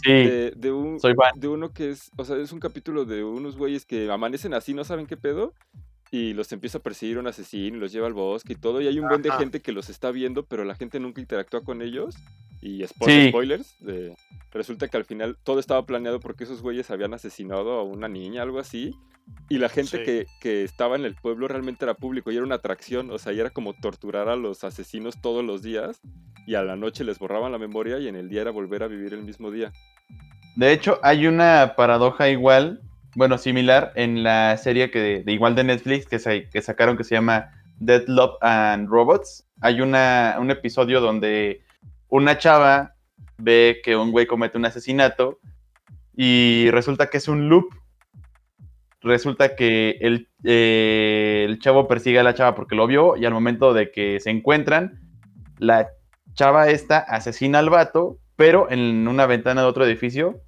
Sí, 0.02 0.12
de, 0.12 0.52
de 0.56 0.72
un 0.72 1.00
soy 1.00 1.14
fan. 1.14 1.38
de 1.40 1.48
uno 1.50 1.74
que 1.74 1.90
es, 1.92 2.10
o 2.18 2.24
sea, 2.24 2.38
es 2.38 2.52
un 2.54 2.60
capítulo 2.60 3.04
de 3.06 3.24
unos 3.24 3.58
güeyes 3.58 3.86
que 3.86 4.10
amanecen 4.10 4.54
así, 4.54 4.74
no 4.74 4.84
saben 4.86 5.06
qué 5.08 5.18
pedo, 5.18 5.54
y 6.16 6.34
los 6.36 6.52
empieza 6.52 6.78
a 6.78 6.82
perseguir 6.82 7.18
un 7.18 7.26
asesino 7.26 7.76
y 7.76 7.80
los 7.80 7.92
lleva 7.92 8.06
al 8.06 8.14
bosque 8.14 8.54
y 8.54 8.56
todo, 8.56 8.80
y 8.82 8.86
hay 8.88 9.00
un 9.00 9.08
buen 9.08 9.24
de 9.24 9.30
Ajá. 9.30 9.40
gente 9.40 9.62
que 9.62 9.72
los 9.72 9.90
está 9.90 10.12
viendo, 10.12 10.46
pero 10.46 10.64
la 10.64 10.76
gente 10.76 11.00
nunca 11.00 11.20
interactúa 11.20 11.64
con 11.64 11.82
ellos, 11.82 12.16
y 12.62 12.82
spo- 12.84 13.08
Sí. 13.08 13.30
spoilers, 13.30 13.76
de- 13.80 14.16
resulta 14.52 14.88
que 14.90 14.98
al 14.98 15.06
final 15.06 15.38
todo 15.44 15.60
estaba 15.60 15.88
planeado 15.88 16.20
porque 16.20 16.44
esos 16.44 16.62
güeyes 16.62 16.92
habían 16.92 17.16
asesinado 17.16 17.72
a 17.80 17.84
una 17.84 18.08
niña, 18.10 18.44
algo 18.44 18.60
así, 18.60 18.94
y 19.50 19.58
la 19.58 19.70
gente 19.70 19.98
Sí. 19.98 20.04
que, 20.04 20.28
que 20.40 20.64
estaba 20.64 20.96
en 20.98 21.06
el 21.06 21.16
pueblo 21.16 21.48
realmente 21.48 21.84
era 21.84 21.96
público, 21.96 22.32
y 22.32 22.36
era 22.36 22.46
una 22.46 22.56
atracción, 22.56 23.10
o 23.10 23.18
sea, 23.18 23.34
y 23.34 23.40
era 23.40 23.50
como 23.50 23.74
torturar 23.74 24.30
a 24.30 24.36
los 24.36 24.64
asesinos 24.64 25.20
todos 25.20 25.44
los 25.44 25.64
días, 25.64 26.00
y 26.46 26.54
a 26.54 26.62
la 26.62 26.76
noche 26.76 27.04
les 27.04 27.18
borraban 27.18 27.52
la 27.52 27.58
memoria, 27.58 27.98
y 27.98 28.08
en 28.08 28.16
el 28.16 28.30
día 28.30 28.42
era 28.42 28.52
volver 28.52 28.84
a 28.84 28.88
vivir 28.88 29.16
el 29.16 29.24
mismo 29.24 29.50
día. 29.50 29.72
De 30.56 30.72
hecho, 30.74 31.00
hay 31.02 31.26
una 31.26 31.74
paradoja 31.76 32.30
igual, 32.30 32.82
bueno, 33.16 33.38
similar 33.38 33.92
en 33.96 34.24
la 34.24 34.58
serie 34.58 34.90
que 34.92 35.24
de, 35.24 35.32
igual 35.32 35.56
de 35.56 35.64
Netflix 35.64 36.06
que, 36.08 36.20
sa- 36.20 36.42
que 36.52 36.62
sacaron 36.62 36.98
que 36.98 37.04
se 37.04 37.16
llama 37.16 37.52
Dead 37.80 38.04
Love 38.08 38.36
and 38.42 38.90
Robots. 38.90 39.48
Hay 39.62 39.82
una, 39.82 40.38
un 40.40 40.52
episodio 40.52 41.00
donde 41.02 41.62
una 42.10 42.38
chava 42.38 42.96
ve 43.38 43.82
que 43.84 43.96
un 43.96 44.12
güey 44.12 44.26
comete 44.26 44.58
un 44.58 44.66
asesinato 44.66 45.40
y 46.16 46.70
resulta 46.72 47.08
que 47.10 47.18
es 47.18 47.28
un 47.28 47.50
loop. 47.50 47.66
Resulta 49.02 49.56
que 49.56 49.98
el, 50.00 50.30
eh, 50.46 51.44
el 51.48 51.60
chavo 51.60 51.88
persigue 51.88 52.20
a 52.20 52.24
la 52.24 52.34
chava 52.34 52.56
porque 52.56 52.76
lo 52.76 52.88
vio 52.88 53.18
y 53.18 53.26
al 53.26 53.34
momento 53.34 53.74
de 53.74 53.92
que 53.92 54.20
se 54.22 54.30
encuentran, 54.30 55.02
la 55.58 55.90
chava 56.36 56.70
esta 56.70 57.00
asesina 57.00 57.60
al 57.60 57.70
vato, 57.70 58.18
pero 58.38 58.72
en 58.72 59.08
una 59.08 59.26
ventana 59.26 59.62
de 59.62 59.68
otro 59.68 59.86
edificio, 59.86 60.40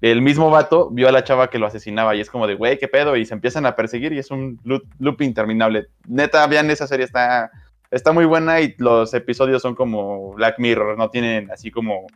el 0.00 0.22
mismo 0.22 0.50
vato 0.50 0.90
vio 0.90 1.08
a 1.08 1.12
la 1.12 1.24
chava 1.24 1.48
que 1.48 1.58
lo 1.58 1.66
asesinaba 1.66 2.14
y 2.14 2.20
es 2.20 2.30
como 2.30 2.46
de, 2.46 2.54
güey, 2.54 2.78
qué 2.78 2.88
pedo, 2.88 3.16
y 3.16 3.24
se 3.26 3.34
empiezan 3.34 3.66
a 3.66 3.74
perseguir 3.74 4.12
y 4.12 4.18
es 4.18 4.30
un 4.30 4.60
loop, 4.64 4.84
loop 4.98 5.22
interminable. 5.22 5.88
Neta, 6.06 6.46
vean 6.46 6.70
esa 6.70 6.86
serie, 6.86 7.06
está, 7.06 7.50
está 7.90 8.12
muy 8.12 8.24
buena 8.24 8.60
y 8.60 8.74
los 8.78 9.14
episodios 9.14 9.62
son 9.62 9.74
como 9.74 10.34
Black 10.34 10.58
Mirror, 10.58 10.98
no 10.98 11.10
tienen 11.10 11.50
así 11.50 11.70
como 11.70 12.06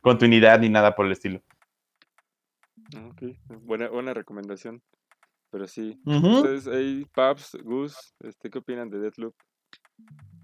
continuidad 0.00 0.60
ni 0.60 0.68
nada 0.68 0.94
por 0.94 1.06
el 1.06 1.12
estilo. 1.12 1.42
Ah, 2.96 3.08
Ok, 3.10 3.22
buena, 3.62 3.88
buena 3.88 4.14
recomendación. 4.14 4.82
Pero 5.50 5.66
sí. 5.66 5.98
Ustedes 6.04 6.66
ahí, 6.66 7.06
Paps, 7.14 7.56
Gus, 7.62 8.14
este, 8.20 8.50
¿qué 8.50 8.58
opinan 8.58 8.90
de 8.90 8.98
Deathloop? 8.98 9.34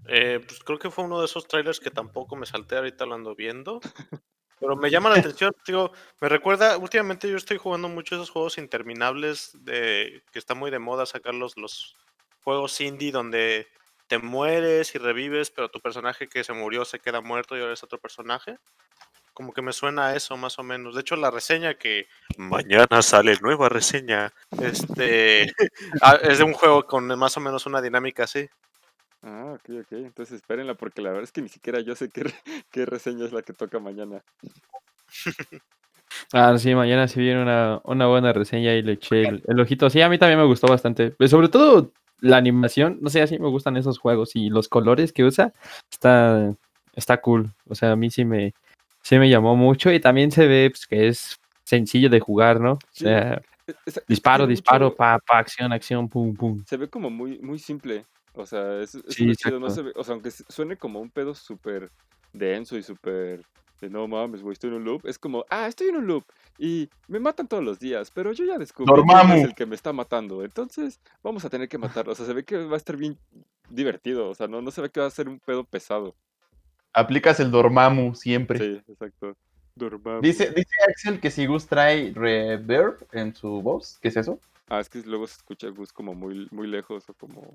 Eh, 0.07 0.39
pues 0.45 0.59
creo 0.63 0.79
que 0.79 0.89
fue 0.89 1.03
uno 1.03 1.19
de 1.19 1.25
esos 1.25 1.47
trailers 1.47 1.79
que 1.79 1.91
tampoco 1.91 2.35
me 2.35 2.45
salté, 2.45 2.75
ahorita 2.77 3.05
lo 3.05 3.15
ando 3.15 3.35
viendo. 3.35 3.79
Pero 4.59 4.75
me 4.75 4.89
llama 4.89 5.09
la 5.09 5.17
atención, 5.17 5.53
digo, 5.67 5.91
me 6.21 6.29
recuerda, 6.29 6.77
últimamente 6.77 7.29
yo 7.29 7.35
estoy 7.35 7.57
jugando 7.57 7.89
mucho 7.89 8.15
esos 8.15 8.29
juegos 8.29 8.57
interminables 8.57 9.51
de 9.65 10.23
que 10.31 10.39
está 10.39 10.55
muy 10.55 10.71
de 10.71 10.79
moda 10.79 11.05
sacarlos 11.05 11.57
los 11.57 11.95
juegos 12.43 12.79
indie 12.79 13.11
donde 13.11 13.67
te 14.07 14.19
mueres 14.19 14.93
y 14.95 14.99
revives, 14.99 15.49
pero 15.49 15.69
tu 15.69 15.81
personaje 15.81 16.27
que 16.29 16.43
se 16.43 16.53
murió 16.53 16.85
se 16.85 16.99
queda 16.99 17.21
muerto 17.21 17.57
y 17.57 17.61
ahora 17.61 17.73
es 17.73 17.83
otro 17.83 17.99
personaje. 17.99 18.57
Como 19.33 19.51
que 19.51 19.61
me 19.61 19.73
suena 19.73 20.07
a 20.07 20.15
eso 20.15 20.37
más 20.37 20.57
o 20.59 20.63
menos. 20.63 20.95
De 20.95 21.01
hecho, 21.01 21.17
la 21.17 21.31
reseña 21.31 21.73
que 21.73 22.07
mañana 22.37 23.01
sale 23.01 23.35
nueva 23.41 23.67
reseña, 23.67 24.31
este 24.61 25.51
ah, 26.01 26.17
es 26.21 26.37
de 26.37 26.43
un 26.45 26.53
juego 26.53 26.85
con 26.85 27.07
más 27.19 27.35
o 27.35 27.41
menos 27.41 27.65
una 27.65 27.81
dinámica 27.81 28.23
así. 28.23 28.47
Ah, 29.27 29.53
ok, 29.55 29.69
ok. 29.81 29.91
Entonces 29.93 30.35
espérenla 30.35 30.75
porque 30.75 31.01
la 31.01 31.09
verdad 31.09 31.23
es 31.23 31.31
que 31.31 31.41
ni 31.41 31.49
siquiera 31.49 31.79
yo 31.79 31.95
sé 31.95 32.09
qué, 32.09 32.23
re- 32.25 32.33
qué 32.71 32.85
reseña 32.85 33.25
es 33.25 33.31
la 33.33 33.41
que 33.41 33.53
toca 33.53 33.79
mañana. 33.79 34.21
Ah, 36.31 36.57
sí, 36.57 36.73
mañana 36.75 37.07
sí 37.07 37.19
viene 37.19 37.41
una, 37.41 37.81
una 37.83 38.07
buena 38.07 38.33
reseña 38.33 38.73
y 38.75 38.81
le 38.81 38.93
eché 38.93 39.23
el, 39.23 39.43
el 39.47 39.59
ojito. 39.59 39.89
Sí, 39.89 40.01
a 40.01 40.09
mí 40.09 40.17
también 40.17 40.39
me 40.39 40.45
gustó 40.45 40.67
bastante. 40.67 41.11
Pues, 41.11 41.31
sobre 41.31 41.49
todo 41.49 41.91
la 42.19 42.37
animación, 42.37 42.99
no 43.01 43.09
sé, 43.09 43.21
así 43.21 43.39
me 43.39 43.49
gustan 43.49 43.77
esos 43.77 43.97
juegos 43.99 44.35
y 44.35 44.49
los 44.49 44.67
colores 44.69 45.11
que 45.11 45.23
usa, 45.23 45.53
está, 45.91 46.53
está 46.93 47.19
cool. 47.21 47.51
O 47.67 47.75
sea, 47.75 47.91
a 47.93 47.95
mí 47.95 48.09
sí 48.11 48.25
me, 48.25 48.53
sí 49.01 49.17
me 49.17 49.29
llamó 49.29 49.55
mucho 49.55 49.91
y 49.91 49.99
también 49.99 50.31
se 50.31 50.47
ve 50.47 50.69
pues, 50.69 50.85
que 50.87 51.07
es 51.07 51.39
sencillo 51.63 52.09
de 52.09 52.19
jugar, 52.19 52.59
¿no? 52.61 52.73
O 52.73 52.79
Sí, 52.91 53.05
sea, 53.05 53.41
E- 53.67 53.73
disparo, 54.07 54.43
tiene 54.43 54.51
disparo, 54.51 54.85
mucho- 54.85 54.97
pa, 54.97 55.19
pa, 55.19 55.39
acción, 55.39 55.73
acción, 55.73 56.07
pum, 56.09 56.35
pum. 56.35 56.63
Se 56.65 56.77
ve 56.77 56.87
como 56.89 57.09
muy, 57.09 57.39
muy 57.39 57.57
simple. 57.59 58.05
O 58.35 58.45
sea, 58.45 58.81
es, 58.81 58.95
es 58.95 59.03
Sí, 59.15 59.35
chido, 59.35 59.59
no 59.59 59.69
se 59.69 59.81
ve- 59.81 59.93
o 59.95 60.03
sea, 60.03 60.13
aunque 60.13 60.31
suene 60.31 60.77
como 60.77 60.99
un 60.99 61.09
pedo 61.09 61.33
súper 61.35 61.89
denso 62.33 62.77
y 62.77 62.83
súper 62.83 63.45
de 63.81 63.89
no 63.89 64.07
mames, 64.07 64.41
güey, 64.41 64.53
estoy 64.53 64.69
en 64.69 64.77
un 64.77 64.85
loop, 64.85 65.05
es 65.05 65.19
como, 65.19 65.45
ah, 65.49 65.67
estoy 65.67 65.89
en 65.89 65.97
un 65.97 66.07
loop 66.07 66.23
y 66.57 66.89
me 67.07 67.19
matan 67.19 67.47
todos 67.47 67.63
los 67.63 67.77
días, 67.77 68.09
pero 68.11 68.31
yo 68.31 68.45
ya 68.45 68.57
descubrí 68.57 69.01
es 69.33 69.43
el 69.43 69.53
que 69.55 69.65
me 69.65 69.75
está 69.75 69.91
matando, 69.91 70.43
entonces 70.43 70.99
vamos 71.21 71.43
a 71.43 71.49
tener 71.49 71.67
que 71.67 71.77
matarlo. 71.77 72.13
O 72.13 72.15
sea, 72.15 72.25
se 72.25 72.33
ve 72.33 72.45
que 72.45 72.57
va 72.57 72.75
a 72.75 72.77
estar 72.77 72.95
bien 72.95 73.17
divertido, 73.69 74.29
o 74.29 74.35
sea, 74.35 74.47
no, 74.47 74.61
no 74.61 74.71
se 74.71 74.81
ve 74.81 74.89
que 74.89 75.01
va 75.01 75.07
a 75.07 75.11
ser 75.11 75.27
un 75.27 75.39
pedo 75.39 75.63
pesado. 75.65 76.15
Aplicas 76.93 77.39
el 77.41 77.51
Dormammu 77.51 78.15
siempre. 78.15 78.59
Sí, 78.59 78.81
exacto. 78.87 79.35
Dormammu. 79.75 80.21
Dice, 80.21 80.49
dice 80.51 80.71
Axel 80.87 81.19
que 81.19 81.29
si 81.29 81.45
Gus 81.45 81.67
trae 81.67 82.13
reverb 82.15 83.05
en 83.11 83.35
su 83.35 83.61
voz, 83.61 83.97
¿qué 84.01 84.07
es 84.07 84.15
eso? 84.15 84.39
Ah, 84.69 84.79
es 84.79 84.87
que 84.87 84.99
luego 85.01 85.27
se 85.27 85.35
escucha 85.35 85.67
Gus 85.69 85.91
como 85.91 86.13
muy, 86.15 86.47
muy 86.51 86.67
lejos 86.67 87.09
o 87.09 87.13
como... 87.13 87.53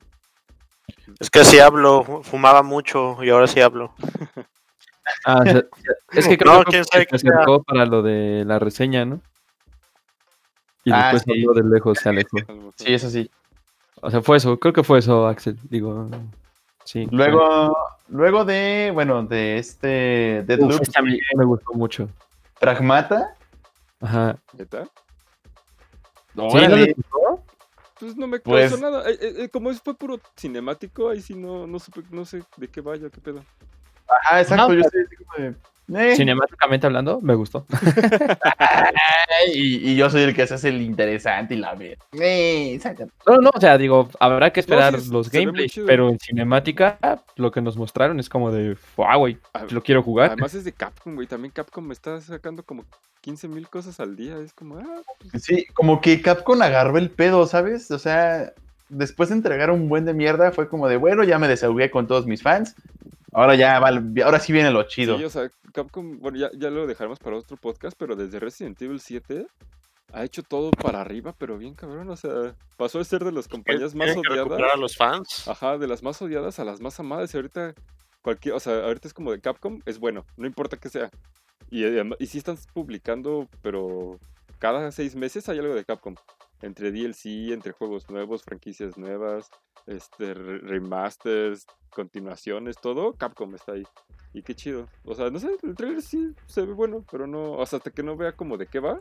Es 1.18 1.31
que 1.31 1.45
sí 1.45 1.59
hablo, 1.59 2.22
fumaba 2.22 2.62
mucho 2.62 3.22
y 3.22 3.31
ahora 3.31 3.47
sí 3.47 3.61
hablo. 3.61 3.93
Ah, 5.26 5.43
es 6.12 6.28
que 6.28 6.39
creo 6.39 6.59
No, 6.59 6.64
que 6.64 6.85
se 6.85 7.07
qué 7.07 7.18
sea. 7.18 7.31
acercó 7.33 7.62
para 7.62 7.85
lo 7.87 8.03
de 8.03 8.45
la 8.47 8.59
reseña, 8.59 9.05
¿no? 9.05 9.20
Y 10.85 10.93
Ah, 10.93 11.12
después 11.12 11.22
sí. 11.22 11.31
habló 11.47 11.53
de 11.62 11.68
lejos, 11.68 11.99
se 11.99 12.09
alejó. 12.09 12.37
Sí, 12.76 12.95
eso 12.95 13.11
sí. 13.11 13.31
O 14.03 14.11
sea, 14.11 14.22
fue 14.22 14.39
eso, 14.39 14.59
creo 14.59 14.72
que 14.72 14.83
fue 14.83 14.99
eso, 15.01 15.26
Axel. 15.26 15.59
Digo, 15.68 16.09
sí. 16.85 17.07
Luego, 17.11 17.76
luego 18.09 18.45
de, 18.47 18.91
bueno, 18.95 19.22
de 19.24 19.59
este 19.59 20.39
Uf, 20.41 20.47
Deadloop, 20.47 20.83
este 20.83 21.03
me 21.37 21.45
gustó 21.45 21.72
mucho. 21.74 22.09
Pragmata. 22.59 23.37
Ajá. 24.01 24.37
¿Sí, 24.57 24.64
no 26.35 26.49
les 26.68 26.97
gustó? 26.97 27.39
Pues 28.01 28.16
no 28.16 28.26
me 28.26 28.40
Pues- 28.40 28.70
causó 28.70 28.82
nada. 28.82 29.09
Eh, 29.11 29.18
eh, 29.20 29.34
eh, 29.44 29.48
como 29.51 29.72
fue 29.74 29.94
puro 29.94 30.18
cinemático, 30.36 31.11
ahí 31.11 31.20
sí 31.20 31.34
no, 31.34 31.66
no, 31.66 31.78
supe- 31.78 32.09
no 32.11 32.24
sé 32.24 32.42
de 32.57 32.66
qué 32.68 32.80
vaya, 32.80 33.11
qué 33.11 33.20
pedo. 33.20 33.44
Ajá, 34.09 34.40
exacto. 34.40 34.68
No, 34.68 34.74
yo 34.74 34.82
como 35.18 35.44
de. 35.44 35.55
Eh. 35.97 36.16
Cinemáticamente 36.16 36.86
hablando, 36.86 37.20
me 37.20 37.34
gustó. 37.34 37.66
Y, 39.55 39.93
y 39.93 39.97
yo 39.97 40.11
soy 40.11 40.22
el 40.22 40.34
que 40.34 40.47
se 40.47 40.55
hace 40.55 40.68
el 40.68 40.82
interesante 40.82 41.55
y 41.55 41.57
la 41.57 41.74
ve. 41.74 41.97
Eh. 42.12 42.78
No, 43.26 43.36
no, 43.38 43.51
o 43.55 43.61
sea, 43.61 43.78
digo, 43.78 44.11
habrá 44.20 44.53
que 44.53 44.61
esperar 44.61 45.01
sí, 45.01 45.11
los 45.11 45.30
gameplays, 45.30 45.80
pero 45.86 46.11
en 46.11 46.18
cinemática 46.18 46.99
lo 47.36 47.51
que 47.51 47.62
nos 47.62 47.78
mostraron 47.78 48.20
es 48.20 48.28
como 48.28 48.53
de, 48.53 48.76
wow, 48.97 49.18
güey, 49.18 49.38
Ah, 49.55 49.66
lo 49.70 49.82
quiero 49.82 50.03
jugar. 50.03 50.28
Además 50.32 50.55
es 50.55 50.64
de 50.64 50.72
Capcom, 50.72 51.14
güey. 51.14 51.26
También 51.26 51.53
Capcom 51.53 51.84
me 51.84 51.93
está 51.93 52.20
sacando 52.20 52.62
como 52.62 52.84
15 53.22 53.49
mil 53.49 53.68
cosas 53.68 53.99
al 54.01 54.16
día. 54.16 54.38
Es 54.38 54.53
como, 54.53 54.78
ah, 54.78 55.03
pues, 55.30 55.43
Sí, 55.43 55.66
como 55.74 56.01
que 56.01 56.22
Capcom 56.22 56.61
agarró 56.62 56.99
el 56.99 57.11
pedo, 57.11 57.47
¿sabes? 57.47 57.91
O 57.91 57.99
sea, 57.99 58.53
después 58.88 59.28
de 59.28 59.36
entregar 59.36 59.70
un 59.70 59.88
buen 59.88 60.05
de 60.05 60.14
mierda, 60.14 60.53
fue 60.53 60.68
como 60.68 60.88
de, 60.88 60.97
bueno, 60.97 61.24
ya 61.24 61.38
me 61.38 61.49
desahogué 61.49 61.91
con 61.91 62.07
todos 62.07 62.26
mis 62.26 62.43
fans. 62.43 62.74
Ahora 63.33 63.55
ya, 63.55 63.78
vale, 63.78 64.22
ahora 64.22 64.41
sí 64.41 64.53
viene 64.53 64.70
lo 64.70 64.83
chido. 64.85 65.16
sí, 65.18 65.24
o 65.24 65.31
sea, 65.31 65.51
Capcom, 65.72 66.18
bueno, 66.18 66.39
ya, 66.39 66.51
ya 66.57 66.70
lo 66.70 66.87
dejaremos 66.87 67.18
para 67.18 67.37
otro 67.37 67.57
podcast, 67.57 67.97
pero 67.99 68.16
desde 68.16 68.41
Resident 68.41 68.81
Evil 68.83 69.01
7, 69.01 69.47
ha 70.12 70.24
hecho 70.24 70.43
todo 70.43 70.70
para 70.72 71.01
arriba, 71.01 71.33
pero 71.39 71.57
bien 71.57 71.74
cabrón, 71.74 72.11
o 72.11 72.16
sea, 72.16 72.57
pasó 72.76 72.99
de 72.99 73.05
ser 73.05 73.24
de 73.24 73.31
las 73.33 73.47
compañías 73.47 73.95
más 73.95 74.09
odiadas. 74.16 74.72
a 74.74 74.76
los 74.76 74.97
fans. 74.97 75.47
Ajá, 75.47 75.78
de 75.78 75.87
las 75.87 76.03
más 76.03 76.20
odiadas 76.20 76.59
a 76.59 76.64
las 76.64 76.81
más 76.81 76.99
amadas. 76.99 77.33
Y 77.33 77.37
ahorita, 77.37 77.74
cualquier, 78.22 78.55
o 78.57 78.61
sea, 78.61 78.85
ahorita 78.85 79.07
es 79.07 79.14
como 79.14 79.31
de 79.31 79.41
Capcom, 79.41 79.81
es 79.87 80.01
bueno, 80.01 80.24
no 80.37 80.47
importa 80.47 80.76
que 80.76 80.89
sea. 80.89 81.09
Y, 81.70 81.85
adem- 81.85 82.16
y 82.18 82.26
sí 82.26 82.39
están 82.39 82.59
publicando, 82.74 83.47
pero 83.62 84.18
cada 84.59 84.91
seis 84.91 85.14
meses 85.14 85.49
hay 85.49 85.61
algo 85.61 85.74
de 85.76 85.85
Capcom. 85.85 86.16
Entre 86.62 86.92
DLC, 86.92 87.52
entre 87.52 87.72
juegos 87.72 88.08
nuevos, 88.11 88.42
franquicias 88.42 88.98
nuevas, 88.98 89.48
este, 89.86 90.34
re- 90.34 90.58
remasters, 90.58 91.66
continuaciones, 91.90 92.76
todo, 92.80 93.14
Capcom 93.14 93.54
está 93.54 93.72
ahí. 93.72 93.84
Y 94.32 94.42
qué 94.42 94.54
chido. 94.54 94.86
O 95.04 95.14
sea, 95.14 95.30
no 95.30 95.38
sé, 95.38 95.48
el 95.62 95.74
trailer 95.74 96.02
sí 96.02 96.34
se 96.46 96.62
ve 96.62 96.72
bueno, 96.72 97.04
pero 97.11 97.26
no, 97.26 97.52
o 97.52 97.66
sea, 97.66 97.78
hasta 97.78 97.90
que 97.90 98.02
no 98.02 98.16
vea 98.16 98.32
como 98.32 98.56
de 98.56 98.66
qué 98.66 98.78
va, 98.78 98.98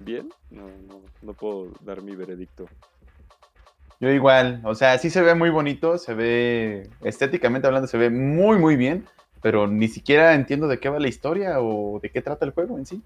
bien, 0.00 0.28
no, 0.50 0.66
no, 0.66 1.02
no 1.22 1.32
puedo 1.32 1.72
dar 1.80 2.02
mi 2.02 2.14
veredicto. 2.14 2.66
Yo 3.98 4.10
igual, 4.10 4.60
o 4.64 4.74
sea, 4.74 4.98
sí 4.98 5.08
se 5.08 5.22
ve 5.22 5.34
muy 5.34 5.48
bonito, 5.48 5.96
se 5.96 6.12
ve, 6.12 6.90
estéticamente 7.02 7.66
hablando, 7.66 7.88
se 7.88 7.96
ve 7.96 8.10
muy, 8.10 8.58
muy 8.58 8.76
bien, 8.76 9.06
pero 9.40 9.66
ni 9.66 9.88
siquiera 9.88 10.34
entiendo 10.34 10.68
de 10.68 10.78
qué 10.78 10.90
va 10.90 10.98
la 11.00 11.08
historia 11.08 11.60
o 11.60 11.98
de 12.00 12.10
qué 12.10 12.20
trata 12.20 12.44
el 12.44 12.50
juego 12.52 12.76
en 12.76 12.84
sí. 12.84 13.02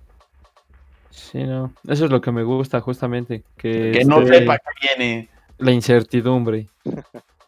Sí, 1.20 1.44
no. 1.44 1.72
Eso 1.86 2.06
es 2.06 2.10
lo 2.10 2.20
que 2.20 2.32
me 2.32 2.42
gusta 2.42 2.80
justamente. 2.80 3.44
Que, 3.56 3.92
Que 3.98 4.04
no 4.04 4.20
esté 4.20 4.38
sepa 4.38 4.58
qué 4.58 4.64
viene, 4.96 5.28
la 5.58 5.70
incertidumbre. 5.72 6.68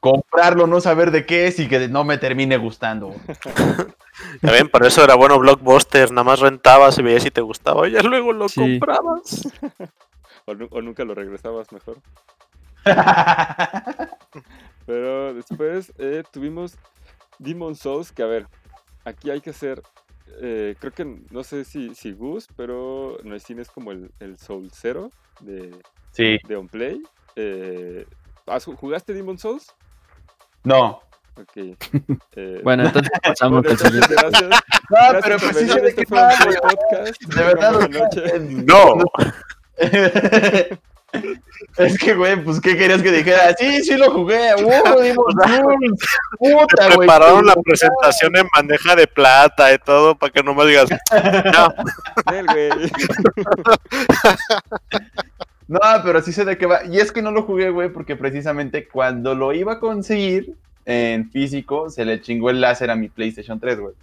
comprarlo, 0.01 0.67
no 0.67 0.81
saber 0.81 1.11
de 1.11 1.25
qué 1.27 1.47
es 1.47 1.59
y 1.59 1.69
que 1.69 1.89
no 1.89 2.05
me 2.05 2.19
termine 2.19 2.57
gustando. 2.59 3.15
Ya 4.43 4.53
ven, 4.53 4.69
por 4.69 4.85
eso 4.85 5.03
era 5.03 5.15
bueno 5.15 5.39
Blockbuster, 5.39 6.11
nada 6.11 6.25
más 6.25 6.41
rentabas 6.41 6.99
y 6.99 7.03
veías 7.03 7.23
si 7.23 7.31
te 7.31 7.41
gustaba, 7.41 7.89
y 7.89 7.93
ya 7.93 8.03
luego 8.03 8.33
lo 8.33 8.49
Sí. 8.49 8.79
comprabas. 8.79 9.49
O, 10.45 10.55
nu- 10.55 10.67
o 10.73 10.83
nunca 10.83 11.05
lo 11.05 11.15
regresabas 11.15 11.71
mejor. 11.71 11.99
Pero 14.87 15.35
después 15.35 15.93
eh, 15.99 16.23
tuvimos 16.33 16.77
Demon 17.39 17.75
Souls, 17.77 18.13
que 18.13 18.23
a 18.23 18.27
ver, 18.27 18.47
aquí 19.05 19.31
hay 19.31 19.41
que 19.41 19.51
hacer, 19.51 19.83
eh, 20.41 20.75
creo 20.79 20.93
que 20.93 21.05
no 21.31 21.43
sé 21.45 21.65
si, 21.65 21.95
si 21.95 22.13
Gus, 22.13 22.49
pero 22.57 23.19
no 23.25 23.35
es 23.35 23.71
como 23.71 23.93
el, 23.93 24.11
el 24.21 24.39
Soul 24.39 24.71
Zero 24.73 25.11
de, 25.41 25.75
sí, 26.13 26.39
de 26.47 26.57
OnPlay. 26.57 27.03
Eh, 27.37 28.07
¿has- 28.47 28.65
¿Jugaste 28.65 29.13
Demon 29.13 29.39
Souls? 29.39 29.67
no. 30.65 31.01
Ok. 31.35 31.57
eh, 32.37 32.61
Bueno, 32.63 32.85
entonces 32.85 33.11
pasamos 33.23 33.65
al 33.65 33.79
siguiente. 33.79 34.15
gracias. 34.15 34.43
No, 34.43 34.51
gracias 34.91 35.23
pero 35.25 35.39
por 35.39 35.53
pues 35.53 35.57
sí 35.57 35.65
venir, 35.65 35.73
se 35.73 35.81
ve 35.81 35.89
este 35.89 36.05
que 36.05 36.07
podcast. 36.11 37.23
De 37.23 37.43
verdad. 37.43 38.39
No. 38.67 38.95
Es 41.77 41.99
que, 41.99 42.15
güey, 42.15 42.43
pues, 42.43 42.61
¿qué 42.61 42.77
querías 42.77 43.03
que 43.03 43.13
dijera? 43.13 43.55
Sí, 43.59 43.83
sí 43.83 43.97
lo 43.97 44.11
jugué. 44.11 44.55
¡Uh. 46.39 46.67
Prepararon 46.97 47.47
la 47.47 47.55
presentación 47.55 48.37
en 48.37 48.49
bandeja 48.55 48.97
de 48.97 49.07
plata 49.07 49.73
y 49.73 49.79
todo 49.79 50.15
para 50.15 50.33
que 50.33 50.43
no 50.43 50.55
me 50.55 50.67
digas. 50.67 50.91
No. 50.91 51.69
No, 55.69 55.81
pero 56.03 56.21
sí 56.21 56.33
sé 56.33 56.45
de 56.45 56.59
qué 56.59 56.67
va. 56.67 56.85
Y 56.85 56.99
es 56.99 57.13
que 57.13 57.23
no 57.23 57.31
lo 57.31 57.45
jugué, 57.45 57.71
güey, 57.71 57.89
porque 57.91 58.17
precisamente 58.17 58.89
cuando 58.89 59.35
lo 59.35 59.53
iba 59.53 59.75
a 59.75 59.81
conseguir 59.81 60.55
en 60.85 61.31
físico, 61.31 61.89
se 61.89 62.05
le 62.05 62.21
chingó 62.21 62.51
el 62.51 62.61
láser 62.61 62.91
a 62.91 62.97
mi 62.97 63.09
PlayStation 63.09 63.59
3, 63.59 63.81
güey. 63.81 63.95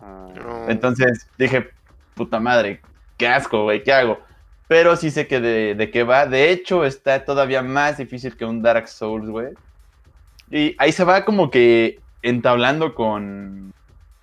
Ah, 0.00 0.28
no. 0.34 0.68
Entonces 0.68 1.26
dije, 1.36 1.68
puta 2.14 2.40
madre, 2.40 2.80
qué 3.16 3.28
asco, 3.28 3.64
güey, 3.64 3.82
¿qué 3.82 3.92
hago? 3.92 4.20
Pero 4.68 4.96
sí 4.96 5.10
sé 5.10 5.26
que 5.28 5.40
de, 5.40 5.74
de 5.74 5.90
qué 5.90 6.02
va. 6.02 6.26
De 6.26 6.50
hecho, 6.50 6.84
está 6.84 7.24
todavía 7.24 7.62
más 7.62 7.98
difícil 7.98 8.36
que 8.36 8.44
un 8.44 8.62
Dark 8.62 8.88
Souls, 8.88 9.28
güey. 9.28 9.48
Y 10.50 10.74
ahí 10.78 10.92
se 10.92 11.04
va 11.04 11.24
como 11.24 11.50
que 11.50 12.00
entablando 12.22 12.94
con 12.94 13.72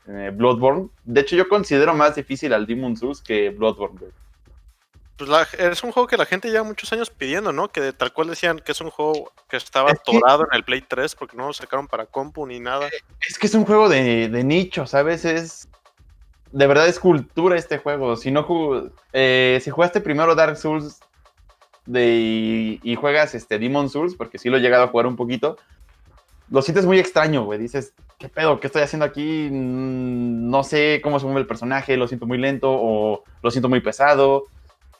eh, 0.07 0.31
Bloodborne. 0.33 0.89
De 1.05 1.21
hecho, 1.21 1.35
yo 1.37 1.47
considero 1.47 1.93
más 1.93 2.15
difícil 2.15 2.53
al 2.53 2.65
Demon 2.67 2.97
Souls 2.97 3.21
que 3.21 3.49
Bloodborne, 3.51 3.97
güey. 3.99 4.11
Pues 5.15 5.29
la- 5.29 5.47
es 5.71 5.83
un 5.83 5.91
juego 5.91 6.07
que 6.07 6.17
la 6.17 6.25
gente 6.25 6.49
lleva 6.49 6.63
muchos 6.63 6.91
años 6.91 7.09
pidiendo, 7.09 7.53
¿no? 7.53 7.69
Que 7.69 7.79
de 7.79 7.93
tal 7.93 8.11
cual 8.11 8.29
decían 8.29 8.59
que 8.59 8.71
es 8.73 8.81
un 8.81 8.89
juego 8.89 9.31
que 9.47 9.55
estaba 9.57 9.91
Es 9.91 9.99
que- 10.03 10.17
atorado 10.17 10.43
en 10.51 10.57
el 10.57 10.63
Play 10.65 10.81
3 10.81 11.15
porque 11.15 11.37
no 11.37 11.47
lo 11.47 11.53
sacaron 11.53 11.87
para 11.87 12.05
compu 12.07 12.45
ni 12.47 12.59
nada. 12.59 12.89
Es 13.29 13.37
que 13.39 13.47
es 13.47 13.53
un 13.53 13.63
juego 13.63 13.87
de, 13.87 14.27
de 14.27 14.43
nicho, 14.43 14.85
¿sabes? 14.87 15.23
Es. 15.23 15.69
De 16.53 16.67
verdad 16.67 16.87
es 16.87 16.99
cultura 16.99 17.57
este 17.57 17.79
juego. 17.79 18.15
Si 18.15 18.29
no 18.29 18.45
eh, 19.11 19.59
si 19.63 19.71
jugaste 19.71 20.01
primero 20.01 20.35
Dark 20.35 20.55
Souls 20.55 20.99
de, 21.87 22.79
y, 22.81 22.95
juegas 22.95 23.33
este 23.33 23.57
Demon 23.57 23.89
Souls, 23.89 24.15
porque 24.15 24.37
sí 24.37 24.49
lo 24.49 24.57
he 24.57 24.61
llegado 24.61 24.83
a 24.83 24.87
jugar 24.87 25.07
un 25.07 25.15
poquito, 25.15 25.57
lo 26.51 26.61
sientes 26.61 26.85
muy 26.85 26.99
extraño, 26.99 27.43
güey. 27.43 27.57
Dices, 27.57 27.93
¿qué 28.19 28.29
pedo? 28.29 28.59
¿Qué 28.59 28.67
estoy 28.67 28.83
haciendo 28.83 29.03
aquí? 29.03 29.49
Mm, 29.51 30.51
No 30.51 30.63
sé 30.63 31.01
cómo 31.03 31.19
se 31.19 31.25
mueve 31.25 31.41
el 31.41 31.47
personaje, 31.47 31.97
lo 31.97 32.07
siento 32.07 32.27
muy 32.27 32.37
lento 32.37 32.69
o 32.71 33.23
lo 33.41 33.49
siento 33.49 33.67
muy 33.67 33.81
pesado. 33.81 34.43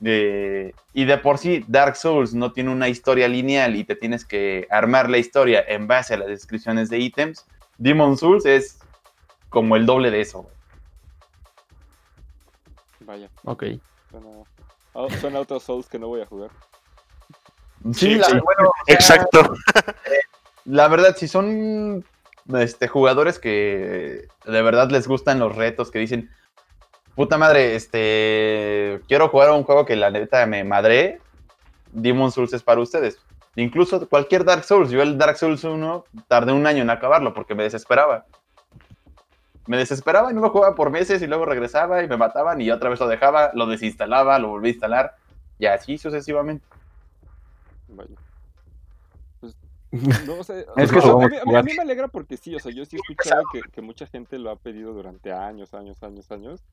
Y 0.02 1.06
de 1.06 1.18
por 1.22 1.38
sí, 1.38 1.64
Dark 1.68 1.96
Souls 1.98 2.34
no 2.34 2.52
tiene 2.52 2.72
una 2.72 2.90
historia 2.90 3.28
lineal 3.28 3.76
y 3.76 3.84
te 3.84 3.96
tienes 3.96 4.26
que 4.26 4.66
armar 4.72 5.08
la 5.08 5.20
historia 5.20 5.64
en 5.68 5.86
base 5.86 6.16
a 6.16 6.18
las 6.18 6.30
descripciones 6.30 6.90
de 6.90 6.98
ítems. 6.98 7.46
Demon 7.78 8.18
Souls 8.18 8.48
es 8.48 8.80
como 9.50 9.76
el 9.76 9.86
doble 9.86 10.10
de 10.10 10.22
eso. 10.22 10.42
güey. 10.42 10.63
Vaya, 13.06 13.30
Ok. 13.44 13.64
suena, 14.10 14.28
oh, 14.94 15.10
suena 15.10 15.38
a 15.40 15.42
otros 15.42 15.64
Souls 15.64 15.88
que 15.88 16.00
no 16.00 16.08
voy 16.08 16.22
a 16.22 16.26
jugar. 16.26 16.50
Sí, 17.86 17.94
Sí, 17.94 18.16
la, 18.16 18.26
sí. 18.26 18.32
bueno, 18.44 18.70
o 18.70 18.86
sea, 18.86 18.96
Exacto. 18.96 19.54
la 20.66 20.88
verdad, 20.88 21.16
si 21.18 21.28
son 21.28 22.06
este, 22.54 22.88
jugadores 22.88 23.40
que 23.40 24.28
de 24.46 24.62
verdad 24.62 24.90
les 24.90 25.08
gustan 25.08 25.40
los 25.40 25.56
retos, 25.56 25.92
que 25.92 26.00
dicen, 26.00 26.30
puta 27.16 27.38
madre, 27.38 27.76
este, 27.76 29.02
quiero 29.08 29.28
jugar 29.30 29.50
a 29.50 29.54
un 29.54 29.64
juego 29.64 29.86
que 29.86 29.96
la 29.96 30.12
neta 30.12 30.46
me 30.46 30.64
madre, 30.64 31.20
Demon 31.92 32.32
Souls 32.32 32.54
es 32.54 32.64
para 32.64 32.82
ustedes. 32.82 33.20
Incluso 33.56 34.08
cualquier 34.10 34.46
Dark 34.46 34.64
Souls, 34.64 34.90
yo 34.90 35.02
el 35.04 35.18
Dark 35.18 35.38
Souls 35.38 35.64
1 35.64 36.06
tardé 36.28 36.54
un 36.54 36.66
año 36.66 36.82
en 36.82 36.90
acabarlo 36.90 37.34
porque 37.34 37.54
me 37.54 37.64
desesperaba. 37.64 38.26
Me 39.68 39.78
desesperaba 39.78 40.30
y 40.32 40.34
no 40.36 40.42
lo 40.42 40.50
jugaba 40.50 40.76
por 40.76 40.90
meses 40.90 41.22
y 41.22 41.28
luego 41.28 41.46
regresaba 41.46 42.04
y 42.04 42.08
me 42.08 42.18
mataban 42.18 42.60
y 42.62 42.70
otra 42.72 42.90
vez 42.90 43.00
lo 43.00 43.08
dejaba, 43.08 43.52
lo 43.54 43.66
desinstalaba, 43.66 44.38
lo 44.40 44.50
volví 44.50 44.68
a 44.68 44.72
instalar 44.72 45.16
y 45.58 45.66
así 45.68 45.98
sucesivamente. 45.98 46.66
Vaya. 47.88 48.16
Pues, 49.40 49.56
no 50.28 50.44
sé. 50.44 50.66
o 50.68 50.78
Es 50.80 50.90
sea, 50.90 51.02
que 51.02 51.08
a, 51.10 51.16
mí, 51.16 51.38
a 51.38 51.46
mí- 51.46 51.56
a 51.56 51.64
mí 51.64 51.72
me 51.76 51.82
alegra 51.84 52.08
porque 52.08 52.36
sí, 52.38 52.54
o 52.56 52.60
sea, 52.60 52.72
yo 52.74 52.84
sí 52.86 52.96
he 52.98 53.00
escuchado 53.00 53.44
que, 53.52 53.62
que 53.62 53.82
mucha 53.82 54.06
gente 54.08 54.38
lo 54.40 54.50
ha 54.52 54.56
pedido 54.58 54.94
durante 54.94 55.32
años, 55.32 55.74
años, 55.74 56.02
años, 56.04 56.30
años. 56.32 56.64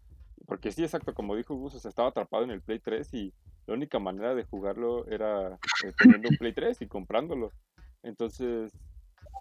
Porque 0.46 0.72
sí, 0.72 0.82
exacto, 0.82 1.12
como 1.14 1.36
dijo 1.36 1.54
Gus, 1.54 1.74
o 1.74 1.78
sea, 1.78 1.90
estaba 1.90 2.08
atrapado 2.08 2.44
en 2.44 2.50
el 2.50 2.62
Play 2.62 2.78
3 2.80 3.12
y 3.12 3.32
la 3.66 3.74
única 3.74 3.98
manera 3.98 4.34
de 4.34 4.44
jugarlo 4.44 5.06
era 5.06 5.58
eh, 5.84 5.92
teniendo 5.98 6.28
un 6.30 6.36
Play 6.38 6.52
3 6.54 6.80
y 6.80 6.86
comprándolo. 6.88 7.52
Entonces, 8.02 8.72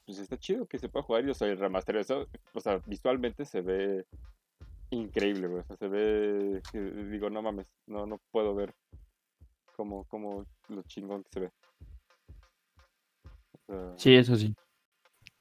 pues 0.05 0.19
está 0.19 0.37
chido 0.37 0.65
que 0.65 0.79
se 0.79 0.89
pueda 0.89 1.03
jugar 1.03 1.25
y, 1.25 1.29
o 1.29 1.33
sea, 1.33 1.47
el 1.47 1.57
remaster, 1.57 1.97
eso, 1.97 2.27
o 2.53 2.59
sea, 2.59 2.81
visualmente 2.85 3.45
se 3.45 3.61
ve 3.61 4.05
increíble, 4.91 5.47
güey. 5.47 5.61
O 5.61 5.63
sea, 5.63 5.77
se 5.77 5.87
ve, 5.87 6.61
digo, 7.11 7.29
no 7.29 7.41
mames, 7.41 7.71
no, 7.87 8.05
no 8.05 8.19
puedo 8.31 8.55
ver 8.55 8.73
cómo, 9.75 10.05
cómo 10.05 10.45
lo 10.67 10.83
chingón 10.83 11.23
que 11.23 11.29
se 11.31 11.39
ve. 11.41 11.51
O 13.53 13.59
sea, 13.65 13.93
Sí, 13.97 14.15
eso 14.15 14.35
sí. 14.35 14.55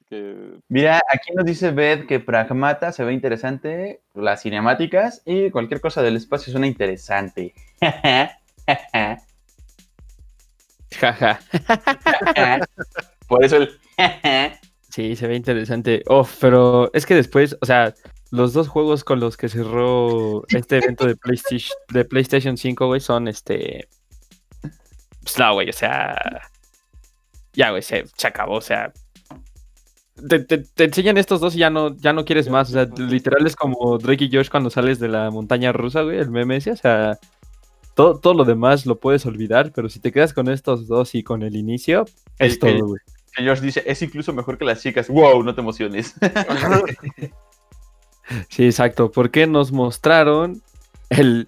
que 0.07 0.59
Mira, 0.67 1.01
aquí 1.11 1.33
nos 1.33 1.45
dice 1.45 1.71
Beth 1.71 2.07
que 2.07 2.19
Pragmata 2.19 2.91
se 2.91 3.03
ve 3.03 3.13
interesante, 3.13 4.01
las 4.13 4.41
cinemáticas 4.43 5.21
y 5.25 5.49
cualquier 5.51 5.81
cosa 5.81 6.01
del 6.01 6.15
espacio 6.15 6.51
suena 6.51 6.67
interesante. 6.67 7.53
Jaja. 10.91 11.39
Por 13.29 13.43
eso 13.45 13.55
el... 13.57 13.69
Sí, 14.89 15.15
se 15.15 15.27
ve 15.27 15.35
interesante. 15.35 16.01
Oh, 16.07 16.27
pero 16.41 16.89
es 16.93 17.05
que 17.05 17.13
después, 17.13 17.55
o 17.61 17.65
sea, 17.67 17.93
los 18.31 18.53
dos 18.53 18.67
juegos 18.67 19.03
con 19.03 19.19
los 19.19 19.37
que 19.37 19.47
cerró 19.47 20.43
este 20.49 20.77
evento 20.77 21.05
de 21.05 21.15
PlayStation, 21.15 21.77
de 21.89 22.05
PlayStation 22.05 22.57
5, 22.57 22.87
güey, 22.87 22.99
son 22.99 23.27
este. 23.27 23.87
Pues 25.21 25.37
no, 25.37 25.53
güey, 25.53 25.69
o 25.69 25.73
sea. 25.73 26.17
Ya, 27.53 27.69
güey, 27.69 27.83
se, 27.83 28.05
se 28.17 28.27
acabó, 28.27 28.55
o 28.55 28.61
sea. 28.61 28.91
Te, 30.27 30.39
te- 30.39 30.57
te 30.57 30.83
enseñan 30.85 31.17
estos 31.19 31.39
dos 31.39 31.55
y 31.55 31.59
ya 31.59 31.69
no, 31.69 31.95
ya 31.95 32.11
no 32.11 32.25
quieres 32.25 32.49
más. 32.49 32.69
O 32.69 32.73
sea, 32.73 32.85
literal 32.97 33.45
es 33.45 33.55
como 33.55 33.99
Drake 33.99 34.25
y 34.25 34.31
Josh 34.35 34.49
cuando 34.49 34.71
sales 34.71 34.97
de 34.99 35.07
la 35.07 35.29
montaña 35.29 35.71
rusa, 35.71 36.01
güey, 36.01 36.17
el 36.17 36.31
meme 36.31 36.57
ese. 36.57 36.71
O 36.71 36.75
sea, 36.75 37.19
todo, 37.93 38.19
todo 38.19 38.33
lo 38.33 38.43
demás 38.43 38.87
lo 38.87 38.99
puedes 38.99 39.23
olvidar, 39.27 39.71
pero 39.71 39.87
si 39.87 39.99
te 39.99 40.11
quedas 40.11 40.33
con 40.33 40.49
estos 40.49 40.87
dos 40.87 41.13
y 41.13 41.21
con 41.21 41.43
el 41.43 41.55
inicio, 41.55 42.05
es 42.39 42.53
El- 42.53 42.59
todo, 42.59 42.87
güey. 42.87 43.01
Que 43.31 43.45
Josh 43.47 43.59
dice, 43.59 43.83
es 43.85 44.01
incluso 44.01 44.33
mejor 44.33 44.57
que 44.57 44.65
las 44.65 44.81
chicas. 44.81 45.07
Wow, 45.09 45.43
no 45.43 45.53
te 45.55 45.61
emociones. 45.61 46.13
Sí, 48.49 48.65
exacto, 48.65 49.11
porque 49.11 49.47
nos 49.47 49.71
mostraron 49.71 50.61
el 51.09 51.47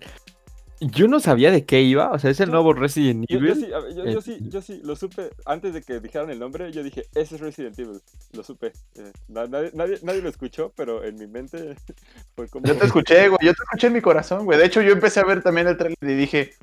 yo 0.79 1.07
no 1.07 1.19
sabía 1.19 1.51
de 1.51 1.63
qué 1.63 1.81
iba, 1.83 2.09
o 2.11 2.17
sea, 2.17 2.31
es 2.31 2.39
el 2.39 2.47
Yo- 2.47 2.53
nuevo 2.53 2.73
Resident 2.73 3.25
Yo, 3.29 3.37
yo 3.37 3.45
Evil. 3.51 3.55
sí, 3.65 3.69
yo, 3.69 4.05
yo 4.05 4.21
sí, 4.21 4.37
yo 4.49 4.61
sí, 4.63 4.81
lo 4.83 4.95
supe 4.95 5.29
antes 5.45 5.75
de 5.75 5.83
que 5.83 5.99
dijeran 5.99 6.31
el 6.31 6.39
nombre. 6.39 6.71
Yo 6.71 6.81
dije, 6.81 7.03
ese 7.13 7.35
es 7.35 7.41
Resident 7.41 7.77
Evil. 7.77 8.01
Lo 8.33 8.43
supe. 8.43 8.73
Eh, 8.95 9.11
na- 9.27 9.45
nadie, 9.45 9.69
nadie, 9.75 9.99
nadie 10.01 10.23
lo 10.23 10.29
escuchó, 10.29 10.73
pero 10.75 11.03
en 11.03 11.17
mi 11.19 11.27
mente 11.27 11.75
fue 12.35 12.47
como. 12.47 12.65
Yo 12.65 12.75
te 12.75 12.87
escuché, 12.87 13.27
güey. 13.27 13.37
Yo 13.43 13.53
te 13.53 13.61
escuché 13.61 13.87
en 13.87 13.93
mi 13.93 14.01
corazón, 14.01 14.45
güey. 14.45 14.57
De 14.57 14.65
hecho, 14.65 14.81
yo 14.81 14.91
empecé 14.91 15.19
a 15.19 15.23
ver 15.25 15.43
también 15.43 15.67
el 15.67 15.77
trailer 15.77 15.97
y 16.01 16.15
dije, 16.15 16.53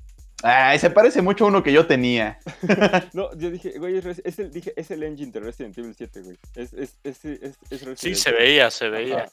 ay, 0.42 0.78
se 0.78 0.90
parece 0.90 1.22
mucho 1.22 1.44
a 1.44 1.48
uno 1.48 1.62
que 1.62 1.72
yo 1.72 1.86
tenía. 1.86 2.38
No, 3.12 3.36
yo 3.36 3.50
dije, 3.50 3.78
güey, 3.78 3.98
es, 3.98 4.38
el, 4.38 4.52
dije, 4.52 4.72
es 4.76 4.90
el 4.90 5.02
engine 5.02 5.32
de 5.32 5.40
Resident 5.40 5.76
Evil 5.78 5.94
7, 5.96 6.22
güey. 6.22 6.38
Es, 6.54 6.72
es, 6.72 6.96
es, 7.02 7.24
es, 7.24 7.58
es 7.70 7.84
Resident 7.84 7.98
Sí, 7.98 8.14
se 8.14 8.32
veía, 8.32 8.70
se 8.70 8.88
veía. 8.88 9.24
Ajá. 9.24 9.32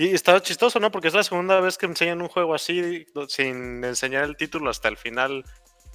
Y 0.00 0.14
estaba 0.14 0.40
chistoso, 0.40 0.80
¿no? 0.80 0.90
Porque 0.90 1.08
es 1.08 1.14
la 1.14 1.22
segunda 1.22 1.60
vez 1.60 1.76
que 1.76 1.84
enseñan 1.84 2.22
un 2.22 2.28
juego 2.28 2.54
así, 2.54 3.04
sin 3.28 3.84
enseñar 3.84 4.24
el 4.24 4.34
título 4.34 4.70
hasta 4.70 4.88
el 4.88 4.96
final, 4.96 5.44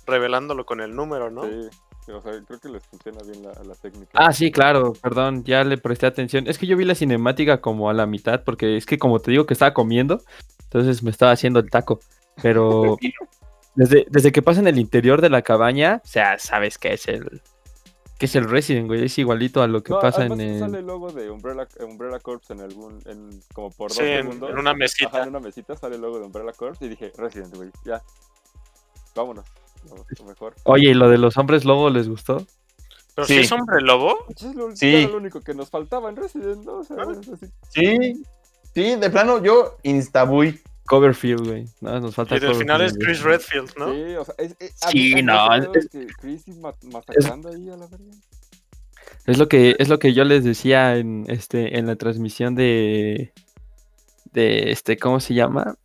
revelándolo 0.05 0.63
con 0.63 0.79
el 0.79 0.95
número, 0.95 1.31
¿no? 1.31 1.41
Sí, 1.45 1.69
sí, 2.05 2.11
o 2.11 2.21
sea, 2.21 2.33
creo 2.45 2.59
que 2.59 2.69
les 2.69 2.85
funciona 2.85 3.17
bien 3.23 3.41
la, 3.41 3.53
la 3.63 3.73
técnica. 3.73 4.11
Ah, 4.13 4.31
sí, 4.31 4.51
claro, 4.51 4.93
perdón, 4.93 5.43
ya 5.43 5.63
le 5.63 5.79
presté 5.79 6.05
atención. 6.05 6.47
Es 6.47 6.59
que 6.59 6.67
yo 6.67 6.77
vi 6.77 6.85
la 6.85 6.93
cinemática 6.93 7.61
como 7.61 7.89
a 7.89 7.93
la 7.95 8.05
mitad, 8.05 8.43
porque 8.43 8.77
es 8.77 8.85
que 8.85 8.99
como 8.99 9.19
te 9.19 9.31
digo 9.31 9.47
que 9.47 9.55
estaba 9.55 9.73
comiendo, 9.73 10.21
entonces 10.65 11.01
me 11.01 11.09
estaba 11.09 11.31
haciendo 11.31 11.59
el 11.59 11.71
taco. 11.71 11.99
Pero 12.41 12.97
desde, 13.75 14.05
desde 14.09 14.31
que 14.31 14.41
pasa 14.41 14.59
en 14.59 14.67
el 14.67 14.79
interior 14.79 15.21
de 15.21 15.29
la 15.29 15.41
cabaña, 15.41 16.01
o 16.03 16.07
sea, 16.07 16.37
sabes 16.39 16.77
que 16.77 16.93
es 16.93 17.07
el 17.07 17.41
que 18.17 18.27
es 18.27 18.35
el 18.37 18.49
Resident, 18.49 18.87
güey, 18.87 19.03
es 19.03 19.17
igualito 19.17 19.61
a 19.61 19.67
lo 19.67 19.83
que 19.83 19.91
No, 19.91 19.99
pasa 19.99 20.25
en 20.25 20.39
el... 20.39 20.59
sale 20.59 20.79
el 20.79 20.85
logo 20.85 21.11
de 21.11 21.29
Umbrella, 21.29 21.67
Umbrella 21.81 22.17
Corps 22.21 22.49
en 22.51 22.61
algún, 22.61 23.01
en, 23.07 23.41
como 23.53 23.71
por 23.71 23.89
dos 23.89 23.97
Sí, 23.97 24.03
en, 24.05 24.23
segundos. 24.23 24.51
en 24.51 24.57
una 24.57 24.73
mesita. 24.73 25.09
Ajá, 25.09 25.23
en 25.23 25.29
una 25.29 25.41
mesita 25.41 25.75
sale 25.75 25.95
el 25.95 26.01
logo 26.01 26.19
de 26.19 26.25
Umbrella 26.25 26.53
Corps 26.53 26.81
y 26.81 26.87
dije, 26.87 27.11
Resident, 27.17 27.53
güey, 27.53 27.71
ya. 27.83 28.01
Vámonos. 29.15 29.45
Lo, 30.17 30.25
mejor. 30.25 30.55
Oye, 30.63 30.91
¿y 30.91 30.93
lo 30.93 31.09
de 31.09 31.17
los 31.17 31.35
hombres 31.37 31.65
lobo 31.65 31.89
les 31.89 32.07
gustó? 32.07 32.37
Pero 33.15 33.27
Sí. 33.27 33.33
si 33.35 33.39
es 33.41 33.51
hombre 33.51 33.81
lobo, 33.81 34.17
Pues 34.27 34.43
es 34.43 34.55
lo, 34.55 34.73
Sí. 34.75 34.95
era 34.95 35.09
lo 35.09 35.17
único 35.17 35.41
que 35.41 35.53
nos 35.53 35.69
faltaba 35.69 36.09
en 36.09 36.15
Resident, 36.15 36.63
¿no? 36.63 36.77
O 36.79 36.83
sea, 36.85 36.95
Ah. 36.99 37.11
es 37.11 37.27
así. 37.29 37.47
Sí, 37.69 38.23
sí, 38.73 38.95
de 38.95 39.09
plano, 39.09 39.43
yo 39.43 39.75
instabuy. 39.83 40.61
Coverfield, 40.87 41.47
güey. 41.47 41.65
No, 41.81 41.99
nos 41.99 42.15
falta 42.15 42.35
y 42.37 42.39
del 42.39 42.55
final 42.55 42.81
es 42.81 42.97
Chris 42.97 43.21
güey. 43.23 43.33
Redfield, 43.37 43.71
¿no? 43.77 43.93
Sí, 43.93 44.15
o 44.15 44.25
sea, 44.25 44.35
es, 44.37 44.55
es, 44.59 44.75
Sí, 44.89 45.21
no, 45.23 45.53
es- 45.55 45.89
que 45.89 46.07
Chris 46.21 46.47
ma- 46.59 46.73
masacrando 46.83 47.49
ahí 47.49 47.69
a 47.69 47.77
la 47.77 47.87
verga. 47.87 48.11
Es 49.25 49.37
lo 49.37 49.47
que 49.47 49.75
es 49.79 49.89
lo 49.89 49.97
que 49.99 50.13
yo 50.13 50.23
les 50.23 50.43
decía 50.43 50.97
en 50.97 51.25
este 51.27 51.77
en 51.79 51.87
la 51.87 51.95
transmisión 51.95 52.53
de 52.55 53.33
de 54.31 54.71
este 54.71 54.97
¿cómo 54.97 55.19
se 55.19 55.33
llama? 55.33 55.75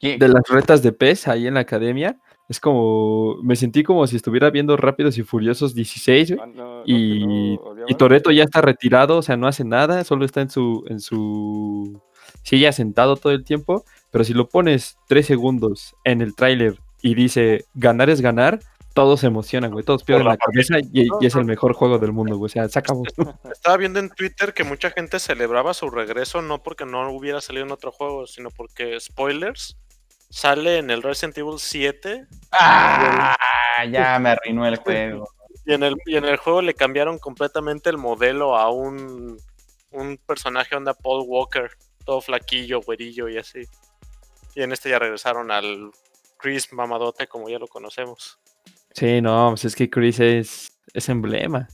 ¿Quién- 0.00 0.18
De 0.18 0.28
las 0.28 0.42
retas 0.48 0.82
de 0.82 0.92
pez 0.92 1.28
ahí 1.28 1.46
en 1.46 1.54
la 1.54 1.60
academia. 1.60 2.18
Es 2.48 2.58
como 2.58 3.36
me 3.44 3.54
sentí 3.54 3.84
como 3.84 4.04
si 4.08 4.16
estuviera 4.16 4.50
viendo 4.50 4.76
Rápidos 4.76 5.16
y 5.18 5.22
Furiosos 5.22 5.72
16, 5.74 6.32
güey. 6.32 6.40
Ah, 6.42 6.46
no, 6.52 6.82
Y, 6.84 7.56
no 7.56 7.84
y. 7.86 7.94
Toreto 7.94 8.32
ya 8.32 8.42
está 8.42 8.60
retirado, 8.60 9.18
o 9.18 9.22
sea, 9.22 9.36
no 9.36 9.46
hace 9.46 9.64
nada, 9.64 10.02
solo 10.02 10.24
está 10.24 10.40
en 10.40 10.50
su 10.50 10.84
en 10.88 10.98
su 10.98 12.00
silla 12.42 12.72
sentado 12.72 13.16
todo 13.16 13.32
el 13.32 13.44
tiempo, 13.44 13.84
pero 14.10 14.24
si 14.24 14.34
lo 14.34 14.48
pones 14.48 14.98
tres 15.08 15.26
segundos 15.26 15.94
en 16.04 16.20
el 16.22 16.34
tráiler 16.34 16.78
y 17.02 17.14
dice 17.14 17.64
ganar 17.74 18.10
es 18.10 18.20
ganar, 18.20 18.60
todos 18.94 19.20
se 19.20 19.28
emocionan, 19.28 19.70
güey, 19.70 19.84
todos 19.84 20.02
pierden 20.02 20.26
la 20.26 20.32
la 20.32 20.36
cabeza 20.36 20.78
y, 20.80 21.08
y 21.20 21.26
es 21.26 21.34
el 21.34 21.44
mejor 21.44 21.74
juego 21.74 21.98
del 21.98 22.12
mundo, 22.12 22.36
güey, 22.36 22.46
o 22.46 22.52
sea, 22.52 22.68
se 22.68 22.78
acabó. 22.78 23.04
Estaba 23.52 23.76
viendo 23.76 24.00
en 24.00 24.10
Twitter 24.10 24.52
que 24.52 24.64
mucha 24.64 24.90
gente 24.90 25.20
celebraba 25.20 25.74
su 25.74 25.90
regreso 25.90 26.42
no 26.42 26.62
porque 26.62 26.84
no 26.84 27.10
hubiera 27.12 27.40
salido 27.40 27.64
en 27.64 27.72
otro 27.72 27.92
juego, 27.92 28.26
sino 28.26 28.50
porque, 28.50 28.98
spoilers, 28.98 29.76
sale 30.28 30.78
en 30.78 30.90
el 30.90 31.02
Resident 31.02 31.38
Evil 31.38 31.58
7 31.58 32.26
Ah, 32.52 33.36
ya 33.90 34.18
me 34.18 34.30
arruinó 34.30 34.66
el 34.66 34.76
juego. 34.76 35.28
y 35.66 35.72
en 35.74 35.82
el, 35.82 35.96
y 36.06 36.16
en 36.16 36.24
el 36.24 36.36
juego 36.36 36.62
le 36.62 36.74
cambiaron 36.74 37.18
completamente 37.18 37.90
el 37.90 37.98
modelo 37.98 38.56
a 38.56 38.70
un, 38.70 39.38
un 39.92 40.18
personaje 40.26 40.74
onda 40.74 40.94
Paul 40.94 41.24
Walker, 41.26 41.70
todo 42.04 42.20
flaquillo, 42.20 42.80
güerillo 42.80 43.28
y 43.28 43.38
así. 43.38 43.62
Y 44.54 44.62
en 44.62 44.72
este 44.72 44.90
ya 44.90 44.98
regresaron 44.98 45.50
al 45.50 45.90
Chris 46.38 46.72
mamadote 46.72 47.26
como 47.26 47.48
ya 47.48 47.58
lo 47.58 47.68
conocemos. 47.68 48.38
Sí, 48.92 49.20
no, 49.20 49.50
pues 49.50 49.64
es 49.66 49.76
que 49.76 49.88
Chris 49.88 50.18
es, 50.20 50.72
es 50.92 51.08
emblema. 51.08 51.68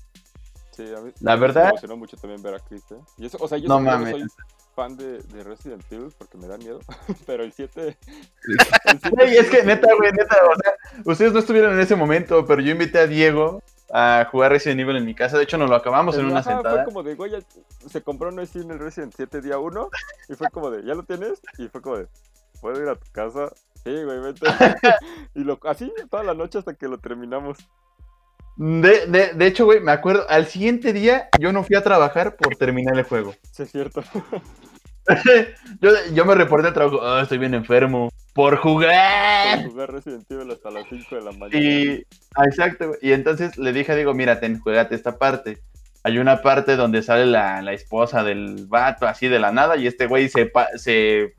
Sí, 0.72 0.84
a 0.94 1.00
mí, 1.00 1.10
La 1.20 1.36
verdad- 1.36 1.64
Me 1.64 1.68
emocionó 1.70 1.96
mucho 1.96 2.16
también 2.18 2.42
ver 2.42 2.54
a 2.54 2.58
Chris, 2.60 2.82
¿eh? 2.90 2.96
Y 3.16 3.26
eso, 3.26 3.38
o 3.40 3.48
sea, 3.48 3.56
yo, 3.58 3.68
No 3.68 3.80
mames. 3.80 4.10
soy 4.10 4.24
fan 4.74 4.94
de, 4.98 5.20
de 5.22 5.42
Resident 5.42 5.82
Evil 5.90 6.12
porque 6.18 6.36
me 6.36 6.46
da 6.46 6.58
miedo, 6.58 6.80
pero 7.26 7.44
el 7.44 7.52
7... 7.54 7.96
Güey, 9.10 9.36
es 9.38 9.48
que 9.48 9.62
neta, 9.62 9.88
güey, 9.96 10.12
neta, 10.12 10.36
o 10.50 10.54
sea, 10.56 10.74
ustedes 11.04 11.32
no 11.32 11.38
estuvieron 11.38 11.72
en 11.72 11.80
ese 11.80 11.96
momento, 11.96 12.44
pero 12.44 12.60
yo 12.60 12.72
invité 12.72 12.98
a 12.98 13.06
Diego 13.06 13.62
a 13.90 14.26
jugar 14.30 14.52
Resident 14.52 14.80
Evil 14.80 14.96
en 14.96 15.04
mi 15.06 15.14
casa. 15.14 15.38
De 15.38 15.44
hecho, 15.44 15.56
nos 15.58 15.70
lo 15.70 15.76
acabamos 15.76 16.18
en 16.18 16.26
una 16.26 16.40
Ajá, 16.40 16.50
sentada. 16.56 16.74
Fue 16.76 16.84
como 16.84 17.02
de, 17.02 17.14
güey, 17.14 17.32
se 17.88 18.02
compró 18.02 18.28
un 18.28 18.46
Steam 18.46 18.70
el 18.70 18.78
Resident 18.78 19.14
7 19.16 19.40
día 19.40 19.58
1 19.58 19.88
y 20.28 20.34
fue 20.34 20.48
como 20.50 20.70
de, 20.70 20.84
¿ya 20.84 20.94
lo 20.94 21.04
tienes? 21.04 21.40
Y 21.56 21.68
fue 21.68 21.80
como 21.80 21.96
de, 21.98 22.08
¿puedo 22.66 22.82
ir 22.82 22.88
a 22.88 22.96
tu 22.96 23.06
casa? 23.12 23.52
Sí, 23.84 23.92
güey, 24.02 24.18
vente. 24.18 24.44
y 25.36 25.44
lo, 25.44 25.60
así 25.62 25.92
toda 26.10 26.24
la 26.24 26.34
noche 26.34 26.58
hasta 26.58 26.74
que 26.74 26.88
lo 26.88 26.98
terminamos. 26.98 27.58
De, 28.56 29.06
de, 29.06 29.34
de 29.34 29.46
hecho, 29.46 29.66
güey, 29.66 29.78
me 29.78 29.92
acuerdo, 29.92 30.26
al 30.28 30.46
siguiente 30.46 30.92
día 30.92 31.28
yo 31.38 31.52
no 31.52 31.62
fui 31.62 31.76
a 31.76 31.84
trabajar 31.84 32.34
por 32.34 32.56
terminar 32.56 32.98
el 32.98 33.04
juego. 33.04 33.34
Sí, 33.52 33.62
es 33.62 33.70
cierto. 33.70 34.02
yo, 35.80 35.90
yo 36.12 36.24
me 36.24 36.34
reporté 36.34 36.66
al 36.66 36.74
trabajo, 36.74 36.98
"Ah, 37.02 37.20
estoy 37.22 37.38
bien 37.38 37.54
enfermo, 37.54 38.10
por 38.34 38.56
jugar. 38.56 39.62
Por 39.62 39.70
jugar 39.70 39.92
Resident 39.92 40.28
Evil 40.28 40.50
hasta 40.50 40.72
las 40.72 40.88
5 40.88 41.14
de 41.14 41.22
la 41.22 41.30
mañana. 41.30 41.56
Y, 41.56 42.04
exacto, 42.48 42.88
güey. 42.88 42.98
y 43.00 43.12
entonces 43.12 43.56
le 43.58 43.72
dije 43.72 43.92
a 43.92 43.94
Diego, 43.94 44.12
mira, 44.12 44.40
ten, 44.40 44.58
juegate 44.58 44.96
esta 44.96 45.18
parte. 45.18 45.58
Hay 46.02 46.18
una 46.18 46.42
parte 46.42 46.74
donde 46.74 47.04
sale 47.04 47.26
la, 47.26 47.62
la 47.62 47.72
esposa 47.74 48.24
del 48.24 48.66
vato 48.66 49.06
así 49.06 49.28
de 49.28 49.38
la 49.38 49.52
nada 49.52 49.76
y 49.76 49.86
este 49.86 50.08
güey 50.08 50.28
se, 50.28 50.50
se... 50.74 51.36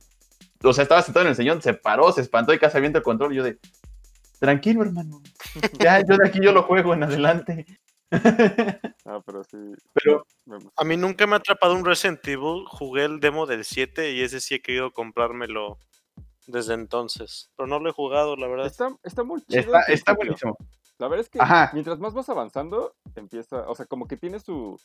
O 0.63 0.73
sea, 0.73 0.83
estaba 0.83 1.01
sentado 1.01 1.25
en 1.25 1.29
el 1.29 1.35
señor, 1.35 1.61
se 1.61 1.73
paró, 1.73 2.11
se 2.11 2.21
espantó 2.21 2.53
y 2.53 2.59
casi 2.59 2.77
avienta 2.77 2.99
el 2.99 3.03
control. 3.03 3.33
Y 3.33 3.37
yo 3.37 3.43
de, 3.43 3.59
tranquilo, 4.39 4.83
hermano. 4.83 5.21
Ya, 5.79 5.99
yo 5.99 6.17
de 6.17 6.27
aquí 6.27 6.39
yo 6.41 6.51
lo 6.51 6.63
juego 6.63 6.93
en 6.93 7.03
adelante. 7.03 7.65
Ah, 9.09 9.21
pero 9.25 9.43
sí. 9.43 9.57
Pero. 9.93 10.25
A 10.75 10.83
mí 10.83 10.97
nunca 10.97 11.27
me 11.27 11.33
ha 11.33 11.37
atrapado 11.37 11.75
un 11.75 11.85
Resident 11.85 12.25
Evil, 12.27 12.65
jugué 12.67 13.05
el 13.05 13.19
demo 13.19 13.45
del 13.45 13.63
7 13.65 14.11
y 14.11 14.21
ese 14.21 14.39
sí 14.39 14.55
he 14.55 14.61
querido 14.61 14.91
comprármelo 14.91 15.77
desde 16.45 16.73
entonces. 16.73 17.51
Pero 17.55 17.67
no 17.67 17.79
lo 17.79 17.89
he 17.89 17.93
jugado, 17.93 18.35
la 18.35 18.47
verdad. 18.47 18.65
Está, 18.65 18.89
está 19.03 19.23
muy 19.23 19.41
chido. 19.43 19.73
está, 19.87 20.13
buenísimo. 20.13 20.57
La 20.97 21.07
verdad 21.07 21.25
es 21.25 21.29
que 21.29 21.39
Ajá. 21.41 21.69
mientras 21.73 21.99
más 21.99 22.13
vas 22.13 22.27
avanzando, 22.29 22.95
empieza, 23.15 23.69
o 23.69 23.75
sea, 23.75 23.85
como 23.85 24.07
que 24.07 24.17
tiene 24.17 24.39
su, 24.39 24.79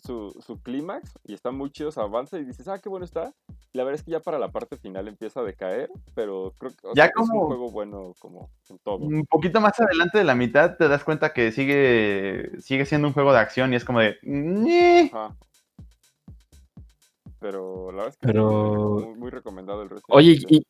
su, 0.00 0.30
su 0.44 0.60
clímax 0.62 1.12
y 1.24 1.34
está 1.34 1.50
muy 1.50 1.70
chido, 1.70 1.92
se 1.92 2.00
avanza 2.00 2.38
y 2.38 2.44
dices, 2.44 2.66
ah, 2.68 2.78
qué 2.78 2.88
bueno 2.88 3.04
está. 3.04 3.32
Y 3.72 3.78
la 3.78 3.84
verdad 3.84 4.00
es 4.00 4.04
que 4.04 4.10
ya 4.10 4.20
para 4.20 4.38
la 4.38 4.48
parte 4.50 4.76
final 4.76 5.06
empieza 5.08 5.40
a 5.40 5.44
decaer, 5.44 5.90
pero 6.14 6.52
creo 6.58 6.72
que 6.72 6.86
o 6.88 6.94
Ya 6.94 7.04
sea, 7.04 7.12
es 7.22 7.30
un 7.30 7.40
juego 7.46 7.70
bueno 7.70 8.14
como 8.18 8.50
en 8.68 8.78
todo. 8.78 8.96
Un 9.04 9.24
poquito 9.26 9.60
más 9.60 9.78
adelante 9.78 10.18
de 10.18 10.24
la 10.24 10.34
mitad 10.34 10.76
te 10.76 10.88
das 10.88 11.04
cuenta 11.04 11.32
que 11.32 11.52
sigue, 11.52 12.50
sigue 12.60 12.84
siendo 12.86 13.08
un 13.08 13.14
juego 13.14 13.32
de 13.32 13.38
acción 13.38 13.72
y 13.72 13.76
es 13.76 13.84
como 13.84 14.00
de... 14.00 14.18
Pero 17.38 17.90
la 17.92 17.96
verdad 17.98 18.08
es 18.08 18.16
que 18.18 18.26
Pero- 18.26 19.00
muy, 19.06 19.14
muy 19.18 19.30
recomendado 19.30 19.82
el 19.82 19.88
resto. 19.90 20.06
Oye, 20.10 20.38
¿y, 20.48 20.62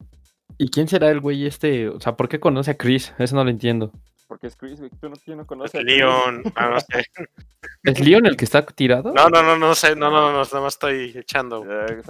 ¿y 0.58 0.68
quién 0.68 0.86
será 0.88 1.10
el 1.10 1.20
güey 1.20 1.46
este? 1.46 1.88
O 1.88 2.00
sea, 2.00 2.16
¿por 2.16 2.28
qué 2.28 2.38
conoce 2.38 2.70
a 2.72 2.76
Chris? 2.76 3.12
Eso 3.18 3.34
no 3.34 3.44
lo 3.44 3.50
entiendo. 3.50 3.90
Porque 4.30 4.46
es 4.46 4.54
Chris, 4.54 4.78
güey, 4.78 4.90
tú 4.90 5.08
no, 5.08 5.16
¿quién 5.16 5.38
no 5.38 5.44
conoce 5.44 5.78
Es? 5.78 5.84
Leon, 5.84 6.44
ah, 6.54 6.68
no 6.68 6.78
sé. 6.78 7.04
¿Es 7.82 7.98
Leon 7.98 8.26
el 8.26 8.36
que 8.36 8.44
está 8.44 8.64
tirado? 8.64 9.12
No, 9.12 9.28
no, 9.28 9.42
no, 9.42 9.58
no 9.58 9.74
sé, 9.74 9.96
no, 9.96 10.08
no, 10.08 10.30
no, 10.30 10.44
nada 10.44 10.60
más 10.60 10.74
estoy 10.74 11.12
echando. 11.18 11.64
Eh, 11.68 12.00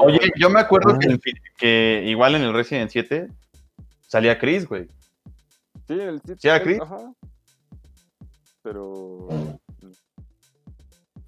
Oye, 0.00 0.30
yo 0.38 0.48
me 0.48 0.60
acuerdo 0.60 0.94
Ah. 0.94 0.98
que, 0.98 1.08
el 1.08 1.20
que 1.58 2.02
igual 2.06 2.36
en 2.36 2.42
el 2.42 2.54
Resident 2.54 2.90
7 2.90 3.28
salía 4.00 4.38
Chris, 4.38 4.66
güey. 4.66 4.88
Sí, 5.86 6.00
el 6.00 6.22
sí, 6.22 6.32
¿Sí 6.38 6.48
era 6.48 6.62
Chris? 6.62 6.80
Ajá. 6.80 7.12
Pero. 8.62 9.28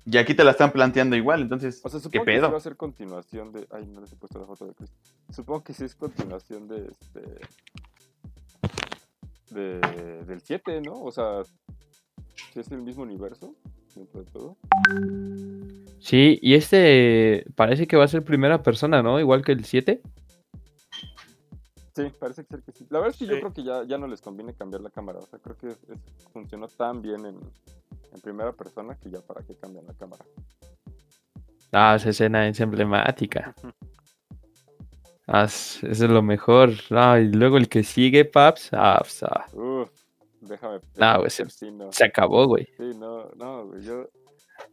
Y 0.06 0.16
aquí 0.16 0.32
te 0.34 0.42
la 0.42 0.52
están 0.52 0.72
planteando 0.72 1.16
igual, 1.16 1.42
entonces, 1.42 1.82
O 1.84 1.90
sea, 1.90 2.00
¿qué 2.00 2.04
supongo 2.04 2.24
que 2.24 2.32
sí 2.32 2.38
pedo? 2.38 2.50
va 2.50 2.56
a 2.56 2.60
ser 2.60 2.76
continuación 2.78 3.52
de. 3.52 3.68
Ay, 3.70 3.86
no 3.86 4.00
les 4.00 4.10
he 4.10 4.16
puesto 4.16 4.38
la 4.38 4.46
foto 4.46 4.64
de 4.66 4.72
Chris. 4.72 4.90
Supongo 5.30 5.62
que 5.64 5.74
sí 5.74 5.84
es 5.84 5.94
continuación 5.94 6.66
de 6.66 6.86
este. 6.86 7.20
De, 9.50 9.78
del 10.26 10.40
7, 10.42 10.80
¿no? 10.82 10.92
O 10.94 11.10
sea, 11.10 11.42
si 12.52 12.60
es 12.60 12.70
el 12.70 12.82
mismo 12.82 13.02
universo, 13.02 13.54
dentro 13.94 14.22
de 14.22 14.30
todo. 14.30 14.56
Sí, 16.00 16.38
y 16.42 16.54
este 16.54 17.44
parece 17.56 17.86
que 17.86 17.96
va 17.96 18.04
a 18.04 18.08
ser 18.08 18.24
primera 18.24 18.62
persona, 18.62 19.02
¿no? 19.02 19.18
Igual 19.18 19.44
que 19.44 19.52
el 19.52 19.64
7. 19.64 20.00
Sí, 21.96 22.04
parece 22.20 22.44
ser 22.44 22.62
que 22.62 22.70
sí. 22.72 22.86
La 22.90 23.00
verdad 23.00 23.14
es 23.14 23.18
que 23.18 23.26
yo 23.26 23.40
creo 23.40 23.52
que 23.52 23.64
ya, 23.64 23.82
ya 23.84 23.98
no 23.98 24.06
les 24.06 24.20
conviene 24.20 24.54
cambiar 24.54 24.82
la 24.82 24.90
cámara. 24.90 25.18
O 25.18 25.26
sea, 25.26 25.38
creo 25.40 25.56
que 25.56 25.68
es- 25.70 25.82
es- 25.90 25.98
funcionó 26.32 26.68
tan 26.68 27.02
bien 27.02 27.26
en, 27.26 27.36
en 28.14 28.20
primera 28.22 28.52
persona 28.52 28.96
que 28.96 29.10
ya 29.10 29.20
para 29.20 29.42
qué 29.42 29.56
cambian 29.56 29.84
la 29.86 29.94
cámara. 29.94 30.24
Ah, 31.72 31.96
esa 31.96 32.10
escena 32.10 32.46
es 32.46 32.60
emblemática. 32.60 33.54
Es- 35.28 35.82
eso 35.84 36.04
es 36.06 36.10
lo 36.10 36.22
mejor. 36.22 36.70
Ah, 36.90 37.18
y 37.20 37.28
luego 37.28 37.56
el 37.58 37.68
que 37.68 37.82
sigue, 37.84 38.24
Paps. 38.24 38.70
Ah, 38.72 38.98
pues, 39.00 39.22
ah, 39.24 39.46
Uf, 39.52 39.90
déjame. 40.40 40.80
No, 40.96 41.18
güey, 41.18 41.30
se- 41.30 41.48
sí, 41.50 41.70
no. 41.70 41.92
se 41.92 42.04
acabó, 42.04 42.46
güey. 42.46 42.66
Sí, 42.76 42.92
no, 42.98 43.28
no, 43.36 43.66
güey, 43.66 43.82
yo, 43.82 44.08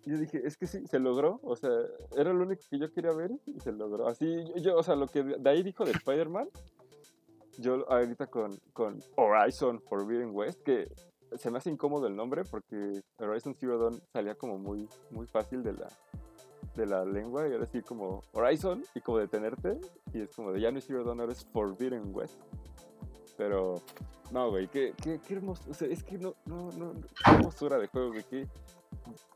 yo 0.06 0.18
dije, 0.18 0.42
es 0.46 0.56
que 0.58 0.66
sí, 0.68 0.86
se 0.88 1.00
logró, 1.00 1.40
o 1.44 1.56
sea, 1.56 1.70
era 2.16 2.32
lo 2.34 2.44
único 2.46 2.62
que 2.70 2.80
yo 2.80 2.92
quería 2.92 3.12
ver 3.12 3.32
y 3.46 3.60
se 3.60 3.72
logró. 3.72 4.08
Así, 4.08 4.26
yo, 4.56 4.62
yo, 4.62 4.78
o 4.78 4.84
sea, 4.84 4.96
lo 4.96 5.08
que 5.08 5.24
de 5.24 5.38
de 5.38 5.50
ahí 5.50 5.62
dijo 5.64 5.84
de 5.86 5.92
Spider-Man, 5.92 6.48
yo 7.58 7.86
ahorita 7.90 8.28
con, 8.28 8.56
con 8.74 9.00
Horizon 9.16 9.82
Forbidden 9.82 10.32
West, 10.34 10.62
que 10.64 10.88
se 11.38 11.50
me 11.52 11.58
hace 11.58 11.70
incómodo 11.70 12.08
el 12.08 12.16
nombre 12.16 12.44
porque 12.50 13.02
Horizon 13.18 13.56
Zero 13.60 13.78
Dawn 13.78 14.02
salía 14.14 14.36
como 14.36 14.58
muy, 14.58 14.88
muy 15.12 15.26
fácil 15.28 15.64
de 15.64 15.74
la, 15.74 15.88
de 16.76 16.86
la 16.86 17.06
lengua 17.06 17.48
y 17.48 17.54
ahora 17.54 17.66
sí 17.66 17.82
como 17.82 18.22
Horizon 18.34 18.84
y 18.94 19.02
como 19.02 19.20
detenerte 19.20 19.80
y 20.14 20.22
es 20.22 20.36
como 20.36 20.52
de 20.52 20.62
ya 20.62 20.72
no 20.72 20.80
es 20.80 20.86
Zero 20.86 21.04
Dawn, 21.04 21.20
ahora 21.22 21.32
es 21.32 21.46
Forbidden 21.46 22.14
West. 22.14 22.40
Pero, 23.38 23.82
no, 24.32 24.50
güey, 24.50 24.68
qué, 24.68 24.94
qué, 25.04 25.20
qué 25.26 25.34
hermoso. 25.36 25.64
O 25.70 25.74
sea, 25.74 25.90
es 25.90 26.04
que 26.04 26.18
no, 26.18 26.36
no, 26.46 26.72
no, 26.72 26.94
qué 26.94 27.32
hermosura 27.32 27.78
de 27.78 27.88
juego, 27.88 28.12
güey. 28.12 28.24
Qué, 28.30 28.48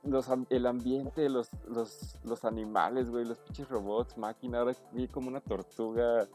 los, 0.04 0.28
el 0.50 0.66
ambiente, 0.66 1.28
los, 1.30 1.50
los, 1.68 2.16
los 2.24 2.46
animales, 2.46 3.10
güey, 3.10 3.26
los 3.26 3.40
pinches 3.40 3.68
robots, 3.68 4.18
máquina. 4.18 4.60
Ahora 4.60 4.74
vi 4.94 5.08
como 5.10 5.28
una 5.28 5.42
tortuga 5.42 6.28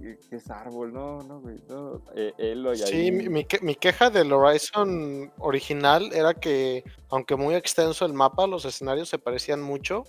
que, 0.00 0.16
que 0.30 0.36
es 0.36 0.48
árbol, 0.48 0.92
no, 0.92 1.22
no, 1.24 1.40
güey. 1.40 1.56
No, 1.68 2.00
eh, 2.14 2.32
Eloy 2.38 2.78
Sí, 2.78 2.84
ahí. 2.84 3.12
mi, 3.12 3.44
mi 3.62 3.74
queja 3.74 4.10
del 4.10 4.32
Horizon 4.32 5.32
original 5.38 6.10
era 6.12 6.34
que, 6.34 6.84
aunque 7.10 7.34
muy 7.34 7.56
extenso 7.56 8.06
el 8.06 8.12
mapa, 8.14 8.46
los 8.46 8.64
escenarios 8.64 9.08
se 9.08 9.18
parecían 9.18 9.60
mucho. 9.60 10.04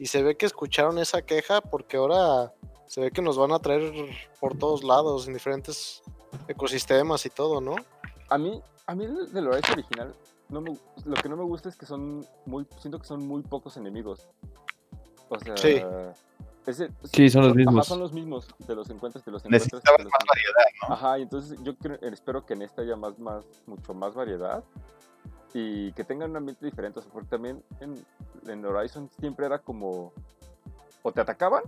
Y 0.00 0.06
se 0.06 0.22
ve 0.22 0.34
que 0.34 0.46
escucharon 0.46 0.98
esa 0.98 1.20
queja 1.20 1.60
porque 1.60 1.98
ahora 1.98 2.54
se 2.86 3.02
ve 3.02 3.10
que 3.10 3.20
nos 3.20 3.36
van 3.36 3.52
a 3.52 3.58
traer 3.58 3.92
por 4.40 4.56
todos 4.56 4.82
lados, 4.82 5.28
en 5.28 5.34
diferentes 5.34 6.02
ecosistemas 6.48 7.26
y 7.26 7.30
todo, 7.30 7.60
¿no? 7.60 7.76
A 8.30 8.38
mí, 8.38 8.62
a 8.86 8.94
mí 8.94 9.06
del 9.06 9.46
Horizon 9.46 9.74
original, 9.74 10.14
no 10.48 10.62
me- 10.62 10.78
lo 11.04 11.14
que 11.16 11.28
no 11.28 11.36
me 11.36 11.44
gusta 11.44 11.68
es 11.68 11.76
que 11.76 11.84
son 11.84 12.26
muy, 12.46 12.66
siento 12.78 12.98
que 12.98 13.06
son 13.06 13.26
muy 13.28 13.42
pocos 13.42 13.76
enemigos. 13.76 14.26
O 15.28 15.38
sea, 15.38 15.54
Sí. 15.58 15.82
ese- 16.66 16.90
Sí, 17.12 17.28
son 17.28 17.42
los 17.42 17.50
ajá, 17.50 17.56
mismos. 17.58 17.86
son 17.86 18.00
los 18.00 18.12
mismos, 18.14 18.48
te 18.66 18.74
los 18.74 18.88
encuentras, 18.88 19.22
te 19.22 19.30
los 19.30 19.44
encuentras. 19.44 19.68
Te 19.68 19.76
los 19.76 20.04
más 20.04 20.24
variedad, 20.26 20.88
¿no? 20.88 20.94
Ajá, 20.94 21.18
y 21.18 21.22
entonces 21.22 21.58
yo 21.62 21.76
creo- 21.76 21.98
espero 22.00 22.46
que 22.46 22.54
en 22.54 22.62
esta 22.62 22.80
haya 22.80 22.96
más, 22.96 23.18
más, 23.18 23.44
mucho 23.66 23.92
más 23.92 24.14
variedad 24.14 24.64
y 25.52 25.92
que 25.92 26.04
tengan 26.04 26.30
un 26.30 26.38
ambiente 26.38 26.64
diferente, 26.64 27.00
o 27.00 27.02
sea, 27.02 27.12
porque 27.12 27.28
también 27.28 27.62
en, 27.80 27.94
en 28.46 28.64
Horizon 28.64 29.08
siempre 29.18 29.46
era 29.46 29.58
como 29.58 30.12
o 31.02 31.12
te 31.12 31.20
atacaban 31.20 31.64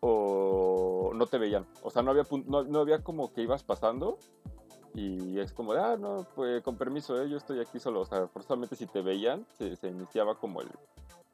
o 0.00 1.12
no 1.14 1.26
te 1.26 1.38
veían, 1.38 1.66
o 1.82 1.90
sea, 1.90 2.02
no 2.02 2.10
había, 2.10 2.24
no, 2.46 2.64
no 2.64 2.80
había 2.80 3.02
como 3.02 3.32
que 3.32 3.42
ibas 3.42 3.62
pasando 3.62 4.18
y 4.94 5.38
es 5.38 5.52
como, 5.52 5.72
ah, 5.72 5.96
no, 5.98 6.26
pues 6.34 6.62
con 6.62 6.76
permiso, 6.76 7.20
eh, 7.20 7.28
yo 7.28 7.36
estoy 7.36 7.60
aquí 7.60 7.78
solo, 7.78 8.00
o 8.00 8.06
sea, 8.06 8.26
forzosamente 8.28 8.76
si 8.76 8.86
te 8.86 9.02
veían 9.02 9.46
se, 9.56 9.76
se 9.76 9.88
iniciaba 9.88 10.34
como 10.34 10.62
el, 10.62 10.68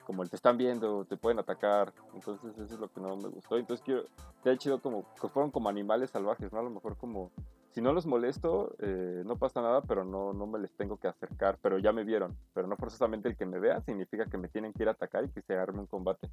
como 0.04 0.22
el 0.22 0.30
te 0.30 0.36
están 0.36 0.56
viendo, 0.56 1.04
te 1.04 1.16
pueden 1.16 1.38
atacar, 1.38 1.92
entonces 2.14 2.52
eso 2.58 2.74
es 2.74 2.80
lo 2.80 2.88
que 2.88 3.00
no 3.00 3.16
me 3.16 3.28
gustó, 3.28 3.56
entonces 3.56 3.84
quiero, 3.84 4.02
te 4.42 4.56
chido 4.58 4.80
como 4.80 5.04
que 5.20 5.28
fueron 5.28 5.50
como 5.50 5.68
animales 5.68 6.10
salvajes, 6.10 6.52
¿no? 6.52 6.60
A 6.60 6.62
lo 6.62 6.70
mejor 6.70 6.96
como, 6.96 7.30
si 7.76 7.82
no 7.82 7.92
los 7.92 8.06
molesto, 8.06 8.74
eh, 8.78 9.22
no 9.26 9.36
pasa 9.36 9.60
nada, 9.60 9.82
pero 9.82 10.02
no, 10.02 10.32
no 10.32 10.46
me 10.46 10.58
les 10.58 10.74
tengo 10.76 10.96
que 10.96 11.08
acercar, 11.08 11.58
pero 11.60 11.78
ya 11.78 11.92
me 11.92 12.04
vieron, 12.04 12.34
pero 12.54 12.66
no 12.66 12.74
forzosamente 12.74 13.28
el 13.28 13.36
que 13.36 13.44
me 13.44 13.58
vea 13.58 13.82
significa 13.82 14.24
que 14.24 14.38
me 14.38 14.48
tienen 14.48 14.72
que 14.72 14.84
ir 14.84 14.88
a 14.88 14.92
atacar 14.92 15.26
y 15.26 15.28
que 15.28 15.42
se 15.42 15.54
arme 15.58 15.80
un 15.80 15.86
combate. 15.86 16.26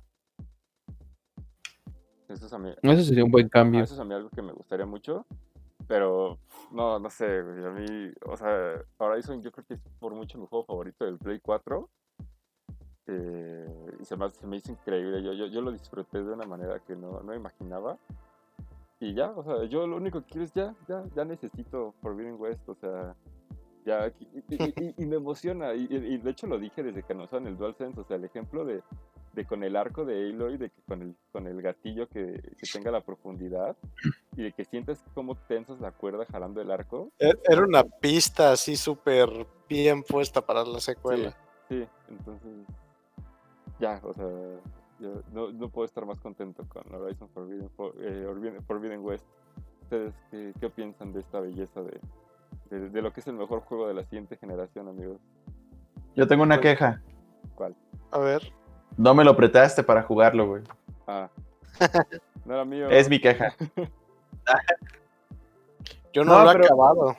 Eso 2.29 2.45
es 2.45 2.53
a 2.53 2.57
mí, 2.57 2.73
Eso 2.81 3.03
sería 3.03 3.25
un 3.25 3.31
buen 3.31 3.49
cambio. 3.49 3.83
eso 3.83 3.93
es 3.93 3.99
a 3.99 4.05
mí 4.05 4.13
algo 4.13 4.29
que 4.29 4.41
me 4.41 4.53
gustaría 4.53 4.85
mucho. 4.85 5.25
Pero, 5.85 6.39
no, 6.71 6.97
no 6.97 7.09
sé, 7.09 7.39
a 7.39 7.71
mí, 7.71 8.13
o 8.25 8.37
sea, 8.37 8.81
Horizon 8.97 9.41
yo 9.41 9.51
creo 9.51 9.65
que 9.65 9.73
es 9.73 9.81
por 9.99 10.13
mucho 10.13 10.37
mi 10.37 10.47
juego 10.47 10.63
favorito 10.63 11.03
del 11.03 11.17
Play 11.17 11.41
4. 11.41 11.89
eh, 13.07 13.97
y 13.99 14.05
se 14.05 14.15
me, 14.15 14.29
se 14.29 14.47
me 14.47 14.55
hizo 14.55 14.71
increíble, 14.71 15.21
yo, 15.21 15.33
yo, 15.33 15.47
yo 15.47 15.59
lo 15.59 15.73
disfruté 15.73 16.23
de 16.23 16.31
una 16.31 16.45
manera 16.45 16.79
que 16.79 16.95
no, 16.95 17.19
no 17.21 17.35
imaginaba. 17.35 17.97
Y 19.03 19.13
ya, 19.13 19.31
o 19.31 19.43
sea, 19.43 19.65
yo 19.65 19.85
lo 19.85 19.97
único 19.97 20.21
que 20.21 20.27
quiero 20.29 20.45
es 20.45 20.53
ya, 20.53 20.73
ya, 20.87 21.03
ya 21.13 21.25
necesito 21.25 21.93
Forbidden 22.01 22.39
West, 22.39 22.69
o 22.69 22.75
sea, 22.75 23.13
ya, 23.85 24.07
y, 24.17 24.55
y- 24.55 24.93
y- 24.97 25.05
me 25.05 25.17
emociona, 25.17 25.73
y, 25.73 25.87
y- 25.89 26.17
de 26.19 26.29
hecho 26.31 26.47
lo 26.47 26.57
dije 26.57 26.83
desde 26.83 27.03
que 27.03 27.11
anunciaron 27.11 27.49
el 27.49 27.57
DualSense, 27.57 27.99
o 27.99 28.05
sea, 28.05 28.15
el 28.15 28.23
ejemplo 28.23 28.63
de, 28.63 28.81
de 29.33 29.45
con 29.45 29.61
el 29.65 29.75
arco 29.75 30.05
de 30.05 30.29
Aloy, 30.29 30.55
de 30.55 30.69
que 30.69 30.81
con 30.87 31.01
el, 31.01 31.15
con 31.33 31.47
el 31.47 31.61
gatillo 31.61 32.07
que, 32.07 32.39
que 32.57 32.65
tenga 32.71 32.91
la 32.91 33.01
profundidad, 33.01 33.75
y 34.37 34.43
de 34.43 34.53
que 34.53 34.63
sientes 34.63 35.03
cómo 35.13 35.35
tensas 35.35 35.81
la 35.81 35.91
cuerda 35.91 36.25
jalando 36.31 36.61
el 36.61 36.71
arco. 36.71 37.11
E- 37.19 37.33
Era 37.49 37.61
una 37.65 37.83
pista 37.83 38.53
así 38.53 38.77
súper 38.77 39.27
bien 39.67 40.01
puesta 40.03 40.39
para 40.39 40.63
la 40.63 40.79
secuela. 40.79 41.35
Sí, 41.67 41.81
sí, 41.81 41.87
entonces, 42.07 42.51
ya, 43.81 43.99
o 44.01 44.13
sea, 44.13 44.25
yo 45.03 45.21
no, 45.33 45.51
no 45.51 45.69
puedo 45.69 45.85
estar 45.85 46.05
más 46.05 46.19
contento 46.21 46.63
con 46.69 46.83
Horizon 46.95 47.27
Forbidden, 47.29 47.69
For- 47.71 47.93
eh, 47.99 48.25
Forbidden- 48.65 49.03
West. 49.03 49.25
¿Ustedes 49.81 50.13
qué, 50.31 50.53
qué 50.59 50.69
piensan 50.69 51.11
de 51.11 51.19
esta 51.19 51.41
belleza 51.41 51.81
de, 51.83 51.99
de, 52.69 52.89
de 52.89 53.01
lo 53.01 53.11
que 53.11 53.19
es 53.19 53.27
el 53.27 53.33
mejor 53.35 53.59
juego 53.61 53.87
de 53.87 53.93
la 53.93 54.03
siguiente 54.05 54.37
generación, 54.37 54.87
amigos? 54.87 55.19
Yo 56.15 56.25
tengo 56.27 56.43
una 56.43 56.61
queja. 56.61 57.01
¿Cuál? 57.55 57.75
A 58.11 58.19
ver, 58.19 58.41
No 58.97 59.13
me 59.13 59.23
lo 59.25 59.35
prestaste 59.35 59.83
para 59.83 60.03
jugarlo, 60.03 60.47
güey. 60.47 60.63
Ah, 61.05 61.29
no 62.45 62.53
era 62.53 62.63
mío. 62.65 62.87
Es 62.89 63.09
mi 63.09 63.19
queja. 63.19 63.53
yo 66.13 66.23
no, 66.23 66.37
No, 66.39 66.43
lo 66.45 66.51
he 66.51 66.53
pero- 66.53 66.65
acabado. 66.65 67.15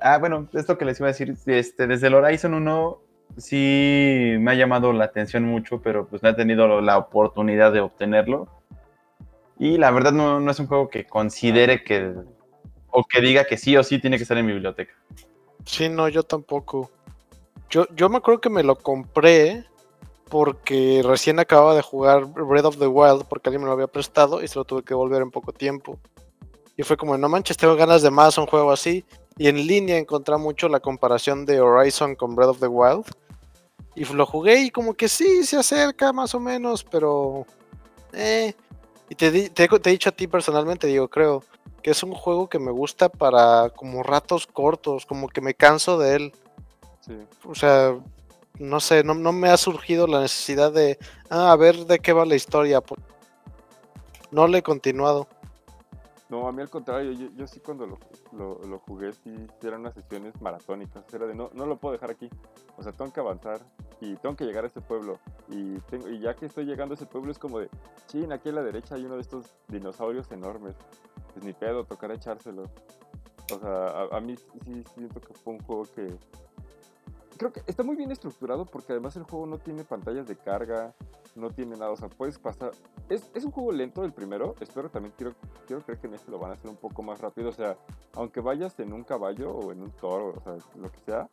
Ah, 0.00 0.18
bueno, 0.18 0.48
esto 0.54 0.78
que 0.78 0.84
les 0.84 0.98
iba 0.98 1.08
a 1.08 1.12
decir, 1.12 1.36
este, 1.46 1.86
desde 1.86 2.06
el 2.08 2.14
Horizon 2.14 2.54
1 2.54 2.98
sí 3.36 4.34
me 4.38 4.52
ha 4.52 4.54
llamado 4.54 4.92
la 4.92 5.04
atención 5.04 5.44
mucho, 5.44 5.80
pero 5.80 6.06
pues 6.06 6.22
no 6.22 6.28
he 6.28 6.34
tenido 6.34 6.80
la 6.80 6.98
oportunidad 6.98 7.72
de 7.72 7.80
obtenerlo. 7.80 8.48
Y 9.58 9.78
la 9.78 9.90
verdad 9.90 10.12
no, 10.12 10.40
no 10.40 10.50
es 10.50 10.58
un 10.58 10.66
juego 10.66 10.88
que 10.88 11.06
considere 11.06 11.84
que, 11.84 12.14
o 12.90 13.04
que 13.04 13.20
diga 13.20 13.44
que 13.44 13.56
sí 13.56 13.76
o 13.76 13.84
sí 13.84 13.98
tiene 13.98 14.16
que 14.16 14.24
estar 14.24 14.36
en 14.38 14.46
mi 14.46 14.52
biblioteca. 14.52 14.92
Sí, 15.64 15.88
no, 15.88 16.08
yo 16.08 16.22
tampoco. 16.22 16.90
Yo, 17.70 17.86
yo 17.94 18.08
me 18.08 18.18
acuerdo 18.18 18.40
que 18.40 18.50
me 18.50 18.62
lo 18.62 18.76
compré 18.76 19.64
porque 20.28 21.02
recién 21.04 21.38
acababa 21.38 21.74
de 21.74 21.82
jugar 21.82 22.24
Breath 22.24 22.64
of 22.64 22.78
the 22.78 22.86
Wild 22.86 23.24
porque 23.28 23.48
alguien 23.48 23.62
me 23.62 23.66
lo 23.66 23.72
había 23.72 23.86
prestado 23.86 24.42
y 24.42 24.48
se 24.48 24.58
lo 24.58 24.64
tuve 24.64 24.82
que 24.82 24.94
volver 24.94 25.22
en 25.22 25.30
poco 25.30 25.52
tiempo. 25.52 25.98
Y 26.76 26.82
fue 26.82 26.96
como, 26.96 27.16
no 27.18 27.28
manches, 27.28 27.56
tengo 27.56 27.76
ganas 27.76 28.02
de 28.02 28.10
más 28.10 28.38
un 28.38 28.46
juego 28.46 28.72
así. 28.72 29.04
Y 29.36 29.48
en 29.48 29.66
línea 29.66 29.98
encontré 29.98 30.36
mucho 30.36 30.68
la 30.68 30.80
comparación 30.80 31.44
de 31.46 31.60
Horizon 31.60 32.14
con 32.14 32.34
Breath 32.34 32.50
of 32.50 32.60
the 32.60 32.66
Wild. 32.66 33.04
Y 33.94 34.04
lo 34.06 34.24
jugué 34.26 34.60
y 34.62 34.70
como 34.70 34.94
que 34.94 35.08
sí, 35.08 35.44
se 35.44 35.56
acerca 35.56 36.12
más 36.12 36.34
o 36.34 36.40
menos, 36.40 36.84
pero... 36.84 37.46
Eh. 38.12 38.54
Y 39.08 39.14
te, 39.14 39.30
di- 39.30 39.50
te, 39.50 39.68
te 39.68 39.90
he 39.90 39.92
dicho 39.92 40.08
a 40.08 40.12
ti 40.12 40.26
personalmente, 40.26 40.86
digo, 40.86 41.08
creo, 41.08 41.44
que 41.82 41.90
es 41.90 42.02
un 42.02 42.14
juego 42.14 42.48
que 42.48 42.58
me 42.58 42.70
gusta 42.70 43.10
para 43.10 43.68
como 43.70 44.02
ratos 44.02 44.46
cortos, 44.46 45.04
como 45.04 45.28
que 45.28 45.42
me 45.42 45.52
canso 45.54 45.98
de 45.98 46.16
él. 46.16 46.32
Sí. 47.06 47.18
O 47.44 47.54
sea, 47.54 47.94
no 48.58 48.80
sé, 48.80 49.04
no, 49.04 49.14
no 49.14 49.32
me 49.32 49.48
ha 49.50 49.56
surgido 49.58 50.06
la 50.06 50.20
necesidad 50.20 50.72
de, 50.72 50.98
ah, 51.28 51.52
a 51.52 51.56
ver 51.56 51.84
de 51.86 51.98
qué 51.98 52.12
va 52.14 52.24
la 52.24 52.36
historia. 52.36 52.80
pues. 52.80 53.00
No 54.30 54.46
le 54.46 54.58
he 54.58 54.62
continuado. 54.62 55.28
No, 56.32 56.48
a 56.48 56.52
mí 56.52 56.62
al 56.62 56.70
contrario, 56.70 57.12
yo, 57.12 57.46
sí 57.46 57.60
cuando 57.60 57.86
lo, 57.86 57.98
lo, 58.66 58.78
jugué, 58.78 59.12
sí, 59.12 59.46
eran 59.62 59.80
unas 59.80 59.92
sesiones 59.92 60.40
maratónicas. 60.40 61.04
Era 61.12 61.26
de, 61.26 61.34
no, 61.34 61.50
no 61.52 61.66
lo 61.66 61.76
puedo 61.76 61.92
dejar 61.92 62.10
aquí. 62.10 62.30
O 62.78 62.82
sea, 62.82 62.90
tengo 62.90 63.12
que 63.12 63.20
avanzar 63.20 63.60
y 64.00 64.16
tengo 64.16 64.34
que 64.34 64.46
llegar 64.46 64.64
a 64.64 64.68
ese 64.68 64.80
pueblo. 64.80 65.18
Y, 65.50 65.74
tengo, 65.90 66.08
y 66.08 66.20
ya 66.20 66.34
que 66.34 66.46
estoy 66.46 66.64
llegando 66.64 66.94
a 66.94 66.96
ese 66.96 67.04
pueblo 67.04 67.30
es 67.32 67.38
como 67.38 67.58
de, 67.58 67.68
chin, 68.06 68.32
aquí 68.32 68.48
a 68.48 68.52
la 68.52 68.62
derecha 68.62 68.94
hay 68.94 69.04
uno 69.04 69.16
de 69.16 69.20
estos 69.20 69.52
dinosaurios 69.68 70.32
enormes. 70.32 70.74
Pues 71.34 71.44
ni 71.44 71.52
pedo, 71.52 71.84
tocará 71.84 72.14
echárselo. 72.14 72.62
O 73.54 73.58
sea, 73.60 73.88
a, 73.88 74.16
a 74.16 74.20
mí 74.22 74.34
sí 74.34 74.58
sí 74.64 74.84
siento 74.94 75.20
que 75.20 75.34
fue 75.34 75.52
un 75.52 75.60
juego 75.60 75.84
que... 75.94 76.16
Creo 77.36 77.52
que 77.52 77.62
está 77.66 77.82
muy 77.82 77.96
bien 77.96 78.10
estructurado 78.10 78.66
porque 78.66 78.92
además 78.92 79.16
el 79.16 79.24
juego 79.24 79.46
no 79.46 79.58
tiene 79.58 79.84
pantallas 79.84 80.26
de 80.26 80.36
carga, 80.36 80.94
no 81.34 81.50
tiene 81.50 81.76
nada, 81.76 81.90
o 81.90 81.96
sea, 81.96 82.08
puedes 82.08 82.38
pasar... 82.38 82.72
Es, 83.08 83.30
es 83.34 83.44
un 83.44 83.50
juego 83.50 83.72
lento 83.72 84.04
el 84.04 84.12
primero, 84.12 84.54
espero 84.60 84.90
también, 84.90 85.14
quiero, 85.16 85.34
quiero 85.66 85.82
creer 85.82 86.00
que 86.00 86.06
en 86.06 86.14
este 86.14 86.30
lo 86.30 86.38
van 86.38 86.50
a 86.52 86.54
hacer 86.54 86.70
un 86.70 86.76
poco 86.76 87.02
más 87.02 87.20
rápido, 87.20 87.48
o 87.48 87.52
sea, 87.52 87.76
aunque 88.14 88.40
vayas 88.40 88.78
en 88.80 88.92
un 88.92 89.04
caballo 89.04 89.50
o 89.50 89.72
en 89.72 89.82
un 89.82 89.90
toro, 89.92 90.34
o 90.36 90.40
sea, 90.40 90.56
lo 90.76 90.90
que 90.90 91.00
sea, 91.00 91.28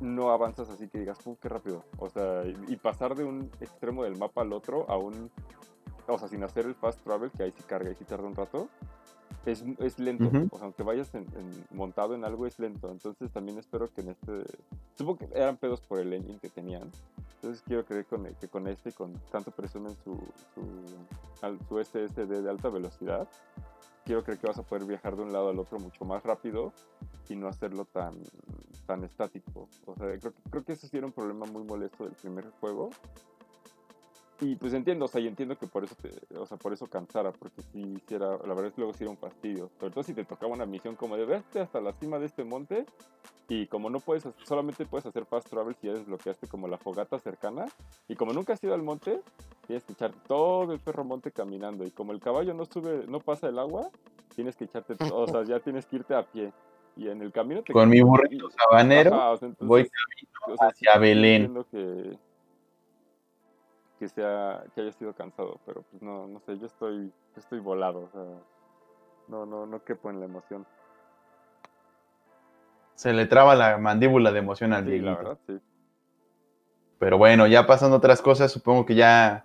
no 0.00 0.30
avanzas 0.30 0.68
así 0.68 0.88
que 0.88 0.98
digas, 0.98 1.18
¡pum, 1.22 1.36
qué 1.36 1.48
rápido! 1.48 1.84
O 1.98 2.08
sea, 2.08 2.42
y, 2.44 2.76
pasar 2.76 3.14
de 3.14 3.24
un 3.24 3.50
extremo 3.60 4.04
del 4.04 4.16
mapa 4.16 4.42
al 4.42 4.52
otro 4.52 4.88
a 4.90 4.96
un... 4.96 5.30
O 6.08 6.18
sea, 6.18 6.28
sin 6.28 6.44
hacer 6.44 6.66
el 6.66 6.74
fast 6.74 7.02
travel, 7.02 7.32
que 7.32 7.42
ahí 7.42 7.52
sí 7.56 7.64
carga 7.64 7.90
y 7.90 7.94
sí 7.94 8.04
tarda 8.04 8.26
un 8.26 8.36
rato, 8.36 8.68
es, 9.46 9.64
es 9.78 9.98
lento. 9.98 10.24
Ujú. 10.26 10.48
O 10.50 10.56
sea, 10.56 10.64
aunque 10.66 10.82
vayas 10.82 11.14
en- 11.14 11.26
en- 11.36 11.64
montado 11.70 12.14
en 12.14 12.24
algo, 12.24 12.46
es 12.46 12.58
lento. 12.58 12.90
Entonces 12.90 13.30
también 13.30 13.58
espero 13.58 13.88
que 13.88 14.00
en 14.02 14.08
este... 14.10 14.44
Supongo 14.96 15.18
que 15.18 15.28
eran 15.34 15.56
pedos 15.56 15.80
por 15.80 15.98
el 16.00 16.12
engine 16.12 16.38
que 16.40 16.48
tenían. 16.50 16.90
Entonces 17.36 17.62
quiero 17.66 17.84
creer 17.84 18.06
con- 18.06 18.24
que 18.34 18.48
con 18.48 18.66
este, 18.66 18.92
con 18.92 19.12
tanto 19.30 19.50
presumen 19.52 19.96
su, 20.04 20.14
su, 20.54 20.62
al- 21.42 21.58
su 21.68 21.78
SSD 21.78 22.42
de 22.42 22.50
alta 22.50 22.68
velocidad, 22.68 23.28
quiero 24.04 24.22
creer 24.24 24.38
que 24.40 24.46
vas 24.48 24.58
a 24.58 24.62
poder 24.62 24.84
viajar 24.84 25.16
de 25.16 25.22
un 25.22 25.32
lado 25.32 25.48
al 25.50 25.58
otro 25.58 25.78
mucho 25.78 26.04
más 26.04 26.22
rápido 26.22 26.72
y 27.28 27.36
no 27.36 27.48
hacerlo 27.48 27.84
tan, 27.84 28.14
tan 28.86 29.04
estático. 29.04 29.68
O 29.84 29.94
sea, 29.96 30.18
creo, 30.18 30.32
creo 30.50 30.64
que 30.64 30.72
eso 30.72 30.86
sí 30.86 30.96
era 30.96 31.06
un 31.06 31.12
problema 31.12 31.46
muy 31.46 31.62
molesto 31.64 32.04
del 32.04 32.14
primer 32.14 32.50
juego. 32.60 32.90
Y 34.40 34.54
pues 34.56 34.74
entiendo, 34.74 35.06
o 35.06 35.08
sea, 35.08 35.20
y 35.20 35.28
entiendo 35.28 35.56
que 35.56 35.66
por 35.66 35.84
eso 35.84 35.94
te, 35.94 36.10
o 36.36 36.44
sea, 36.44 36.58
por 36.58 36.72
eso 36.72 36.86
cansara, 36.86 37.32
porque 37.32 37.62
si 37.62 38.02
era, 38.10 38.32
la 38.32 38.54
verdad 38.54 38.66
es 38.66 38.74
que 38.74 38.82
luego 38.82 38.92
sí 38.92 39.04
era 39.04 39.10
un 39.10 39.16
fastidio. 39.16 39.70
Sobre 39.80 39.92
todo 39.92 40.04
si 40.04 40.12
te 40.12 40.24
tocaba 40.24 40.52
una 40.52 40.66
misión 40.66 40.94
como 40.94 41.16
de 41.16 41.24
verte 41.24 41.60
hasta 41.60 41.80
la 41.80 41.92
cima 41.94 42.18
de 42.18 42.26
este 42.26 42.44
monte 42.44 42.84
y 43.48 43.66
como 43.66 43.88
no 43.88 43.98
puedes, 43.98 44.28
solamente 44.44 44.84
puedes 44.84 45.06
hacer 45.06 45.24
fast 45.24 45.48
travel 45.48 45.74
si 45.80 45.86
ya 45.86 45.94
desbloqueaste 45.94 46.48
como 46.48 46.68
la 46.68 46.76
fogata 46.76 47.18
cercana 47.18 47.66
y 48.08 48.14
como 48.14 48.34
nunca 48.34 48.52
has 48.52 48.62
ido 48.62 48.74
al 48.74 48.82
monte, 48.82 49.22
tienes 49.66 49.84
que 49.84 49.94
echar 49.94 50.12
todo 50.26 50.70
el 50.72 50.80
perro 50.80 51.04
monte 51.04 51.30
caminando 51.30 51.84
y 51.84 51.90
como 51.90 52.12
el 52.12 52.20
caballo 52.20 52.52
no 52.52 52.66
sube, 52.66 53.06
no 53.08 53.20
pasa 53.20 53.48
el 53.48 53.58
agua, 53.58 53.88
tienes 54.34 54.54
que 54.56 54.64
echarte, 54.64 54.96
todo, 54.96 55.20
o 55.20 55.28
sea, 55.28 55.44
ya 55.44 55.60
tienes 55.60 55.86
que 55.86 55.96
irte 55.96 56.14
a 56.14 56.26
pie 56.26 56.52
y 56.96 57.08
en 57.08 57.22
el 57.22 57.32
camino 57.32 57.62
te 57.62 57.72
Con 57.72 57.88
mi 57.88 58.02
burrito 58.02 58.50
sabanero 58.50 59.14
Ajá, 59.14 59.30
o 59.30 59.36
sea, 59.36 59.48
entonces, 59.48 59.68
voy 59.68 59.90
o 60.48 60.56
sea, 60.56 60.68
hacia 60.68 60.98
Belén. 60.98 61.64
Que, 61.70 62.18
que, 63.98 64.08
sea, 64.08 64.64
que 64.74 64.80
haya 64.82 64.92
sido 64.92 65.12
cansado, 65.14 65.58
pero 65.66 65.82
pues 65.90 66.02
no, 66.02 66.26
no 66.26 66.40
sé, 66.40 66.58
yo 66.58 66.66
estoy, 66.66 67.06
yo 67.06 67.40
estoy 67.40 67.60
volado, 67.60 68.00
o 68.04 68.10
sea, 68.10 68.24
no, 69.28 69.46
no, 69.46 69.66
no 69.66 69.82
quepo 69.84 70.10
en 70.10 70.20
la 70.20 70.26
emoción. 70.26 70.66
se 72.94 73.12
le 73.12 73.26
traba 73.26 73.54
la 73.54 73.76
mandíbula 73.76 74.32
de 74.32 74.38
emoción 74.38 74.72
al 74.72 74.84
Sí, 74.84 74.90
Dieguito. 74.90 75.10
la 75.10 75.16
verdad, 75.18 75.38
sí. 75.46 75.60
Pero 76.98 77.18
bueno, 77.18 77.46
ya 77.46 77.66
pasando 77.66 77.96
a 77.96 77.98
otras 77.98 78.22
cosas, 78.22 78.50
supongo 78.50 78.86
que 78.86 78.94
ya 78.94 79.44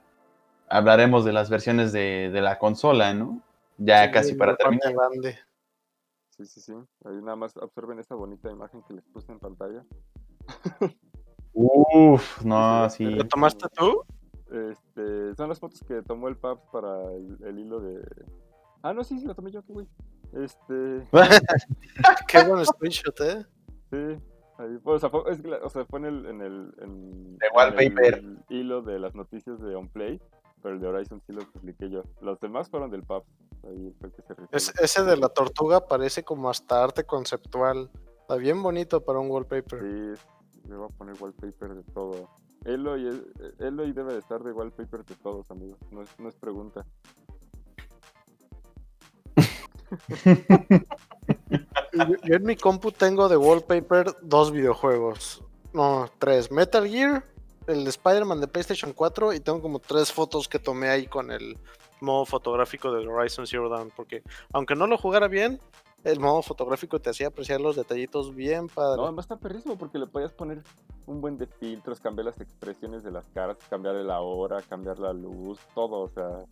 hablaremos 0.70 1.26
de 1.26 1.34
las 1.34 1.50
versiones 1.50 1.92
de, 1.92 2.30
de 2.32 2.42
la 2.42 2.58
consola, 2.58 3.14
¿no? 3.14 3.42
Ya 3.78 4.06
Sí, 4.06 4.12
casi 4.12 4.36
para 4.36 4.56
terminar. 4.56 4.94
grande. 4.94 5.38
Sí, 6.30 6.46
sí, 6.46 6.62
sí. 6.62 6.74
Ahí 7.04 7.16
nada 7.22 7.36
más 7.36 7.56
observen 7.58 8.00
esta 8.00 8.16
bonita 8.16 8.50
imagen 8.50 8.82
que 8.84 8.94
les 8.94 9.04
puse 9.06 9.32
en 9.34 9.40
pantalla. 9.40 9.84
Uf, 11.54 12.42
no, 12.46 12.90
sí. 12.90 13.04
¿Lo 13.04 13.28
tomaste 13.28 13.68
tú? 13.76 14.06
Este, 14.52 15.34
son 15.36 15.50
las 15.50 15.60
fotos 15.60 15.82
que 15.88 16.02
tomó 16.02 16.28
el 16.28 16.38
Paps 16.38 16.62
para 16.72 17.04
el, 17.14 17.38
el 17.44 17.60
hilo 17.60 17.80
de... 17.80 18.02
Ah, 18.84 18.94
no, 18.94 19.04
sí, 19.04 19.18
sí, 19.20 19.26
lo 19.26 19.34
tomé 19.36 19.52
yo, 19.52 19.64
qué 19.64 19.74
güey. 19.74 19.88
Este, 20.34 21.06
Qué 22.28 22.44
buen 22.46 22.66
screenshot, 22.66 23.20
¿eh? 23.22 23.46
sí. 23.92 24.18
Ahí, 24.58 24.78
fue, 24.84 24.96
o, 24.96 25.00
sea, 25.00 25.10
fue, 25.10 25.24
es 25.32 25.40
o 25.64 25.70
sea, 25.70 25.86
fue 25.86 26.00
en 26.00 26.06
el, 26.06 26.26
en 26.28 26.42
el, 26.42 26.74
en, 26.82 27.38
De 27.38 27.48
en 27.48 27.56
wallpaper. 27.56 28.14
el 28.16 28.40
hilo 28.50 28.82
de 28.84 29.00
las 29.00 29.16
noticias 29.16 29.60
de 29.60 29.74
OnPlay, 29.76 30.22
pero 30.62 30.76
el 30.76 30.82
de 30.82 30.88
Horizon 30.88 31.20
sí 31.26 31.34
lo 31.34 31.42
publiqué 31.52 31.90
yo. 31.90 32.04
Los 32.22 32.40
demás 32.40 32.70
fueron 32.70 32.92
del 32.92 33.02
Paps. 33.04 33.26
Ahí 33.64 33.92
fue 34.00 34.10
el 34.10 34.14
que 34.14 34.22
se. 34.22 34.36
Es- 34.52 34.80
ese 34.80 35.04
de 35.04 35.18
la 35.18 35.30
tortuga 35.30 35.88
parece 35.88 36.24
como 36.24 36.50
hasta 36.50 36.84
arte 36.84 37.04
conceptual. 37.06 37.90
Está 38.22 38.36
bien 38.36 38.62
bonito 38.62 39.04
para 39.04 39.18
un 39.20 39.32
wallpaper. 39.32 39.80
Sí, 39.80 40.28
le 40.70 40.76
voy 40.76 40.86
a 40.92 40.96
poner 40.98 41.16
wallpaper 41.20 41.74
de 41.76 41.84
todo. 41.94 42.30
Eloy, 42.66 43.04
debe 43.94 44.14
de 44.14 44.20
estar 44.20 44.44
de 44.44 44.52
wallpaper 44.52 45.04
de 45.04 45.16
todos, 45.16 45.50
amigos. 45.50 45.80
No 45.92 46.04
es, 46.30 46.36
pregunta. 46.36 46.86
Yo, 52.24 52.36
en 52.36 52.44
mi 52.44 52.56
compu 52.56 52.92
tengo 52.92 53.28
de 53.28 53.38
wallpaper 53.38 54.16
dos 54.22 54.52
videojuegos. 54.52 55.44
No, 55.74 56.10
tres. 56.20 56.52
Metal 56.52 56.88
Gear, 56.88 57.26
el 57.68 57.84
de 57.84 57.90
Spider-Man 57.90 58.42
de 58.42 58.48
PlayStation 58.48 58.94
4 58.94 59.34
y 59.34 59.40
tengo 59.40 59.62
como 59.62 59.80
tres 59.80 60.12
fotos 60.12 60.48
que 60.48 60.60
tomé 60.60 60.90
ahí 60.90 61.08
con 61.08 61.32
el 61.32 61.58
modo 62.00 62.26
fotográfico 62.26 62.92
del 62.92 63.10
Horizon 63.10 63.48
Zero 63.48 63.70
Dawn. 63.70 63.92
Porque 63.96 64.22
aunque 64.54 64.76
no 64.76 64.86
lo 64.86 64.98
jugara 64.98 65.28
bien, 65.28 65.60
el 66.04 66.20
modo 66.20 66.42
fotográfico 66.42 67.00
te 67.00 67.10
hacía 67.10 67.28
apreciar 67.28 67.62
los 67.62 67.76
detallitos 67.76 68.34
bien 68.36 68.68
padre. 68.68 68.98
No, 68.98 69.04
además 69.04 69.26
está 69.26 69.38
perrísimo 69.38 69.78
porque 69.78 69.98
le 70.00 70.08
podías 70.08 70.32
poner 70.32 70.64
un 71.06 71.22
buen 71.22 71.38
de 71.38 71.48
filtros, 71.48 72.00
cambiar 72.00 72.26
las 72.26 72.40
expresiones 72.42 73.04
de 73.04 73.12
las 73.12 73.28
caras, 73.30 73.58
cambiar 73.70 73.96
la 73.96 74.22
hora, 74.22 74.62
cambiar 74.64 74.98
la 75.00 75.14
luz, 75.14 75.60
todo. 75.76 76.00
O 76.02 76.10
sea, 76.10 76.46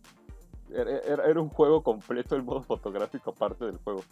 era, 0.72 0.98
era- 1.00 1.24
era 1.26 1.40
un 1.40 1.48
juego 1.48 1.82
completo 1.82 2.36
el 2.36 2.42
modo 2.42 2.62
fotográfico 2.62 3.30
aparte 3.30 3.64
del 3.64 3.78
juego. 3.78 4.02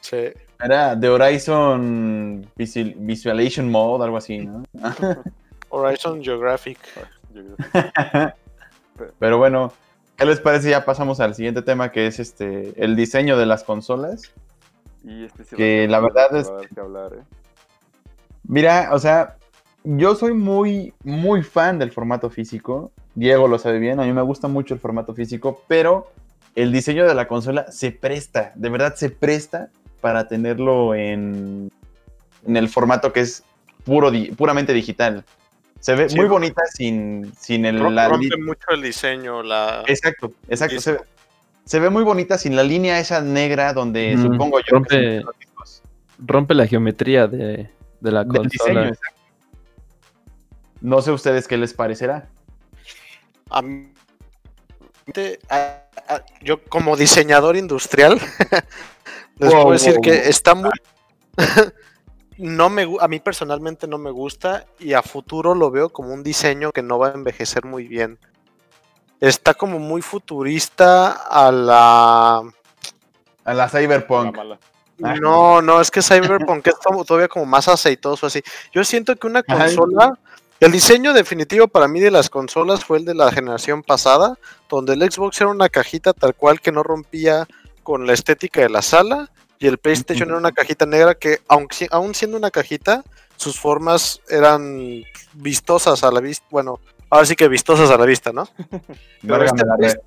Sí. 0.00 0.28
Era 0.62 0.96
de 0.96 1.08
Horizon 1.08 2.46
Visual- 2.56 2.94
Visualization 2.96 3.70
Mode, 3.70 4.04
algo 4.04 4.16
así, 4.16 4.38
¿no? 4.38 4.62
Horizon 5.68 6.22
Geographic. 6.24 6.78
Pero 9.18 9.38
bueno, 9.38 9.72
¿qué 10.20 10.26
les 10.26 10.40
parece? 10.40 10.70
Ya 10.70 10.84
pasamos 10.84 11.18
al 11.18 11.34
siguiente 11.34 11.62
tema 11.62 11.90
que 11.90 12.06
es 12.06 12.20
este 12.20 12.74
el 12.76 12.94
diseño 12.94 13.38
de 13.38 13.46
las 13.46 13.64
consolas. 13.64 14.22
Y 15.02 15.24
este 15.24 15.44
sí 15.44 15.56
Que 15.56 15.88
la 15.88 15.98
verdad 15.98 16.36
es 16.36 16.52
que 16.72 16.78
hablar, 16.80 17.14
¿eh? 17.14 17.22
Mira, 18.44 18.90
o 18.92 18.98
sea, 18.98 19.36
yo 19.82 20.14
soy 20.14 20.34
muy, 20.34 20.92
muy 21.04 21.42
fan 21.42 21.78
del 21.78 21.90
formato 21.90 22.28
físico. 22.28 22.92
Diego 23.14 23.48
lo 23.48 23.58
sabe 23.58 23.78
bien, 23.78 23.98
a 23.98 24.04
mí 24.04 24.12
me 24.12 24.22
gusta 24.22 24.46
mucho 24.46 24.74
el 24.74 24.80
formato 24.80 25.14
físico, 25.14 25.62
pero 25.66 26.12
el 26.54 26.70
diseño 26.70 27.06
de 27.06 27.14
la 27.14 27.26
consola 27.26 27.72
se 27.72 27.90
presta, 27.90 28.52
de 28.56 28.68
verdad 28.68 28.94
se 28.96 29.08
presta 29.08 29.70
para 30.02 30.28
tenerlo 30.28 30.94
en, 30.94 31.70
en 32.46 32.56
el 32.56 32.68
formato 32.68 33.12
que 33.12 33.20
es 33.20 33.42
puro, 33.84 34.10
di- 34.10 34.32
puramente 34.32 34.72
digital. 34.74 35.24
Se 35.80 35.94
ve 35.94 36.08
Sí. 36.08 36.16
muy 36.16 36.26
bonita 36.26 36.62
sin, 36.72 37.32
sin 37.38 37.64
el... 37.64 37.94
La 37.94 38.08
rompe 38.08 38.36
mucho 38.36 38.66
el 38.70 38.82
diseño, 38.82 39.42
la... 39.42 39.82
Exacto, 39.86 40.32
exacto. 40.48 40.80
Se, 40.80 40.92
ve- 40.92 41.00
se 41.64 41.80
ve 41.80 41.88
muy 41.90 42.04
bonita 42.04 42.36
sin 42.38 42.54
la 42.54 42.62
línea 42.62 42.98
esa 43.00 43.20
negra 43.22 43.72
donde 43.72 44.14
Mm, 44.16 44.22
supongo 44.22 44.58
yo 44.60 44.82
que 44.82 45.20
rompe-. 45.20 45.24
Rompe 46.18 46.54
la 46.54 46.66
geometría 46.66 47.26
de, 47.26 47.70
de 48.00 48.12
la 48.12 48.24
Del 48.24 48.42
diseño, 48.48 48.74
consola. 48.74 48.88
exacto. 48.88 49.20
No 50.82 51.00
sé 51.02 51.12
ustedes 51.12 51.48
qué 51.48 51.56
les 51.56 51.72
parecerá. 51.74 52.28
A 53.48 53.62
mí- 53.62 53.92
te- 55.14 55.38
a- 55.48 55.82
a- 56.08 56.24
yo 56.42 56.62
como 56.64 56.96
diseñador 56.96 57.56
industrial 57.56 58.20
les 59.38 59.50
Wow, 59.50 59.62
puedo 59.62 59.72
decir 59.72 59.94
wow, 59.94 60.02
que 60.02 60.10
wow. 60.12 60.20
está 60.28 60.54
muy 60.54 60.70
no 62.40 62.70
me 62.70 62.88
a 63.00 63.08
mí 63.08 63.20
personalmente 63.20 63.86
no 63.86 63.98
me 63.98 64.10
gusta 64.10 64.66
y 64.78 64.94
a 64.94 65.02
futuro 65.02 65.54
lo 65.54 65.70
veo 65.70 65.90
como 65.90 66.14
un 66.14 66.22
diseño 66.22 66.72
que 66.72 66.82
no 66.82 66.98
va 66.98 67.08
a 67.08 67.12
envejecer 67.12 67.64
muy 67.66 67.86
bien. 67.86 68.18
Está 69.20 69.52
como 69.54 69.78
muy 69.78 70.00
futurista 70.00 71.12
a 71.12 71.52
la 71.52 72.42
A 73.44 73.54
la 73.54 73.68
Cyberpunk. 73.68 74.38
Ah. 75.02 75.14
no, 75.20 75.62
no, 75.62 75.80
es 75.80 75.90
que 75.90 76.02
Cyberpunk 76.02 76.66
es 76.66 76.74
todavía 77.06 77.28
como 77.28 77.46
más 77.46 77.68
aceitoso 77.68 78.26
así. 78.26 78.42
Yo 78.72 78.84
siento 78.84 79.14
que 79.16 79.26
una 79.26 79.42
Ajá. 79.46 79.64
consola, 79.64 80.18
el 80.60 80.72
diseño 80.72 81.12
definitivo 81.12 81.68
para 81.68 81.88
mí 81.88 82.00
de 82.00 82.10
las 82.10 82.30
consolas 82.30 82.84
fue 82.84 82.98
el 82.98 83.04
de 83.04 83.14
la 83.14 83.30
generación 83.30 83.82
pasada, 83.82 84.38
donde 84.68 84.94
el 84.94 85.10
Xbox 85.10 85.40
era 85.40 85.50
una 85.50 85.68
cajita 85.68 86.12
tal 86.12 86.34
cual 86.34 86.60
que 86.60 86.72
no 86.72 86.82
rompía 86.82 87.46
con 87.82 88.06
la 88.06 88.12
estética 88.12 88.60
de 88.60 88.68
la 88.70 88.82
sala, 88.82 89.30
y 89.60 89.66
el 89.68 89.78
PlayStation 89.78 90.28
era 90.28 90.38
una 90.38 90.50
cajita 90.52 90.86
negra 90.86 91.14
que, 91.14 91.38
aunque 91.46 91.86
aún 91.92 92.14
siendo 92.14 92.36
una 92.36 92.50
cajita, 92.50 93.04
sus 93.36 93.58
formas 93.60 94.20
eran 94.28 95.04
vistosas 95.34 96.02
a 96.02 96.10
la 96.10 96.20
vista, 96.20 96.44
bueno, 96.50 96.80
ahora 97.10 97.26
sí 97.26 97.36
que 97.36 97.46
vistosas 97.46 97.88
a 97.90 97.96
la 97.98 98.04
vista, 98.06 98.32
¿no? 98.32 98.48
Válgame 99.22 99.60
este- 99.60 99.66
la, 99.66 99.76
re- 99.76 100.00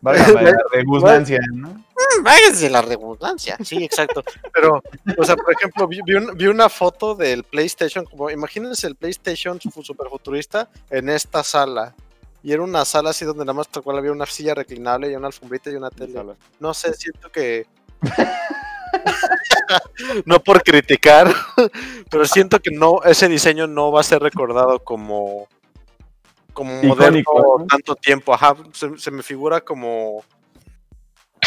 válgame 0.00 0.42
la 0.52 0.56
redundancia, 0.72 1.38
¿no? 1.52 1.84
Váyanse 2.22 2.70
la 2.70 2.82
redundancia. 2.82 3.56
Sí, 3.62 3.84
exacto. 3.84 4.22
Pero, 4.54 4.82
o 5.18 5.24
sea, 5.24 5.36
por 5.36 5.52
ejemplo, 5.52 5.86
vi, 5.86 6.00
vi 6.04 6.14
un- 6.14 6.36
vi 6.36 6.46
una 6.46 6.68
foto 6.68 7.14
del 7.14 7.44
PlayStation, 7.44 8.04
como 8.04 8.30
imagínense 8.30 8.86
el 8.86 8.96
PlayStation 8.96 9.60
fu- 9.60 9.82
super 9.82 10.08
futurista 10.08 10.68
en 10.88 11.08
esta 11.10 11.42
sala. 11.44 11.94
Y 12.42 12.52
era 12.52 12.62
una 12.62 12.84
sala 12.86 13.10
así 13.10 13.24
donde 13.26 13.44
nada 13.44 13.52
más 13.52 13.68
tal 13.68 13.82
cual 13.82 13.98
había 13.98 14.12
una 14.12 14.24
silla 14.26 14.54
reclinable 14.54 15.10
y 15.12 15.14
una 15.14 15.26
alfombrita 15.26 15.70
y 15.70 15.74
una 15.74 15.90
tele. 15.90 16.22
No 16.58 16.72
sé, 16.74 16.94
siento 16.94 17.30
que. 17.30 17.66
no 20.26 20.40
por 20.40 20.62
criticar, 20.62 21.32
pero 22.10 22.24
siento 22.24 22.58
que 22.60 22.70
no, 22.70 23.02
ese 23.04 23.28
diseño 23.28 23.66
no 23.66 23.92
va 23.92 24.00
a 24.00 24.04
ser 24.04 24.20
recordado 24.22 24.78
como 24.80 25.48
como 26.52 26.82
moderno 26.82 27.18
Icónico, 27.18 27.58
¿no? 27.60 27.66
tanto 27.66 27.94
tiempo. 27.94 28.34
Ajá, 28.34 28.54
se, 28.72 28.98
se 28.98 29.10
me 29.10 29.22
figura 29.22 29.60
como. 29.60 30.24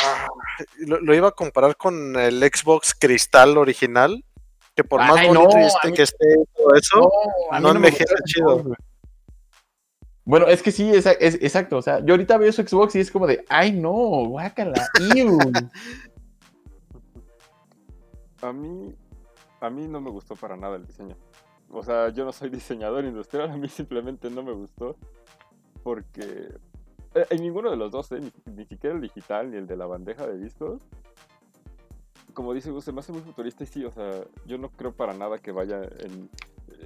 Ah, 0.01 0.27
lo, 0.77 0.99
lo 1.01 1.13
iba 1.13 1.27
a 1.27 1.31
comparar 1.31 1.75
con 1.75 2.15
el 2.15 2.39
Xbox 2.41 2.95
Cristal 2.97 3.57
original, 3.57 4.23
que 4.75 4.83
por 4.83 5.01
más 5.01 5.27
bonito 5.27 5.49
no, 5.55 5.59
mí- 5.89 5.93
que 5.93 6.01
esté 6.03 6.25
y 6.41 6.57
todo 6.57 6.75
eso, 6.75 7.11
mí 7.51 7.61
no 7.61 7.73
me 7.79 7.89
el 7.89 7.95
chido. 8.25 8.59
Xbox. 8.59 8.77
Bueno, 10.25 10.47
es 10.47 10.63
que 10.63 10.71
sí, 10.71 10.89
es, 10.89 11.05
es- 11.05 11.35
exacto. 11.35 11.77
O 11.77 11.81
sea, 11.81 11.99
yo 12.03 12.13
ahorita 12.13 12.37
veo 12.37 12.51
su 12.53 12.63
Xbox 12.63 12.95
y 12.95 13.01
es 13.01 13.11
como 13.11 13.27
de, 13.27 13.43
ay 13.49 13.73
no, 13.73 13.91
guácala, 13.91 14.87
iu. 15.15 15.37
A 18.43 18.53
mí, 18.53 18.93
a 19.61 19.69
mí 19.69 19.87
no 19.87 20.01
me 20.01 20.09
gustó 20.09 20.35
para 20.35 20.57
nada 20.57 20.75
el 20.75 20.85
diseño. 20.85 21.15
o 21.71 21.83
sea, 21.83 22.09
yo 22.09 22.25
no 22.25 22.31
soy 22.31 22.49
diseñador 22.51 23.05
industrial, 23.05 23.51
a 23.51 23.57
mí 23.57 23.69
simplemente 23.69 24.29
no 24.29 24.43
me 24.43 24.51
gustó. 24.51 24.95
Porque 25.81 26.49
eh, 27.15 27.25
en 27.29 27.41
ninguno 27.41 27.71
de 27.71 27.77
los 27.77 27.91
dos, 27.91 28.11
eh, 28.11 28.19
ni, 28.19 28.53
ni 28.53 28.65
siquiera 28.65 28.95
el 28.95 29.01
digital 29.01 29.51
ni 29.51 29.57
el 29.57 29.67
de 29.67 29.77
la 29.77 29.85
bandeja 29.85 30.27
de 30.27 30.37
discos. 30.37 30.81
Como 32.33 32.53
dice 32.53 32.71
Gus, 32.71 32.83
se 32.83 32.91
me 32.91 32.99
hace 32.99 33.11
muy 33.11 33.21
futurista 33.21 33.63
y 33.63 33.67
sí, 33.67 33.85
o 33.85 33.91
sea, 33.91 34.23
yo 34.45 34.57
no 34.57 34.69
creo 34.69 34.91
para 34.91 35.13
nada 35.13 35.37
que 35.37 35.51
vaya 35.51 35.81
en, 35.99 36.29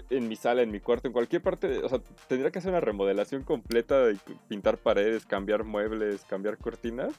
en 0.09 0.27
mi 0.27 0.35
sala, 0.35 0.61
en 0.61 0.71
mi 0.71 0.79
cuarto, 0.79 1.07
en 1.07 1.13
cualquier 1.13 1.41
parte. 1.41 1.79
o 1.83 1.89
sea, 1.89 1.99
tendría 2.27 2.51
que 2.51 2.59
hacer 2.59 2.71
una 2.71 2.81
remodelación 2.81 3.43
completa 3.43 4.05
de 4.05 4.17
pintar 4.47 4.77
paredes, 4.77 5.25
cambiar 5.25 5.63
muebles, 5.63 6.23
cambiar 6.25 6.57
cortinas. 6.57 7.13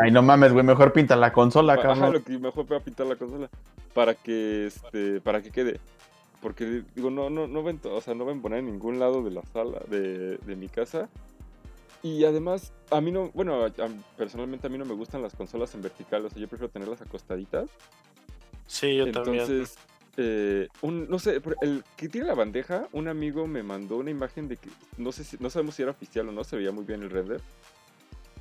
Ay, 0.00 0.10
no 0.10 0.22
mames, 0.22 0.52
güey, 0.52 0.64
mejor 0.64 0.92
pinta 0.92 1.16
la 1.16 1.32
consola, 1.32 1.74
Ajá, 1.74 1.82
cabrón. 1.82 2.12
lo 2.12 2.22
que 2.22 2.38
mejor 2.38 2.66
voy 2.66 2.76
a 2.76 2.80
pintar 2.80 3.06
la 3.06 3.16
consola 3.16 3.48
para 3.94 4.14
que 4.14 4.66
este 4.66 5.20
para 5.20 5.42
que 5.42 5.50
quede. 5.50 5.80
Porque 6.40 6.84
digo, 6.94 7.10
no, 7.10 7.30
no, 7.30 7.48
no 7.48 7.62
ven, 7.64 7.80
o 7.84 8.00
sea, 8.00 8.14
no 8.14 8.24
ven 8.24 8.40
poner 8.40 8.60
en 8.60 8.66
ningún 8.66 9.00
lado 9.00 9.24
de 9.24 9.32
la 9.32 9.42
sala, 9.52 9.80
de, 9.88 10.38
de 10.38 10.56
mi 10.56 10.68
casa. 10.68 11.08
Y 12.00 12.24
además, 12.24 12.72
a 12.92 13.00
mí 13.00 13.10
no, 13.10 13.30
bueno, 13.34 13.64
a- 13.64 13.66
a- 13.66 13.88
personalmente 14.16 14.68
a 14.68 14.70
mí 14.70 14.78
no 14.78 14.84
me 14.84 14.94
gustan 14.94 15.20
las 15.20 15.34
consolas 15.34 15.74
en 15.74 15.82
vertical, 15.82 16.24
o 16.24 16.30
sea, 16.30 16.38
yo 16.40 16.46
prefiero 16.46 16.70
tenerlas 16.70 17.02
acostaditas. 17.02 17.68
Sí, 18.68 18.94
yo 18.96 19.10
también. 19.10 19.40
Entonces, 19.40 19.76
eh, 20.16 20.68
un, 20.82 21.08
no 21.10 21.18
sé, 21.18 21.40
el 21.60 21.82
que 21.96 22.08
tiene 22.08 22.28
la 22.28 22.34
bandeja, 22.34 22.86
un 22.92 23.08
amigo 23.08 23.48
me 23.48 23.64
mandó 23.64 23.96
una 23.96 24.10
imagen 24.10 24.46
de 24.46 24.56
que, 24.58 24.68
no 24.96 25.10
sé 25.10 25.24
si, 25.24 25.38
no 25.40 25.50
sabemos 25.50 25.74
si 25.74 25.82
era 25.82 25.90
oficial 25.90 26.28
o 26.28 26.32
no, 26.32 26.44
se 26.44 26.56
veía 26.56 26.70
muy 26.70 26.84
bien 26.84 27.02
el 27.02 27.10
render, 27.10 27.40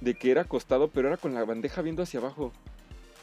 de 0.02 0.14
que 0.16 0.32
era 0.32 0.42
acostado, 0.42 0.90
pero 0.90 1.08
era 1.08 1.18
con 1.18 1.34
la 1.34 1.44
bandeja 1.46 1.82
viendo 1.82 2.04
hacia 2.04 2.20
abajo. 2.20 2.52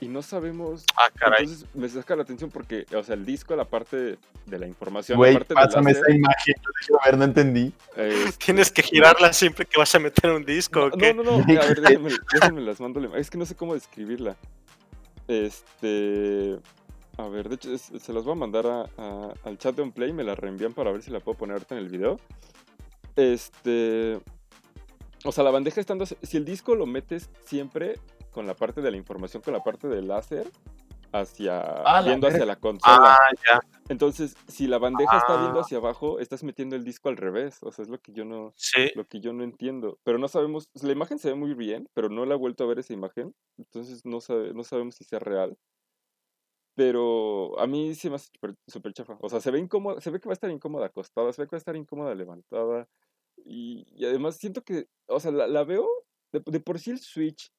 Y 0.01 0.09
no 0.09 0.23
sabemos 0.23 0.85
Ah, 0.97 1.09
caray. 1.15 1.45
entonces 1.45 1.67
me 1.73 1.89
saca 1.89 2.17
la 2.17 2.25
atención 2.25 2.51
porque, 2.51 2.85
o 2.95 3.03
sea, 3.05 3.15
el 3.15 3.25
disco, 3.25 3.55
la 3.55 3.65
parte 3.65 4.19
de 4.45 4.59
la 4.59 4.67
información, 4.67 5.17
Güey, 5.17 5.39
pásame 5.45 5.93
esa 5.93 6.11
imagen. 6.11 6.55
Yo 6.63 6.71
quiero 6.85 7.01
ver, 7.05 7.17
no 7.17 7.25
entendí. 7.25 7.73
eh, 7.97 8.27
Tienes 8.45 8.73
que 8.73 8.83
girarla 8.83 9.33
siempre 9.33 9.65
que 9.65 9.79
vas 9.79 9.95
a 9.95 10.01
meter 10.01 10.31
un 10.33 10.45
disco. 10.45 10.81
¿o 10.85 10.91
no, 10.91 10.97
qué? 10.97 11.15
no, 11.15 11.23
no, 11.23 11.35
a 11.37 11.47
ver, 11.47 11.81
déjenme, 11.81 12.11
déjenme 12.33 12.61
las 12.63 12.81
mando. 12.81 13.01
la- 13.01 13.17
Es 13.17 13.31
que 13.31 13.39
no 13.39 13.47
sé 13.47 13.55
cómo 13.55 13.73
describirla. 13.75 14.37
Este. 15.29 16.59
A 17.17 17.29
ver, 17.29 17.49
de 17.49 17.55
hecho, 17.55 17.73
es- 17.73 17.93
se 18.03 18.13
las 18.13 18.25
voy 18.25 18.33
a 18.33 18.37
mandar 18.37 18.67
a- 18.67 18.87
a- 18.99 19.33
al 19.45 19.57
chat 19.59 19.75
de 19.77 19.83
OnPlay. 19.83 20.13
Me 20.13 20.25
la 20.25 20.35
reenvían 20.35 20.75
para 20.75 20.91
ver 20.91 21.03
si 21.03 21.13
la 21.13 21.21
puedo 21.21 21.39
poner 21.39 21.55
ahorita 21.55 21.77
en 21.77 21.81
el 21.85 21.89
video. 21.89 22.19
Este. 23.17 24.21
O 25.25 25.33
sea, 25.33 25.43
la 25.45 25.51
bandeja 25.51 25.81
estando. 25.81 26.05
Si 26.07 26.37
el 26.37 26.45
disco 26.45 26.75
lo 26.75 26.87
metes 26.87 27.31
siempre 27.45 27.99
con 28.31 28.47
la 28.47 28.55
parte 28.55 28.81
de 28.83 28.91
la 28.91 28.97
información, 28.97 29.43
con 29.43 29.53
la 29.55 29.63
parte 29.63 29.89
del 29.89 30.09
láser, 30.09 30.51
hacia. 31.13 31.61
Ah, 31.61 32.01
la 32.01 32.09
viendo 32.09 32.27
hacia 32.29 32.45
la 32.45 32.57
consola. 32.57 33.15
Ah, 33.15 33.19
ya. 33.51 33.61
Entonces, 33.89 34.37
si 34.49 34.67
la 34.67 34.79
bandeja 34.79 35.17
está 35.19 35.37
viendo 35.41 35.59
Ah. 35.61 35.63
hacia 35.63 35.79
abajo, 35.79 36.19
estás 36.19 36.43
metiendo 36.43 36.75
el 36.77 36.85
disco 36.85 37.09
al 37.09 37.17
revés. 37.17 37.59
O 37.63 37.71
sea, 37.73 37.85
es 37.85 37.89
lo 37.89 38.01
que 38.01 38.13
yo 38.13 38.25
no, 38.25 38.53
Sí. 38.57 38.91
lo 38.95 39.07
que 39.07 39.21
yo 39.21 39.33
no 39.33 39.45
entiendo. 39.45 39.99
Pero 40.03 40.19
no 40.19 40.29
sabemos, 40.29 40.69
la 40.83 40.93
imagen 40.93 41.19
se 41.19 41.29
ve 41.29 41.35
muy 41.37 41.55
bien, 41.55 41.89
pero 41.95 42.09
no 42.09 42.27
la 42.27 42.35
he 42.35 42.39
vuelto 42.39 42.65
a 42.65 42.67
ver 42.67 42.81
esa 42.81 42.93
imagen. 42.93 43.35
Entonces 43.59 44.05
no, 44.05 44.21
sabe- 44.21 44.53
no 44.53 44.65
sabemos 44.65 44.97
si 44.97 45.05
sea 45.05 45.21
real. 45.21 45.57
Pero 46.77 47.59
a 47.61 47.67
mí 47.69 47.95
sí 47.95 48.09
me 48.11 48.17
hace 48.17 48.29
súper- 48.35 48.57
súper 48.67 48.93
chafa. 48.93 49.17
O 49.21 49.29
sea, 49.29 49.41
se 49.41 49.51
ve 49.53 49.61
incómoda, 49.61 50.01
se 50.01 50.11
ve 50.11 50.19
que 50.19 50.29
va 50.29 50.33
a 50.33 50.35
estar 50.35 50.51
incómoda 50.51 50.87
acostada, 50.87 51.33
se 51.33 51.43
ve 51.43 51.47
que 51.47 51.55
va 51.55 51.59
a 51.59 51.65
estar 51.65 51.77
incómoda 51.77 52.15
levantada. 52.15 52.89
Y, 53.44 53.86
y 53.94 54.05
además 54.06 54.36
siento 54.36 54.62
que, 54.62 54.89
o 55.06 55.20
sea, 55.20 55.31
la, 55.32 55.47
la 55.47 55.65
veo, 55.65 55.89
de, 56.32 56.43
de 56.47 56.61
por 56.61 56.78
sí 56.78 56.90
el 56.90 56.98
Switch, 57.01 57.52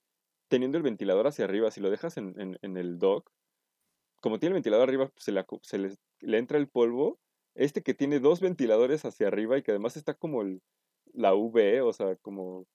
teniendo 0.49 0.77
el 0.77 0.84
ventilador 0.84 1.27
hacia 1.27 1.45
arriba, 1.45 1.72
si 1.72 1.81
lo 1.81 1.89
dejas 1.89 2.18
en, 2.18 2.39
en- 2.39 2.57
en 2.61 2.77
el 2.77 2.99
dock, 2.99 3.30
como 4.22 4.39
tiene 4.39 4.52
el 4.53 4.56
ventilador 4.56 4.88
arriba, 4.89 5.07
pues, 5.10 5.23
se, 5.23 5.31
le, 5.31 5.41
acu- 5.45 5.60
se 5.64 5.77
le, 5.77 5.95
le 6.22 6.38
entra 6.38 6.57
el 6.57 6.68
polvo. 6.69 7.19
Este 7.56 7.84
que 7.84 7.93
tiene 7.93 8.19
dos 8.19 8.41
ventiladores 8.41 9.06
hacia 9.06 9.27
arriba 9.27 9.57
y 9.57 9.64
que 9.64 9.72
además 9.72 9.95
está 9.97 10.14
como 10.15 10.41
el, 10.41 10.61
la 11.14 11.34
V, 11.35 11.81
o 11.81 11.93
sea, 11.93 12.15
como... 12.18 12.65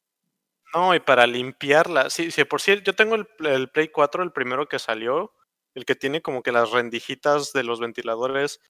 No, 0.74 0.94
y 0.94 1.00
para 1.00 1.26
limpiarla. 1.26 2.10
Sí, 2.10 2.30
sí, 2.30 2.44
por 2.44 2.60
cierto, 2.60 2.84
yo 2.84 2.94
tengo 2.94 3.16
el, 3.16 3.26
el 3.46 3.70
Play 3.70 3.88
4, 3.88 4.22
el 4.22 4.32
primero 4.32 4.68
que 4.68 4.78
salió, 4.78 5.32
el 5.74 5.84
que 5.84 5.96
tiene 5.96 6.22
como 6.22 6.42
que 6.42 6.52
las 6.52 6.70
rendijitas 6.70 7.52
de 7.52 7.64
los 7.64 7.80
ventiladores 7.80 8.60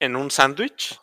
en 0.00 0.16
un 0.16 0.30
sándwich. 0.30 0.98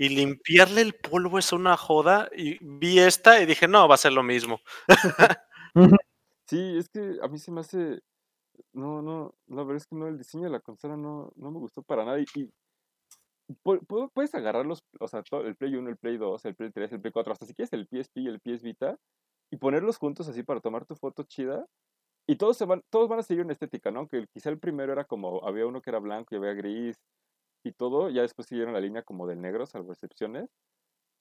Y 0.00 0.08
limpiarle 0.08 0.80
el 0.80 0.94
polvo 0.94 1.38
es 1.38 1.52
una 1.52 1.76
joda. 1.76 2.30
Y 2.34 2.56
vi 2.64 2.98
esta 3.00 3.42
y 3.42 3.44
dije, 3.44 3.68
no, 3.68 3.86
va 3.86 3.96
a 3.96 3.98
ser 3.98 4.12
lo 4.14 4.22
mismo. 4.22 4.60
Sí, 6.46 6.76
es 6.78 6.88
que 6.88 7.18
a 7.22 7.28
mí 7.28 7.38
se 7.38 7.52
me 7.52 7.60
hace... 7.60 8.00
No, 8.72 9.02
no, 9.02 9.34
la 9.48 9.62
verdad 9.62 9.76
es 9.76 9.86
que 9.86 9.96
no, 9.96 10.08
el 10.08 10.18
diseño 10.18 10.44
de 10.44 10.50
la 10.50 10.60
consola 10.60 10.96
no, 10.96 11.32
no 11.36 11.50
me 11.50 11.58
gustó 11.58 11.82
para 11.82 12.04
nada. 12.04 12.18
Y, 12.20 12.24
y 12.34 12.50
pu- 13.64 13.80
pu- 13.86 14.10
puedes 14.12 14.34
agarrarlos, 14.34 14.82
o 14.98 15.08
sea, 15.08 15.22
todo, 15.22 15.46
el 15.46 15.56
Play 15.56 15.74
1, 15.76 15.90
el 15.90 15.96
Play 15.96 16.16
2, 16.18 16.44
el 16.44 16.54
Play 16.54 16.70
3, 16.72 16.92
el 16.92 17.00
Play 17.00 17.12
4, 17.12 17.32
hasta 17.32 17.46
si 17.46 17.54
quieres 17.54 17.72
el 17.72 17.86
PSP 17.86 18.20
y 18.20 18.28
el 18.28 18.40
PS 18.40 18.62
Vita, 18.64 18.96
y 19.52 19.56
ponerlos 19.56 19.98
juntos 19.98 20.28
así 20.28 20.42
para 20.42 20.60
tomar 20.60 20.86
tu 20.86 20.96
foto 20.96 21.24
chida. 21.24 21.66
Y 22.28 22.36
todos, 22.36 22.56
se 22.56 22.64
van, 22.64 22.82
todos 22.90 23.08
van 23.08 23.20
a 23.20 23.22
seguir 23.24 23.44
una 23.44 23.52
estética, 23.54 23.90
¿no? 23.90 24.08
Que 24.08 24.26
quizá 24.32 24.50
el 24.50 24.58
primero 24.60 24.92
era 24.92 25.04
como, 25.04 25.44
había 25.46 25.66
uno 25.66 25.82
que 25.82 25.90
era 25.90 25.98
blanco 26.00 26.34
y 26.34 26.38
había 26.38 26.54
gris 26.54 26.96
y 27.64 27.72
todo, 27.72 28.10
ya 28.10 28.22
después 28.22 28.48
siguieron 28.48 28.74
la 28.74 28.80
línea 28.80 29.02
como 29.02 29.26
del 29.26 29.40
negro, 29.40 29.66
salvo 29.66 29.92
excepciones. 29.92 30.48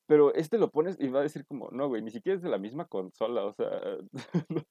Pero 0.07 0.33
este 0.33 0.57
lo 0.57 0.71
pones 0.71 0.97
y 0.99 1.07
va 1.09 1.19
a 1.19 1.23
decir 1.23 1.45
como, 1.45 1.69
no, 1.71 1.87
güey, 1.87 2.01
ni 2.01 2.09
siquiera 2.09 2.35
es 2.35 2.41
de 2.41 2.49
la 2.49 2.57
misma 2.57 2.85
consola, 2.85 3.45
o 3.45 3.53
sea, 3.53 3.69
no, 4.49 4.63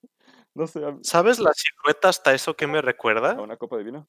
no 0.54 0.66
sé, 0.66 0.84
a, 0.84 0.96
¿Sabes 1.02 1.38
la 1.38 1.52
silueta 1.54 2.08
hasta 2.08 2.34
eso 2.34 2.56
que 2.56 2.66
me 2.66 2.78
a 2.78 2.82
recuerda? 2.82 3.40
una 3.40 3.56
copa 3.56 3.76
de 3.76 3.84
vino. 3.84 4.08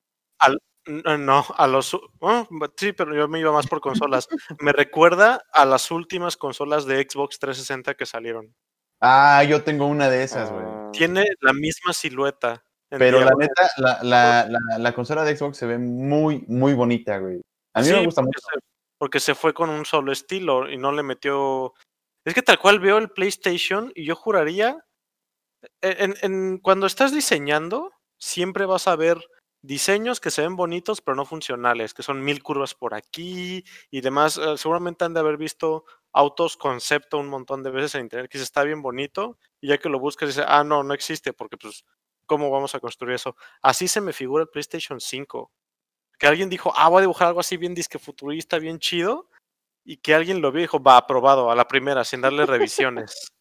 No, 0.88 1.18
no, 1.18 1.46
a 1.56 1.68
los... 1.68 1.94
oh, 1.94 2.48
sí, 2.76 2.94
pero 2.94 3.14
yo 3.14 3.28
me 3.28 3.40
iba 3.40 3.52
más 3.52 3.68
por 3.68 3.80
consolas. 3.80 4.28
Me 4.60 4.72
recuerda 4.72 5.44
a 5.54 5.66
las 5.66 5.92
últimas 5.92 6.36
consolas 6.36 6.86
de 6.86 7.06
Xbox 7.08 7.38
360 7.38 7.94
que 7.94 8.06
salieron. 8.08 8.56
Ah, 9.00 9.44
yo 9.44 9.64
tengo 9.64 9.86
una 9.86 10.10
de 10.10 10.24
esas, 10.24 10.52
güey. 10.52 10.64
Ah, 10.66 10.90
Tiene 10.92 11.26
la 11.42 11.54
misma 11.54 11.94
silueta. 11.94 12.64
Pero 12.90 13.20
la 13.20 13.34
neta, 13.38 13.70
la, 13.78 14.00
la, 14.02 14.48
la, 14.50 14.80
la 14.80 14.96
consola 14.96 15.24
de 15.24 15.38
Xbox 15.38 15.58
se 15.58 15.68
ve 15.68 15.78
muy, 15.78 16.44
muy 16.48 16.74
bonita, 16.74 17.20
güey. 17.20 17.40
A 17.80 17.82
mí 17.84 17.88
Sí, 17.88 17.94
me 17.94 18.06
gusta 18.06 18.22
porque 18.22 18.38
mucho. 18.38 18.48
se- 18.54 18.60
porque 19.00 19.20
se 19.22 19.36
fue 19.36 19.54
con 19.54 19.70
un 19.70 19.86
solo 19.86 20.12
estilo 20.12 20.70
y 20.70 20.78
no 20.78 20.92
le 20.92 21.04
metió. 21.04 21.74
Es 22.26 22.34
que 22.34 22.42
tal 22.42 22.60
cual 22.60 22.80
veo 22.80 22.98
el 22.98 23.10
PlayStation 23.12 23.92
y 23.96 24.06
yo 24.06 24.16
juraría. 24.16 24.78
e, 25.82 25.96
En, 26.06 26.16
en- 26.22 26.58
cuando 26.60 26.86
estás 26.88 27.14
diseñando, 27.14 27.92
siempre 28.20 28.66
vas 28.66 28.88
a 28.88 28.96
ver 28.96 29.18
diseños 29.62 30.20
que 30.22 30.32
se 30.32 30.42
ven 30.42 30.56
bonitos 30.56 31.02
pero 31.02 31.16
no 31.16 31.26
funcionales, 31.26 31.94
que 31.94 32.04
son 32.04 32.24
mil 32.24 32.42
curvas 32.44 32.76
por 32.76 32.94
aquí 32.94 33.64
y 33.92 34.02
demás. 34.02 34.38
Eh, 34.38 34.58
seguramente 34.58 35.04
han 35.06 35.14
de 35.14 35.20
haber 35.22 35.38
visto 35.38 35.86
autos 36.14 36.56
concepto 36.58 37.18
un 37.20 37.28
montón 37.28 37.62
de 37.64 37.72
veces 37.72 37.96
en 37.96 38.02
internet 38.04 38.32
que 38.32 38.38
dice 38.38 38.46
está 38.46 38.64
bien 38.64 38.82
bonito 38.82 39.38
y 39.62 39.68
ya 39.70 39.78
que 39.78 39.90
lo 39.90 40.00
buscas 40.00 40.30
dice, 40.30 40.44
ah, 40.48 40.64
no, 40.64 40.84
no 40.84 40.94
existe 40.94 41.34
porque 41.34 41.58
pues, 41.58 41.84
¿cómo 42.26 42.50
vamos 42.50 42.74
a 42.76 42.80
construir 42.80 43.16
eso? 43.16 43.36
Así 43.62 43.88
se 43.90 44.02
me 44.02 44.14
figura 44.14 44.44
el 44.44 44.50
PlayStation 44.50 45.00
5 45.02 45.52
que 46.20 46.28
alguien 46.28 46.50
dijo, 46.50 46.72
ah, 46.76 46.90
voy 46.90 47.00
a 47.00 47.02
dibujar 47.02 47.30
algo 47.30 47.40
así 47.40 47.58
bien 47.58 47.74
disque 47.74 47.98
futurista, 47.98 48.60
bien 48.60 48.78
chido, 48.78 49.28
y 49.86 49.98
que 49.98 50.14
alguien 50.14 50.42
lo 50.42 50.52
vio 50.52 50.60
y 50.60 50.64
dijo, 50.64 50.84
va, 50.84 50.98
aprobado, 50.98 51.50
a 51.50 51.56
la 51.56 51.68
primera, 51.68 52.04
sin 52.04 52.22
darle 52.22 52.46
revisiones. 52.46 53.32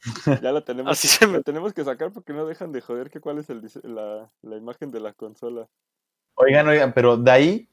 ya 0.42 0.52
la 0.52 0.64
tenemos, 0.64 0.92
Así 0.92 1.08
se 1.08 1.26
me- 1.26 1.38
la 1.38 1.42
tenemos 1.42 1.72
que 1.72 1.82
sacar 1.82 2.12
porque 2.12 2.32
no 2.32 2.46
dejan 2.46 2.72
de 2.72 2.80
joder 2.82 3.10
que 3.10 3.20
cuál 3.20 3.38
es 3.38 3.48
el, 3.50 3.62
la, 3.84 4.30
la 4.42 4.56
imagen 4.56 4.90
de 4.90 5.00
la 5.00 5.14
consola. 5.14 5.66
Oigan, 6.34 6.68
oigan, 6.68 6.92
pero 6.92 7.16
de 7.16 7.30
ahí, 7.30 7.68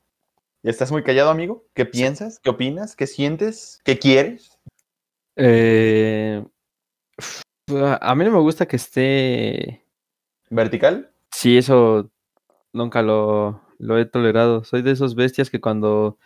¿estás 0.63 0.91
muy 0.91 1.03
callado, 1.03 1.29
amigo? 1.29 1.65
¿Qué 1.73 1.85
piensas? 1.85 2.39
¿Qué 2.39 2.49
opinas? 2.49 2.95
¿Qué 2.95 3.05
sientes? 3.05 3.81
¿Qué 3.83 3.99
quieres? 3.99 4.57
Eh, 5.35 6.43
a 7.69 8.11
a 8.11 8.15
mí 8.15 8.25
no 8.25 8.31
me 8.31 8.39
gusta 8.39 8.65
que 8.65 8.77
esté. 8.77 9.85
¿Vertical? 10.49 11.11
Sí, 11.33 11.57
eso 11.57 12.09
nunca 12.73 13.01
lo, 13.01 13.61
lo 13.79 13.97
he 13.97 14.05
tolerado. 14.05 14.63
Soy 14.63 14.81
de 14.81 14.91
esos 14.91 15.15
bestias 15.15 15.49
que 15.49 15.61
cuando 15.61 16.17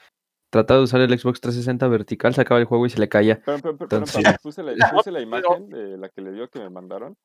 trataba 0.51 0.79
de 0.79 0.83
usar 0.83 1.01
el 1.01 1.09
Xbox 1.17 1.39
360 1.41 1.87
vertical 1.87 2.33
sacaba 2.33 2.59
el 2.59 2.65
juego 2.65 2.85
y 2.85 2.89
se 2.89 2.99
le 2.99 3.07
caía. 3.09 3.41
Pero, 3.45 3.59
pero, 3.61 3.77
pero, 3.77 3.85
Entonces- 3.97 4.21
pero 4.23 4.37
puse, 4.41 4.63
la, 4.63 4.73
puse 4.91 5.11
la 5.11 5.19
pero- 5.25 5.27
imagen 5.57 5.69
de 5.69 5.97
la 5.97 6.09
que 6.09 6.21
le 6.21 6.31
dio 6.33 6.47
que 6.49 6.59
me 6.59 6.69
mandaron, 6.69 7.15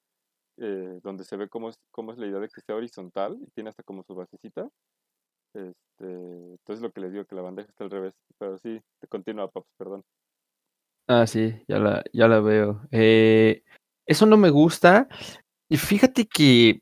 eh, 0.58 1.00
donde 1.02 1.24
se 1.24 1.36
ve 1.36 1.48
cómo 1.48 1.68
es, 1.70 1.76
cómo 1.90 2.12
es 2.12 2.18
la 2.18 2.26
idea 2.26 2.38
de 2.40 2.48
que 2.48 2.60
esté 2.60 2.72
horizontal 2.72 3.36
y 3.40 3.50
tiene 3.50 3.70
hasta 3.70 3.82
como 3.82 4.02
su 4.04 4.14
basecita. 4.14 4.68
Este, 5.54 5.74
entonces 6.00 6.82
lo 6.82 6.90
que 6.92 7.00
les 7.00 7.12
digo 7.12 7.24
que 7.24 7.34
la 7.34 7.42
bandeja 7.42 7.68
está 7.68 7.84
al 7.84 7.90
revés. 7.90 8.14
Pero 8.38 8.58
sí, 8.58 8.80
te 9.00 9.08
continúa, 9.08 9.48
Paps, 9.48 9.68
perdón. 9.78 10.02
Ah, 11.08 11.26
sí, 11.26 11.54
ya 11.68 11.78
la, 11.78 12.04
ya 12.12 12.28
la 12.28 12.40
veo. 12.40 12.82
Eh, 12.90 13.62
eso 14.06 14.26
no 14.26 14.36
me 14.36 14.50
gusta. 14.50 15.08
Y 15.68 15.76
fíjate 15.76 16.26
que, 16.26 16.80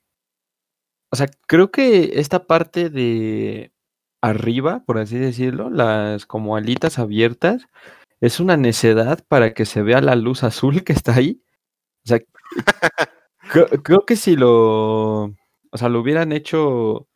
o 1.14 1.16
sea, 1.16 1.28
creo 1.46 1.70
que 1.70 2.18
esta 2.18 2.48
parte 2.48 2.90
de 2.90 3.72
arriba, 4.20 4.82
por 4.84 4.98
así 4.98 5.16
decirlo, 5.16 5.70
las 5.70 6.26
como 6.26 6.56
alitas 6.56 6.98
abiertas, 6.98 7.68
es 8.20 8.40
una 8.40 8.56
necedad 8.56 9.24
para 9.28 9.54
que 9.54 9.64
se 9.64 9.82
vea 9.82 10.00
la 10.00 10.16
luz 10.16 10.42
azul 10.42 10.82
que 10.82 10.92
está 10.92 11.14
ahí. 11.14 11.40
O 12.04 12.08
sea, 12.08 12.20
creo, 13.48 13.68
creo 13.84 14.06
que 14.06 14.16
si 14.16 14.34
lo, 14.34 15.26
o 15.26 15.78
sea, 15.78 15.88
lo 15.88 16.00
hubieran 16.00 16.32
hecho 16.32 17.06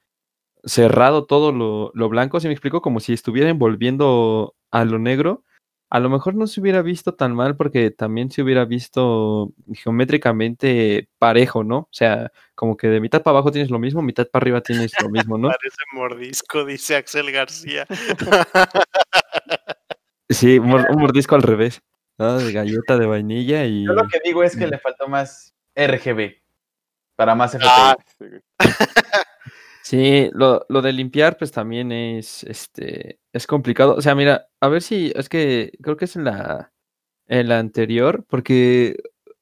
cerrado 0.62 1.26
todo 1.26 1.50
lo, 1.50 1.90
lo 1.92 2.08
blanco, 2.08 2.38
si 2.38 2.46
me 2.46 2.54
explico, 2.54 2.80
como 2.82 3.00
si 3.00 3.14
estuviera 3.14 3.50
envolviendo 3.50 4.54
a 4.70 4.84
lo 4.84 5.00
negro, 5.00 5.42
a 5.90 6.00
lo 6.00 6.10
mejor 6.10 6.34
no 6.34 6.46
se 6.46 6.60
hubiera 6.60 6.82
visto 6.82 7.14
tan 7.14 7.34
mal 7.34 7.56
porque 7.56 7.90
también 7.90 8.30
se 8.30 8.42
hubiera 8.42 8.64
visto 8.64 9.52
geométricamente 9.72 11.08
parejo, 11.18 11.64
¿no? 11.64 11.78
O 11.78 11.88
sea, 11.90 12.30
como 12.54 12.76
que 12.76 12.88
de 12.88 13.00
mitad 13.00 13.22
para 13.22 13.38
abajo 13.38 13.50
tienes 13.52 13.70
lo 13.70 13.78
mismo, 13.78 14.02
mitad 14.02 14.26
para 14.28 14.42
arriba 14.42 14.60
tienes 14.60 14.92
lo 15.02 15.08
mismo, 15.08 15.38
¿no? 15.38 15.48
Parece 15.48 15.76
mordisco, 15.94 16.64
dice 16.64 16.96
Axel 16.96 17.32
García. 17.32 17.86
Sí, 20.30 20.58
un 20.58 20.68
mor- 20.68 20.86
un 20.90 21.00
mordisco 21.00 21.36
al 21.36 21.42
revés, 21.42 21.80
¿no? 22.18 22.36
De 22.38 22.52
galleta 22.52 22.98
de 22.98 23.06
vainilla 23.06 23.64
y... 23.64 23.86
Yo 23.86 23.94
lo 23.94 24.06
que 24.08 24.20
digo 24.22 24.42
es 24.42 24.54
que 24.54 24.66
le 24.66 24.78
faltó 24.78 25.08
más 25.08 25.54
RGB 25.74 26.34
para 27.16 27.34
más 27.34 27.54
FPI. 27.54 27.66
Ah, 27.66 27.96
Sí, 29.88 30.28
lo, 30.34 30.66
lo 30.68 30.82
de 30.82 30.92
limpiar, 30.92 31.38
pues 31.38 31.50
también 31.50 31.92
es, 31.92 32.44
este, 32.44 33.20
es 33.32 33.46
complicado. 33.46 33.94
O 33.96 34.02
sea, 34.02 34.14
mira, 34.14 34.48
a 34.60 34.68
ver 34.68 34.82
si, 34.82 35.12
es 35.16 35.28
que 35.30 35.72
creo 35.82 35.96
que 35.96 36.04
es 36.04 36.14
en 36.16 36.24
la, 36.24 36.72
en 37.28 37.48
la 37.48 37.58
anterior, 37.60 38.24
porque, 38.28 38.96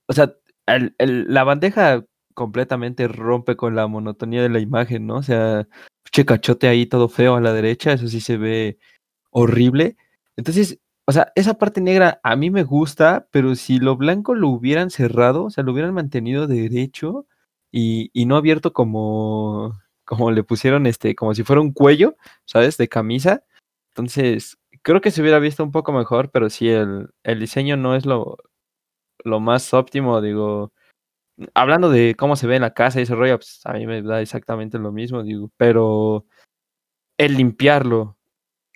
o 0.09 0.13
sea, 0.15 0.35
el- 0.67 0.95
el- 0.99 1.27
la 1.35 1.45
bandeja 1.45 2.05
completamente 2.35 3.09
rompe 3.09 3.57
con 3.57 3.77
la 3.77 3.87
monotonía 3.89 4.43
de 4.43 4.51
la 4.51 4.61
imagen, 4.61 5.07
¿no? 5.07 5.17
O 5.19 5.23
sea, 5.25 5.69
che 6.13 6.25
cachote 6.27 6.69
ahí 6.69 6.87
todo 6.87 7.09
feo 7.09 7.37
a 7.37 7.41
la 7.41 7.53
derecha, 7.55 7.93
eso 7.95 8.09
sí 8.09 8.21
se 8.21 8.37
ve 8.39 8.79
horrible. 9.31 9.97
Entonces, 10.37 10.81
o 11.07 11.13
sea, 11.13 11.33
esa 11.37 11.55
parte 11.59 11.81
negra 11.81 12.21
a 12.25 12.37
mí 12.37 12.51
me 12.51 12.65
gusta, 12.65 13.29
pero 13.33 13.55
si 13.57 13.79
lo 13.79 13.97
blanco 13.97 14.35
lo 14.35 14.49
hubieran 14.51 14.91
cerrado, 14.91 15.45
o 15.47 15.51
sea, 15.51 15.65
lo 15.65 15.73
hubieran 15.73 15.95
mantenido 15.95 16.47
derecho 16.47 17.27
y, 17.73 18.11
y 18.13 18.27
no 18.27 18.37
abierto 18.37 18.73
como, 18.73 19.79
como 20.07 20.31
le 20.31 20.43
pusieron, 20.45 20.87
este, 20.87 21.15
como 21.15 21.35
si 21.35 21.43
fuera 21.43 21.61
un 21.61 21.73
cuello, 21.73 22.17
¿sabes? 22.47 22.79
De 22.79 22.89
camisa. 22.89 23.45
Entonces, 23.91 24.57
creo 24.83 25.01
que 25.01 25.11
se 25.11 25.21
hubiera 25.21 25.39
visto 25.39 25.63
un 25.63 25.73
poco 25.73 25.93
mejor, 25.93 26.31
pero 26.31 26.49
sí, 26.49 26.69
el, 26.71 27.11
el 27.25 27.41
diseño 27.41 27.77
no 27.77 27.95
es 27.95 28.07
lo, 28.07 28.39
lo 29.25 29.41
más 29.41 29.75
óptimo, 29.75 30.23
digo. 30.23 30.73
Hablando 31.53 31.91
de 31.91 32.15
cómo 32.17 32.37
se 32.37 32.47
ve 32.47 32.57
en 32.57 32.63
la 32.63 32.73
casa 32.73 32.99
y 32.99 33.03
ese 33.03 33.15
rollo, 33.15 33.37
pues 33.37 33.61
a 33.65 33.75
mí 33.75 33.87
me 33.87 34.01
da 34.01 34.23
exactamente 34.23 34.79
lo 34.79 34.93
mismo, 34.93 35.23
digo, 35.23 35.51
pero 35.59 36.25
el 37.19 37.35
limpiarlo, 37.37 38.17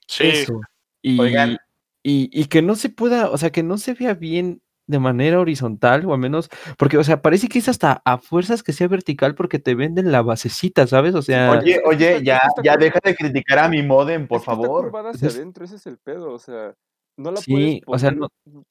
sí, 0.07 0.25
eso, 0.27 0.61
y, 1.01 1.19
Oigan. 1.19 1.59
y, 2.03 2.29
y 2.33 2.45
que 2.47 2.61
no 2.61 2.75
se 2.75 2.91
pueda, 2.91 3.31
o 3.31 3.39
sea, 3.39 3.51
que 3.51 3.63
no 3.63 3.79
se 3.79 3.95
vea 3.95 4.13
bien 4.13 4.61
de 4.91 4.99
manera 4.99 5.41
horizontal, 5.41 6.05
o 6.07 6.13
al 6.13 6.19
menos, 6.21 6.51
porque, 6.77 6.99
o 6.99 7.05
sea, 7.05 7.23
parece 7.23 7.49
que 7.49 7.59
es 7.59 7.69
hasta 7.69 8.03
a 8.05 8.19
fuerzas 8.19 8.63
que 8.63 8.73
sea 8.73 8.89
vertical 8.89 9.35
porque 9.35 9.59
te 9.59 9.75
venden 9.75 10.13
la 10.13 10.23
basecita, 10.23 10.87
¿sabes? 10.87 11.15
O 11.15 11.23
sea, 11.23 11.51
Oye, 11.51 11.81
oye, 11.87 12.13
está- 12.13 12.25
ya, 12.25 12.37
está 12.47 12.63
ya 12.63 12.77
deja 12.77 12.99
de 13.03 13.15
criticar 13.15 13.59
a 13.61 13.69
mi 13.69 13.83
modem, 13.83 14.27
por 14.29 14.41
está 14.41 14.53
favor. 14.53 14.85
curvada 14.85 15.11
hacia 15.11 15.29
adentro, 15.29 15.65
ese 15.65 15.77
es 15.77 15.87
el 15.87 15.99
pedo, 15.99 16.33
o 16.33 16.39
sea, 16.39 16.75
no 17.17 17.31
la 17.31 17.41
Sí, 17.41 17.81
o 17.87 17.91
puedes 17.93 18.01
sea, 18.01 18.11
poner, 18.11 18.29
no- 18.53 18.63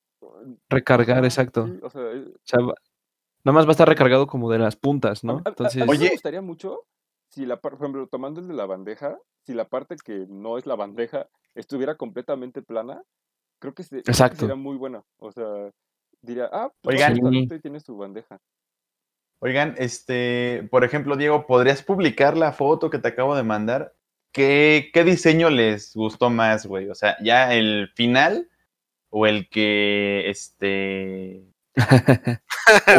recargar, 0.70 1.24
exacto. 1.26 1.68
sí, 1.68 1.80
o 1.82 1.90
sea, 1.90 2.02
eh, 2.12 2.26
O 2.36 2.40
sea, 2.44 2.60
va- 2.62 2.74
a 3.70 3.72
estar 3.72 3.88
recargado 3.88 4.28
como 4.28 4.52
de 4.52 4.60
las 4.60 4.76
puntas, 4.76 5.24
¿no? 5.24 5.42
Entonces, 5.46 5.82
mí 5.82 5.88
me 5.88 5.98
Oye. 5.98 6.10
gustaría 6.12 6.42
mucho 6.42 6.84
si 7.30 7.46
la 7.46 7.58
por 7.58 7.76
ejemplo, 7.76 8.08
tomando 8.08 8.42
el 8.42 8.48
de 8.48 8.54
la 8.54 8.66
bandeja, 8.66 9.18
si 9.46 9.54
la 9.54 9.66
parte 9.68 9.96
que 10.04 10.26
no 10.30 10.58
es 10.58 10.66
la 10.66 10.76
bandeja 10.76 11.28
estuviera 11.56 11.96
completamente 11.96 12.62
plana, 12.62 13.04
creo 13.60 13.74
que, 13.74 13.84
se- 13.84 14.02
creo 14.04 14.30
que 14.30 14.36
sería 14.36 14.56
muy 14.56 14.78
buena. 14.78 15.04
O 15.18 15.32
sea, 15.32 15.72
diría, 16.22 16.50
ah, 16.52 16.72
pues 16.82 16.96
Oigan. 16.96 17.14
baja 17.14 17.16
Sí. 17.16 17.22
tantito 17.24 17.56
y 17.56 17.60
tiene 17.62 17.80
su 17.80 17.98
bandeja. 17.98 18.40
Oigan, 19.42 19.76
este, 19.78 20.68
por 20.70 20.84
ejemplo, 20.84 21.16
Diego, 21.16 21.48
¿podrías 21.48 21.82
publicar 21.82 22.36
la 22.38 22.52
foto 22.52 22.90
que 22.90 23.00
te 23.00 23.08
acabo 23.08 23.36
de 23.36 23.44
mandar? 23.44 23.94
¿Qué, 24.34 24.92
qué 24.94 25.04
diseño 25.04 25.50
les 25.50 25.94
gustó 25.96 26.30
más, 26.30 26.66
güey? 26.66 26.90
O 26.90 26.96
sea, 26.96 27.16
¿ya 27.24 27.54
el 27.54 27.90
final 27.96 28.50
o 29.10 29.26
el 29.26 29.50
que, 29.50 30.30
este, 30.30 31.46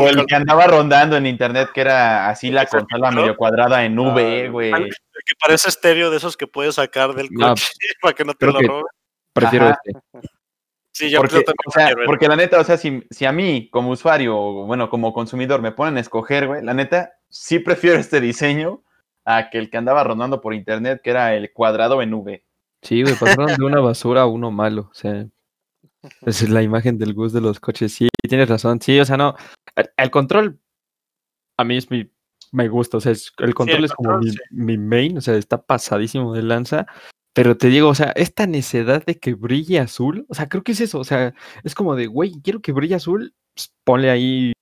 o 0.01 0.09
el 0.09 0.25
que 0.27 0.35
andaba 0.35 0.67
rondando 0.67 1.17
en 1.17 1.27
internet 1.27 1.69
que 1.75 1.83
era 1.83 2.29
así 2.31 2.51
la 2.51 2.63
¿El 2.63 2.67
que 2.67 2.71
se 2.71 2.79
consola 2.79 3.11
medio 3.11 3.37
cuadrada 3.37 3.85
en 3.85 3.99
V, 3.99 4.47
Ah, 4.47 4.51
güey? 4.51 4.73
el 4.73 4.89
que 4.91 5.35
parece 5.39 5.69
estéreo 5.69 6.11
de 6.11 6.17
esos 6.17 6.37
que 6.37 6.47
puedes 6.47 6.77
sacar 6.77 7.13
del 7.15 7.29
No, 7.31 7.51
coche 7.51 7.65
para 8.03 8.15
que 8.15 8.25
no 8.25 8.33
te 8.35 8.47
lo 8.47 8.53
roben. 8.61 8.85
prefiero 9.35 9.67
Ajá. 9.67 9.79
este. 9.85 10.01
Sí, 11.01 11.11
yo, 11.11 11.21
Porque, 11.21 11.45
o 11.67 11.71
sea, 11.71 11.95
porque 12.05 12.29
la 12.29 12.37
neta, 12.37 12.61
o 12.61 12.65
sea, 12.65 12.77
si, 12.77 13.03
si 13.11 13.25
a 13.25 13.33
mí 13.33 13.71
como 13.71 13.91
usuario, 13.91 14.37
o 14.39 14.67
bueno, 14.67 14.91
como 14.91 15.15
consumidor 15.15 15.63
me 15.63 15.73
ponen 15.73 15.97
a 15.97 16.01
escoger, 16.01 16.47
güey, 16.47 16.63
la 16.63 16.75
neta, 16.75 17.15
sí 17.31 17.59
prefiero 17.59 17.99
este 17.99 18.21
diseño 18.21 18.83
a 19.25 19.49
que 19.49 19.57
el 19.59 19.71
que 19.71 19.79
andaba 19.79 20.05
rondando 20.05 20.41
por 20.43 20.53
internet, 20.53 21.01
que 21.03 21.11
era 21.11 21.35
el 21.35 21.53
cuadrado 21.55 22.03
en 22.03 22.13
V. 22.13 22.45
Sí, 22.83 23.03
güey, 23.03 23.15
pasaron 23.15 23.57
de 23.57 23.65
una 23.65 23.81
basura 23.81 24.23
a 24.23 24.27
uno 24.27 24.51
malo. 24.51 24.89
O 24.91 24.95
sea, 24.95 25.27
esa 26.27 26.45
es 26.45 26.51
la 26.51 26.63
imagen 26.63 26.99
del 26.99 27.15
Gus 27.15 27.33
de 27.33 27.41
los 27.41 27.61
coches. 27.61 27.93
Sí, 27.95 28.09
tienes 28.29 28.49
razón. 28.49 28.81
Sí, 28.81 29.01
o 29.01 29.05
sea, 29.05 29.17
no. 29.17 29.35
El, 29.77 29.91
el 29.97 30.11
control 30.11 30.59
a 31.59 31.65
mí 31.65 31.77
es 31.77 31.91
mi. 31.91 32.11
Me 32.53 32.69
gusta. 32.69 32.97
O 32.97 33.01
sea, 33.01 33.13
es- 33.13 33.33
el 33.39 33.55
control 33.55 33.85
es 33.85 33.93
como 33.93 34.19
mi, 34.19 34.31
mi 34.51 34.77
main. 34.79 35.19
O 35.19 35.21
sea, 35.21 35.35
está 35.37 35.63
pasadísimo 35.63 36.35
de 36.35 36.43
lanza. 36.43 36.87
Pero 37.33 37.57
te 37.57 37.69
digo, 37.69 37.89
o 37.89 37.95
sea, 37.95 38.13
esta 38.17 38.47
necedad 38.47 39.05
de 39.05 39.19
que 39.19 39.35
brille 39.35 39.79
azul. 39.79 40.27
O 40.29 40.35
sea, 40.35 40.49
creo 40.49 40.63
que 40.63 40.73
es 40.73 40.81
eso. 40.81 40.99
O 40.99 41.05
sea, 41.05 41.35
es 41.63 41.75
como 41.75 41.95
de, 41.95 42.07
güey, 42.07 42.33
quiero 42.43 42.61
que 42.61 42.73
brille 42.73 42.97
azul. 42.97 43.35
pues, 43.55 43.73
ponle 43.85 44.11
ahí 44.11 44.53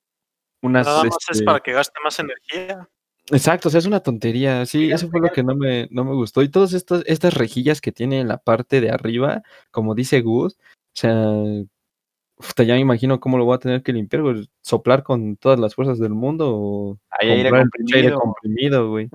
unas. 0.62 0.86
Nada 0.86 1.05
más 1.05 1.16
es 1.20 1.36
este, 1.36 1.45
para 1.45 1.61
que 1.61 1.73
gaste 1.73 1.99
más 2.05 2.19
energía. 2.19 2.89
Exacto, 3.31 3.69
o 3.69 3.70
sea, 3.70 3.78
es 3.78 3.86
una 3.86 4.01
tontería. 4.01 4.65
Sí, 4.65 4.90
eso 4.90 5.11
fue 5.11 5.20
lo 5.20 5.31
que 5.31 5.43
no 5.43 5.55
me, 5.55 5.86
no 5.90 6.05
me 6.05 6.15
gustó. 6.15 6.43
Y 6.43 6.49
todas 6.49 6.73
estas, 6.73 7.03
estas 7.07 7.35
rejillas 7.35 7.81
que 7.81 7.93
tiene 7.93 8.20
en 8.20 8.28
la 8.28 8.39
parte 8.39 8.81
de 8.81 8.90
arriba, 8.90 9.43
como 9.70 9.95
dice 9.95 10.23
Gus, 10.23 10.55
o 10.55 10.95
sea, 10.95 12.65
ya 12.65 12.74
me 12.74 12.81
imagino 12.81 13.20
cómo 13.20 13.36
lo 13.36 13.45
voy 13.45 13.57
a 13.57 13.59
tener 13.59 13.82
que 13.82 13.93
limpiar, 13.93 14.23
güey, 14.23 14.49
soplar 14.62 15.03
con 15.03 15.36
todas 15.36 15.59
las 15.59 15.74
fuerzas 15.74 15.99
del 15.99 16.15
mundo 16.15 16.55
o 16.55 16.99
Hay 17.11 17.31
aire 17.31 18.12
comprimido, 18.15 18.90
güey. 18.90 19.11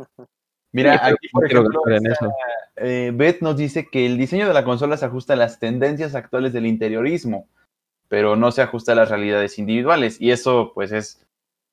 Mira, 0.74 0.94
Sí, 0.98 1.14
aquí, 1.14 1.28
por 1.30 1.45
ejemplo, 1.45 1.82
en 1.88 2.08
eso. 2.08 2.34
eh, 2.78 3.12
Beth 3.14 3.41
nos 3.41 3.56
dice 3.56 3.88
que 3.90 4.06
el 4.06 4.18
diseño 4.18 4.48
de 4.48 4.54
la 4.54 4.64
consola 4.66 4.98
se 4.98 5.06
ajusta 5.06 5.34
a 5.34 5.38
las 5.38 5.60
tendencias 5.60 6.16
actuales 6.16 6.52
del 6.52 6.66
interiorismo, 6.66 7.48
pero 8.10 8.36
no 8.36 8.52
se 8.52 8.62
ajusta 8.64 8.91
a 8.91 8.95
las 8.95 9.10
realidades 9.10 9.60
individuales. 9.60 10.20
Y 10.20 10.32
eso, 10.32 10.72
pues, 10.74 10.91
es 10.91 11.26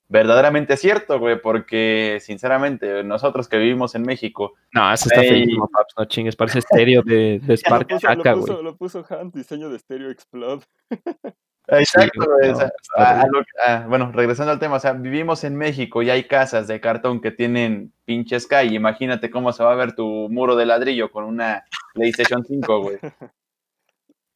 verdaderamente 0.09 0.77
cierto, 0.77 1.19
güey, 1.19 1.41
porque, 1.41 2.19
sinceramente, 2.21 3.03
nosotros 3.03 3.49
que 3.49 3.57
vivimos 3.59 3.95
en 3.95 4.03
México, 4.03 4.55
No, 4.73 4.93
eso 4.93 5.09
está 5.09 5.23
Ey. 5.23 5.29
feísimo, 5.31 5.69
paps, 5.73 5.95
no 5.97 6.05
chingues, 6.05 6.37
parece 6.37 6.59
estéreo 6.59 7.03
de, 7.03 7.41
de 7.43 7.49
Lo 7.49 7.57
Spark 7.57 7.89
puso, 7.89 8.09
lo, 8.15 8.23
güey. 8.23 8.35
puso, 8.35 8.63
lo 8.63 8.77
puso 8.77 9.07
Hans, 9.09 9.33
diseño 9.33 9.71
de 9.71 9.79
Stereo 9.79 10.11
Explode. 10.11 10.65
Exacto, 11.79 12.25
güey, 12.25 12.39
güey, 12.39 12.51
no, 12.51 12.57
o 12.57 12.61
sea, 12.61 12.67
está 12.81 13.03
a- 13.03 13.11
a 13.11 13.23
horrible. 13.25 13.39
lo 13.39 13.45
que- 13.83 13.89
bueno, 13.89 14.13
regresando 14.13 14.53
al 14.53 14.59
tema, 14.59 14.77
o 14.77 14.81
sea, 14.81 14.93
vivimos 14.93 15.45
en 15.45 15.57
México 15.57 16.03
y 16.03 16.11
hay 16.11 16.25
casas 16.25 16.67
de 16.67 16.81
cartón 16.81 17.21
que 17.21 17.31
tienen 17.31 17.93
pinche 18.05 18.39
Sky. 18.41 18.75
Imagínate 18.75 19.31
cómo 19.31 19.53
se 19.53 19.63
va 19.63 19.73
a 19.73 19.77
ver 19.77 19.95
tu 19.95 20.29
muro 20.31 20.57
de 20.57 20.67
ladrillo 20.67 21.11
con 21.11 21.25
una 21.25 21.65
PlayStation 21.95 22.45
5, 22.45 22.83
güey. 22.83 22.99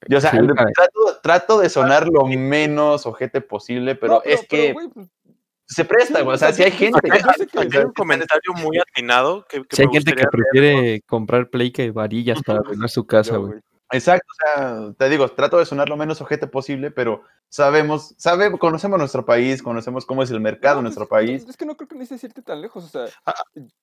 Yo, 0.08 0.18
o 0.18 0.20
sea, 0.20 0.32
Sí, 0.32 0.38
trato, 0.74 1.20
trato 1.22 1.58
de 1.60 1.70
sonar 1.70 2.06
lo 2.08 2.26
menos 2.26 3.06
ojete 3.06 3.40
posible, 3.40 3.94
pero 3.94 4.14
No, 4.14 4.22
es 4.22 4.46
que 4.46 4.74
se 5.66 5.84
presta, 5.86 6.20
güey. 6.20 6.32
O 6.32 6.34
o 6.34 6.38
sea, 6.38 6.52
si 6.52 6.62
hay 6.62 6.72
gente 6.72 7.00
que. 7.00 7.10
hay 7.58 7.84
un 7.84 7.92
comentario 7.92 8.52
muy 8.62 8.78
atinado 8.78 9.46
que, 9.48 9.62
que 9.64 9.76
Si 9.76 9.82
hay 9.82 9.88
gente 9.90 10.12
que 10.12 10.26
prefiere 10.26 11.00
comprar 11.06 11.48
Play 11.48 11.70
que 11.70 11.90
varillas 11.90 12.42
para 12.42 12.58
arreglar 12.66 12.90
su 12.90 13.06
casa, 13.06 13.38
güey. 13.38 13.60
Exacto, 13.92 14.26
o 14.32 14.34
sea, 14.58 14.92
te 14.98 15.08
digo, 15.08 15.28
trato 15.28 15.58
de 15.58 15.66
sonar 15.66 15.88
lo 15.88 15.96
menos 15.96 16.20
ojete 16.20 16.46
posible, 16.46 16.90
pero 16.90 17.22
sabemos, 17.48 18.14
sabemos, 18.16 18.58
conocemos 18.58 18.98
nuestro 18.98 19.24
país, 19.24 19.62
conocemos 19.62 20.06
cómo 20.06 20.22
es 20.22 20.30
el 20.30 20.40
mercado 20.40 20.76
No, 20.76 20.80
en 20.80 20.84
nuestro 20.84 21.06
pues, 21.06 21.24
país. 21.26 21.46
Es 21.48 21.56
que 21.56 21.66
no 21.66 21.76
creo 21.76 21.88
que 21.88 21.94
necesites 21.96 22.24
irte 22.30 22.42
tan 22.42 22.60
lejos. 22.60 22.84
O 22.84 22.88
sea, 22.88 23.06
Ah. 23.26 23.34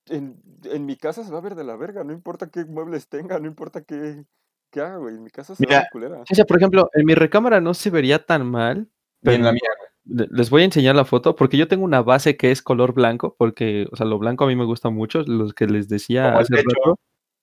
en, 0.09 0.41
en 0.63 0.85
mi 0.85 0.97
casa 0.97 1.23
se 1.23 1.31
va 1.31 1.37
a 1.37 1.41
ver 1.41 1.55
de 1.55 1.63
la 1.63 1.75
verga. 1.77 2.03
No 2.03 2.11
importa 2.13 2.49
qué 2.49 2.65
muebles 2.65 3.07
tenga, 3.07 3.39
no 3.39 3.47
importa 3.47 3.81
qué, 3.83 4.25
qué 4.71 4.81
haga, 4.81 4.97
güey. 4.97 5.15
En 5.15 5.23
mi 5.23 5.29
casa 5.29 5.55
se 5.55 5.63
Mira, 5.63 5.75
va 5.75 5.79
a 5.79 5.81
ver 5.83 5.89
culera. 5.91 6.21
O 6.29 6.35
sea, 6.35 6.45
por 6.45 6.57
ejemplo, 6.57 6.89
en 6.93 7.05
mi 7.05 7.13
recámara 7.15 7.61
no 7.61 7.73
se 7.73 7.89
vería 7.91 8.25
tan 8.25 8.45
mal, 8.49 8.89
Y 9.21 9.29
en 9.29 9.43
la 9.43 9.51
pero- 9.51 9.53
mía, 9.53 9.69
Le- 10.03 10.27
Les 10.31 10.49
voy 10.49 10.63
a 10.63 10.65
enseñar 10.65 10.95
la 10.95 11.05
foto 11.05 11.35
porque 11.35 11.57
yo 11.57 11.67
tengo 11.67 11.85
una 11.85 12.01
base 12.01 12.35
que 12.35 12.49
es 12.49 12.63
color 12.63 12.91
blanco, 12.91 13.35
porque, 13.37 13.87
o 13.91 13.95
sea, 13.95 14.07
lo 14.07 14.17
blanco 14.17 14.45
a 14.45 14.47
mí 14.47 14.55
me 14.55 14.65
gusta 14.65 14.89
mucho, 14.89 15.21
los 15.27 15.53
que 15.53 15.67
les 15.67 15.87
decía 15.89 16.39
hace 16.39 16.55
rato. 16.55 16.97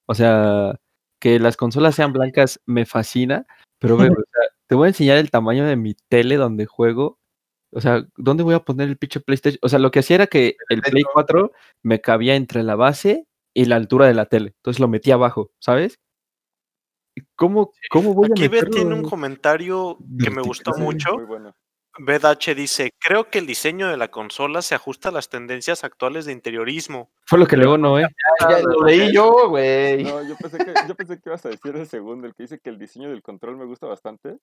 O 0.06 0.14
sea, 0.16 0.74
que 1.19 1.39
las 1.39 1.57
consolas 1.57 1.95
sean 1.95 2.12
blancas 2.12 2.61
me 2.66 2.86
fascina, 2.86 3.47
pero 3.78 3.97
o 3.97 3.99
sea, 4.32 4.45
te 4.66 4.74
voy 4.74 4.86
a 4.86 4.89
enseñar 4.89 5.19
el 5.19 5.31
tamaño 5.31 5.66
de 5.66 5.77
mi 5.77 5.95
tele 6.09 6.36
donde 6.36 6.66
juego. 6.66 7.19
O 7.70 7.81
sea, 7.81 8.07
¿dónde 8.16 8.43
voy 8.45 8.55
a 8.55 8.61
poner 8.61 8.89
el 8.89 8.97
pinche 8.97 9.20
PlayStation? 9.20 9.59
O 9.62 9.69
sea, 9.69 9.78
lo 9.78 9.90
que 9.90 9.99
hacía 9.99 10.16
era 10.16 10.27
que 10.27 10.57
el 10.70 10.81
Play 10.81 11.03
techo. 11.03 11.11
4 11.12 11.53
me 11.82 12.01
cabía 12.01 12.35
entre 12.35 12.62
la 12.62 12.77
base 12.77 13.27
y 13.55 13.66
la 13.66 13.77
altura 13.77 14.07
de 14.07 14.15
la 14.15 14.27
tele. 14.27 14.55
Entonces 14.57 14.81
lo 14.81 14.89
metí 14.89 15.11
abajo, 15.11 15.51
¿sabes? 15.59 15.99
¿Cómo, 17.36 17.73
cómo 17.90 18.15
voy 18.15 18.28
Aquí 18.31 18.45
a 18.45 18.49
meterlo? 18.51 18.70
tiene 18.70 18.95
un 18.95 19.03
comentario 19.03 19.99
que 20.23 20.31
me 20.31 20.43
gustó 20.43 20.73
mucho. 20.78 21.15
Muy 21.15 21.24
bueno. 21.24 21.55
BDH 21.99 22.55
dice, 22.55 22.95
creo 22.99 23.29
que 23.31 23.39
el 23.39 23.47
diseño 23.47 23.89
de 23.89 23.97
la 23.97 24.09
consola 24.09 24.62
se 24.62 24.75
ajusta 24.75 25.09
a 25.09 25.12
las 25.12 25.29
tendencias 25.29 25.85
actuales 25.85 26.25
de 26.25 26.33
interiorismo. 26.33 27.11
Fue 27.27 27.39
lo 27.39 27.47
que 27.47 27.57
luego 27.57 27.79
no, 27.79 27.99
¿eh? 27.99 28.07
Ya 28.41 28.61
lo 28.61 28.85
leí 28.85 29.12
yo, 29.12 29.49
güey. 29.49 30.05
No, 30.05 30.23
yo 30.23 30.37
pensé, 30.37 30.59
que, 30.59 30.75
yo 30.87 30.95
pensé 30.95 31.20
que 31.20 31.29
ibas 31.29 31.45
a 31.45 31.51
decir 31.51 31.77
el 31.77 31.87
segundo, 31.87 32.27
el 32.27 32.35
que 32.35 32.45
dice 32.45 32.61
que 32.61 32.70
el 32.70 32.79
diseño 32.79 33.11
del 33.11 33.23
control 33.23 33.57
me 33.57 33.65
gusta 33.65 33.87
bastante. 33.87 34.39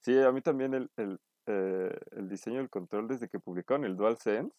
Sí, 0.00 0.18
a 0.18 0.32
mí 0.32 0.40
también 0.40 0.74
el, 0.74 0.90
el, 0.96 1.18
eh, 1.46 1.96
el 2.12 2.28
diseño 2.28 2.58
del 2.58 2.70
control 2.70 3.08
desde 3.08 3.28
que 3.28 3.38
publicaron 3.38 3.84
el 3.84 3.96
DualSense, 3.96 4.54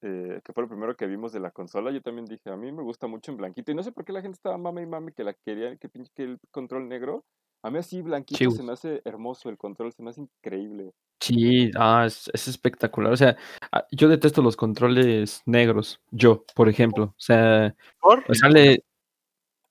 eh, 0.00 0.40
que 0.44 0.52
fue 0.52 0.62
lo 0.62 0.68
primero 0.68 0.96
que 0.96 1.06
vimos 1.06 1.32
de 1.32 1.40
la 1.40 1.50
consola, 1.50 1.90
yo 1.90 2.00
también 2.00 2.26
dije, 2.26 2.50
a 2.50 2.56
mí 2.56 2.70
me 2.70 2.82
gusta 2.82 3.08
mucho 3.08 3.32
en 3.32 3.36
blanquito. 3.36 3.72
Y 3.72 3.74
no 3.74 3.82
sé 3.82 3.92
por 3.92 4.04
qué 4.04 4.12
la 4.12 4.22
gente 4.22 4.36
estaba 4.36 4.56
mame 4.58 4.82
y 4.82 4.86
mame 4.86 5.12
que 5.12 5.24
la 5.24 5.34
quería, 5.34 5.76
que 5.76 5.90
el 6.16 6.38
control 6.50 6.88
negro. 6.88 7.24
A 7.62 7.70
mí 7.70 7.78
así 7.78 8.02
blanquito 8.02 8.50
se 8.52 8.62
me 8.62 8.72
hace 8.72 9.02
hermoso 9.04 9.48
el 9.48 9.58
control, 9.58 9.92
se 9.92 10.02
me 10.02 10.10
hace 10.10 10.20
increíble. 10.20 10.92
Sí, 11.20 11.70
ah, 11.76 12.04
es, 12.06 12.30
es 12.32 12.46
espectacular. 12.46 13.12
O 13.12 13.16
sea, 13.16 13.36
ah, 13.72 13.84
yo 13.90 14.08
detesto 14.08 14.40
los 14.42 14.56
controles 14.56 15.42
negros. 15.46 16.00
Yo, 16.12 16.44
por 16.54 16.68
ejemplo. 16.68 17.04
O 17.04 17.14
sea, 17.20 17.74
¿Por? 18.00 18.28
me 18.28 18.34
sale. 18.36 18.84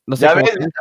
No 0.05 0.15
sé 0.15 0.25
Ya 0.25 0.33
ves, 0.35 0.49
a 0.49 0.53
ver, 0.59 0.71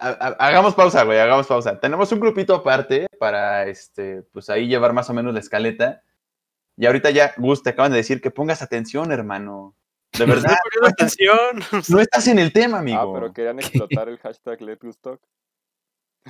a- 0.00 0.06
a- 0.08 0.28
a- 0.28 0.46
hagamos 0.48 0.74
pausa, 0.74 1.02
güey, 1.04 1.18
hagamos 1.18 1.46
pausa. 1.46 1.78
Tenemos 1.80 2.10
un 2.12 2.20
grupito 2.20 2.54
aparte 2.54 3.06
para, 3.18 3.66
este, 3.66 4.22
pues 4.32 4.48
ahí 4.50 4.66
llevar 4.68 4.92
más 4.92 5.08
o 5.10 5.14
menos 5.14 5.32
la 5.34 5.40
escaleta. 5.40 6.02
Y 6.76 6.86
ahorita 6.86 7.10
ya, 7.10 7.32
Gus, 7.36 7.62
te 7.62 7.70
acaban 7.70 7.92
de 7.92 7.98
decir 7.98 8.20
que 8.20 8.30
pongas 8.30 8.62
atención, 8.62 9.10
hermano. 9.12 9.74
De 10.16 10.24
verdad, 10.52 10.56
atención. 10.86 11.60
no 11.88 12.00
estás 12.00 12.26
en 12.28 12.38
el 12.38 12.52
tema, 12.52 12.76
Ah, 12.78 12.80
amigo. 12.80 13.12
pero 13.14 13.32
querían 13.32 13.58
explotar 13.98 14.08
el 14.08 14.18
hashtag 14.18 14.60
Let 14.62 14.78
Gus 14.80 14.98
Talk. 14.98 15.20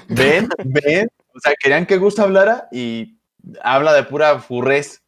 Ven, 0.09 0.49
ven. 0.65 1.09
O 1.35 1.41
sea, 1.41 1.55
querían 1.61 1.87
que 1.87 1.99
Gus 1.99 2.19
hablara 2.19 2.69
y 2.73 3.19
habla 3.63 3.93
de 3.93 4.05
pura 4.05 4.39
furrez. 4.41 5.03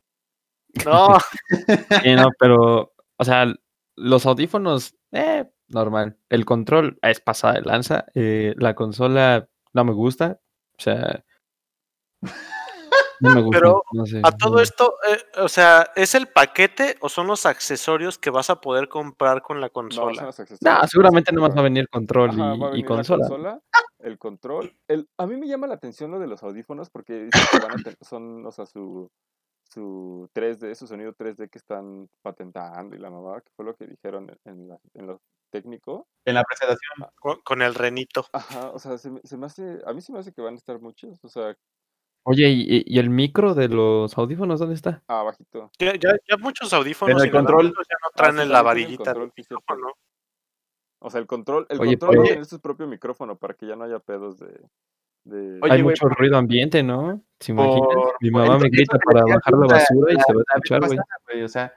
No, 0.84 1.16
Sí, 2.02 2.14
no, 2.14 2.28
pero, 2.38 2.92
o 3.16 3.24
sea, 3.24 3.46
los 3.96 4.26
audífonos, 4.26 4.94
eh, 5.12 5.44
normal. 5.68 6.18
El 6.28 6.44
control 6.44 6.98
es 7.02 7.20
pasada 7.20 7.54
de 7.54 7.62
lanza. 7.62 8.06
eh, 8.14 8.54
la 8.58 8.74
consola 8.74 9.48
no 9.72 9.84
me 9.84 9.92
gusta. 9.92 10.40
O 10.78 10.82
sea, 10.82 11.24
no 13.20 13.30
me 13.30 13.40
gusta. 13.42 13.58
Pero 13.60 13.84
no 13.92 14.06
sé, 14.06 14.20
a 14.22 14.32
todo 14.32 14.56
no. 14.56 14.60
esto, 14.60 14.94
eh, 15.08 15.40
o 15.40 15.48
sea, 15.48 15.90
¿es 15.94 16.14
el 16.14 16.26
paquete 16.26 16.96
o 17.00 17.08
son 17.08 17.26
los 17.28 17.46
accesorios 17.46 18.18
que 18.18 18.30
vas 18.30 18.50
a 18.50 18.60
poder 18.60 18.88
comprar 18.88 19.42
con 19.42 19.60
la 19.60 19.68
No, 19.68 19.72
son 19.72 19.82
consola? 19.84 20.22
los 20.24 20.40
accesorios. 20.40 20.60
No, 20.82 20.88
seguramente 20.88 21.32
nomás 21.32 21.54
va 21.54 21.60
a 21.60 21.64
venir 21.64 21.88
control 21.88 22.30
Ajá, 22.30 22.54
y, 22.54 22.58
va 22.58 22.66
a 22.66 22.70
y 22.70 22.82
venir 22.82 22.90
la 22.90 22.96
consola. 22.96 23.60
El 24.04 24.18
control. 24.18 24.76
El, 24.88 25.08
a 25.18 25.26
mí 25.26 25.36
me 25.36 25.48
llama 25.48 25.66
la 25.66 25.74
atención 25.74 26.10
lo 26.10 26.18
de 26.18 26.26
los 26.26 26.42
audífonos 26.42 26.90
porque 26.90 27.24
dicen 27.24 27.42
que 27.50 27.58
van 27.58 27.72
a 27.72 27.82
ten- 27.82 27.96
son, 28.00 28.44
o 28.46 28.52
sea, 28.52 28.66
su, 28.66 29.10
su 29.64 30.28
3D, 30.34 30.74
su 30.74 30.86
sonido 30.86 31.12
3D 31.14 31.48
que 31.48 31.58
están 31.58 32.08
patentando 32.22 32.94
y 32.94 32.98
la 33.00 33.10
mamá, 33.10 33.40
que 33.40 33.50
fue 33.56 33.64
lo 33.64 33.74
que 33.74 33.86
dijeron 33.86 34.30
en, 34.30 34.52
en 34.52 34.68
la- 34.68 34.78
en 34.94 35.06
lo 35.06 35.20
técnico. 35.50 36.06
En 36.26 36.34
la 36.34 36.44
presentación. 36.44 37.08
Con, 37.16 37.40
con 37.42 37.62
el 37.62 37.74
renito. 37.74 38.26
Ajá, 38.32 38.70
o 38.70 38.78
sea, 38.78 38.98
se, 38.98 39.10
me- 39.10 39.20
se 39.24 39.36
me 39.36 39.46
hace, 39.46 39.80
a 39.86 39.92
mí 39.92 40.00
se 40.00 40.12
me 40.12 40.18
hace 40.18 40.32
que 40.32 40.42
van 40.42 40.54
a 40.54 40.58
estar 40.58 40.80
muchos, 40.80 41.22
o 41.24 41.28
sea, 41.28 41.56
Oye, 42.26 42.48
¿y, 42.48 42.84
y 42.86 42.98
el 42.98 43.10
micro 43.10 43.52
de 43.54 43.68
los 43.68 44.16
audífonos 44.16 44.58
dónde 44.58 44.74
está? 44.76 45.02
abajito. 45.08 45.70
Ya, 45.78 45.92
ya, 45.94 46.16
ya 46.26 46.36
muchos 46.38 46.72
audífonos 46.72 47.20
En 47.20 47.26
el 47.28 47.30
control. 47.30 47.66
ya 47.66 47.96
no 48.02 48.10
traen 48.14 48.34
Ah, 48.36 48.38
sí, 48.38 48.42
en 48.44 48.48
la 48.52 48.58
el 48.60 48.64
varillita 48.64 49.12
del 49.12 49.30
control. 49.30 49.92
O 51.06 51.10
sea, 51.10 51.20
el 51.20 51.26
control, 51.26 51.66
el 51.68 51.80
Oye, 51.80 51.90
control 51.98 52.10
va 52.16 52.20
a 52.20 52.22
oye. 52.22 52.30
tener 52.30 52.44
su 52.46 52.60
propio 52.60 52.86
micrófono 52.86 53.36
para 53.36 53.52
que 53.54 53.66
ya 53.66 53.76
no 53.76 53.84
haya 53.84 53.98
pedos 53.98 54.38
de... 54.38 54.46
de... 55.24 55.58
Oye, 55.62 55.72
Hay 55.74 55.82
güey, 55.82 55.94
mucho 55.94 56.08
ruido 56.08 56.38
ambiente, 56.38 56.82
¿no? 56.82 57.20
¿Se 57.40 57.52
imaginan? 57.52 57.80
Por- 57.80 58.14
Mi 58.20 58.30
mamá 58.30 58.58
me 58.58 58.68
grita 58.70 58.98
para 58.98 59.22
bajar 59.22 59.52
la 59.52 59.66
basura 59.66 60.12
y 60.12 60.16
la- 60.16 60.22
se 60.22 60.32
va 60.32 60.40
a 60.40 60.56
escuchar, 60.56 60.80
güey. 61.28 61.42
O 61.42 61.48
sea, 61.48 61.74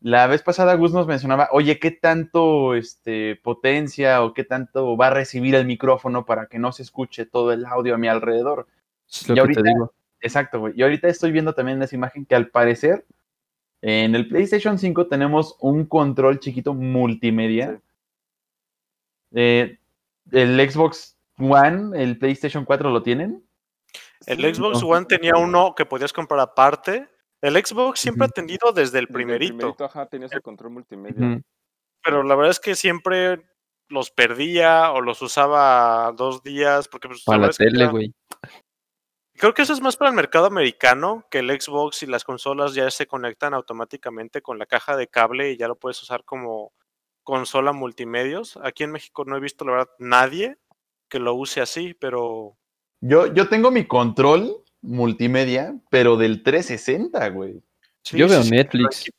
la 0.00 0.26
vez 0.28 0.42
pasada 0.42 0.74
Gus 0.76 0.94
nos 0.94 1.06
mencionaba, 1.06 1.50
oye, 1.52 1.78
¿qué 1.78 1.90
tanto 1.90 2.74
este, 2.74 3.36
potencia 3.36 4.24
o 4.24 4.32
qué 4.32 4.44
tanto 4.44 4.96
va 4.96 5.08
a 5.08 5.10
recibir 5.10 5.54
el 5.56 5.66
micrófono 5.66 6.24
para 6.24 6.46
que 6.46 6.58
no 6.58 6.72
se 6.72 6.82
escuche 6.82 7.26
todo 7.26 7.52
el 7.52 7.66
audio 7.66 7.94
a 7.96 7.98
mi 7.98 8.08
alrededor? 8.08 8.66
Es 9.10 9.28
lo 9.28 9.32
Y 9.32 9.34
que 9.34 9.40
ahorita- 9.40 9.62
te 9.62 9.68
digo. 9.68 9.92
Exacto, 10.22 10.60
güey. 10.60 10.72
Y 10.76 10.82
ahorita 10.82 11.08
estoy 11.08 11.32
viendo 11.32 11.52
también 11.54 11.76
en 11.76 11.82
esa 11.82 11.96
imagen 11.96 12.24
que 12.24 12.34
al 12.34 12.48
parecer 12.48 13.04
en 13.82 14.14
el 14.14 14.26
PlayStation 14.28 14.78
5 14.78 15.06
tenemos 15.06 15.56
un 15.60 15.84
control 15.84 16.40
chiquito 16.40 16.72
multimedia. 16.74 17.72
Sí. 17.72 17.82
Eh, 19.32 19.78
el 20.32 20.70
Xbox 20.70 21.18
One, 21.38 22.02
el 22.02 22.18
PlayStation 22.18 22.64
4 22.64 22.90
lo 22.90 23.02
tienen. 23.02 23.46
El 24.26 24.54
Xbox 24.54 24.82
no. 24.82 24.88
One 24.88 25.06
tenía 25.06 25.36
uno 25.36 25.74
que 25.74 25.86
podías 25.86 26.12
comprar 26.12 26.40
aparte. 26.40 27.08
El 27.40 27.54
Xbox 27.54 28.00
siempre 28.00 28.26
ha 28.26 28.28
tenido 28.28 28.72
desde 28.72 28.80
el 28.80 28.84
desde 28.84 28.98
el 28.98 29.08
primerito, 29.08 29.74
Ajá, 29.80 30.06
tenía 30.06 30.28
su 30.28 30.40
control 30.42 30.72
multimedia. 30.72 31.40
Pero 32.02 32.22
la 32.22 32.34
verdad 32.34 32.50
es 32.50 32.60
que 32.60 32.74
siempre 32.74 33.42
los 33.88 34.10
perdía 34.10 34.92
o 34.92 35.00
los 35.00 35.20
usaba 35.22 36.12
dos 36.12 36.42
días 36.42 36.88
porque 36.88 37.08
pues, 37.08 37.24
Para 37.24 37.46
la 37.46 37.50
tele, 37.50 37.86
güey. 37.88 38.14
Creo 39.34 39.54
que 39.54 39.62
eso 39.62 39.72
es 39.72 39.80
más 39.80 39.96
para 39.96 40.10
el 40.10 40.16
mercado 40.16 40.44
americano, 40.44 41.26
que 41.30 41.38
el 41.38 41.48
Xbox 41.48 42.02
y 42.02 42.06
las 42.06 42.24
consolas 42.24 42.74
ya 42.74 42.90
se 42.90 43.06
conectan 43.06 43.54
automáticamente 43.54 44.42
con 44.42 44.58
la 44.58 44.66
caja 44.66 44.96
de 44.96 45.08
cable 45.08 45.52
y 45.52 45.56
ya 45.56 45.66
lo 45.66 45.76
puedes 45.76 46.00
usar 46.02 46.24
como 46.24 46.72
consola 47.30 47.72
multimedios. 47.72 48.58
Aquí 48.62 48.82
en 48.84 48.90
México 48.92 49.24
no 49.24 49.36
he 49.36 49.40
visto, 49.40 49.64
la 49.64 49.72
verdad, 49.72 49.88
nadie 49.98 50.58
que 51.08 51.18
lo 51.18 51.34
use 51.34 51.60
así, 51.60 51.94
pero 51.94 52.56
Yo, 53.00 53.32
yo 53.32 53.48
tengo 53.48 53.70
mi 53.70 53.86
control 53.86 54.62
multimedia, 54.82 55.74
pero 55.90 56.16
del 56.16 56.42
360, 56.42 57.28
güey. 57.30 57.62
sí, 58.02 58.16
Yo 58.18 58.28
veo 58.28 58.42
sí, 58.42 58.50
Netflix. 58.50 58.96
Sí, 58.96 59.10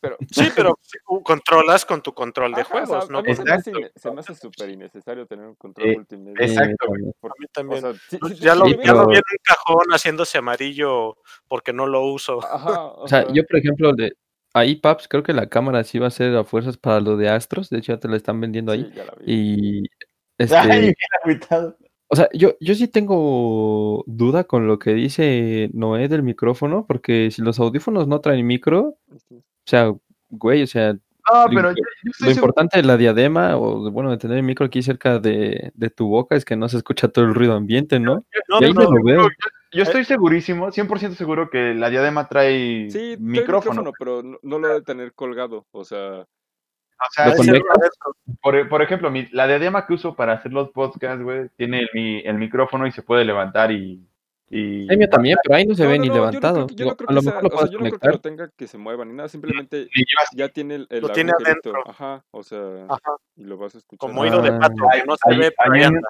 pero... 0.00 0.16
Sí, 0.30 0.48
pero 0.54 0.78
controlas 1.24 1.84
con 1.84 2.02
tu 2.02 2.12
control 2.12 2.52
de 2.52 2.62
Ajá, 2.62 2.74
o 2.82 2.86
sea, 2.86 3.00
juegos, 3.00 3.10
¿no? 3.10 3.18
se 3.34 3.44
me 3.44 3.50
hace 3.52 3.70
Exacto. 3.70 3.78
ine- 3.80 3.92
se 3.96 4.10
me 4.10 4.20
hace 4.20 4.34
súper 4.34 4.70
innecesario 4.70 5.26
tener 5.26 5.46
un 5.46 5.54
control 5.56 5.88
Eh, 5.90 5.94
multimedia. 5.94 6.44
exacto, 6.44 6.86
también. 6.86 7.12
Por- 7.20 7.32
mí 7.38 7.46
o 7.46 7.48
también. 7.52 7.80
sea, 7.82 7.92
sí- 8.08 8.18
sí- 8.28 8.34
ya 8.40 8.54
lo, 8.54 8.66
ya 8.66 8.92
lo 8.94 9.06
vi 9.08 9.16
en 9.16 9.22
un 9.30 9.38
cajón 9.42 9.86
haciéndose 9.92 10.38
amarillo 10.38 11.16
porque 11.48 11.72
no 11.72 11.86
lo 11.86 12.02
uso. 12.02 12.40
Ajá, 12.44 12.86
o 12.86 13.08
sea, 13.08 13.26
yo, 13.32 13.42
por 13.46 13.58
ejemplo, 13.58 13.92
de 13.94 14.12
ahí, 14.54 14.76
Paps, 14.76 15.08
creo 15.08 15.22
que 15.22 15.32
la 15.32 15.48
cámara 15.48 15.84
sí 15.84 15.98
va 15.98 16.06
a 16.08 16.10
ser 16.10 16.34
a 16.36 16.44
fuerzas 16.44 16.76
para 16.76 17.00
lo 17.00 17.16
de 17.16 17.28
Astros. 17.28 17.70
De 17.70 17.78
hecho, 17.78 17.92
ya 17.92 18.00
te 18.00 18.08
la 18.08 18.16
están 18.16 18.40
vendiendo 18.40 18.72
ahí. 18.72 18.84
sí, 18.84 18.92
ya 18.96 19.04
la 19.04 19.12
vi. 19.20 19.32
Y 19.32 19.82
este, 20.38 20.94
o 22.12 22.16
sea, 22.16 22.28
yo, 22.32 22.54
yo 22.60 22.74
sí 22.74 22.88
tengo 22.88 24.02
duda 24.06 24.44
con 24.44 24.66
lo 24.66 24.78
que 24.78 24.94
dice 24.94 25.70
Noé 25.74 26.08
del 26.08 26.22
micrófono, 26.24 26.84
porque 26.86 27.30
si 27.30 27.40
los 27.42 27.60
audífonos 27.60 28.08
no 28.08 28.20
traen 28.20 28.46
micro, 28.46 28.96
o 29.08 29.40
sea, 29.64 29.92
güey, 30.28 30.62
o 30.62 30.66
sea, 30.66 30.94
No, 30.94 31.44
Lo 31.44 31.48
pero 31.54 31.70
imp- 31.70 31.76
yo, 31.76 31.82
yo 32.18 32.26
lo 32.26 32.32
importante 32.32 32.78
de 32.78 32.82
la 32.82 32.96
diadema, 32.96 33.56
o 33.56 33.90
bueno, 33.92 34.10
de 34.10 34.16
tener 34.18 34.38
el 34.38 34.42
micro 34.42 34.66
aquí 34.66 34.82
cerca 34.82 35.20
de, 35.20 35.70
de 35.74 35.90
tu 35.90 36.08
boca, 36.08 36.34
es 36.34 36.44
que 36.44 36.56
no 36.56 36.68
se 36.68 36.78
escucha 36.78 37.06
todo 37.08 37.26
el 37.26 37.34
ruido 37.34 37.52
ambiente, 37.54 38.00
¿no? 38.00 38.24
No, 38.48 38.60
no, 38.60 38.60
me 38.90 38.98
lo 38.98 39.04
veo. 39.04 39.28
Yo 39.72 39.82
estoy 39.84 40.04
segurísimo, 40.04 40.70
100% 40.72 41.14
seguro 41.14 41.48
que 41.50 41.74
la 41.74 41.90
diadema 41.90 42.26
trae 42.28 42.90
Sí, 42.90 43.16
micrófono. 43.18 43.82
micrófono, 43.82 43.92
pero 43.98 44.22
no, 44.22 44.38
no 44.42 44.58
lo 44.58 44.68
debe 44.68 44.82
tener 44.82 45.12
colgado. 45.14 45.66
O 45.70 45.84
sea, 45.84 46.20
O 46.22 47.12
sea, 47.12 47.32
por, 48.42 48.68
por 48.68 48.82
ejemplo, 48.82 49.10
mi- 49.10 49.28
la 49.32 49.46
diadema 49.46 49.86
que 49.86 49.94
uso 49.94 50.14
para 50.14 50.34
hacer 50.34 50.52
los 50.52 50.70
podcasts, 50.70 51.22
güey, 51.22 51.48
tiene 51.56 51.80
el, 51.80 51.88
mi- 51.94 52.20
el 52.20 52.34
micrófono 52.34 52.86
y 52.86 52.92
se 52.92 53.02
puede 53.02 53.24
levantar 53.24 53.70
y... 53.72 54.04
y... 54.50 54.90
El 54.90 54.98
mío 54.98 55.08
también, 55.08 55.38
pero 55.42 55.56
ahí 55.56 55.64
no 55.66 55.74
se 55.74 55.84
no, 55.84 55.90
ve 55.90 55.96
no, 55.98 56.02
ni 56.02 56.08
no, 56.08 56.14
yo 56.14 56.20
no 56.20 56.26
levantado. 56.26 56.54
creo 56.54 56.66
que- 56.66 56.74
yo 56.74 56.84
no 56.90 56.96
creo 56.96 57.08
a 57.08 57.12
lo 57.12 57.20
que 57.20 57.24
sea- 57.24 57.34
mejor 57.34 57.50
lo 57.50 57.56
o 57.56 57.60
sea, 57.60 57.70
yo 57.70 57.78
no 57.78 57.84
creo 57.84 57.98
que 58.00 58.08
lo 58.08 58.20
tenga 58.20 58.50
que 58.56 58.66
se 58.66 58.76
mueva 58.78 59.04
ni 59.04 59.12
nada, 59.14 59.28
simplemente 59.28 59.88
ya 60.34 60.48
tiene 60.48 60.74
el, 60.74 60.86
el 60.90 61.00
Lo 61.02 61.08
tiene 61.10 61.32
adentro. 61.42 61.72
Ajá, 61.88 62.24
o 62.32 62.42
sea, 62.42 62.58
Ajá, 62.88 63.12
y 63.36 63.44
lo 63.44 63.56
vas 63.56 63.74
a 63.74 63.78
escuchar. 63.78 63.98
como 64.10 64.20
oído 64.22 64.42
de 64.42 64.50
Ah. 64.50 64.58
pato, 64.60 64.74
que 64.92 65.04
no 65.06 65.16
se 65.16 65.30
ahí- 65.30 65.38
ve, 65.38 65.52
pero 65.56 65.72
ahí 65.74 65.80
ahí 65.80 65.86
anda. 65.86 66.08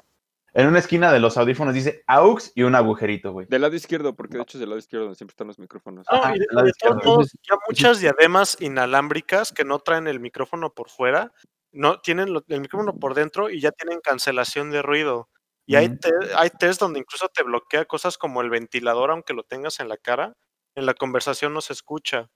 En 0.54 0.66
una 0.66 0.78
esquina 0.78 1.12
de 1.12 1.20
los 1.20 1.36
audífonos 1.36 1.74
dice 1.74 2.02
AUX 2.06 2.52
y 2.54 2.62
un 2.62 2.74
agujerito, 2.74 3.32
güey. 3.32 3.46
Del 3.48 3.62
lado 3.62 3.74
izquierdo, 3.76 4.14
porque 4.16 4.36
de 4.36 4.42
hecho 4.42 4.56
es 4.58 4.60
del 4.60 4.68
lado 4.70 4.78
izquierdo 4.78 5.04
donde 5.06 5.16
siempre 5.16 5.32
están 5.32 5.46
los 5.46 5.58
micrófonos. 5.58 6.06
No, 6.10 6.34
y 6.34 6.38
de, 6.38 6.46
lado 6.50 6.66
de 6.66 6.72
todos 7.02 7.32
ya 7.48 7.54
muchas 7.68 8.00
diademas 8.00 8.56
inalámbricas 8.60 9.52
que 9.52 9.64
no 9.64 9.78
traen 9.78 10.06
el 10.08 10.20
micrófono 10.20 10.72
por 10.74 10.88
fuera, 10.90 11.32
no 11.72 12.00
tienen 12.00 12.32
lo- 12.32 12.44
el 12.48 12.60
micrófono 12.60 12.96
por 12.98 13.14
dentro 13.14 13.48
y 13.50 13.60
ya 13.60 13.70
tienen 13.72 14.00
cancelación 14.00 14.70
de 14.70 14.82
ruido. 14.82 15.28
Y 15.66 15.76
hay, 15.76 15.96
te- 15.98 16.10
hay 16.36 16.50
test 16.50 16.80
donde 16.80 16.98
incluso 16.98 17.28
te 17.28 17.44
bloquea 17.44 17.84
cosas 17.84 18.18
como 18.18 18.40
el 18.40 18.50
ventilador, 18.50 19.12
aunque 19.12 19.34
lo 19.34 19.44
tengas 19.44 19.78
en 19.78 19.88
la 19.88 19.96
cara, 19.96 20.34
en 20.74 20.84
la 20.86 20.94
conversación 20.94 21.54
no 21.54 21.60
se 21.60 21.72
escucha. 21.74 22.28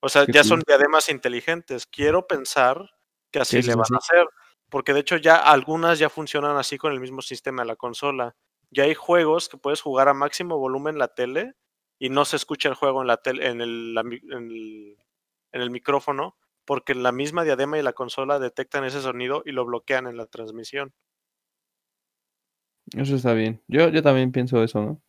O 0.00 0.08
sea, 0.08 0.24
ya 0.32 0.42
son 0.42 0.62
diademas 0.66 1.08
inteligentes. 1.10 1.86
Quiero 1.86 2.26
pensar 2.26 2.90
que 3.30 3.40
así 3.40 3.56
Sí, 3.58 3.62
sí, 3.64 3.68
le 3.70 3.76
van 3.76 3.84
sí. 3.86 3.94
a 3.94 3.98
hacer, 3.98 4.26
porque 4.72 4.94
de 4.94 5.00
hecho 5.00 5.18
ya 5.18 5.36
algunas 5.36 5.98
ya 5.98 6.08
funcionan 6.08 6.56
así 6.56 6.78
con 6.78 6.92
el 6.94 6.98
mismo 7.00 7.20
sistema 7.20 7.62
de 7.62 7.68
la 7.68 7.76
consola. 7.76 8.34
Ya 8.70 8.84
hay 8.84 8.94
juegos 8.94 9.50
que 9.50 9.58
puedes 9.58 9.82
jugar 9.82 10.08
a 10.08 10.14
máximo 10.14 10.56
volumen 10.58 10.94
en 10.94 10.98
la 10.98 11.08
tele 11.08 11.52
y 11.98 12.08
no 12.08 12.24
se 12.24 12.36
escucha 12.36 12.70
el 12.70 12.74
juego 12.74 13.02
en 13.02 13.06
la 13.06 13.18
tele, 13.18 13.48
en 13.48 13.60
el, 13.60 13.92
la 13.94 14.02
mi- 14.02 14.22
en 14.30 14.50
el, 14.50 14.96
en 15.52 15.60
el 15.60 15.70
micrófono, 15.70 16.36
porque 16.64 16.94
la 16.94 17.12
misma 17.12 17.44
diadema 17.44 17.78
y 17.78 17.82
la 17.82 17.92
consola 17.92 18.38
detectan 18.38 18.84
ese 18.84 19.02
sonido 19.02 19.42
y 19.44 19.52
lo 19.52 19.66
bloquean 19.66 20.06
en 20.06 20.16
la 20.16 20.24
transmisión. 20.24 20.94
Eso 22.96 23.14
está 23.16 23.34
bien. 23.34 23.62
Yo, 23.68 23.90
yo 23.90 24.02
también 24.02 24.32
pienso 24.32 24.62
eso, 24.62 24.80
¿no? 24.80 25.02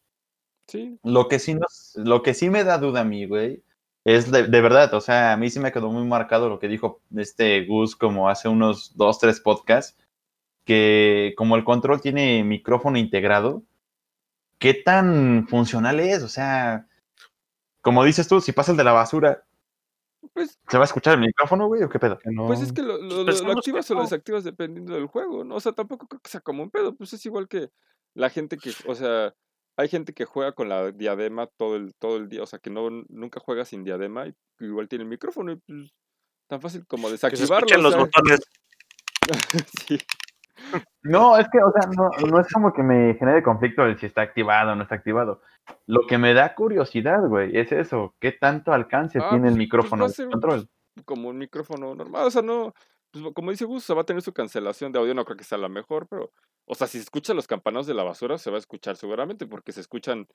Sí, 0.67 0.99
Lo 1.03 1.29
que 1.29 1.39
sí 1.39 1.55
nos, 1.55 1.93
lo 1.95 2.21
que 2.21 2.33
sí 2.33 2.49
me 2.49 2.65
da 2.65 2.77
duda 2.77 3.01
a 3.01 3.05
mí, 3.05 3.25
güey, 3.27 3.63
es 4.05 4.31
de, 4.31 4.47
de 4.47 4.61
verdad, 4.61 4.93
o 4.93 5.01
sea, 5.01 5.33
a 5.33 5.37
mí 5.37 5.49
sí 5.49 5.59
me 5.59 5.71
quedó 5.71 5.89
muy 5.89 6.05
marcado 6.05 6.49
lo 6.49 6.59
que 6.59 6.67
dijo 6.67 7.01
este 7.15 7.65
Gus 7.65 7.95
como 7.95 8.29
hace 8.29 8.49
unos 8.49 8.95
dos, 8.97 9.19
tres 9.19 9.39
podcasts, 9.39 9.97
que 10.65 11.33
como 11.37 11.55
el 11.55 11.63
control 11.63 12.01
tiene 12.01 12.43
micrófono 12.43 12.97
integrado, 12.97 13.63
¿qué 14.59 14.73
tan 14.73 15.47
funcional 15.47 15.99
es? 15.99 16.23
O 16.23 16.27
sea, 16.29 16.87
como 17.81 18.03
dices 18.03 18.27
tú, 18.27 18.39
si 18.41 18.51
pasa 18.51 18.71
el 18.71 18.77
de 18.77 18.83
la 18.83 18.93
basura, 18.93 19.43
pues, 20.33 20.57
¿se 20.69 20.77
va 20.77 20.83
a 20.83 20.85
escuchar 20.85 21.15
el 21.15 21.19
micrófono, 21.21 21.67
güey, 21.67 21.83
o 21.83 21.89
qué 21.89 21.99
pedo? 21.99 22.17
No. 22.25 22.47
pues 22.47 22.61
es 22.61 22.71
que 22.71 22.81
lo, 22.81 22.97
lo- 22.97 23.19
lo- 23.19 23.25
Pensamos 23.25 23.41
lo 23.41 23.53
que 23.55 23.59
activas 23.59 23.91
o 23.91 23.95
lo 23.95 24.01
desactivas 24.03 24.43
dependiendo 24.45 24.93
del 24.95 25.07
juego, 25.07 25.43
¿no? 25.43 25.55
O 25.55 25.59
sea, 25.59 25.73
tampoco 25.73 26.07
creo 26.07 26.21
que 26.21 26.29
sea 26.29 26.39
como 26.41 26.63
un 26.63 26.69
pedo, 26.71 26.95
pues 26.95 27.11
es 27.13 27.25
igual 27.25 27.47
que 27.47 27.71
la 28.13 28.29
gente 28.29 28.57
que, 28.57 28.71
o 28.87 28.95
sea, 28.95 29.33
hay 29.77 29.87
gente 29.89 30.13
que 30.13 30.25
juega 30.25 30.51
con 30.53 30.69
la 30.69 30.91
diadema 30.91 31.47
todo 31.57 31.75
el, 31.75 31.93
todo 31.95 32.17
el 32.17 32.29
día, 32.29 32.43
o 32.43 32.45
sea, 32.45 32.59
que 32.59 32.69
no 32.69 32.89
nunca 33.09 33.39
juega 33.39 33.65
sin 33.65 33.83
diadema 33.83 34.27
y 34.27 34.35
igual 34.59 34.87
tiene 34.87 35.03
el 35.03 35.09
micrófono 35.09 35.51
y 35.51 35.55
pues 35.57 35.91
tan 36.47 36.61
fácil 36.61 36.85
como 36.87 37.07
Que 37.09 37.17
se 37.17 37.29
desactivarlo. 37.29 37.75
o 37.79 37.81
los 37.81 37.97
botones. 37.97 38.39
sí. 39.87 39.97
No, 41.03 41.37
es 41.37 41.47
que, 41.51 41.59
o 41.61 41.71
sea, 41.71 41.89
no, 41.95 42.09
no 42.27 42.39
es 42.39 42.51
como 42.51 42.73
que 42.73 42.83
me 42.83 43.15
genere 43.15 43.43
conflicto 43.43 43.83
el 43.83 43.99
si 43.99 44.05
está 44.05 44.21
activado 44.21 44.71
o 44.71 44.75
no 44.75 44.83
está 44.83 44.95
activado. 44.95 45.41
Lo 45.87 46.07
que 46.07 46.17
me 46.17 46.33
da 46.33 46.55
curiosidad, 46.55 47.27
güey, 47.27 47.57
es 47.57 47.71
eso. 47.71 48.15
¿Qué 48.19 48.31
tanto 48.31 48.71
alcance 48.71 49.19
Ah, 49.19 49.29
tiene 49.29 49.49
el 49.49 49.53
pues- 49.53 49.53
pues 49.53 49.57
micrófono 49.57 50.07
de 50.07 50.29
control? 50.29 50.69
como 51.05 51.29
un 51.29 51.39
micrófono 51.39 51.95
normal, 51.95 52.27
o 52.27 52.31
sea, 52.31 52.43
no, 52.43 52.71
pues, 53.13 53.25
como 53.35 53.51
dice 53.51 53.65
Gus, 53.65 53.83
o 53.85 53.87
sea, 53.87 53.95
va 53.95 54.01
a 54.03 54.05
tener 54.05 54.23
su 54.23 54.33
cancelación 54.33 54.91
de 54.91 54.99
audio, 54.99 55.13
no 55.15 55.25
creo 55.25 55.37
que 55.37 55.45
sea 55.45 55.57
la 55.59 55.69
mejor, 55.69 56.07
pero, 56.09 56.33
o 56.65 56.75
sea, 56.75 56.87
si 56.87 56.97
se 56.99 57.05
escuchan 57.05 57.37
los 57.37 57.47
campanos 57.47 57.87
de 57.87 57.93
la 57.95 58.03
basura, 58.03 58.37
se 58.39 58.51
va 58.51 58.57
a 58.57 58.59
escuchar 58.59 58.97
seguramente, 58.97 59.47
porque 59.47 59.71
se 59.73 59.81
escuchan, 59.81 60.27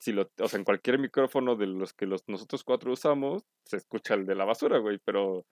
si 0.00 0.12
lo, 0.12 0.30
o 0.40 0.48
sea, 0.48 0.58
en 0.58 0.64
cualquier 0.64 0.98
micrófono 0.98 1.56
de 1.56 1.66
los 1.68 1.94
que 1.94 2.06
los, 2.06 2.22
nosotros 2.28 2.64
cuatro 2.64 2.92
usamos, 2.92 3.44
se 3.66 3.76
escucha 3.78 4.14
el 4.14 4.26
de 4.26 4.34
la 4.34 4.44
basura, 4.46 4.78
güey, 4.78 4.98
pero, 5.04 5.44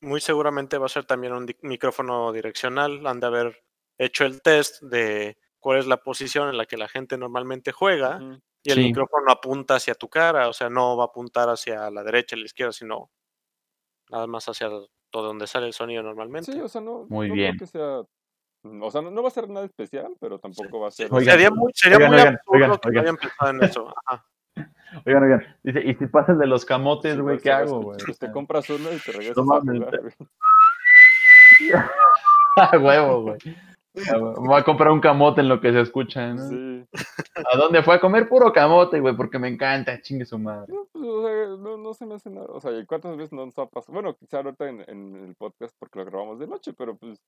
Muy 0.00 0.20
seguramente 0.20 0.78
va 0.78 0.86
a 0.86 0.88
ser 0.88 1.04
también 1.04 1.32
un 1.32 1.46
di- 1.46 1.56
micrófono 1.62 2.32
direccional. 2.32 3.06
Han 3.06 3.20
de 3.20 3.26
haber 3.26 3.64
hecho 3.98 4.24
el 4.24 4.40
test 4.42 4.82
de 4.82 5.36
cuál 5.58 5.78
es 5.80 5.86
la 5.86 5.96
posición 6.02 6.48
en 6.48 6.56
la 6.56 6.66
que 6.66 6.76
la 6.76 6.88
gente 6.88 7.18
normalmente 7.18 7.72
juega 7.72 8.20
y 8.62 8.70
el 8.70 8.76
Sí. 8.76 8.82
micrófono 8.84 9.32
apunta 9.32 9.74
hacia 9.76 9.94
tu 9.94 10.08
cara, 10.08 10.48
o 10.48 10.52
sea, 10.52 10.70
no 10.70 10.96
va 10.96 11.04
a 11.04 11.06
apuntar 11.08 11.48
hacia 11.48 11.90
la 11.90 12.04
derecha, 12.04 12.36
la 12.36 12.44
izquierda, 12.44 12.72
sino 12.72 13.10
nada 14.10 14.26
más 14.26 14.48
hacia 14.48 14.68
todo 15.10 15.26
donde 15.28 15.46
sale 15.46 15.66
el 15.66 15.72
sonido 15.72 16.02
normalmente. 16.02 16.52
sí, 16.52 16.60
o 16.60 16.68
sea, 16.68 16.80
no, 16.80 17.06
Muy 17.08 17.28
no 17.28 17.34
bien. 17.34 17.56
creo 17.56 17.60
que 17.60 17.72
sea, 17.72 18.02
mm, 18.70 18.82
o 18.82 18.90
sea, 18.90 19.02
no, 19.02 19.10
no 19.10 19.22
va 19.22 19.28
a 19.28 19.32
ser 19.32 19.48
nada 19.48 19.66
especial, 19.66 20.14
pero 20.20 20.38
tampoco 20.38 20.80
va 20.80 20.88
a 20.88 20.90
ser... 20.90 21.08
Oigan, 21.12 21.32
sería 21.34 21.50
muy, 21.50 21.72
sería 21.74 21.96
oigan, 21.98 22.10
muy 22.10 22.20
oigan, 22.20 22.34
absurdo 22.34 22.50
oigan, 22.54 22.80
que 22.80 22.92
no 22.92 23.00
oigan. 23.00 23.16
pensado 23.16 23.50
en 23.50 23.62
eso. 23.64 23.94
Ajá. 24.06 24.26
Oigan, 25.06 25.22
oigan, 25.22 25.56
dice, 25.62 25.82
¿y 25.84 25.94
si 25.94 26.06
pasa 26.06 26.32
el 26.32 26.38
de 26.38 26.46
los 26.46 26.64
camotes, 26.64 27.14
Sí, 27.14 27.20
güey, 27.20 27.36
se 27.36 27.42
qué 27.44 27.52
hago, 27.52 27.80
güey? 27.82 27.98
Pues 28.04 28.18
te 28.18 28.32
compras 28.32 28.68
uno 28.70 28.90
y 28.90 28.96
te 28.98 29.12
regresas 29.12 29.38
a 29.38 29.42
jugar, 29.42 30.00
güey. 30.00 30.12
A 32.56 32.78
huevo, 32.78 33.22
güey. 33.22 33.38
Voy 34.36 34.60
a 34.60 34.64
comprar 34.64 34.90
un 34.90 35.00
camote 35.00 35.40
en 35.40 35.48
lo 35.48 35.60
que 35.60 35.72
se 35.72 35.80
escucha, 35.80 36.32
¿no? 36.34 36.48
Sí. 36.48 36.84
¿A 37.52 37.56
dónde 37.56 37.82
fue 37.82 37.94
a 37.96 38.00
comer 38.00 38.28
puro 38.28 38.52
camote, 38.52 39.00
güey? 39.00 39.16
Porque 39.16 39.38
me 39.38 39.48
encanta, 39.48 40.00
chingue 40.00 40.24
su 40.24 40.38
madre. 40.38 40.72
No, 40.72 40.86
pues, 40.92 41.04
o 41.04 41.26
sea, 41.26 41.46
no, 41.56 41.76
no 41.76 41.94
se 41.94 42.06
me 42.06 42.14
hace 42.14 42.30
nada. 42.30 42.46
O 42.50 42.60
sea, 42.60 42.72
¿y 42.72 42.84
cuántas 42.86 43.16
veces 43.16 43.32
no 43.32 43.46
nos 43.46 43.58
ha 43.58 43.66
pasado? 43.66 43.92
Bueno, 43.94 44.14
quizá 44.16 44.38
ahorita 44.38 44.68
en, 44.68 44.84
en 44.88 45.24
el 45.28 45.34
podcast 45.34 45.74
porque 45.78 45.98
lo 45.98 46.04
grabamos 46.04 46.38
de 46.38 46.46
noche, 46.46 46.72
pero 46.72 46.96
pues 46.96 47.20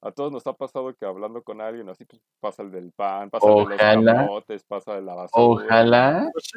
a 0.00 0.12
todos 0.12 0.30
nos 0.30 0.46
ha 0.46 0.52
pasado 0.52 0.94
que 0.94 1.04
hablando 1.04 1.42
con 1.42 1.60
alguien 1.60 1.88
así, 1.88 2.04
pues 2.04 2.22
pasa 2.40 2.62
el 2.62 2.70
del 2.70 2.92
pan, 2.92 3.30
pasa 3.30 3.46
el 3.48 3.68
de 3.68 3.76
los 3.76 4.04
camotes, 4.04 4.64
pasa 4.64 4.94
de 4.94 5.02
la 5.02 5.14
basura. 5.14 5.44
Ojalá, 5.44 6.30
Pues 6.32 6.52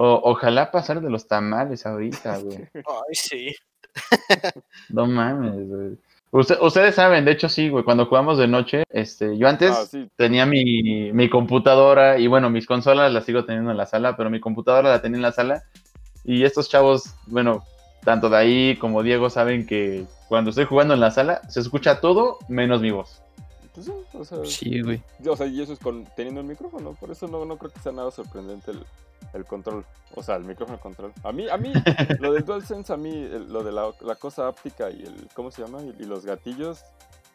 o, 0.00 0.20
ojalá 0.30 0.70
pasar 0.70 1.00
de 1.00 1.10
los 1.10 1.26
tamales 1.26 1.84
ahorita, 1.84 2.38
güey. 2.38 2.58
Ay, 2.74 3.14
sí. 3.14 3.54
No 4.88 5.06
mames, 5.06 5.68
güey. 5.68 5.98
Usted- 6.30 6.58
ustedes 6.60 6.94
saben, 6.94 7.24
de 7.24 7.32
hecho 7.32 7.48
sí, 7.48 7.70
güey, 7.70 7.84
cuando 7.84 8.04
jugamos 8.06 8.36
de 8.36 8.46
noche, 8.48 8.84
este, 8.90 9.38
yo 9.38 9.48
antes 9.48 9.70
Ah, 9.70 9.86
sí. 9.86 10.08
tenía 10.16 10.44
mi, 10.44 11.10
mi 11.12 11.30
computadora 11.30 12.18
y 12.18 12.26
bueno, 12.26 12.50
mis 12.50 12.66
consolas 12.66 13.10
las 13.12 13.24
sigo 13.24 13.44
teniendo 13.46 13.70
en 13.70 13.76
la 13.78 13.86
sala, 13.86 14.16
pero 14.16 14.28
mi 14.28 14.38
computadora 14.38 14.90
la 14.90 15.00
tenía 15.00 15.16
en 15.16 15.22
la 15.22 15.32
sala 15.32 15.62
y 16.24 16.44
estos 16.44 16.68
chavos, 16.68 17.14
bueno, 17.26 17.64
tanto 18.04 18.28
de 18.28 18.36
ahí 18.36 18.76
como 18.76 19.02
Diego 19.02 19.30
saben 19.30 19.66
que 19.66 20.04
cuando 20.28 20.50
estoy 20.50 20.66
jugando 20.66 20.92
en 20.92 21.00
la 21.00 21.10
sala 21.10 21.40
se 21.48 21.60
escucha 21.60 22.00
todo 22.00 22.38
menos 22.48 22.82
mi 22.82 22.90
voz. 22.90 23.22
Pues 23.74 23.86
sí, 23.86 23.92
o 24.12 24.24
sea, 24.24 24.38
Sí, 24.44 24.82
güey. 24.82 25.00
o 25.26 25.34
sea, 25.36 25.46
y 25.46 25.62
eso 25.62 25.72
es 25.72 25.78
con, 25.78 26.04
teniendo 26.14 26.42
el 26.42 26.46
micrófono, 26.46 26.92
por 27.00 27.10
eso 27.10 27.26
no, 27.26 27.46
no 27.46 27.56
creo 27.56 27.70
que 27.72 27.80
sea 27.80 27.92
nada 27.92 28.10
sorprendente 28.10 28.72
el, 28.72 28.80
el 29.34 29.44
control, 29.44 29.84
o 30.14 30.22
sea, 30.22 30.36
el 30.36 30.44
micrófono 30.44 30.78
control. 30.80 31.12
A 31.22 31.32
mí, 31.32 31.48
a 31.48 31.56
mí, 31.56 31.72
lo 32.20 32.32
del 32.32 32.44
DualSense, 32.44 32.92
a 32.92 32.96
mí, 32.96 33.10
el- 33.10 33.52
lo 33.52 33.62
de 33.62 33.72
la, 33.72 33.90
la 34.00 34.14
cosa 34.16 34.48
áptica 34.48 34.90
y 34.90 35.02
el, 35.02 35.28
¿cómo 35.34 35.50
se 35.50 35.62
llama? 35.62 35.82
Y, 35.82 35.94
y 36.00 36.04
los 36.04 36.24
gatillos, 36.24 36.84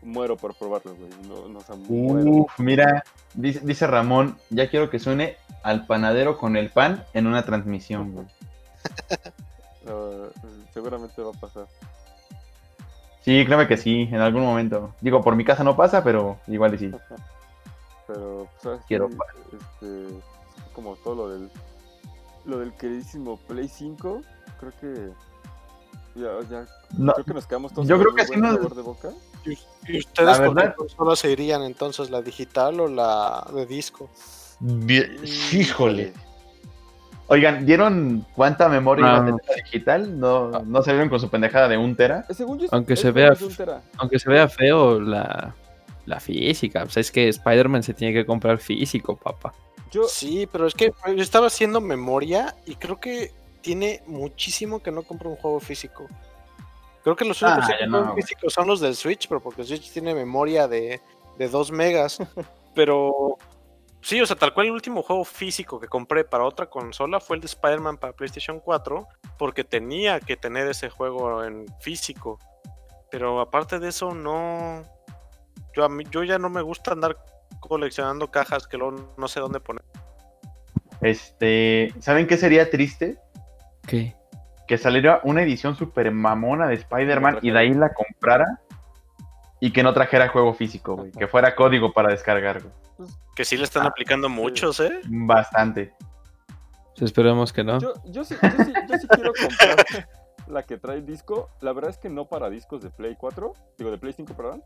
muero 0.01 0.35
por 0.37 0.55
probarlo, 0.55 0.95
güey. 0.95 1.09
No, 1.27 1.47
no, 1.47 1.59
o 1.59 1.61
sea. 1.61 1.75
Uf, 1.75 2.59
mira, 2.59 3.03
dice, 3.33 3.61
dice 3.63 3.87
Ramón, 3.87 4.37
ya 4.49 4.69
quiero 4.69 4.89
que 4.89 4.99
suene 4.99 5.37
al 5.63 5.85
panadero 5.85 6.37
con 6.37 6.57
el 6.57 6.69
pan 6.71 7.05
en 7.13 7.27
una 7.27 7.43
transmisión, 7.45 8.11
güey. 8.13 8.25
Ah, 9.85 10.29
seguramente 10.73 11.21
va 11.21 11.31
a 11.31 11.39
pasar. 11.39 11.67
Sí, 13.21 13.43
créeme 13.45 13.67
que 13.67 13.75
sí, 13.75 14.03
en 14.03 14.21
algún 14.21 14.43
momento. 14.43 14.93
Digo, 15.01 15.21
por 15.21 15.35
mi 15.35 15.43
casa 15.43 15.63
no 15.65 15.75
pasa, 15.75 16.03
pero 16.05 16.37
igual 16.47 16.73
y 16.75 16.77
sí. 16.77 16.91
Pero, 18.07 18.47
pues, 18.61 18.75
así, 18.75 18.83
Quiero 18.87 19.09
este, 19.09 20.07
como 20.73 20.95
todo 20.97 21.15
lo 21.15 21.29
del, 21.29 21.49
lo 22.45 22.59
del 22.59 22.73
queridísimo 22.73 23.37
Play 23.47 23.67
5, 23.67 24.21
creo 24.59 24.71
que 24.81 25.09
ya, 26.15 26.27
ya, 26.49 26.65
No, 26.97 27.13
creo 27.13 27.25
que 27.25 27.33
nos 27.33 27.47
quedamos 27.47 27.73
todos 27.73 27.87
yo 27.87 27.99
creo 27.99 28.13
que 28.13 28.25
sí 28.25 28.35
nos- 28.37 28.75
de 28.75 28.81
boca. 28.81 29.09
¿Y, 29.45 29.97
ustedes 29.97 30.39
La 30.39 30.53
qué 30.69 30.73
consola 30.75 31.15
se 31.15 31.31
irían 31.31 31.63
entonces, 31.63 32.09
la 32.09 32.21
digital 32.21 32.79
o 32.79 32.87
la 32.87 33.45
de 33.53 33.65
disco? 33.65 34.09
Bien- 34.59 35.17
híjole. 35.51 36.13
Oigan, 37.27 37.65
¿dieron 37.65 38.25
cuánta 38.35 38.69
memoria 38.69 39.01
iba 39.05 39.15
a 39.15 39.21
Ah. 39.21 39.25
tener 39.25 39.41
la 39.49 39.55
digital? 39.55 40.19
¿No, 40.19 40.49
¿No 40.63 40.81
salieron 40.83 41.09
con 41.09 41.19
su 41.19 41.29
pendejada 41.29 41.67
de 41.67 41.77
un 41.77 41.95
tera? 41.95 42.25
Eh, 42.29 42.33
Según 42.33 42.59
yo, 42.59 42.67
Aunque 42.71 42.95
se 42.95 43.11
vea 43.11 43.31
de 43.31 43.45
un 43.45 43.55
tera. 43.55 43.81
Aunque 43.97 44.19
se 44.19 44.29
vea 44.29 44.47
feo 44.47 44.99
la, 44.99 45.55
la 46.05 46.19
física. 46.19 46.83
Pues 46.83 46.97
es 46.97 47.11
que 47.11 47.27
Spider-Man 47.29 47.81
se 47.83 47.93
tiene 47.93 48.13
que 48.13 48.25
comprar 48.25 48.59
físico, 48.59 49.15
papá. 49.17 49.53
Yo, 49.93 50.03
Sí, 50.07 50.47
pero 50.51 50.65
es 50.65 50.73
que 50.73 50.91
yo 51.05 51.21
estaba 51.21 51.47
haciendo 51.47 51.79
memoria 51.79 52.55
y 52.65 52.75
creo 52.75 52.99
que 52.99 53.31
tiene 53.61 54.01
muchísimo 54.07 54.81
que 54.81 54.91
no 54.91 55.03
compro 55.03 55.29
un 55.29 55.35
juego 55.35 55.59
físico. 55.59 56.07
Creo 57.03 57.15
que 57.15 57.25
los 57.25 57.41
únicos 57.41 57.65
Ah, 57.69 57.75
que 57.77 57.87
no, 57.87 58.15
físicos 58.15 58.53
son 58.53 58.67
los 58.67 58.79
del 58.79 58.95
Switch, 58.95 59.27
pero 59.27 59.41
porque 59.41 59.61
el 59.61 59.67
Switch 59.67 59.91
tiene 59.91 60.15
memoria 60.15 60.67
de, 60.67 60.99
de 61.37 61.47
2 61.47 61.71
megas. 61.71 62.17
pero 62.73 63.37
sí, 64.01 64.19
o 64.19 64.25
sea, 64.25 64.35
tal 64.35 64.53
cual 64.53 64.67
el 64.67 64.71
último 64.71 65.03
juego 65.03 65.23
físico 65.23 65.79
que 65.79 65.87
compré 65.87 66.23
para 66.23 66.45
otra 66.45 66.69
consola 66.69 67.19
fue 67.19 67.35
el 67.35 67.41
de 67.41 67.47
Spider-Man 67.47 67.97
para 67.97 68.13
PlayStation 68.13 68.59
4, 68.59 69.07
porque 69.37 69.63
tenía 69.63 70.19
que 70.19 70.37
tener 70.37 70.67
ese 70.67 70.89
juego 70.89 71.43
en 71.43 71.65
físico. 71.79 72.39
Pero 73.11 73.39
aparte 73.39 73.77
de 73.77 73.89
eso, 73.89 74.13
no. 74.13 74.81
Yo, 75.75 75.83
a 75.83 75.89
mí, 75.89 76.03
yo 76.09 76.23
ya 76.23 76.39
no 76.39 76.49
me 76.49 76.61
gusta 76.61 76.93
andar 76.93 77.17
coleccionando 77.59 78.29
cajas 78.31 78.67
que 78.67 78.77
luego 78.77 79.13
no 79.17 79.27
sé 79.27 79.39
dónde 79.39 79.59
poner. 79.59 79.83
Este, 81.01 81.93
¿saben 81.99 82.27
qué 82.27 82.37
sería 82.37 82.69
triste? 82.69 83.17
¿Qué? 83.87 84.15
Que 84.67 84.77
saliera 84.77 85.19
una 85.23 85.41
edición 85.41 85.75
super 85.75 86.09
mamona 86.11 86.67
de 86.67 86.75
Spider-Man 86.75 87.39
y 87.41 87.51
de 87.51 87.59
ahí 87.59 87.73
la 87.73 87.93
comprara 87.93 88.61
y 89.59 89.71
que 89.71 89.83
no 89.83 89.93
trajera 89.93 90.29
juego 90.29 90.53
físico, 90.53 90.95
güey. 90.95 91.11
Que 91.11 91.27
fuera 91.27 91.55
código 91.55 91.91
para 91.93 92.09
descargar, 92.09 92.61
güey. 92.61 92.73
Que 93.35 93.43
sí 93.43 93.57
le 93.57 93.63
están 93.63 93.83
Ah, 93.85 93.89
aplicando 93.89 94.29
muchos, 94.29 94.79
¿eh? 94.79 95.01
Bastante. 95.05 95.93
Pues 96.91 97.01
esperemos 97.03 97.51
que 97.51 97.63
no. 97.63 97.79
yo, 97.79 97.93
yo, 98.05 98.23
sí, 98.23 98.35
yo, 98.41 98.63
sí, 98.63 98.73
yo 98.87 98.97
sí 98.99 99.07
quiero 99.07 99.31
comprar 99.33 100.07
la 100.47 100.63
que 100.63 100.77
trae 100.77 101.01
disco. 101.01 101.49
La 101.61 101.73
verdad 101.73 101.89
es 101.89 101.97
que 101.97 102.09
no 102.09 102.25
para 102.29 102.49
discos 102.49 102.81
de 102.83 102.89
Play 102.91 103.15
4, 103.17 103.53
digo 103.77 103.89
de 103.91 103.97
Play 103.97 104.13
5, 104.13 104.33
perdón. 104.35 104.63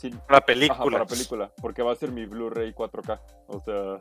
Sí, 0.00 0.14
película. 0.46 0.78
para 0.98 1.06
película, 1.06 1.52
porque 1.60 1.82
va 1.82 1.92
a 1.92 1.96
ser 1.96 2.10
mi 2.10 2.24
Blu-ray 2.26 2.72
4K. 2.72 3.20
O 3.48 3.60
sea, 3.60 3.98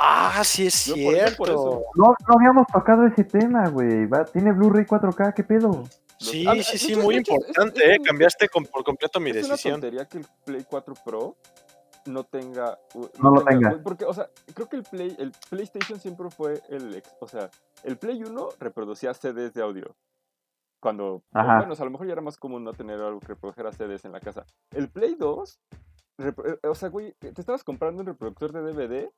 Ah, 0.00 0.42
sí 0.44 0.66
es 0.66 0.84
Yo 0.86 0.94
por- 0.94 1.14
cierto. 1.14 1.36
por 1.38 1.48
eso- 1.48 1.82
No, 1.94 2.14
no 2.28 2.34
habíamos 2.36 2.66
tocado 2.72 3.06
ese 3.06 3.24
tema, 3.24 3.68
güey. 3.70 4.06
Tiene 4.32 4.52
Blu-ray 4.52 4.84
4K, 4.84 5.32
¿qué 5.34 5.42
pedo? 5.42 5.82
Sí, 6.18 6.44
Ah, 6.46 6.54
sí, 6.62 6.78
sí, 6.78 6.94
muy 6.94 7.16
es- 7.16 7.28
importante, 7.28 7.84
es 7.84 7.96
¿eh? 7.96 8.00
Cambiaste 8.04 8.48
con- 8.48 8.64
por 8.66 8.84
completo 8.84 9.18
mi 9.18 9.30
es 9.30 9.36
una 9.38 9.48
decisión. 9.54 9.80
tontería 9.80 10.04
que 10.06 10.18
el 10.18 10.26
Play 10.44 10.64
4 10.68 10.94
Pro 11.04 11.36
no 12.06 12.24
tenga. 12.24 12.78
u- 12.94 13.08
No 13.20 13.30
lo 13.30 13.42
tenga. 13.44 13.78
Porque, 13.82 14.04
o 14.04 14.12
sea, 14.12 14.28
creo 14.54 14.68
que 14.68 14.76
el 14.76 14.82
Play, 14.82 15.16
el 15.18 15.32
PlayStation 15.48 15.98
siempre 16.00 16.28
fue 16.30 16.60
el. 16.68 16.94
ex- 16.96 17.14
O 17.20 17.26
sea, 17.28 17.50
el 17.82 17.96
Play 17.96 18.22
1 18.22 18.48
reproducía 18.60 19.14
CDs 19.14 19.54
de 19.54 19.62
audio. 19.62 19.94
Cuando. 20.80 21.22
Ajá. 21.32 21.58
Bueno, 21.58 21.72
o 21.72 21.76
sea, 21.76 21.84
a 21.84 21.86
lo 21.86 21.92
mejor 21.92 22.06
ya 22.06 22.12
era 22.12 22.22
más 22.22 22.36
común 22.36 22.64
no 22.64 22.72
tener 22.72 23.00
algo 23.00 23.20
que 23.20 23.26
reprodujera 23.28 23.72
CDs 23.72 24.04
en 24.04 24.12
la 24.12 24.20
casa. 24.20 24.44
El 24.70 24.88
Play 24.88 25.14
2. 25.18 25.58
repro- 26.18 26.58
eh, 26.62 26.66
O 26.68 26.74
sea, 26.74 26.88
güey, 26.88 27.12
te 27.18 27.28
estabas 27.40 27.62
comprando 27.64 28.00
un 28.00 28.06
reproductor 28.06 28.52
de 28.52 28.60
DVD 28.62 29.10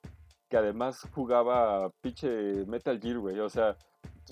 que 0.49 0.57
además 0.57 1.07
jugaba 1.15 1.91
pinche 2.01 2.65
Metal 2.67 2.99
Gear, 3.01 3.19
güey. 3.19 3.39
O 3.41 3.49
sea, 3.49 3.77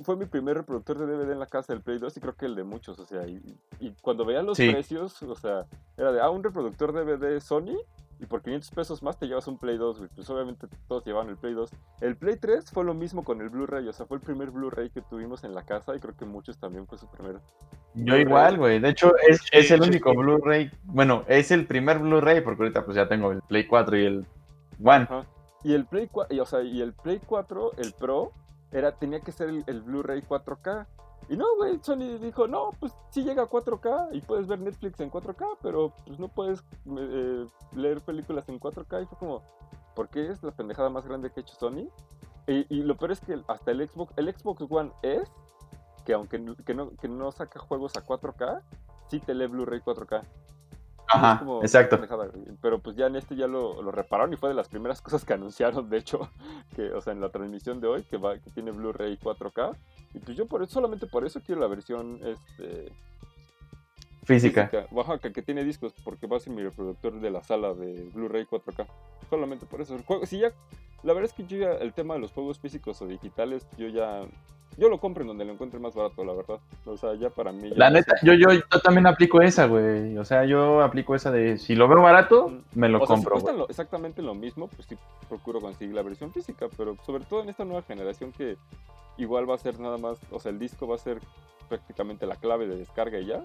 fue 0.03 0.17
mi 0.17 0.27
primer 0.27 0.57
reproductor 0.57 0.99
de 0.99 1.07
DVD 1.07 1.33
en 1.33 1.39
la 1.39 1.47
casa 1.47 1.73
del 1.73 1.83
Play 1.83 1.99
2 1.99 2.17
y 2.17 2.21
creo 2.21 2.35
que 2.35 2.47
el 2.47 2.55
de 2.57 2.65
muchos, 2.65 2.99
o 2.99 3.05
sea, 3.07 3.27
y, 3.27 3.41
y 3.81 3.93
cuando 4.03 4.25
veía 4.25 4.43
los 4.43 4.57
Sí. 4.57 4.71
precios, 4.71 5.23
o 5.23 5.35
sea, 5.35 5.67
era 5.97 6.13
de, 6.13 6.21
ah, 6.21 6.31
un 6.31 6.43
reproductor 6.43 6.93
DVD 6.93 7.41
Sony 7.41 7.77
y 8.21 8.27
por 8.27 8.43
500 8.43 8.71
pesos 8.71 9.03
más 9.03 9.19
te 9.19 9.27
llevas 9.27 9.47
un 9.47 9.59
Play 9.59 9.77
2, 9.77 9.99
güey. 9.99 10.11
Pues 10.15 10.29
obviamente 10.31 10.67
todos 10.89 11.05
llevaban 11.05 11.29
el 11.29 11.37
Play 11.37 11.55
2. 11.55 11.71
El 12.01 12.17
Play 12.17 12.37
3 12.37 12.71
fue 12.71 12.85
lo 12.85 12.95
mismo 12.95 13.25
con 13.25 13.41
el 13.41 13.49
Blu-ray, 13.49 13.87
o 13.89 13.93
sea, 13.93 14.07
fue 14.07 14.17
el 14.17 14.23
primer 14.23 14.51
Blu-ray 14.51 14.91
que 14.91 15.03
tuvimos 15.03 15.45
en 15.45 15.55
la 15.55 15.65
casa 15.65 15.95
y 15.95 16.01
creo 16.01 16.17
que 16.17 16.25
muchos 16.25 16.59
también 16.59 16.87
fue 16.87 16.99
su 16.99 17.09
primer. 17.09 17.39
Yo 17.95 18.17
igual, 18.17 18.59
güey. 18.59 18.81
De 18.81 18.91
hecho, 18.91 19.13
es, 19.29 19.39
Sí, 19.39 19.49
es 19.53 19.71
el 19.71 19.83
sí, 19.83 19.89
único 19.89 20.11
sí. 20.11 20.17
Blu-ray. 20.17 20.71
Bueno, 20.85 21.25
es 21.29 21.51
el 21.51 21.67
primer 21.67 21.99
Blu-ray 22.01 22.41
porque 22.41 22.63
ahorita 22.63 22.85
pues 22.85 22.97
ya 22.97 23.09
tengo 23.09 23.33
el 23.33 23.41
Play 23.43 23.67
4 23.67 23.97
y 23.97 24.05
el 24.05 24.27
One. 24.83 25.05
Ajá. 25.05 25.25
Y 25.65 25.75
el 25.75 25.87
Play 25.87 26.09
4, 26.11 26.35
y, 26.35 26.41
o 26.41 26.47
sea, 26.47 26.63
y 26.63 26.81
el 26.81 26.93
Play 26.93 27.21
4, 27.25 27.73
el 27.79 27.93
Pro, 27.93 28.33
era, 28.71 28.93
tenía 28.93 29.21
que 29.21 29.33
ser 29.33 29.49
el, 29.49 29.65
el 29.67 29.83
Blu-ray 29.83 30.23
4K. 30.23 30.87
Y 31.29 31.37
no, 31.37 31.45
güey, 31.57 31.79
Sony 31.83 32.19
dijo, 32.21 32.47
no, 32.47 32.71
pues 32.81 32.93
sí 33.11 33.23
llega 33.23 33.43
a 33.43 33.51
4K 33.51 34.09
y 34.13 34.21
puedes 34.23 34.47
ver 34.47 34.61
Netflix 34.61 34.99
en 35.01 35.11
4K, 35.11 35.59
pero 35.63 35.93
pues 36.07 36.19
no 36.19 36.29
puedes 36.29 36.65
eh, 36.87 37.47
leer 37.75 38.01
películas 38.01 38.49
en 38.49 38.59
4K. 38.59 39.03
Y 39.03 39.07
fue 39.07 39.19
como, 39.19 39.43
¿por 39.95 40.09
qué 40.09 40.31
es 40.31 40.43
la 40.43 40.53
pendejada 40.53 40.89
más 40.89 41.05
grande 41.07 41.31
que 41.31 41.41
ha 41.41 41.43
hecho 41.43 41.55
Sony? 41.55 41.89
Y, 42.47 42.67
y 42.75 42.83
lo 42.83 42.97
peor 42.97 43.13
es 43.13 43.21
que 43.21 43.39
hasta 43.47 43.71
el 43.71 43.87
Xbox, 43.87 44.15
el 44.17 44.35
Xbox 44.35 44.65
One 44.71 44.91
es, 45.03 45.31
que 46.07 46.15
aunque 46.15 46.43
que 46.65 46.73
no, 46.73 46.97
que 46.97 47.09
no 47.09 47.31
saca 47.31 47.61
juegos 47.61 47.95
a 47.97 48.05
4K, 48.05 48.63
sí 49.09 49.21
te 49.21 49.35
lee 49.35 49.47
Blu-ray 49.47 49.81
4K. 49.81 50.23
Ajá, 51.09 51.39
como 51.39 51.63
exacto. 51.63 51.99
Pero 52.61 52.79
pues 52.79 52.97
ya 52.97 53.07
en 53.07 53.17
este 53.17 53.35
ya 53.35 53.47
lo, 53.47 53.83
lo 53.83 53.91
repararon 53.91 54.33
y 54.33 54.37
fue 54.37 54.51
de 54.51 54.55
las 54.55 54.69
primeras 54.69 55.01
cosas 55.03 55.25
que 55.25 55.33
anunciaron, 55.33 55.89
de 55.89 55.99
hecho, 55.99 56.31
que, 56.77 56.93
o 56.93 57.01
sea, 57.01 57.13
en 57.13 57.21
la 57.21 57.31
transmisión 57.31 57.81
de 57.81 57.89
hoy, 57.89 58.03
que 58.05 58.17
va, 58.17 58.39
que 58.39 58.51
tiene 58.51 58.71
Blu-ray 58.71 59.19
4K. 59.19 59.77
Y 60.15 60.19
pues 60.21 60.37
yo 60.37 60.47
por 60.47 60.63
eso, 60.63 60.73
solamente 60.73 61.07
por 61.07 61.25
eso 61.25 61.41
quiero 61.45 61.61
la 61.61 61.67
versión 61.67 62.21
este, 62.25 62.93
Física. 64.29 64.87
Oaxaca, 64.93 65.33
que 65.33 65.43
tiene 65.43 65.65
discos, 65.65 65.95
porque 66.05 66.27
va 66.27 66.37
a 66.37 66.41
ser 66.41 66.53
mi 66.53 66.63
reproductor 66.63 67.19
de 67.21 67.31
la 67.31 67.43
sala 67.43 67.73
de 67.75 68.05
Blu-ray 68.15 68.45
4K. 68.45 68.87
Solamente 69.31 69.67
por 69.67 69.81
eso. 69.81 69.95
El 69.95 70.03
juego, 70.05 70.27
si 70.27 70.39
ya, 70.39 70.53
la 71.03 71.13
verdad 71.15 71.31
es 71.31 71.33
que 71.33 71.45
yo 71.47 71.57
ya, 71.59 71.73
el 71.73 71.93
tema 71.93 72.15
de 72.15 72.21
los 72.21 72.33
juegos 72.33 72.59
físicos 72.59 73.01
o 73.03 73.07
digitales, 73.07 73.67
yo 73.79 73.89
ya, 73.89 74.23
yo 74.77 74.89
lo 74.89 74.99
compro 75.01 75.23
en 75.23 75.29
donde 75.29 75.45
lo 75.45 75.53
encuentre 75.55 75.81
más 75.81 75.95
barato, 75.95 76.25
la 76.25 76.35
verdad. 76.35 76.59
O 76.85 76.97
sea, 76.97 77.15
ya 77.15 77.31
para 77.31 77.53
mí. 77.53 77.71
ya 77.71 77.75
La 77.77 77.91
neta, 77.91 78.15
yo, 78.23 78.35
yo, 78.35 78.53
yo 78.53 78.81
también 78.83 79.07
aplico 79.07 79.41
esa, 79.41 79.67
güey. 79.67 80.17
O 80.19 80.25
sea, 80.25 80.45
yo 80.45 80.83
aplico 80.83 81.15
esa 81.15 81.31
de 81.31 81.57
si 81.59 81.75
lo 81.75 81.89
veo 81.89 82.03
barato, 82.03 82.53
me 82.75 82.89
lo 82.89 83.03
o 83.03 83.07
sea, 83.07 83.17
si 83.17 83.25
compro. 83.25 83.53
lo- 83.57 83.69
exactamente 83.69 84.23
lo 84.23 84.35
mismo, 84.35 84.69
pues 84.69 84.87
sí 84.89 84.97
procuro 85.29 85.61
conseguir 85.61 85.95
la 85.95 86.03
versión 86.03 86.33
física, 86.33 86.69
pero 86.77 86.97
sobre 87.07 87.25
todo 87.25 87.43
en 87.43 87.49
esta 87.49 87.65
nueva 87.65 87.83
generación 87.83 88.31
que 88.33 88.57
igual 89.17 89.49
va 89.49 89.55
a 89.55 89.59
ser 89.59 89.81
nada 89.81 89.97
más, 89.99 90.19
o 90.31 90.39
sea, 90.39 90.53
el 90.53 90.59
disco 90.59 90.87
va 90.87 90.95
a 90.95 90.99
ser 90.99 91.19
prácticamente 91.69 92.25
la 92.27 92.37
clave 92.37 92.67
de 92.67 92.77
descarga 92.77 93.19
y 93.19 93.27
ya. 93.27 93.43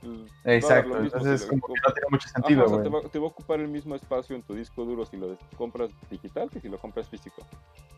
Pues, 0.00 0.30
Exacto, 0.44 0.88
mismo 0.90 1.04
entonces 1.04 1.44
como 1.46 1.60
que 1.66 1.72
no 1.86 1.92
tiene 1.92 2.06
mucho 2.10 2.28
Ajá, 2.28 2.34
sentido, 2.40 2.64
o 2.64 2.68
sea, 2.68 2.82
te 2.82 2.88
va, 2.88 3.00
te 3.02 3.18
va 3.18 3.24
a 3.24 3.28
ocupar 3.28 3.60
el 3.60 3.68
mismo 3.68 3.94
espacio 3.94 4.36
en 4.36 4.42
tu 4.42 4.54
disco 4.54 4.84
duro 4.84 5.04
si 5.04 5.16
lo 5.16 5.36
compras 5.56 5.90
digital 6.10 6.50
que 6.50 6.60
si 6.60 6.68
lo 6.68 6.78
compras 6.78 7.08
físico. 7.08 7.42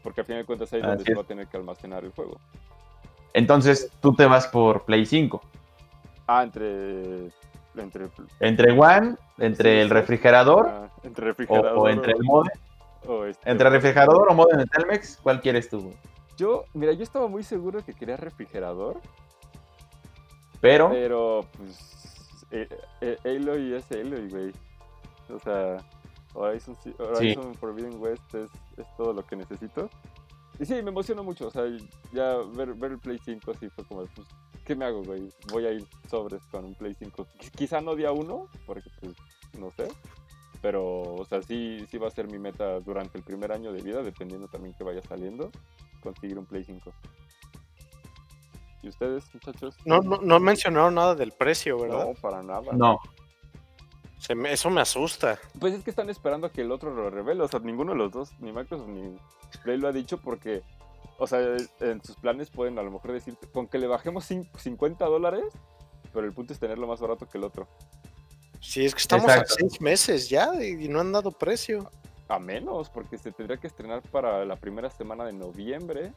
Porque 0.03 0.21
al 0.23 0.27
final 0.27 0.43
de 0.43 0.47
cuentas 0.47 0.73
ahí 0.73 0.81
es 0.81 0.87
donde 0.87 1.05
se 1.05 1.15
va 1.15 1.23
a 1.23 1.27
tener 1.27 1.47
que 1.47 1.57
almacenar 1.57 2.05
el 2.05 2.11
juego. 2.13 2.39
Entonces 3.35 3.91
tú 4.01 4.15
te 4.15 4.27
vas 4.27 4.49
por 4.49 4.85
Play 4.85 5.07
5. 5.07 5.41
Ah, 6.27 6.43
entre. 6.43 7.31
Entre, 7.77 8.09
Entre 8.41 8.73
One, 8.73 9.17
entre 9.39 9.75
Sí, 9.75 9.79
el 9.79 9.91
refrigerador 9.91 10.67
ah, 10.69 10.89
entre 11.05 11.25
o, 11.25 11.29
refrigerador. 11.29 11.79
o 11.79 11.89
entre 11.89 12.13
el 12.13 12.23
modem. 12.25 12.53
o 13.07 13.25
este, 13.25 13.49
Entre 13.49 13.71
refrigerador 13.71 14.29
o 14.29 14.35
modem 14.35 14.59
de 14.59 14.67
Telmex, 14.67 15.19
¿cuál 15.23 15.41
quieres 15.41 15.69
tú? 15.71 15.93
Yo, 16.37 16.65
mira, 16.75 16.93
yo 16.93 17.05
estaba 17.05 17.29
muy 17.29 17.45
seguro 17.45 17.85
que 17.85 17.95
quería 17.95 18.17
refrigerador. 18.17 19.01
Pero, 20.61 20.91
Pero, 20.91 21.47
pues. 21.57 22.47
Eh, 22.51 22.69
eh, 23.01 23.17
Aloy 23.25 23.75
es 23.75 23.91
Aloy, 23.93 24.29
güey. 24.29 24.53
O 25.33 25.39
sea, 25.39 25.77
Horizon, 26.35 26.77
Horizon 26.99 27.55
Forbidden 27.55 28.01
West 28.01 28.35
es, 28.35 28.51
es 28.77 28.87
todo 28.97 29.13
lo 29.13 29.25
que 29.25 29.37
necesito. 29.37 29.89
Y 30.59 30.65
sí, 30.67 30.75
me 30.83 30.91
emocionó 30.91 31.23
mucho. 31.25 31.47
O 31.49 31.51
sea, 31.51 31.63
ya 32.13 32.37
ver, 32.55 32.75
ver 32.75 32.93
el 32.93 32.99
Play 32.99 33.19
5 33.25 33.53
así 33.53 33.69
fue 33.71 33.85
como, 33.85 34.05
pues, 34.07 34.27
¿qué 34.65 34.75
me 34.75 34.85
hago, 34.85 35.03
güey? 35.05 35.29
Voy 35.53 35.67
a 35.67 35.73
ir 35.73 35.87
sobres 36.11 36.43
con 36.51 36.65
un 36.65 36.75
Play 36.75 36.95
5. 36.99 37.27
Qui- 37.39 37.51
Quizá 37.53 37.81
no 37.81 37.95
día 37.95 38.13
uno, 38.13 38.49
porque, 38.67 38.91
pues, 39.01 39.15
no 39.59 39.71
sé. 39.71 39.89
Pero, 40.61 41.15
o 41.15 41.25
sea, 41.25 41.41
sí, 41.43 41.87
sí 41.91 41.97
va 41.97 42.09
a 42.09 42.11
ser 42.11 42.27
mi 42.31 42.39
meta 42.39 42.81
durante 42.81 43.17
el 43.17 43.25
primer 43.25 43.53
año 43.53 43.73
de 43.73 43.81
vida, 43.81 44.03
dependiendo 44.03 44.49
también 44.49 44.75
que 44.75 44.85
vaya 44.85 45.01
saliendo, 45.09 45.51
conseguir 46.03 46.39
un 46.39 46.45
Play 46.45 46.65
5. 46.65 46.93
¿Y 48.83 48.89
ustedes, 48.89 49.25
muchachos? 49.35 49.77
No, 49.85 50.01
no, 50.01 50.19
no 50.23 50.41
mencionaron 50.41 50.95
nada 50.95 51.15
del 51.15 51.33
precio, 51.33 51.79
¿verdad? 51.79 52.07
No, 52.07 52.15
para 52.15 52.43
nada. 52.43 52.73
no. 52.73 52.99
Se 54.19 54.35
me- 54.35 54.53
eso 54.53 54.69
me 54.69 54.83
asusta. 54.83 55.39
Pues 55.59 55.73
es 55.75 55.83
que 55.83 55.91
están 55.91 56.11
esperando 56.11 56.47
a 56.47 56.53
que 56.53 56.61
el 56.61 56.71
otro 56.73 56.95
lo 56.95 57.09
revele. 57.09 57.43
O 57.43 57.49
sea, 57.49 57.61
ninguno 57.61 57.93
de 57.93 57.99
los 57.99 58.13
dos, 58.13 58.33
ni 58.41 58.53
Microsoft 58.53 58.89
ni 58.89 59.17
Play 59.63 59.79
lo 59.79 59.89
ha 59.89 59.93
dicho 59.93 60.19
porque, 60.19 60.63
o 61.19 61.27
sea, 61.27 61.41
en 61.81 62.03
sus 62.05 62.17
planes 62.17 62.51
pueden 62.51 62.79
a 62.79 62.83
lo 62.83 62.91
mejor 62.91 63.13
decir, 63.13 63.37
con 63.53 63.67
que 63.67 63.79
le 63.79 63.87
bajemos 63.87 64.31
cin- 64.31 64.47
50 64.59 65.07
dólares, 65.07 65.45
pero 66.13 66.27
el 66.27 66.35
punto 66.35 66.53
es 66.53 66.59
tenerlo 66.59 66.87
más 66.87 67.01
barato 67.01 67.27
que 67.29 67.39
el 67.39 67.45
otro. 67.45 67.67
Sí, 68.61 68.85
es 68.85 68.95
que 68.95 69.01
estamos 69.01 69.25
Exacto. 69.25 69.55
a 69.55 69.57
seis 69.57 69.81
meses 69.81 70.29
ya 70.29 70.63
y 70.63 70.87
no 70.89 71.01
han 71.01 71.13
dado 71.13 71.33
precio. 71.33 71.91
A 72.29 72.39
menos, 72.39 72.91
porque 72.91 73.17
se 73.17 73.33
tendría 73.33 73.57
que 73.57 73.67
estrenar 73.69 74.03
para 74.03 74.45
la 74.45 74.57
primera 74.57 74.91
semana 74.91 75.25
de 75.25 75.33
noviembre. 75.33 76.13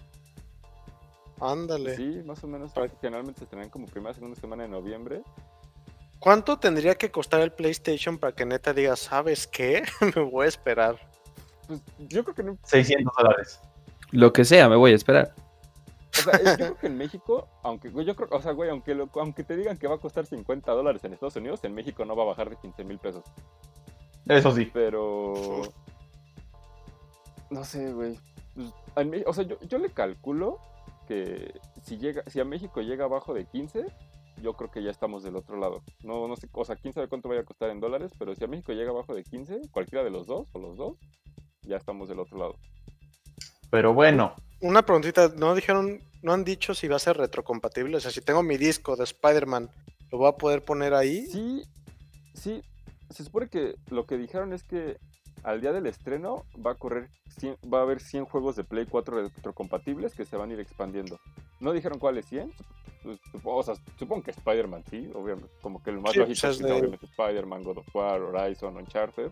Ándale. 1.39 1.95
Sí, 1.95 2.21
más 2.25 2.43
o 2.43 2.47
menos. 2.47 2.71
Para- 2.71 2.89
Generalmente 3.01 3.39
se 3.39 3.43
estrenan 3.45 3.69
como 3.69 3.87
primera, 3.87 4.13
segunda 4.13 4.39
semana 4.39 4.63
de 4.63 4.69
noviembre. 4.69 5.21
¿Cuánto 6.19 6.57
tendría 6.57 6.95
que 6.95 7.11
costar 7.11 7.41
el 7.41 7.51
PlayStation 7.51 8.17
para 8.17 8.33
que 8.33 8.45
neta 8.45 8.73
diga, 8.73 8.95
¿sabes 8.95 9.45
qué? 9.47 9.83
me 10.15 10.21
voy 10.23 10.45
a 10.45 10.49
esperar. 10.49 10.97
Pues 11.67 11.81
yo 11.99 12.23
creo 12.23 12.35
que 12.35 12.43
no. 12.43 12.57
600 12.63 13.13
dólares. 13.17 13.59
Lo 14.11 14.31
que 14.31 14.45
sea, 14.45 14.69
me 14.69 14.75
voy 14.75 14.91
a 14.91 14.95
esperar. 14.95 15.33
O 16.15 16.21
sea, 16.21 16.37
yo 16.43 16.55
creo 16.55 16.77
que 16.77 16.87
en 16.87 16.97
México, 16.97 17.47
aunque, 17.63 17.89
güey, 17.89 18.05
yo 18.05 18.15
creo, 18.15 18.27
o 18.31 18.41
sea, 18.41 18.51
güey, 18.51 18.69
aunque, 18.69 18.93
lo- 18.93 19.09
aunque 19.15 19.43
te 19.43 19.57
digan 19.57 19.77
que 19.77 19.87
va 19.87 19.95
a 19.95 19.97
costar 19.97 20.25
50 20.27 20.71
dólares 20.71 21.03
en 21.03 21.13
Estados 21.13 21.35
Unidos, 21.35 21.61
en 21.63 21.73
México 21.73 22.05
no 22.05 22.15
va 22.15 22.23
a 22.23 22.27
bajar 22.27 22.49
de 22.51 22.55
15 22.57 22.83
mil 22.83 22.99
pesos. 22.99 23.23
Eso 24.27 24.51
sí. 24.55 24.69
Pero. 24.71 25.63
No 27.49 27.63
sé, 27.65 27.91
güey. 27.93 28.17
Pues, 28.55 29.23
O 29.25 29.33
sea, 29.33 29.43
yo, 29.43 29.59
yo 29.61 29.77
le 29.79 29.89
calculo 29.89 30.59
que 31.05 31.53
si 31.83 31.97
llega, 31.97 32.23
si 32.27 32.39
a 32.39 32.45
México 32.45 32.81
llega 32.81 33.05
abajo 33.05 33.33
de 33.33 33.45
15, 33.45 33.85
yo 34.41 34.53
creo 34.53 34.71
que 34.71 34.83
ya 34.83 34.91
estamos 34.91 35.23
del 35.23 35.35
otro 35.35 35.57
lado. 35.57 35.81
No, 36.03 36.27
no 36.27 36.35
sé, 36.35 36.47
o 36.51 36.65
sea, 36.65 36.75
quién 36.75 36.93
sabe 36.93 37.07
cuánto 37.07 37.29
vaya 37.29 37.41
a 37.41 37.45
costar 37.45 37.69
en 37.69 37.79
dólares, 37.79 38.11
pero 38.17 38.35
si 38.35 38.43
a 38.43 38.47
México 38.47 38.73
llega 38.73 38.91
abajo 38.91 39.13
de 39.13 39.23
15, 39.23 39.61
cualquiera 39.71 40.03
de 40.03 40.11
los 40.11 40.27
dos 40.27 40.47
o 40.53 40.59
los 40.59 40.77
dos, 40.77 40.97
ya 41.61 41.77
estamos 41.77 42.09
del 42.09 42.19
otro 42.19 42.37
lado. 42.37 42.55
Pero 43.69 43.93
bueno, 43.93 44.35
Una 44.61 44.81
preguntita, 44.81 45.29
¿no 45.35 45.55
dijeron, 45.55 45.99
no 46.21 46.31
han 46.31 46.45
dicho 46.45 46.73
si 46.73 46.87
va 46.87 46.95
a 46.95 46.99
ser 46.99 47.17
retrocompatible? 47.17 47.97
O 47.97 47.99
sea, 47.99 48.11
si 48.11 48.21
tengo 48.21 48.43
mi 48.43 48.57
disco 48.57 48.95
de 48.95 49.03
Spider-Man, 49.03 49.69
¿lo 50.09 50.17
voy 50.19 50.29
a 50.29 50.37
poder 50.37 50.63
poner 50.63 50.93
ahí? 50.93 51.25
Sí, 51.27 51.63
sí. 52.33 52.61
Se 53.09 53.25
supone 53.25 53.49
que 53.49 53.75
lo 53.89 54.05
que 54.05 54.17
dijeron 54.17 54.53
es 54.53 54.63
que 54.63 54.99
al 55.43 55.61
día 55.61 55.71
del 55.73 55.85
estreno 55.87 56.45
va 56.65 56.71
a 56.71 56.75
correr 56.75 57.09
100 57.37 57.57
va 57.73 57.79
a 57.79 57.81
haber 57.83 57.99
100 57.99 58.25
juegos 58.25 58.55
de 58.55 58.63
Play 58.63 58.85
4 58.85 59.21
retrocompatibles 59.23 60.13
que 60.15 60.25
se 60.25 60.37
van 60.37 60.49
a 60.49 60.53
ir 60.53 60.59
expandiendo. 60.59 61.19
No 61.59 61.71
dijeron 61.73 61.99
cuáles 61.99 62.25
100. 62.27 62.51
Pues, 63.03 63.19
o 63.43 63.63
sea, 63.63 63.75
supongo 63.99 64.23
que 64.23 64.31
Spider-Man, 64.31 64.83
sí, 64.89 65.09
obviamente. 65.13 65.49
Como 65.61 65.83
que 65.83 65.91
lo 65.91 66.01
más 66.01 66.13
Sí, 66.13 66.19
lógico 66.19 66.39
pues, 66.41 66.55
es 66.55 66.59
de- 66.59 66.71
obviamente 66.71 67.05
Spider-Man, 67.05 67.63
God 67.63 67.77
of 67.79 67.95
War, 67.95 68.21
Horizon, 68.21 68.77
Uncharted. 68.77 69.29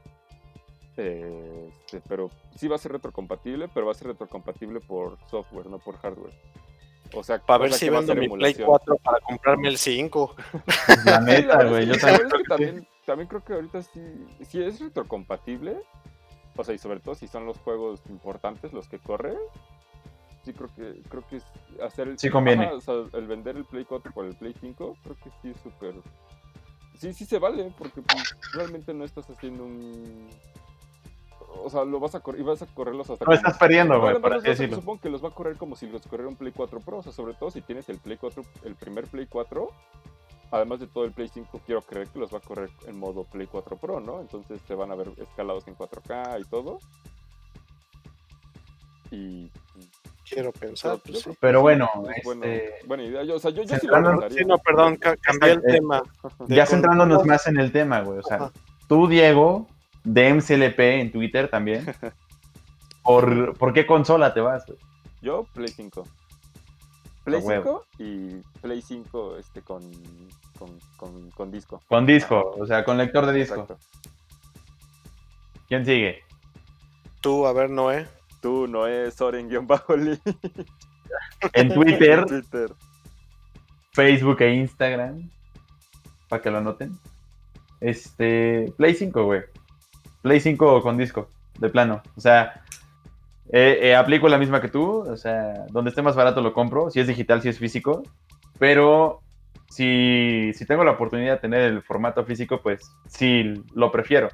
Eh, 0.98 1.70
este, 1.86 2.02
pero 2.08 2.30
sí 2.58 2.68
va 2.68 2.76
a 2.76 2.80
ser 2.80 2.92
retrocompatible, 2.92 3.70
pero 3.74 3.86
va 3.86 3.94
a 3.94 3.96
ser 3.96 4.08
retrocompatible 4.08 4.82
por 4.82 5.18
software, 5.30 5.68
no 5.68 5.80
por 5.80 5.98
hardware. 5.98 6.34
O 7.14 7.24
sea, 7.24 7.40
Para 7.40 7.64
ver 7.64 7.74
si 7.74 7.86
que 7.86 7.92
va 7.92 7.98
a 7.98 8.02
vendo 8.02 8.14
ser 8.14 8.20
mi 8.22 8.28
Play 8.28 8.52
emulación. 8.54 8.68
4 8.68 8.96
para 9.04 9.20
comprarme 9.22 9.68
el 9.70 9.78
5. 9.78 10.36
pues, 10.86 11.06
la 11.06 11.22
neta, 11.22 11.64
güey. 11.66 11.86
Yo 11.88 11.94
también 11.98 12.88
también, 13.06 13.28
creo 13.28 13.44
que 13.44 13.54
ahorita 13.54 13.82
sí, 13.84 14.28
sí 14.42 14.62
es 14.62 14.80
retrocompatible. 14.80 15.78
O 16.58 16.64
sea, 16.64 16.76
y 16.76 16.78
sobre 16.78 17.00
todo 17.00 17.16
si 17.16 17.28
son 17.28 17.46
los 17.46 17.58
juegos 17.60 18.02
importantes 18.10 18.74
los 18.74 18.88
que 18.88 19.00
corre. 19.00 19.36
Sí, 20.44 20.54
creo 20.54 20.70
que, 20.76 21.02
creo 21.08 21.24
que 21.28 21.42
hacer 21.84 22.08
el, 22.08 22.20
Sí 22.20 22.30
conviene. 22.30 22.66
Ajá, 22.66 22.76
o 22.76 22.82
sea, 22.82 22.96
el 23.14 23.28
vender 23.28 23.58
el 23.58 23.66
Play 23.66 23.86
4 23.86 24.12
por 24.12 24.26
el 24.26 24.36
Play 24.36 24.56
5, 24.60 24.98
creo 25.04 25.16
que 25.16 25.30
sí 25.42 25.50
es 25.50 25.58
súper. 25.62 25.96
Sí, 26.98 27.14
sí 27.14 27.26
se 27.26 27.40
vale, 27.40 27.72
porque 27.78 28.02
pues, 28.02 28.36
realmente 28.54 28.94
no 28.94 29.06
estás 29.06 29.30
haciendo 29.30 29.64
un. 29.64 30.30
O 31.64 31.70
sea, 31.70 31.84
lo 31.84 32.00
vas 32.00 32.16
a 32.16 32.22
correr 32.22 32.42
y 32.42 32.44
vas 32.44 32.62
a 32.62 32.66
correrlos 32.68 33.10
hasta. 33.10 33.26
No 33.26 33.34
estás 33.34 33.58
perdiendo, 33.58 34.00
güey, 34.00 34.20
pero 34.22 34.36
así 34.36 34.48
decirlo. 34.48 34.78
Supongo 34.78 35.02
que 35.02 35.10
los 35.10 35.24
va 35.24 35.30
a 35.30 35.34
correr 35.34 35.58
como 35.58 35.76
si 35.76 35.88
los 35.88 36.02
corriera 36.08 36.30
un 36.30 36.36
Play 36.36 36.52
4 36.52 36.80
Pro. 36.80 36.98
O 36.98 37.04
sea, 37.04 37.12
sobre 37.12 37.34
todo 37.34 37.52
si 37.52 37.62
tienes 37.62 37.88
el 37.90 37.98
Play 37.98 38.18
4, 38.18 38.44
el 38.64 38.76
primer 38.76 39.06
Play 39.08 39.28
4. 39.28 39.68
Además 40.52 40.80
de 40.82 40.88
todo 40.88 41.06
el 41.06 41.12
Play 41.14 41.30
5, 41.34 41.62
quiero 41.66 41.82
creer 41.82 42.08
que 42.10 42.20
los 42.20 42.34
va 42.34 42.40
a 42.40 42.42
correr 42.42 42.70
en 42.86 43.00
modo 43.00 43.24
Play 43.24 43.48
4 43.48 43.78
Pro, 43.78 44.00
¿no? 44.02 44.20
Entonces 44.20 44.62
te 44.68 44.76
van 44.76 44.92
a 44.92 44.96
ver 44.96 45.12
escalados 45.18 45.66
en 45.68 45.76
4K 45.76 46.40
y 46.42 46.44
todo. 46.46 46.80
Y. 49.12 49.50
Quiero 50.30 50.54
pensar, 50.54 50.98
pues 51.06 51.20
sí. 51.24 51.30
Pero 51.42 51.60
bueno, 51.62 51.90
es 52.16 52.24
bueno- 52.24 52.46
este, 52.46 52.88
buena 52.88 53.04
idea. 53.04 53.24
Yo, 53.24 53.36
o 53.36 53.40
sea, 53.40 53.52
yo, 53.52 53.64
yo 53.64 53.76
sí 53.78 53.86
lo. 53.88 54.30
Sí, 54.30 54.46
no, 54.46 54.58
perdón, 54.60 54.96
ca- 54.96 55.18
cambié 55.18 55.52
el 55.54 55.58
Eh, 55.60 55.62
tema. 55.74 56.02
ya 56.48 56.66
con- 56.66 56.68
centrándonos 56.72 57.26
más 57.26 57.48
en 57.48 57.60
el 57.60 57.72
tema, 57.74 58.00
güey. 58.02 58.20
O 58.20 58.24
sea, 58.24 58.38
Ajá. 58.38 58.52
tú, 58.88 59.08
Diego, 59.08 59.68
de 60.06 60.30
MCLP 60.34 60.80
en 61.02 61.12
Twitter 61.12 61.50
también. 61.50 61.86
¿Por, 63.04 63.58
¿por 63.58 63.74
qué 63.74 63.86
consola 63.86 64.34
te 64.34 64.40
vas, 64.40 64.66
güey? 64.66 64.78
Yo, 65.22 65.44
Play 65.54 65.68
5. 65.70 66.06
Play 67.24 67.42
A 67.42 67.44
huevo. 67.44 67.86
5 67.98 68.04
y 68.04 68.42
Play 68.62 68.82
5 68.82 69.38
este, 69.38 69.62
con, 69.62 69.82
con, 70.58 70.70
con, 70.98 71.30
con 71.32 71.52
disco. 71.52 71.82
Con 71.88 72.06
disco, 72.06 72.56
o 72.58 72.66
sea, 72.66 72.84
con 72.84 72.98
lector 72.98 73.26
de 73.26 73.34
disco. 73.34 73.62
Exacto. 73.62 73.78
¿Quién 75.68 75.86
sigue? 75.86 76.24
Tú, 77.22 77.46
a 77.46 77.54
ver, 77.54 77.70
Noé. 77.70 78.08
Tú, 78.42 78.68
Noé, 78.68 79.12
Soren-Lee. 79.12 80.20
En 81.54 81.74
Twitter, 81.74 82.26
Twitter. 82.28 82.74
Facebook 83.94 84.42
e 84.42 84.54
Instagram. 84.56 85.30
Para 86.28 86.42
que 86.42 86.50
lo 86.50 86.58
anoten. 86.58 86.98
Este. 87.80 88.74
Play 88.78 88.96
5, 88.96 89.24
güey. 89.24 89.44
Play 90.22 90.40
5 90.40 90.82
con 90.82 90.98
disco, 90.98 91.30
de 91.60 91.70
plano. 91.70 92.02
O 92.16 92.22
sea, 92.22 92.64
eh, 93.52 93.80
eh, 93.82 93.96
aplico 93.96 94.28
la 94.30 94.38
misma 94.38 94.62
que 94.62 94.70
tú. 94.70 95.02
O 95.10 95.18
sea, 95.18 95.66
donde 95.70 95.90
esté 95.90 96.02
más 96.02 96.16
barato 96.16 96.42
lo 96.42 96.54
compro. 96.54 96.90
Si 96.90 97.00
es 97.00 97.08
digital, 97.08 97.42
si 97.42 97.50
es 97.50 97.60
físico. 97.60 98.04
Pero 98.60 99.22
si, 99.70 100.52
si 100.54 100.66
tengo 100.66 100.84
la 100.84 100.92
oportunidad 100.92 101.34
de 101.34 101.40
tener 101.40 101.62
el 101.62 101.82
formato 101.82 102.24
físico, 102.26 102.62
pues 102.62 102.82
sí 103.08 103.54
lo 103.74 103.92
prefiero. 103.92 104.30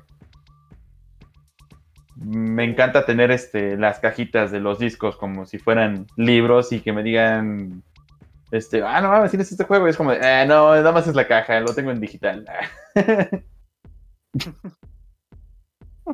Me 2.15 2.63
encanta 2.63 3.05
tener 3.05 3.29
este, 3.29 3.77
las 3.77 3.99
cajitas 3.99 4.51
de 4.51 4.59
los 4.59 4.79
discos 4.79 5.17
como 5.17 5.45
si 5.45 5.59
fueran 5.59 6.07
libros 6.15 6.71
y 6.71 6.79
que 6.79 6.91
me 6.91 7.03
digan, 7.03 7.83
este, 8.49 8.81
ah, 8.81 8.99
no 9.01 9.09
mames, 9.09 9.29
tienes 9.29 9.51
este 9.51 9.65
juego. 9.65 9.87
Es 9.87 9.95
como, 9.97 10.11
de, 10.11 10.25
"Ah, 10.25 10.45
no, 10.45 10.73
nada 10.75 10.91
más 10.91 11.07
es 11.07 11.15
la 11.15 11.27
caja, 11.27 11.59
lo 11.59 11.73
tengo 11.75 11.91
en 11.91 11.99
digital. 11.99 12.45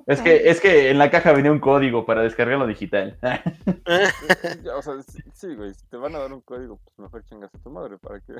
es, 0.07 0.21
que, 0.21 0.49
es 0.49 0.61
que 0.61 0.89
en 0.89 0.97
la 0.97 1.09
caja 1.09 1.31
venía 1.31 1.51
un 1.51 1.59
código 1.59 2.05
para 2.05 2.21
descargarlo 2.21 2.67
digital. 2.67 3.17
Ya, 3.21 4.75
o 4.77 4.81
sea, 4.81 5.01
sí, 5.03 5.19
sí, 5.33 5.55
güey, 5.55 5.73
si 5.73 5.85
te 5.87 5.97
van 5.97 6.15
a 6.15 6.19
dar 6.19 6.33
un 6.33 6.41
código, 6.41 6.79
pues 6.83 6.97
mejor 6.97 7.23
chingas 7.25 7.53
a 7.53 7.59
tu 7.59 7.69
madre 7.69 7.97
para 7.97 8.19
que... 8.19 8.33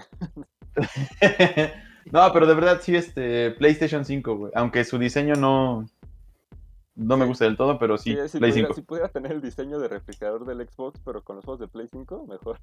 no, 2.12 2.34
pero 2.34 2.48
de 2.48 2.56
verdad 2.56 2.80
sí, 2.82 2.96
este, 2.96 3.52
PlayStation 3.52 4.06
5, 4.06 4.36
güey. 4.36 4.52
Aunque 4.56 4.84
su 4.84 4.98
diseño 4.98 5.36
no, 5.36 5.86
no 6.96 7.18
me 7.18 7.26
gusta 7.26 7.46
del 7.46 7.58
todo, 7.58 7.80
pero 7.80 7.98
sí, 7.98 8.16
Sí, 8.16 8.30
si, 8.30 8.38
Play 8.40 8.52
pudiera, 8.52 8.68
5. 8.68 8.74
si 8.76 8.82
pudiera 8.82 9.10
tener 9.10 9.32
el 9.32 9.42
diseño 9.42 9.80
de 9.80 9.88
refrigerador 9.88 10.46
del 10.46 10.68
Xbox, 10.68 11.00
pero 11.04 11.24
con 11.24 11.38
los 11.38 11.46
juegos 11.46 11.60
de 11.60 11.68
Play 11.68 11.88
5, 11.92 12.28
mejor. 12.28 12.60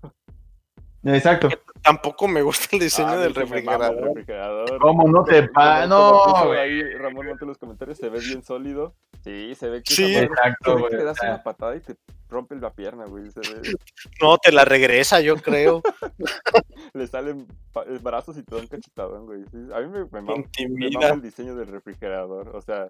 Exacto. 1.05 1.49
Tampoco 1.83 2.29
me 2.29 2.43
gusta 2.43 2.67
el 2.73 2.81
diseño 2.81 3.09
Ah, 3.09 3.17
del 3.17 3.35
refrigerador. 3.35 4.03
refrigerador. 4.05 4.79
¿Cómo 4.81 5.09
no 5.09 5.25
te 5.25 5.45
pa? 5.49 5.87
No, 5.87 6.45
güey. 6.47 6.59
ahí 6.59 6.83
Ramón 6.95 7.27
Monte 7.27 7.45
en 7.45 7.49
los 7.49 7.59
comentarios, 7.59 7.97
se 7.99 8.09
ve 8.11 8.21
bien 8.21 8.43
sólido. 8.43 8.95
Sí, 9.25 9.55
se 9.55 9.69
ve 9.71 9.83
que 9.83 9.95
Sí. 9.95 10.03
madre- 10.13 10.25
Exacto, 10.27 10.79
güey. 10.79 10.95
o 10.95 11.05
das 11.05 11.19
una 11.23 11.43
patada 11.43 11.77
y 11.77 11.81
te 11.81 11.97
rompe 12.29 12.55
la 12.57 12.71
pierna, 12.71 13.07
güey. 13.07 13.31
Se 13.31 13.41
ve- 13.41 13.73
No, 14.21 14.37
te 14.39 14.53
la 14.53 14.65
regresa, 14.67 15.21
yo 15.21 15.37
creo. 15.37 15.83
le 16.95 17.07
salen 17.07 17.47
eh, 17.87 17.99
brazos 18.03 18.37
y 18.37 18.43
te 18.43 18.55
da 18.55 18.61
un 18.61 18.67
cachetadón, 18.67 19.27
güey. 19.27 19.41
A 19.75 19.81
mí 19.81 19.89
me, 19.89 20.05
me 20.05 20.21
me 20.21 20.91
mama 20.91 21.09
el 21.15 21.23
diseño 21.23 21.55
del 21.55 21.69
refrigerador. 21.69 22.55
O 22.55 22.61
sea, 22.61 22.87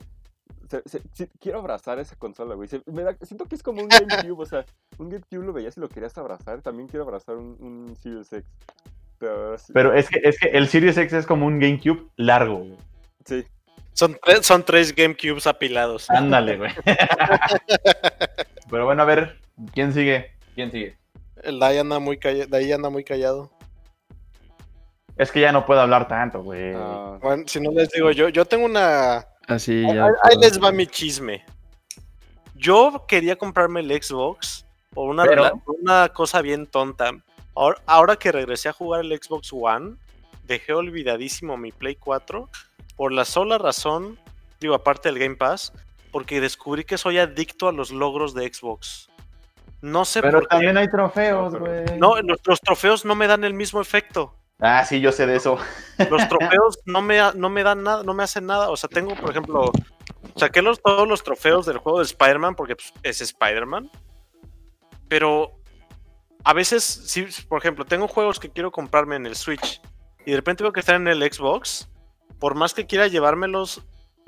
se- 0.70 0.82
se- 0.88 1.02
sí, 1.12 1.28
quiero 1.40 1.58
abrazar 1.58 1.98
esa 1.98 2.16
consola, 2.16 2.54
güey. 2.54 2.68
Se- 2.68 2.82
me 2.86 3.02
da- 3.02 3.16
siento 3.22 3.44
que 3.46 3.56
es 3.56 3.62
como 3.62 3.82
un 3.82 3.88
GameCube. 3.88 4.40
o 4.42 4.46
sea, 4.46 4.64
un 4.98 5.10
GameCube 5.10 5.44
lo 5.44 5.52
veías 5.52 5.76
y 5.76 5.80
lo 5.80 5.88
querías 5.88 6.16
abrazar. 6.16 6.62
También 6.62 6.88
quiero 6.88 7.04
abrazar 7.04 7.36
un, 7.36 7.56
un 7.60 7.96
Series 7.96 8.32
X. 8.32 8.46
Pero, 9.18 9.44
ahora 9.46 9.58
sí- 9.58 9.72
Pero 9.74 9.92
es 9.92 10.08
que, 10.08 10.20
es 10.22 10.38
que 10.38 10.48
el 10.48 10.68
Series 10.68 10.96
X 10.96 11.12
es 11.12 11.26
como 11.26 11.46
un 11.46 11.58
GameCube 11.58 12.06
largo, 12.16 12.58
güey. 12.58 12.76
sí. 13.26 13.44
Son 13.92 14.16
tres, 14.24 14.46
son 14.46 14.64
tres 14.64 14.94
GameCubes 14.94 15.46
apilados. 15.48 16.08
Ándale, 16.10 16.56
güey. 16.56 16.70
Pero 18.70 18.84
bueno, 18.86 19.02
a 19.02 19.04
ver, 19.04 19.38
¿quién 19.74 19.92
sigue? 19.92 20.30
¿Quién 20.54 20.70
sigue? 20.70 20.96
El 21.42 21.58
Dai 21.58 21.76
anda 21.78 21.98
muy 21.98 22.16
callado. 22.18 22.90
Muy 22.90 23.04
callado. 23.04 23.50
Es 25.16 25.30
que 25.32 25.40
ya 25.40 25.52
no 25.52 25.66
puedo 25.66 25.80
hablar 25.80 26.08
tanto, 26.08 26.42
güey. 26.42 26.72
Ah, 26.74 27.18
Bueno, 27.20 27.42
si 27.46 27.60
no 27.60 27.72
les 27.72 27.90
digo 27.90 28.10
yo, 28.12 28.28
yo 28.28 28.44
tengo 28.44 28.64
una. 28.64 29.26
Así 29.50 29.84
Ahí, 29.84 29.94
ya. 29.94 30.06
ahí- 30.06 30.36
les 30.40 30.62
va 30.62 30.70
mi 30.72 30.86
chisme. 30.86 31.44
Yo 32.54 33.04
quería 33.08 33.36
comprarme 33.36 33.80
el 33.80 33.90
Xbox 34.02 34.66
por 34.92 35.08
una, 35.08 35.24
Pero- 35.24 35.52
cosa 36.14 36.42
bien 36.42 36.66
tonta. 36.66 37.10
Ahora, 37.54 37.80
ahora 37.86 38.16
que 38.16 38.32
regresé 38.32 38.68
a 38.68 38.72
jugar 38.72 39.00
el 39.04 39.18
Xbox 39.20 39.50
One, 39.52 39.96
dejé 40.44 40.72
olvidadísimo 40.72 41.56
mi 41.56 41.72
Play 41.72 41.96
4 41.96 42.48
por 42.96 43.12
la 43.12 43.24
sola 43.24 43.58
razón, 43.58 44.18
digo, 44.60 44.74
aparte 44.74 45.08
del 45.10 45.18
Game 45.18 45.36
Pass, 45.36 45.72
porque 46.12 46.40
descubrí 46.40 46.84
que 46.84 46.98
soy 46.98 47.18
adicto 47.18 47.68
a 47.68 47.72
los 47.72 47.90
logros 47.92 48.34
de 48.34 48.52
Xbox. 48.52 49.08
No 49.80 50.04
sé 50.04 50.20
Pero 50.20 50.40
por 50.40 50.42
qué. 50.42 50.48
también 50.56 50.76
hay 50.76 50.88
trofeos, 50.88 51.54
güey. 51.54 51.84
No, 51.98 52.20
los, 52.20 52.38
los 52.44 52.60
trofeos 52.60 53.04
no 53.04 53.14
me 53.14 53.26
dan 53.26 53.44
el 53.44 53.54
mismo 53.54 53.80
efecto. 53.80 54.34
Ah, 54.60 54.84
sí, 54.84 55.00
yo 55.00 55.10
sé 55.10 55.26
de 55.26 55.36
eso. 55.36 55.58
Los 56.10 56.28
trofeos 56.28 56.78
no 56.84 57.00
me, 57.00 57.18
no 57.34 57.48
me 57.48 57.62
dan 57.62 57.82
nada, 57.82 58.02
no 58.02 58.14
me 58.14 58.22
hacen 58.22 58.46
nada. 58.46 58.70
O 58.70 58.76
sea, 58.76 58.88
tengo, 58.88 59.14
por 59.14 59.30
ejemplo, 59.30 59.72
saqué 60.36 60.60
los, 60.60 60.82
todos 60.82 61.08
los 61.08 61.22
trofeos 61.22 61.66
del 61.66 61.78
juego 61.78 61.98
de 61.98 62.04
Spider-Man 62.04 62.54
porque 62.54 62.76
pues, 62.76 62.92
es 63.02 63.20
Spider-Man. 63.20 63.90
Pero 65.08 65.60
a 66.44 66.52
veces, 66.52 66.84
si, 66.84 67.26
por 67.48 67.58
ejemplo, 67.58 67.84
tengo 67.84 68.06
juegos 68.06 68.38
que 68.38 68.50
quiero 68.50 68.70
comprarme 68.70 69.16
en 69.16 69.26
el 69.26 69.34
Switch 69.34 69.80
y 70.26 70.30
de 70.30 70.36
repente 70.36 70.62
veo 70.62 70.72
que 70.72 70.80
están 70.80 71.06
en 71.06 71.08
el 71.08 71.32
Xbox, 71.32 71.88
por 72.38 72.54
más 72.54 72.74
que 72.74 72.86
quiera 72.86 73.08
llevármelos 73.08 73.82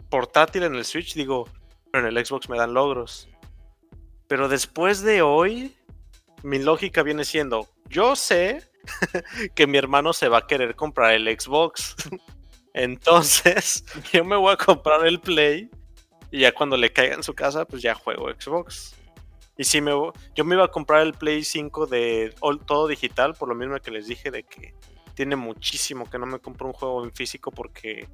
portátil 0.08 0.62
en 0.64 0.74
el 0.74 0.84
Switch, 0.84 1.14
digo, 1.14 1.48
pero 1.90 2.08
en 2.08 2.16
el 2.16 2.24
Xbox 2.24 2.48
me 2.48 2.56
dan 2.56 2.74
logros. 2.74 3.28
Pero 4.28 4.48
después 4.48 5.02
de 5.02 5.20
hoy, 5.20 5.76
mi 6.42 6.58
lógica 6.58 7.02
viene 7.02 7.24
siendo, 7.24 7.68
yo 7.88 8.16
sé 8.16 8.71
que 9.54 9.66
mi 9.66 9.78
hermano 9.78 10.12
se 10.12 10.28
va 10.28 10.38
a 10.38 10.46
querer 10.46 10.74
comprar 10.74 11.12
el 11.14 11.28
Xbox. 11.28 11.96
Entonces, 12.74 13.84
yo 14.12 14.24
me 14.24 14.36
voy 14.36 14.52
a 14.52 14.56
comprar 14.56 15.06
el 15.06 15.20
Play 15.20 15.70
y 16.30 16.40
ya 16.40 16.52
cuando 16.52 16.76
le 16.76 16.92
caiga 16.92 17.14
en 17.14 17.22
su 17.22 17.34
casa, 17.34 17.64
pues 17.64 17.82
ya 17.82 17.94
juego 17.94 18.30
Xbox. 18.30 18.94
Y 19.58 19.64
si 19.64 19.80
me 19.80 19.92
yo 20.34 20.44
me 20.44 20.54
iba 20.54 20.64
a 20.64 20.70
comprar 20.70 21.02
el 21.02 21.12
Play 21.12 21.44
5 21.44 21.86
de 21.86 22.34
todo 22.66 22.88
digital, 22.88 23.34
por 23.34 23.48
lo 23.48 23.54
mismo 23.54 23.78
que 23.80 23.90
les 23.90 24.06
dije 24.06 24.30
de 24.30 24.44
que 24.44 24.74
tiene 25.14 25.36
muchísimo 25.36 26.08
que 26.08 26.18
no 26.18 26.24
me 26.24 26.38
compro 26.38 26.68
un 26.68 26.72
juego 26.72 27.04
en 27.04 27.12
físico 27.12 27.50
porque 27.50 28.08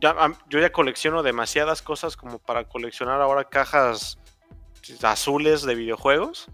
ya, 0.00 0.14
yo 0.50 0.60
ya 0.60 0.70
colecciono 0.70 1.22
demasiadas 1.22 1.80
cosas 1.80 2.14
como 2.14 2.38
para 2.38 2.64
coleccionar 2.64 3.22
ahora 3.22 3.44
cajas 3.44 4.18
azules 5.02 5.62
de 5.62 5.74
videojuegos. 5.74 6.48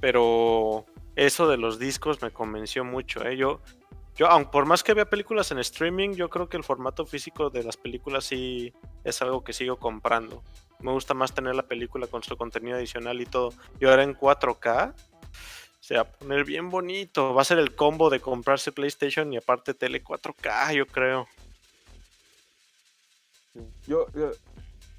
Pero 0.00 0.86
eso 1.16 1.48
de 1.48 1.56
los 1.56 1.78
discos 1.78 2.22
me 2.22 2.30
convenció 2.30 2.84
mucho. 2.84 3.24
¿eh? 3.24 3.36
Yo, 3.36 3.60
yo, 4.16 4.28
aun 4.28 4.50
por 4.50 4.66
más 4.66 4.82
que 4.82 4.94
vea 4.94 5.04
películas 5.08 5.50
en 5.50 5.58
streaming, 5.58 6.10
yo 6.14 6.28
creo 6.30 6.48
que 6.48 6.56
el 6.56 6.64
formato 6.64 7.06
físico 7.06 7.50
de 7.50 7.62
las 7.64 7.76
películas 7.76 8.24
sí 8.24 8.72
es 9.04 9.20
algo 9.22 9.44
que 9.44 9.52
sigo 9.52 9.76
comprando. 9.76 10.42
Me 10.80 10.90
gusta 10.92 11.14
más 11.14 11.32
tener 11.32 11.54
la 11.54 11.62
película 11.66 12.06
con 12.06 12.22
su 12.22 12.36
contenido 12.36 12.76
adicional 12.76 13.20
y 13.20 13.26
todo. 13.26 13.52
Y 13.80 13.86
ahora 13.86 14.02
en 14.02 14.14
4K 14.16 14.94
se 15.80 15.94
va 15.94 16.02
a 16.02 16.10
poner 16.12 16.44
bien 16.44 16.70
bonito. 16.70 17.34
Va 17.34 17.42
a 17.42 17.44
ser 17.44 17.58
el 17.58 17.74
combo 17.76 18.10
de 18.10 18.20
comprarse 18.20 18.72
PlayStation 18.72 19.32
y 19.32 19.36
aparte 19.36 19.74
tele 19.74 20.02
4K, 20.02 20.74
yo 20.74 20.86
creo. 20.86 21.28
Yo, 23.86 24.06
yo- 24.12 24.32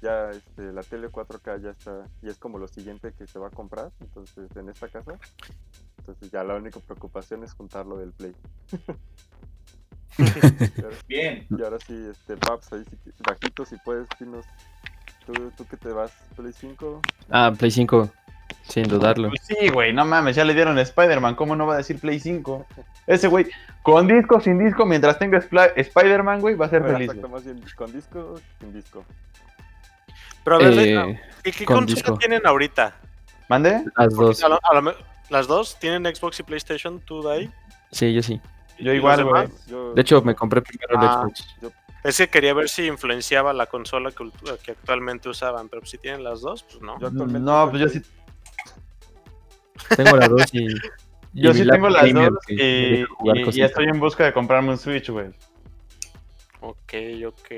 ya 0.00 0.30
este, 0.30 0.72
la 0.72 0.82
tele 0.82 1.08
4K 1.08 1.62
ya 1.62 1.70
está, 1.70 2.06
y 2.22 2.28
es 2.28 2.36
como 2.38 2.58
lo 2.58 2.68
siguiente 2.68 3.12
que 3.16 3.26
se 3.26 3.38
va 3.38 3.48
a 3.48 3.50
comprar, 3.50 3.90
entonces 4.00 4.54
en 4.54 4.68
esta 4.68 4.88
casa. 4.88 5.18
Entonces 5.98 6.30
ya 6.30 6.44
la 6.44 6.54
única 6.56 6.80
preocupación 6.80 7.44
es 7.44 7.52
juntarlo 7.54 7.96
del 7.98 8.12
Play. 8.12 8.34
ahora, 10.18 10.96
Bien. 11.08 11.46
y 11.50 11.62
ahora 11.62 11.78
sí, 11.86 11.94
este, 12.10 12.36
Paps, 12.36 12.72
ahí 12.72 12.84
sí, 12.88 12.96
bajito 13.26 13.64
si 13.64 13.76
puedes, 13.78 14.06
dinos, 14.18 14.44
¿tú, 15.26 15.32
tú 15.56 15.66
que 15.66 15.76
te 15.76 15.88
vas, 15.88 16.12
Play 16.36 16.52
5? 16.52 17.00
Ah, 17.30 17.52
Play 17.56 17.70
5, 17.70 18.10
sin 18.68 18.84
dudarlo. 18.84 19.28
Pues 19.30 19.40
sí, 19.42 19.68
güey, 19.70 19.92
no 19.92 20.04
mames, 20.04 20.36
ya 20.36 20.44
le 20.44 20.54
dieron 20.54 20.78
Spider-Man, 20.78 21.34
¿cómo 21.34 21.56
no 21.56 21.66
va 21.66 21.74
a 21.74 21.78
decir 21.78 21.98
Play 21.98 22.20
5? 22.20 22.66
Ese 23.06 23.28
güey, 23.28 23.46
con 23.82 24.06
disco, 24.06 24.40
sin 24.40 24.58
disco, 24.58 24.84
mientras 24.86 25.18
tenga 25.18 25.38
Spider-Man, 25.38 26.40
güey, 26.40 26.54
va 26.54 26.66
a 26.66 26.70
ser 26.70 26.82
Bueno, 26.82 26.96
feliz. 26.96 27.08
exacto, 27.10 27.28
más 27.28 27.44
bien, 27.44 27.60
¿con 27.76 27.92
disco 27.92 28.34
sin 28.60 28.72
disco? 28.72 29.04
Pero 30.44 30.56
a 30.56 30.58
ver, 30.58 30.78
Eh, 30.78 31.20
¿qué, 31.42 31.52
qué 31.52 31.64
con 31.64 31.76
consola 31.78 31.94
disco. 32.02 32.18
tienen 32.18 32.46
ahorita? 32.46 32.94
¿Mande? 33.48 33.70
las 33.96 34.14
Porque 34.14 34.14
dos. 34.26 34.44
a 34.44 34.48
lo- 34.48 34.60
a 34.62 34.74
lo 34.80 34.94
¿Las 35.30 35.46
dos? 35.46 35.78
¿Tienen 35.78 36.04
Xbox 36.14 36.40
y 36.40 36.42
PlayStation? 36.42 37.00
¿Tú, 37.00 37.22
Dai? 37.22 37.50
Sí, 37.90 38.12
yo 38.12 38.22
sí. 38.22 38.40
Yo 38.78 38.92
¿Y 38.92 38.96
igual, 38.96 39.24
güey. 39.24 39.48
Yo- 39.66 39.94
De 39.94 40.00
hecho, 40.02 40.20
me 40.22 40.34
compré 40.34 40.60
primero 40.62 40.94
el 41.00 41.06
Ah. 41.06 41.22
Xbox. 41.22 41.72
Es 42.02 42.18
que 42.18 42.28
quería 42.28 42.52
ver 42.52 42.68
si 42.68 42.86
influenciaba 42.86 43.52
la 43.54 43.66
consola 43.66 44.10
que, 44.10 44.70
actualmente 44.72 45.28
usaban, 45.30 45.68
pero 45.70 45.86
si 45.86 45.96
tienen 45.96 46.22
las 46.22 46.42
dos, 46.42 46.62
pues 46.64 46.82
no. 46.82 47.00
yo 47.00 47.06
actualmente 47.06 47.40
No, 47.50 47.70
pues 47.70 47.82
yo 47.82 47.88
sí. 47.88 48.02
Tengo 49.96 50.16
la 50.16 50.28
2 50.28 50.42
y. 50.54 50.68
Yo 51.36 51.50
y 51.50 51.54
sí 51.54 51.66
tengo 51.68 51.88
las 51.88 52.12
dos 52.12 52.38
que 52.46 52.54
y, 52.54 53.02
y- 53.02 53.58
y 53.58 53.62
estoy 53.62 53.86
en 53.86 53.98
busca 53.98 54.24
de 54.24 54.32
comprarme 54.32 54.70
un 54.70 54.78
Switch, 54.78 55.08
güey. 55.10 55.28
Ok, 56.60 56.94
ok. 57.26 57.50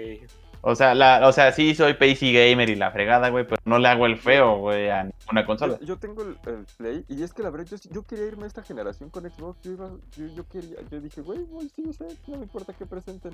O 0.69 0.75
sea, 0.75 0.97
la, 0.97 1.29
o 1.29 1.33
sea, 1.33 1.53
sí 1.53 1.77
soy 1.77 1.95
PC 1.95 2.33
gamer 2.33 2.69
y 2.69 2.75
la 2.75 2.91
fregada, 2.91 3.29
güey, 3.29 3.47
pero 3.47 3.63
no 3.67 3.79
le 3.79 3.87
hago 3.87 4.05
el 4.05 4.17
feo, 4.17 4.59
güey, 4.59 4.91
a 4.91 5.05
ninguna 5.05 5.47
consola. 5.47 5.79
Yo, 5.79 5.87
yo 5.87 5.99
tengo 6.01 6.23
el, 6.23 6.37
el 6.53 6.67
Play 6.77 7.05
y 7.07 7.23
es 7.23 7.33
que 7.33 7.45
la 7.45 7.51
verdad 7.51 7.79
yo, 7.89 8.03
quería 8.03 8.27
irme 8.27 8.43
a 8.43 8.47
esta 8.49 8.65
generación 8.65 9.09
con 9.09 9.31
Xbox. 9.31 9.61
Yo, 9.63 9.71
iba, 9.71 9.89
yo, 10.17 10.27
yo 10.27 10.49
quería, 10.49 10.79
yo 10.91 11.01
dije, 11.01 11.21
güey, 11.21 11.45
voy, 11.45 11.69
sí, 11.69 11.93
sé, 11.93 12.09
no 12.27 12.39
me 12.39 12.43
importa 12.43 12.73
que 12.73 12.85
presenten. 12.85 13.31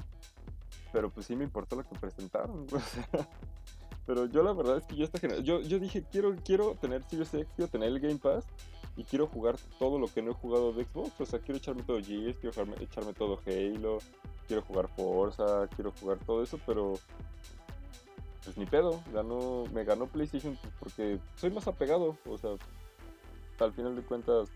Pero 0.93 1.09
pues 1.09 1.25
sí 1.25 1.35
me 1.35 1.45
importó 1.45 1.75
lo 1.75 1.85
que 1.85 1.99
presentaron. 1.99 2.67
o 2.71 2.81
sea, 2.81 3.27
pero 4.05 4.27
yo 4.27 4.43
la 4.43 4.53
verdad 4.53 4.77
es 4.77 4.85
que 4.85 4.97
yo 4.97 5.05
esta 5.07 5.19
generación, 5.19 5.63
yo, 5.63 5.67
yo 5.67 5.79
dije, 5.79 6.05
quiero, 6.13 6.37
quiero 6.45 6.75
tener 6.83 7.03
Series 7.05 7.33
X, 7.33 7.49
quiero 7.57 7.71
tener 7.71 7.89
el 7.89 7.99
Game 7.99 8.19
Pass 8.19 8.45
y 8.97 9.05
quiero 9.05 9.27
jugar 9.27 9.57
todo 9.79 9.99
lo 9.99 10.07
que 10.07 10.23
no 10.23 10.33
he 10.33 10.35
jugado 10.35 10.73
de 10.73 10.85
Xbox. 10.85 11.21
O 11.21 11.27
sea, 11.27 11.39
quiero 11.39 11.59
echarme 11.59 11.83
todo 11.83 12.03
Gears, 12.03 12.37
quiero 12.39 12.51
echarme, 12.51 12.75
echarme 12.81 13.13
todo 13.15 13.41
Halo, 13.47 13.99
quiero 14.47 14.63
jugar 14.63 14.89
Forza, 14.89 15.69
quiero 15.75 15.93
jugar 16.01 16.19
todo 16.27 16.43
eso, 16.43 16.59
pero 16.67 16.95
pues 18.45 18.59
ni 18.59 18.67
pedo, 18.67 19.01
ganó, 19.13 19.65
me 19.73 19.85
ganó 19.85 20.07
PlayStation 20.07 20.59
porque 20.81 21.19
soy 21.37 21.51
más 21.51 21.67
apegado, 21.69 22.17
o 22.29 22.39
sea, 22.39 22.51
al 23.61 23.73
final 23.73 23.95
de 23.95 24.03
cuentas, 24.03 24.49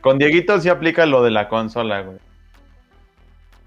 Con 0.00 0.18
Dieguito 0.18 0.58
sí 0.60 0.70
aplica 0.70 1.04
lo 1.04 1.22
de 1.22 1.30
la 1.30 1.48
consola, 1.48 2.02
güey. 2.02 2.18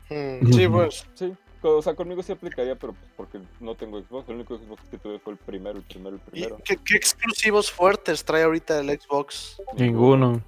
Mm, 0.09 0.51
sí, 0.51 0.67
pues. 0.67 1.05
sí, 1.13 1.33
o 1.61 1.81
sea, 1.81 1.95
conmigo 1.95 2.23
sí 2.23 2.31
aplicaría, 2.31 2.75
pero 2.75 2.93
pues 2.93 3.11
porque 3.15 3.39
no 3.59 3.75
tengo 3.75 4.01
Xbox, 4.01 4.29
el 4.29 4.35
único 4.35 4.57
Xbox 4.57 4.81
que 4.89 4.97
tuve 4.97 5.19
fue 5.19 5.34
el 5.34 5.39
primero, 5.39 5.77
el 5.77 5.84
primero, 5.84 6.15
el 6.15 6.21
¿y 6.27 6.31
primero. 6.31 6.57
¿Qué, 6.63 6.77
qué 6.77 6.95
exclusivos 6.95 7.71
fuertes 7.71 8.23
trae 8.23 8.43
ahorita 8.43 8.79
el 8.79 8.99
Xbox? 8.99 9.61
Ninguno. 9.77 10.41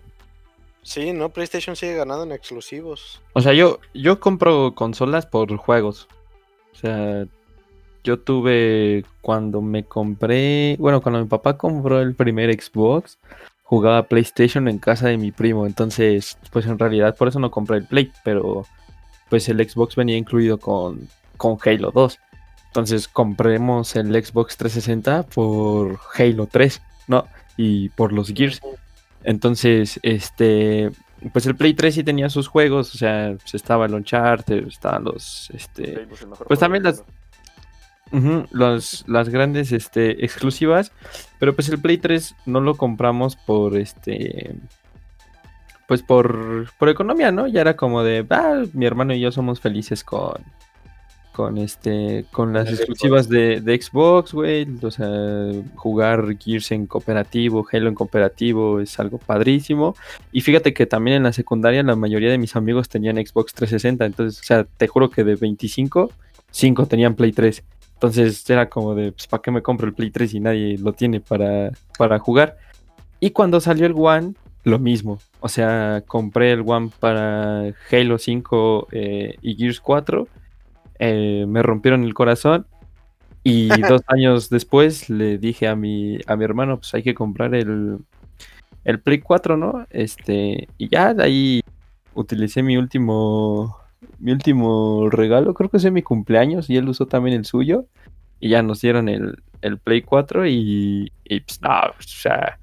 Sí, 0.82 1.14
¿no? 1.14 1.30
PlayStation 1.30 1.76
sigue 1.76 1.96
ganando 1.96 2.24
en 2.24 2.32
exclusivos. 2.32 3.22
O 3.34 3.42
sea, 3.42 3.54
yo, 3.54 3.80
yo 3.94 4.20
compro 4.20 4.74
consolas 4.76 5.26
por 5.26 5.56
juegos. 5.58 6.08
O 6.74 6.76
sea, 6.76 7.26
yo 8.04 8.20
tuve 8.20 9.06
cuando 9.22 9.62
me 9.62 9.84
compré, 9.84 10.78
bueno, 10.80 11.02
cuando 11.02 11.20
mi 11.20 11.28
papá 11.28 11.58
compró 11.58 12.02
el 12.02 12.16
primer 12.16 12.54
Xbox, 12.54 13.20
jugaba 13.64 14.08
PlayStation 14.08 14.68
en 14.68 14.80
casa 14.80 15.10
de 15.10 15.18
mi 15.18 15.32
primo. 15.32 15.68
Entonces, 15.68 16.38
pues 16.52 16.66
en 16.66 16.80
realidad 16.80 17.16
por 17.16 17.28
eso 17.28 17.40
no 17.40 17.52
compré 17.52 17.78
el 17.78 17.86
Play, 17.86 18.12
pero 18.24 18.66
pues 19.30 19.48
el 19.50 19.68
Xbox 19.70 19.96
venía 19.96 20.18
incluido 20.18 20.58
con, 20.60 21.08
con 21.38 21.58
Halo 21.64 21.92
2. 21.92 22.20
Entonces 22.68 23.08
compremos 23.08 23.96
el 23.96 24.08
Xbox 24.24 24.58
360 24.58 25.24
por 25.24 26.00
Halo 26.18 26.48
3, 26.52 26.82
¿no? 27.08 27.26
Y 27.58 27.90
por 27.90 28.14
los 28.14 28.32
Gears. 28.34 28.62
Entonces, 29.24 30.00
este, 30.04 30.92
pues 31.34 31.46
el 31.46 31.56
Play 31.56 31.74
3 31.74 31.94
sí 31.96 32.04
tenía 32.04 32.30
sus 32.30 32.48
juegos, 32.48 32.94
o 32.96 32.98
sea, 32.98 33.36
pues 33.42 33.54
estaba 33.56 33.86
el 33.86 33.94
Uncharted, 33.96 34.68
estaban 34.68 35.04
los, 35.04 35.50
este, 35.54 36.08
pues 36.48 36.60
también 36.60 36.84
las- 36.84 37.04
los- 38.52 39.04
las 39.08 39.30
grandes, 39.30 39.72
este, 39.72 40.24
exclusivas, 40.26 40.92
pero 41.38 41.54
pues 41.56 41.70
el 41.70 41.80
Play 41.80 41.98
3 41.98 42.36
no 42.46 42.62
lo 42.62 42.76
compramos 42.76 43.36
por, 43.36 43.78
este, 43.78 44.56
pues 45.90 46.04
por, 46.04 46.72
por 46.78 46.88
economía, 46.88 47.32
¿no? 47.32 47.48
Ya 47.48 47.62
era 47.62 47.76
como 47.76 48.04
de, 48.04 48.24
ah, 48.30 48.62
mi 48.74 48.86
hermano 48.86 49.16
y 49.16 49.20
yo 49.20 49.32
somos 49.32 49.60
felices 49.60 50.04
con, 50.04 50.36
con 51.32 51.58
este, 51.58 52.26
con 52.32 52.54
las 52.54 52.68
El 52.68 52.76
exclusivas 52.76 53.28
de, 53.28 53.60
de 53.60 53.82
Xbox, 53.82 54.34
güey, 54.34 54.68
o 54.84 54.92
sea, 54.92 55.10
jugar 55.74 56.38
Gears 56.38 56.74
en 56.74 56.86
cooperativo, 56.86 57.66
Halo 57.72 57.90
en 57.90 57.96
cooperativo 57.96 58.80
es 58.80 59.00
algo 59.00 59.18
padrísimo. 59.18 59.96
Y 60.32 60.42
fíjate 60.42 60.76
que 60.76 60.86
también 60.86 61.18
en 61.18 61.24
la 61.24 61.34
secundaria 61.34 61.82
la 61.82 61.96
mayoría 61.96 62.30
de 62.30 62.38
mis 62.38 62.56
amigos 62.56 62.88
tenían 62.88 63.16
Xbox 63.16 63.56
360, 63.56 64.06
entonces, 64.06 64.40
o 64.42 64.44
sea, 64.44 64.66
te 64.66 64.88
juro 64.88 65.10
que 65.10 65.24
de 65.24 65.38
25, 65.38 66.12
5 66.52 66.86
tenían 66.86 67.16
Play 67.16 67.32
3. 67.32 67.64
Entonces 67.96 68.48
era 68.48 68.70
como 68.70 68.94
de, 68.94 69.12
pues, 69.12 69.26
¿para 69.26 69.42
qué 69.42 69.50
me 69.50 69.64
compro 69.64 69.88
el 69.88 69.96
Play 69.96 70.12
3 70.12 70.30
si 70.30 70.40
nadie 70.40 70.78
lo 70.78 70.94
tiene 70.94 71.20
para, 71.20 71.72
para 71.98 72.20
jugar? 72.20 72.60
Y 73.20 73.32
cuando 73.32 73.60
salió 73.60 73.88
el 73.88 73.96
One, 73.98 74.36
lo 74.70 74.80
mismo. 74.80 75.20
O 75.40 75.50
sea, 75.50 76.04
compré 76.08 76.52
el 76.52 76.64
One 76.66 76.90
para 77.00 77.74
Halo 77.92 78.18
5 78.18 78.88
eh, 78.92 79.36
y 79.42 79.56
Gears 79.56 79.82
4. 79.82 80.28
eh, 81.00 81.46
me 81.48 81.64
rompieron 81.64 82.04
el 82.04 82.14
corazón. 82.14 82.68
Y 83.44 83.70
dos 83.90 84.02
años 84.08 84.50
después 84.50 85.10
le 85.10 85.38
dije 85.38 85.68
a 85.68 85.76
mi, 85.76 86.20
a 86.28 86.36
mi 86.36 86.44
hermano, 86.44 86.78
pues 86.78 86.94
hay 86.94 87.04
que 87.04 87.14
comprar 87.16 87.56
el, 87.56 88.00
el 88.84 89.00
Play 89.00 89.20
4, 89.20 89.58
¿no? 89.58 89.86
Este, 89.90 90.68
y 90.78 90.90
ya 90.90 91.14
de 91.14 91.24
ahí 91.24 91.62
utilicé 92.14 92.64
mi 92.64 92.78
último, 92.78 93.78
mi 94.20 94.32
último 94.32 95.10
regalo, 95.10 95.54
creo 95.54 95.70
que 95.70 95.80
fue 95.80 95.92
mi 95.92 96.04
cumpleaños, 96.04 96.70
y 96.70 96.78
él 96.78 96.90
usó 96.90 97.08
también 97.08 97.36
el 97.38 97.46
suyo. 97.46 97.86
Y 98.42 98.50
ya 98.50 98.62
nos 98.64 98.82
dieron 98.82 99.10
el, 99.10 99.44
el 99.62 99.80
Play 99.80 100.02
4 100.02 100.48
y, 100.48 101.12
y 101.26 101.40
pues 101.42 101.62
no, 101.62 101.70
o 101.70 102.02
sea, 102.02 102.59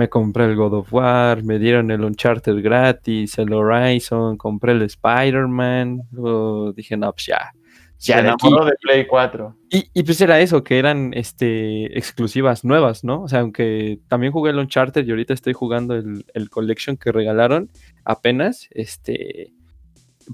me 0.00 0.08
compré 0.08 0.46
el 0.46 0.56
God 0.56 0.72
of 0.72 0.94
War, 0.94 1.42
me 1.44 1.58
dieron 1.58 1.90
el 1.90 2.02
Uncharted 2.02 2.62
gratis, 2.62 3.36
el 3.36 3.52
Horizon, 3.52 4.38
compré 4.38 4.72
el 4.72 4.80
Spider-Man, 4.80 6.04
luego 6.10 6.72
dije, 6.72 6.96
no, 6.96 7.12
pues 7.12 7.26
ya, 7.26 7.52
ya 7.98 8.22
de 8.22 8.30
aquí. 8.30 8.48
de 8.48 8.72
Play 8.80 9.06
4. 9.06 9.54
Y, 9.68 9.90
y 9.92 10.02
pues 10.02 10.18
era 10.22 10.40
eso, 10.40 10.64
que 10.64 10.78
eran 10.78 11.12
este 11.12 11.98
exclusivas 11.98 12.64
nuevas, 12.64 13.04
¿no? 13.04 13.24
O 13.24 13.28
sea, 13.28 13.40
aunque 13.40 14.00
también 14.08 14.32
jugué 14.32 14.52
el 14.52 14.58
Uncharted 14.58 15.06
y 15.06 15.10
ahorita 15.10 15.34
estoy 15.34 15.52
jugando 15.52 15.94
el, 15.94 16.24
el 16.32 16.48
Collection 16.48 16.96
que 16.96 17.12
regalaron 17.12 17.70
apenas, 18.06 18.68
este, 18.70 19.52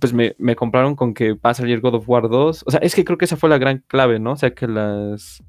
pues 0.00 0.12
me, 0.12 0.36
me 0.38 0.54
compraron 0.54 0.94
con 0.94 1.12
que 1.12 1.32
va 1.32 1.50
a 1.50 1.54
salir 1.54 1.80
God 1.80 1.96
of 1.96 2.08
War 2.08 2.28
2. 2.28 2.62
O 2.64 2.70
sea, 2.70 2.78
es 2.78 2.94
que 2.94 3.04
creo 3.04 3.18
que 3.18 3.24
esa 3.24 3.36
fue 3.36 3.50
la 3.50 3.58
gran 3.58 3.82
clave, 3.88 4.20
¿no? 4.20 4.30
O 4.30 4.36
sea, 4.36 4.54
que 4.54 4.68
las, 4.68 5.42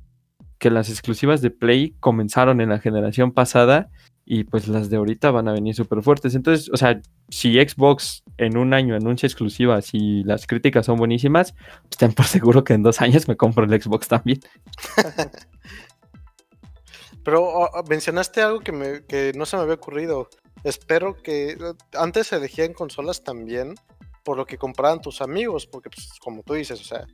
que 0.60 0.70
las 0.70 0.90
exclusivas 0.90 1.42
de 1.42 1.52
Play 1.52 1.96
comenzaron 2.00 2.62
en 2.62 2.70
la 2.70 2.80
generación 2.80 3.32
pasada 3.32 3.90
y 4.30 4.44
pues 4.44 4.68
las 4.68 4.90
de 4.90 4.98
ahorita 4.98 5.32
van 5.32 5.48
a 5.48 5.54
venir 5.54 5.74
súper 5.74 6.02
fuertes. 6.02 6.36
Entonces, 6.36 6.70
o 6.74 6.78
sea, 6.78 7.02
si 7.30 7.54
Xbox 7.54 8.24
en 8.38 8.58
un 8.58 8.74
año 8.74 8.96
anuncia 8.96 9.26
exclusivas 9.26 9.94
y 9.94 10.24
las 10.26 10.48
críticas 10.48 10.86
son 10.86 10.98
buenísimas, 10.98 11.56
pues 11.84 11.98
ten 11.98 12.12
por 12.12 12.26
seguro 12.26 12.66
que 12.66 12.74
en 12.74 12.84
dos 12.84 13.00
años 13.00 13.30
me 13.30 13.38
compro 13.38 13.64
el 13.64 13.82
Xbox 13.82 14.10
también. 14.10 14.42
Pero 17.24 17.70
mencionaste 17.90 18.42
algo 18.42 18.60
que, 18.60 18.74
me, 18.74 19.06
que 19.06 19.32
no 19.36 19.46
se 19.46 19.56
me 19.56 19.64
había 19.64 19.76
ocurrido. 19.76 20.30
Espero 20.64 21.22
que 21.22 21.52
eh, 21.52 21.58
antes 21.94 22.28
se 22.28 22.38
elegían 22.38 22.74
consolas 22.74 23.24
también 23.24 23.76
por 24.24 24.36
lo 24.36 24.46
que 24.46 24.58
compraban 24.58 25.02
tus 25.02 25.22
amigos, 25.22 25.68
porque 25.68 25.90
pues, 25.90 26.10
como 26.20 26.44
tú 26.44 26.54
dices, 26.54 26.82
o 26.82 26.84
sea, 26.84 27.08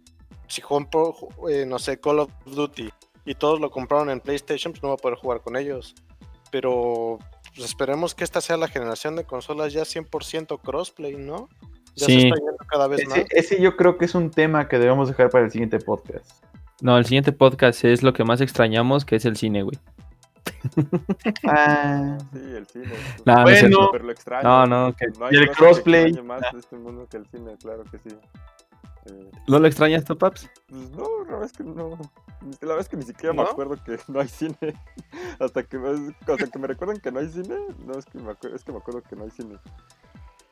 si 0.47 0.61
compro, 0.61 1.15
eh, 1.47 1.65
no 1.67 1.77
sé, 1.77 1.99
Call 1.99 2.19
of 2.19 2.31
Duty 2.45 2.89
y 3.25 3.35
todos 3.35 3.59
lo 3.59 3.71
compraron 3.71 4.09
en 4.09 4.19
PlayStation, 4.19 4.73
pues 4.73 4.83
no 4.83 4.89
voy 4.89 4.97
a 4.99 5.01
poder 5.01 5.17
jugar 5.17 5.41
con 5.41 5.55
ellos. 5.55 5.95
Pero 6.51 7.19
pues, 7.55 7.65
esperemos 7.67 8.13
que 8.15 8.23
esta 8.23 8.41
sea 8.41 8.57
la 8.57 8.67
generación 8.67 9.15
de 9.15 9.23
consolas 9.25 9.73
ya 9.73 9.83
100% 9.83 10.59
crossplay, 10.61 11.15
¿no? 11.15 11.49
Ya 11.95 12.05
Sí. 12.07 12.21
se 12.21 12.27
está 12.27 12.35
yendo 12.37 12.57
cada 12.67 12.87
vez 12.87 13.07
más. 13.07 13.17
Ese, 13.19 13.27
ese 13.31 13.61
yo 13.61 13.75
creo 13.77 13.97
que 13.97 14.05
es 14.05 14.15
un 14.15 14.31
tema 14.31 14.67
que 14.67 14.79
debemos 14.79 15.07
dejar 15.07 15.29
para 15.29 15.45
el 15.45 15.51
siguiente 15.51 15.79
podcast. 15.79 16.43
No, 16.81 16.97
el 16.97 17.05
siguiente 17.05 17.31
podcast 17.31 17.83
es 17.85 18.03
lo 18.03 18.13
que 18.13 18.23
más 18.23 18.41
extrañamos, 18.41 19.05
que 19.05 19.15
es 19.15 19.25
el 19.25 19.37
cine, 19.37 19.63
güey. 19.63 19.77
Ah, 21.47 22.17
Sí, 22.33 22.39
el 22.39 22.65
cine. 22.67 22.85
No, 23.25 23.35
no 23.35 23.43
Bueno. 23.43 23.57
cierto. 23.57 23.89
Pero 23.91 24.03
lo 24.05 24.11
extraño. 24.11 24.43
No, 24.43 24.65
no, 24.65 24.95
que- 24.95 25.05
hay 25.05 25.11
y 25.31 25.37
el 25.37 25.49
crossplay. 25.51 26.13
más 26.23 26.41
de 26.51 26.59
este 26.59 26.75
mundo 26.75 27.07
que 27.09 27.17
el 27.17 27.25
cine, 27.27 27.55
claro 27.61 27.83
que 27.85 27.97
sí. 27.99 28.09
Eh, 29.05 29.31
¿No 29.47 29.59
lo 29.59 29.67
extrañas 29.67 30.03
tú, 30.05 30.17
Paps? 30.17 30.49
pues 30.69 30.89
no, 30.91 31.25
verdad 31.25 31.43
es 31.43 31.53
que 31.53 31.63
no. 31.63 31.97
La 32.61 32.67
verdad 32.67 32.79
es 32.79 32.89
que 32.89 32.97
ni 32.97 33.03
siquiera 33.03 33.33
me 33.33 33.41
acuerdo 33.41 33.77
que 33.83 33.97
no 34.07 34.19
hay 34.19 34.27
cine. 34.27 34.57
hasta, 35.39 35.63
que, 35.63 35.77
hasta 36.21 36.47
que 36.47 36.59
me 36.59 36.67
recuerdan 36.67 36.99
que 36.99 37.11
no 37.11 37.19
hay 37.19 37.29
cine. 37.29 37.55
No, 37.85 37.93
es 37.93 38.05
que 38.05 38.19
me 38.19 38.31
acuerdo, 38.31 38.55
es 38.55 38.63
que 38.63 38.71
me 38.71 38.77
acuerdo 38.77 39.01
que 39.01 39.15
no 39.15 39.23
hay 39.23 39.31
cine. 39.31 39.57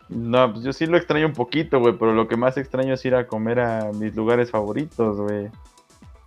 no, 0.10 0.52
pues 0.52 0.64
yo 0.64 0.74
sí 0.74 0.86
lo 0.86 0.98
extraño 0.98 1.28
un 1.28 1.34
poquito, 1.34 1.80
güey, 1.80 1.98
pero 1.98 2.14
lo 2.14 2.28
que 2.28 2.38
más 2.38 2.58
extraño 2.58 2.94
es 2.94 3.06
ir 3.06 3.16
a 3.16 3.28
comer 3.28 3.60
a 3.60 3.92
mis 3.94 4.16
lugares 4.16 4.52
favoritos, 4.52 5.18
güey. 5.18 5.50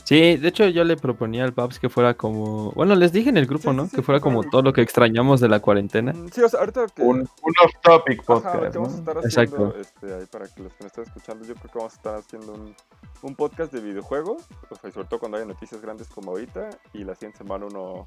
Sí, 0.04 0.36
de 0.36 0.48
hecho 0.48 0.66
yo 0.68 0.84
le 0.84 0.96
proponía 0.98 1.44
al 1.44 1.54
Paps 1.54 1.78
que 1.78 1.88
fuera 1.88 2.12
como... 2.14 2.72
Bueno, 2.72 2.94
les 2.94 3.10
dije 3.10 3.30
en 3.30 3.38
el 3.38 3.46
grupo, 3.46 3.70
Sí, 3.70 3.76
¿no? 3.76 3.86
sí, 3.86 3.96
que 3.96 4.02
fuera 4.02 4.20
como 4.20 4.40
claro. 4.40 4.50
todo 4.50 4.62
lo 4.62 4.72
que 4.74 4.82
extrañamos 4.82 5.40
de 5.40 5.48
la 5.48 5.60
cuarentena. 5.60 6.12
Mm, 6.12 6.28
Sí, 6.28 6.42
o 6.42 6.48
sea, 6.48 6.60
ahorita 6.60 6.86
que. 6.94 7.02
Un, 7.02 7.20
un 7.20 7.52
off-topic 7.64 8.20
Ajá, 8.20 8.26
podcast, 8.26 8.74
vamos 8.76 8.94
a 8.94 8.98
estar 8.98 9.18
haciendo, 9.18 9.66
Exacto. 9.68 9.80
este, 9.80 10.14
ahí 10.14 10.26
para 10.30 10.46
que 10.46 10.62
los 10.62 10.74
que 10.74 10.84
nos 10.84 10.92
estén 10.92 11.04
escuchando, 11.04 11.44
yo 11.46 11.54
creo 11.54 11.72
que 11.72 11.78
vamos 11.78 11.92
a 11.94 11.96
estar 11.96 12.14
haciendo 12.16 12.52
un, 12.52 12.76
un 13.22 13.34
podcast 13.34 13.72
de 13.72 13.80
videojuegos, 13.80 14.42
o 14.70 14.74
sea, 14.74 14.90
y 14.90 14.92
sobre 14.92 15.08
todo 15.08 15.20
cuando 15.20 15.38
haya 15.38 15.46
noticias 15.46 15.80
grandes 15.80 16.06
como 16.08 16.32
ahorita, 16.32 16.68
y 16.92 17.04
la 17.04 17.14
siguiente 17.14 17.38
semana 17.38 17.64
uno 17.64 18.06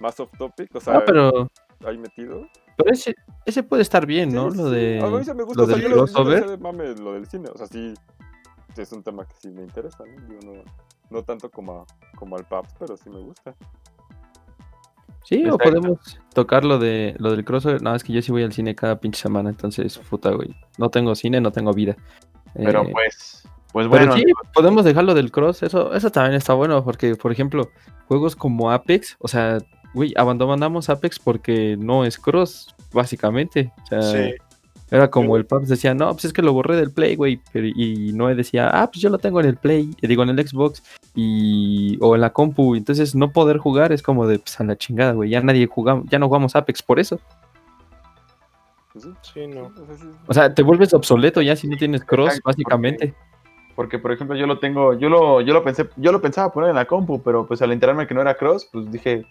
más 0.00 0.18
off 0.20 0.30
topic, 0.38 0.74
o 0.74 0.80
sea, 0.80 0.96
Ah, 0.96 1.02
pero, 1.04 1.50
ahí 1.84 1.98
metido. 1.98 2.48
pero 2.78 2.90
ese, 2.90 3.14
ese 3.44 3.62
puede 3.62 3.82
estar 3.82 4.06
bien, 4.06 4.32
¿no? 4.32 4.50
Sí, 4.50 4.56
lo 4.56 4.68
sí, 4.70 4.74
de... 4.76 5.00
A 5.02 5.06
mí 5.10 5.22
sí 5.24 5.34
me 5.34 5.42
gusta, 5.42 5.60
lo 5.60 5.64
o 5.64 5.66
sea, 5.66 5.76
del 5.76 5.82
yo 5.82 5.88
lo- 5.90 5.94
yo 5.94 6.00
lo 6.00 6.06
crossover. 6.06 6.42
sé 6.44 6.50
de 6.52 6.56
mame 6.56 6.94
lo 6.94 7.12
del 7.12 7.26
cine, 7.26 7.50
o 7.52 7.58
sea, 7.58 7.66
sí, 7.66 7.92
es 8.78 8.92
un 8.92 9.02
tema 9.02 9.26
que 9.26 9.34
sí 9.38 9.50
me 9.50 9.62
interesa, 9.62 9.98
¿no? 10.06 10.26
Digo, 10.26 10.40
no, 10.54 10.62
no 11.10 11.22
tanto 11.22 11.50
como, 11.50 11.80
a- 11.82 12.16
como 12.16 12.36
al 12.36 12.44
Paps, 12.44 12.74
pero 12.78 12.96
sí 12.96 13.10
me 13.10 13.18
gusta. 13.20 13.54
Sí, 15.24 15.48
o 15.48 15.56
podemos 15.56 16.18
tocar 16.34 16.64
lo 16.64 16.78
de 16.78 17.14
lo 17.18 17.30
del 17.30 17.44
crossover. 17.44 17.80
No, 17.80 17.94
es 17.94 18.04
que 18.04 18.12
yo 18.12 18.20
sí 18.20 18.30
voy 18.30 18.42
al 18.42 18.52
cine 18.52 18.74
cada 18.74 19.00
pinche 19.00 19.22
semana, 19.22 19.48
entonces, 19.48 19.96
puta, 19.98 20.30
güey. 20.32 20.54
No 20.76 20.90
tengo 20.90 21.14
cine, 21.14 21.40
no 21.40 21.50
tengo 21.50 21.72
vida. 21.72 21.96
Pero 22.54 22.82
Eh, 22.82 22.90
pues, 22.92 23.48
pues 23.72 23.88
pero 23.88 24.06
bueno, 24.06 24.12
sí, 24.16 24.24
podemos 24.52 24.84
dejarlo 24.84 25.14
del 25.14 25.32
cross, 25.32 25.62
eso, 25.62 25.94
eso 25.94 26.10
también 26.10 26.34
está 26.34 26.52
bueno, 26.52 26.84
porque, 26.84 27.16
por 27.16 27.32
ejemplo, 27.32 27.70
juegos 28.06 28.36
como 28.36 28.70
Apex, 28.70 29.16
o 29.18 29.26
sea, 29.26 29.58
güey, 29.94 30.12
abandonamos 30.16 30.90
Apex 30.90 31.18
porque 31.18 31.76
no 31.78 32.04
es 32.04 32.18
cross, 32.18 32.74
básicamente. 32.92 33.72
O 33.84 33.86
sea, 33.86 34.02
Sí. 34.02 34.34
Era 34.90 35.10
como 35.10 35.36
el 35.36 35.46
Paps 35.46 35.68
decía, 35.68 35.94
no, 35.94 36.12
pues 36.12 36.26
es 36.26 36.32
que 36.32 36.42
lo 36.42 36.52
borré 36.52 36.76
del 36.76 36.90
Play, 36.92 37.16
güey. 37.16 37.40
Y 37.54 38.12
Noé 38.12 38.34
decía, 38.34 38.68
ah, 38.72 38.86
pues 38.88 39.00
yo 39.00 39.08
lo 39.10 39.18
tengo 39.18 39.40
en 39.40 39.46
el 39.46 39.56
Play, 39.56 39.90
eh, 40.02 40.06
digo, 40.08 40.22
en 40.22 40.28
el 40.30 40.46
Xbox 40.48 40.82
y 41.14 41.96
o 42.00 42.14
en 42.14 42.20
la 42.20 42.30
compu. 42.32 42.74
Entonces 42.76 43.14
no 43.14 43.32
poder 43.32 43.58
jugar 43.58 43.92
es 43.92 44.02
como 44.02 44.26
de, 44.26 44.38
pues 44.38 44.60
a 44.60 44.64
la 44.64 44.76
chingada, 44.76 45.12
güey. 45.12 45.30
Ya 45.30 45.40
nadie 45.40 45.66
jugamos, 45.66 46.06
ya 46.10 46.18
no 46.18 46.26
jugamos 46.28 46.54
Apex 46.54 46.82
por 46.82 47.00
eso. 47.00 47.18
Pues 48.92 49.04
sí, 49.04 49.10
Sí, 49.22 49.46
no. 49.48 49.64
o 49.66 49.86
sea, 49.86 49.96
sí, 49.96 50.06
O 50.28 50.34
sea, 50.34 50.54
te 50.54 50.62
vuelves 50.62 50.94
obsoleto 50.94 51.42
ya 51.42 51.56
si 51.56 51.66
no 51.66 51.76
tienes 51.76 52.04
cross, 52.04 52.40
básicamente. 52.44 53.14
porque 53.74 53.98
por 53.98 54.12
ejemplo 54.12 54.36
yo 54.36 54.46
lo 54.46 54.60
tengo, 54.60 54.92
yo 54.96 55.08
lo, 55.08 55.40
yo 55.40 55.52
lo 55.52 55.64
pensé, 55.64 55.88
yo 55.96 56.12
lo 56.12 56.20
pensaba 56.20 56.52
poner 56.52 56.70
en 56.70 56.76
la 56.76 56.84
compu, 56.86 57.20
pero 57.22 57.46
pues 57.46 57.60
al 57.62 57.72
enterarme 57.72 58.06
que 58.06 58.14
no 58.14 58.20
era 58.20 58.36
cross, 58.36 58.68
pues 58.72 58.90
dije, 58.92 59.26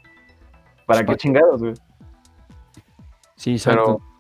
¿para 0.86 1.06
qué 1.06 1.06
¿Para 1.06 1.18
qué? 1.18 1.18
chingados, 1.18 1.62
güey? 1.62 1.74
Sí, 3.36 3.54
exacto. 3.54 3.98
Pero 3.98 4.13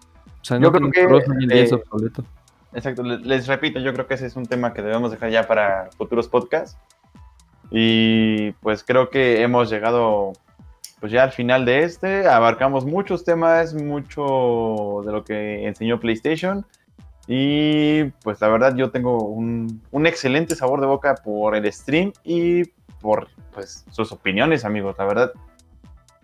o 0.44 0.46
sea, 0.46 0.58
yo 0.58 0.70
no 0.70 0.72
creo 0.92 0.92
que, 0.92 1.64
es 1.64 1.72
eh, 1.72 1.76
obsoleto. 1.76 2.26
Exacto, 2.74 3.02
le- 3.02 3.20
les 3.20 3.48
repito, 3.48 3.80
yo 3.80 3.94
creo 3.94 4.08
que 4.08 4.16
ese 4.16 4.26
es 4.26 4.36
un 4.36 4.46
tema 4.46 4.74
que 4.74 4.82
debemos 4.82 5.10
dejar 5.10 5.30
ya 5.30 5.48
para 5.48 5.90
futuros 5.98 6.28
podcasts. 6.28 6.78
Y 7.72 8.52
pues 8.54 8.84
creo 8.84 9.10
que 9.10 9.42
hemos 9.42 9.70
llegado 9.70 10.34
pues 11.00 11.14
ya 11.14 11.24
al 11.24 11.32
final 11.32 11.64
de 11.64 11.84
este. 11.84 12.28
Abarcamos 12.28 12.86
muchos 12.86 13.24
temas, 13.24 13.74
mucho 13.74 15.02
de 15.06 15.12
lo 15.14 15.24
que 15.24 15.66
enseñó 15.66 15.98
PlayStation. 15.98 16.66
Y 17.26 18.04
pues 18.22 18.42
la 18.42 18.50
verdad 18.50 18.76
yo 18.76 18.92
tengo 18.92 19.24
un, 19.24 19.82
un 19.92 20.06
excelente 20.06 20.56
sabor 20.56 20.82
de 20.82 20.88
boca 20.88 21.16
por 21.16 21.56
el 21.56 21.72
stream 21.72 22.12
y 22.26 22.66
por 23.00 23.30
pues 23.54 23.86
sus 23.92 24.12
opiniones, 24.12 24.66
amigos. 24.66 24.96
La 25.00 25.06
verdad, 25.06 25.32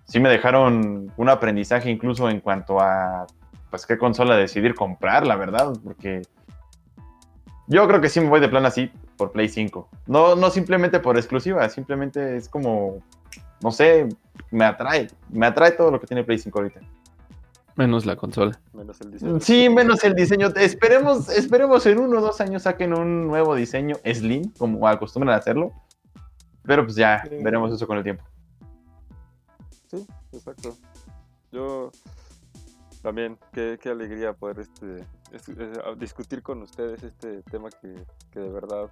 sí 0.03 0.19
me 0.19 0.27
dejaron 0.27 1.09
un 1.15 1.29
aprendizaje 1.29 1.89
incluso 1.89 2.29
en 2.29 2.41
cuanto 2.41 2.81
a 2.81 3.27
pues 3.69 3.85
qué 3.85 3.97
consola 3.97 4.35
decidir 4.35 4.75
comprar, 4.75 5.25
la 5.27 5.35
verdad, 5.35 5.73
porque 5.83 6.21
yo 7.67 7.87
creo 7.87 8.01
que 8.01 8.09
sí 8.09 8.19
me 8.19 8.29
voy 8.29 8.39
de 8.39 8.49
plan 8.49 8.65
así 8.65 8.91
por 9.17 9.31
Play 9.31 9.49
5. 9.49 9.89
No, 10.07 10.35
no 10.35 10.49
simplemente 10.49 10.99
por 10.99 11.17
exclusiva, 11.17 11.67
simplemente 11.69 12.35
es 12.37 12.49
como, 12.49 13.03
no 13.61 13.71
sé, 13.71 14.09
me 14.51 14.65
atrae, 14.65 15.07
me 15.29 15.45
atrae 15.45 15.71
todo 15.71 15.91
lo 15.91 15.99
que 15.99 16.07
tiene 16.07 16.23
Play 16.23 16.39
5 16.39 16.57
ahorita. 16.57 16.79
Menos 17.75 18.05
la 18.05 18.15
consola. 18.17 18.59
menos 18.73 18.99
el 18.99 19.11
diseño. 19.11 19.39
Sí, 19.39 19.69
menos 19.69 20.03
el 20.03 20.13
diseño. 20.13 20.47
Esperemos, 20.55 21.29
esperemos 21.29 21.85
en 21.85 21.99
uno 21.99 22.17
o 22.17 22.21
dos 22.21 22.41
años 22.41 22.63
saquen 22.63 22.93
un 22.93 23.27
nuevo 23.27 23.55
diseño 23.55 23.95
Slim, 24.03 24.51
como 24.57 24.85
acostumbran 24.85 25.33
a 25.33 25.37
hacerlo. 25.37 25.71
Pero 26.63 26.83
pues 26.83 26.95
ya 26.97 27.23
Sí. 27.23 27.37
veremos 27.41 27.71
eso 27.71 27.87
con 27.87 27.97
el 27.97 28.03
tiempo. 28.03 28.23
Sí, 29.87 30.05
exacto. 30.33 30.75
Yo 31.53 31.91
también, 33.01 33.37
qué, 33.53 33.77
qué 33.81 33.89
alegría 33.89 34.33
poder 34.33 34.59
este, 34.59 34.97
es- 35.31 35.49
es- 35.49 35.77
a- 35.79 35.95
discutir 35.95 36.41
con 36.43 36.61
ustedes 36.61 37.03
este 37.03 37.41
tema 37.43 37.69
que, 37.69 37.93
que 38.31 38.39
de 38.39 38.49
verdad, 38.49 38.89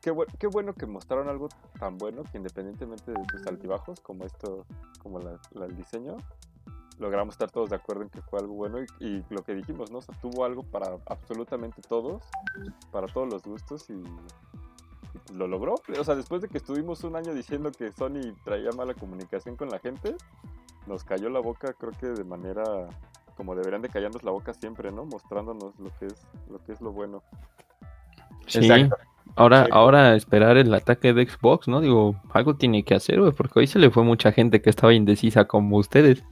qué, 0.00 0.12
bue- 0.12 0.26
qué 0.38 0.46
bueno 0.46 0.72
que 0.74 0.86
mostraron 0.86 1.28
algo 1.28 1.48
tan 1.78 1.96
bueno 1.98 2.22
que 2.24 2.38
independientemente 2.38 3.12
de 3.12 3.24
sus 3.30 3.46
altibajos, 3.46 4.00
como 4.00 4.24
esto, 4.24 4.64
como 5.02 5.18
la, 5.18 5.38
la- 5.52 5.66
el 5.66 5.76
diseño, 5.76 6.16
logramos 6.98 7.34
estar 7.34 7.50
todos 7.50 7.70
de 7.70 7.76
acuerdo 7.76 8.02
en 8.02 8.08
que 8.10 8.22
fue 8.22 8.38
algo 8.38 8.54
bueno 8.54 8.78
y, 9.00 9.04
y 9.04 9.24
lo 9.30 9.42
que 9.42 9.54
dijimos, 9.54 9.90
¿no? 9.90 9.98
O 9.98 10.02
sea, 10.02 10.14
tuvo 10.20 10.44
algo 10.44 10.62
para 10.62 10.96
absolutamente 11.06 11.82
todos, 11.82 12.22
para 12.92 13.08
todos 13.08 13.28
los 13.28 13.42
gustos 13.42 13.90
y, 13.90 13.94
y 13.94 15.34
lo 15.34 15.48
logró. 15.48 15.74
O 15.98 16.04
sea, 16.04 16.14
después 16.14 16.40
de 16.40 16.48
que 16.48 16.58
estuvimos 16.58 17.02
un 17.02 17.16
año 17.16 17.34
diciendo 17.34 17.72
que 17.72 17.90
Sony 17.90 18.32
traía 18.44 18.70
mala 18.76 18.94
comunicación 18.94 19.56
con 19.56 19.70
la 19.70 19.80
gente, 19.80 20.14
nos 20.86 21.02
cayó 21.02 21.30
la 21.30 21.40
boca, 21.40 21.72
creo 21.72 21.92
que 21.98 22.06
de 22.08 22.24
manera 22.24 22.62
como 23.36 23.54
deberían 23.54 23.82
de 23.82 23.88
callarnos 23.88 24.22
la 24.22 24.30
boca 24.30 24.54
siempre, 24.54 24.90
¿no? 24.92 25.04
Mostrándonos 25.04 25.78
lo 25.78 25.90
que 25.98 26.06
es 26.06 26.26
lo 26.50 26.62
que 26.64 26.72
es 26.72 26.80
lo 26.80 26.92
bueno. 26.92 27.22
Sí. 28.46 28.58
Exacto. 28.58 28.96
Ahora, 29.36 29.64
Sí. 29.64 29.70
ahora 29.72 30.14
esperar 30.14 30.56
el 30.56 30.72
ataque 30.74 31.12
de 31.12 31.26
Xbox, 31.26 31.66
¿no? 31.66 31.80
Digo, 31.80 32.14
algo 32.32 32.54
tiene 32.56 32.84
que 32.84 32.94
hacer, 32.94 33.20
güey, 33.20 33.32
porque 33.32 33.60
hoy 33.60 33.66
se 33.66 33.78
le 33.78 33.90
fue 33.90 34.04
mucha 34.04 34.30
gente 34.32 34.60
que 34.62 34.70
estaba 34.70 34.92
indecisa 34.94 35.46
como 35.46 35.76
ustedes. 35.78 36.22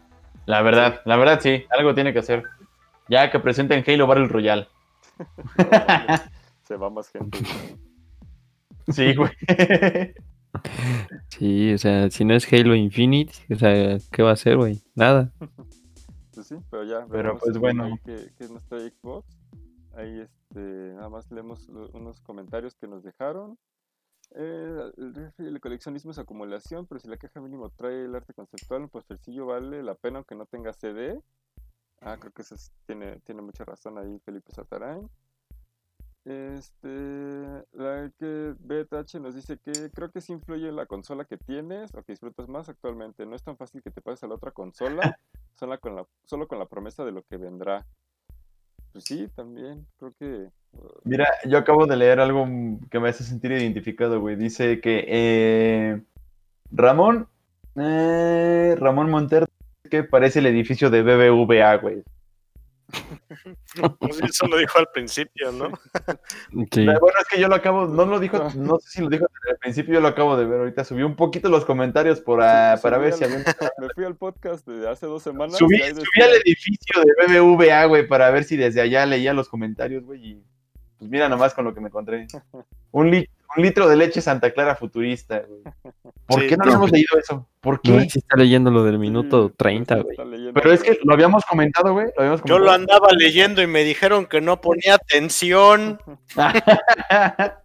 La 0.47 0.62
verdad, 0.62 1.01
la 1.05 1.16
verdad 1.16 1.41
sí, 1.41 1.65
algo 1.77 1.95
tiene 1.95 2.12
que 2.12 2.20
hacer. 2.20 2.45
Ya 3.09 3.31
que 3.31 3.41
presenten 3.41 3.83
Halo 3.87 4.07
Battle 4.07 4.29
Royale. 4.29 4.69
Se 6.65 6.77
va 6.77 6.91
más 6.91 7.09
gente. 7.11 7.39
Sí, 8.89 9.15
güey. 9.15 9.31
Sí, 11.29 11.73
o 11.73 11.79
sea, 11.79 12.11
si 12.11 12.24
no 12.24 12.35
es 12.35 12.53
Halo 12.53 12.74
Infinite, 12.74 13.33
o 13.53 13.55
sea, 13.55 13.97
¿qué 14.11 14.23
va 14.24 14.31
a 14.31 14.33
hacer, 14.33 14.57
güey? 14.57 14.81
Nada. 14.97 15.31
Pues 16.34 16.46
sí, 16.46 16.56
pero 16.70 16.84
ya. 16.84 17.06
Pero, 17.06 17.38
pues, 17.38 17.59
bueno. 17.59 17.88
Que, 18.04 18.32
que 18.36 18.44
es 18.44 18.50
nuestra 18.50 18.78
Xbox. 18.78 19.26
Ahí 19.94 20.20
este, 20.20 20.94
nada 20.94 21.09
más 21.10 21.30
leemos 21.30 21.68
unos 21.68 22.20
comentarios 22.20 22.74
que 22.74 22.86
nos 22.86 23.02
dejaron. 23.02 23.59
Eh, 24.34 24.92
el, 25.38 25.60
coleccionismo 25.60 26.12
es 26.12 26.18
acumulación, 26.18 26.86
pero 26.86 26.98
si 26.98 27.09
la 27.09 27.18
caja 27.18 27.40
mínimo 27.40 27.68
trae 27.70 28.06
el 28.06 28.14
arte 28.14 28.32
conceptual, 28.32 28.88
pues 28.88 29.04
el 29.04 29.16
postercillo 29.16 29.46
vale 29.46 29.82
la 29.82 29.94
pena 29.94 30.18
aunque 30.18 30.34
no 30.34 30.46
tenga 30.46 30.72
CD. 30.72 31.20
Ah, 32.00 32.16
creo 32.18 32.32
que 32.32 32.42
eso 32.42 32.54
es- 32.54 32.72
tiene, 32.86 33.20
tiene 33.20 33.42
mucha 33.42 33.64
razón 33.64 33.98
ahí 33.98 34.18
Felipe 34.20 34.52
Satarain. 34.52 35.09
Este, 36.24 36.89
la 37.73 38.11
que 38.16 38.55
BTH 38.61 39.20
nos 39.20 39.35
dice 39.35 39.59
que 39.59 39.90
creo 39.90 40.11
que 40.12 40.20
sí 40.20 40.32
influye 40.32 40.69
en 40.69 40.77
la 40.77 40.86
consola 40.86 41.24
que 41.24 41.36
tienes 41.36 41.93
o 41.94 42.03
que 42.03 42.12
disfrutas 42.12 42.49
más 42.49 42.69
actualmente. 42.69 43.27
No 43.27 43.35
es 43.35 43.43
tan 43.43 43.57
fácil 43.57 43.82
que 43.82 43.90
te 43.90 44.01
pases 44.01 44.24
a 44.24 44.28
la 44.28 44.36
otra 44.36 44.53
consola, 44.53 45.19
solo 45.59 45.81
con 45.81 45.97
la, 45.97 46.07
solo 46.24 46.47
con 46.47 46.59
la 46.59 46.66
promesa 46.66 47.05
de 47.05 47.12
lo 47.12 47.23
que 47.23 47.36
vendrá. 47.36 47.85
Pues 48.93 49.05
sí, 49.05 49.28
también, 49.35 49.86
creo 49.99 50.15
que... 50.19 50.49
Mira, 51.05 51.27
yo 51.49 51.59
acabo 51.59 51.86
de 51.86 51.97
leer 51.97 52.20
algo 52.20 52.47
que 52.90 53.01
me 53.01 53.09
hace 53.09 53.24
sentir 53.24 53.53
identificado, 53.53 54.20
güey. 54.20 54.36
Dice 54.36 54.81
que 54.81 55.05
eh, 55.09 56.03
Ramón, 56.70 57.27
eh, 57.77 58.77
Ramón 58.78 59.11
Montero, 59.11 59.47
que 59.90 60.05
parece 60.05 60.39
el 60.39 60.47
edificio 60.47 60.90
de 60.90 61.03
BBVA, 61.03 61.77
güey. 61.77 62.03
Eso 64.28 64.47
lo 64.47 64.56
dijo 64.59 64.78
al 64.78 64.89
principio, 64.93 65.52
¿no? 65.52 65.70
Sí. 66.70 66.86
Bueno, 67.01 67.19
es 67.20 67.28
que 67.31 67.40
yo 67.40 67.48
lo 67.48 67.55
acabo, 67.55 67.86
no 67.86 68.05
lo 68.06 68.20
dijo, 68.20 68.39
no 68.56 68.78
sé 68.78 68.89
si 68.90 69.02
lo 69.02 69.09
dijo 69.09 69.27
al 69.48 69.56
principio, 69.59 69.94
yo 69.94 70.01
lo 70.01 70.09
acabo 70.09 70.36
de 70.36 70.44
ver. 70.44 70.60
Ahorita 70.60 70.85
subí 70.85 71.02
un 71.02 71.16
poquito 71.16 71.48
los 71.48 71.64
comentarios 71.64 72.20
por, 72.20 72.43
ah, 72.43 72.78
para 72.82 72.98
ver 72.98 73.12
al- 73.12 73.19
si 73.19 73.24
había... 73.24 73.39
Me 73.78 73.89
fui 73.94 74.05
al 74.05 74.16
podcast 74.16 74.66
de 74.66 74.89
hace 74.89 75.06
dos 75.06 75.23
semanas. 75.23 75.56
Subí, 75.56 75.78
subí 75.78 76.23
al 76.23 76.35
edificio 76.44 77.02
de 77.02 77.40
BBVA, 77.40 77.85
güey, 77.86 78.06
para 78.06 78.31
ver 78.31 78.44
si 78.44 78.56
desde 78.56 78.81
allá 78.81 79.06
leía 79.06 79.32
los 79.32 79.48
comentarios, 79.48 80.05
güey, 80.05 80.24
y 80.27 80.43
pues 80.98 81.10
mira 81.10 81.28
nomás 81.28 81.55
con 81.55 81.64
lo 81.64 81.74
que 81.74 81.81
me 81.81 81.89
encontré. 81.89 82.27
Un, 82.93 83.10
li- 83.10 83.28
un 83.57 83.62
litro 83.62 83.89
de 83.89 83.97
leche 83.97 84.20
Santa 84.20 84.51
Clara 84.53 84.74
futurista, 84.77 85.41
güey. 85.41 85.62
¿Por 86.27 86.41
Sí, 86.41 86.47
qué 86.49 86.57
no 86.57 86.65
no. 86.65 86.73
hemos 86.73 86.91
leído 86.93 87.19
eso? 87.19 87.49
¿Por 87.61 87.74
No, 87.74 87.81
qué? 87.99 88.09
sí 88.11 88.19
está 88.20 88.37
leyendo 88.37 88.70
lo 88.70 88.85
del 88.85 88.99
minuto 88.99 89.49
sí, 89.49 89.55
30, 89.59 89.97
sí, 89.97 90.03
güey. 90.03 90.53
Pero 90.55 90.73
es 90.73 90.83
que 90.83 90.99
lo 91.05 91.12
habíamos 91.15 91.45
comentado, 91.45 91.93
güey. 91.93 92.07
Lo 92.16 92.23
habíamos 92.23 92.43
Yo 92.45 92.59
lo 92.59 92.66
comentado. 92.66 92.74
andaba 92.99 93.09
leyendo 93.19 93.61
y 93.62 93.66
me 93.66 93.85
dijeron 93.85 94.27
que 94.27 94.41
no 94.41 94.61
ponía 94.61 94.95
atención. 94.95 95.99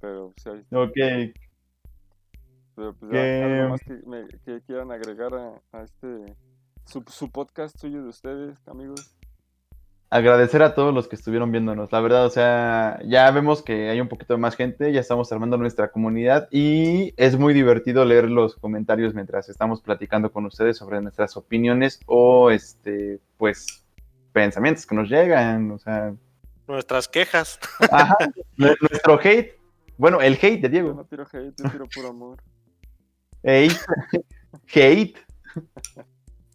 Pero, 0.00 0.32
pues, 0.34 0.46
ahí- 0.46 0.64
ok. 0.70 1.32
pero, 2.74 2.94
pues, 2.94 3.10
Que- 3.10 3.16
ya, 3.40 3.56
algo 3.56 3.68
más 3.70 3.80
que, 3.80 3.92
me- 4.06 4.28
que 4.44 4.60
quieran 4.66 4.92
agregar 4.92 5.34
a, 5.34 5.60
a 5.72 5.82
este... 5.82 6.36
Su, 6.84 7.02
su 7.08 7.30
podcast 7.32 7.76
suyo 7.78 8.02
de 8.02 8.08
ustedes, 8.10 8.56
amigos. 8.68 9.16
Agradecer 10.08 10.62
a 10.62 10.74
todos 10.74 10.94
los 10.94 11.08
que 11.08 11.16
estuvieron 11.16 11.50
viéndonos. 11.50 11.90
La 11.90 12.00
verdad, 12.00 12.26
o 12.26 12.30
sea, 12.30 13.00
ya 13.04 13.28
vemos 13.32 13.62
que 13.62 13.90
hay 13.90 14.00
un 14.00 14.06
poquito 14.08 14.34
de 14.34 14.38
más 14.38 14.54
gente, 14.54 14.92
ya 14.92 15.00
estamos 15.00 15.32
armando 15.32 15.56
nuestra 15.58 15.90
comunidad 15.90 16.46
y 16.52 17.12
es 17.16 17.36
muy 17.36 17.52
divertido 17.52 18.04
leer 18.04 18.30
los 18.30 18.54
comentarios 18.54 19.14
mientras 19.14 19.48
estamos 19.48 19.80
platicando 19.82 20.30
con 20.30 20.46
ustedes 20.46 20.76
sobre 20.76 21.00
nuestras 21.00 21.36
opiniones 21.36 21.98
o, 22.06 22.50
este, 22.52 23.18
pues, 23.36 23.84
pensamientos 24.32 24.86
que 24.86 24.94
nos 24.94 25.08
llegan. 25.08 25.72
O 25.72 25.78
sea, 25.78 26.14
Nuestras 26.68 27.08
quejas. 27.08 27.58
ajá, 27.90 28.16
nue- 28.56 28.76
nuestro 28.88 29.18
hate. 29.22 29.56
Bueno, 29.98 30.20
el 30.20 30.34
hate 30.34 30.60
de 30.60 30.62
Yo 30.62 30.68
Diego. 30.68 30.94
no 30.94 31.04
tiro 31.04 31.24
hate, 31.32 31.52
yo 31.62 31.70
tiro 31.70 31.86
puro 31.92 32.08
amor. 32.10 32.38
Ey, 33.42 33.68
hate. 34.74 35.16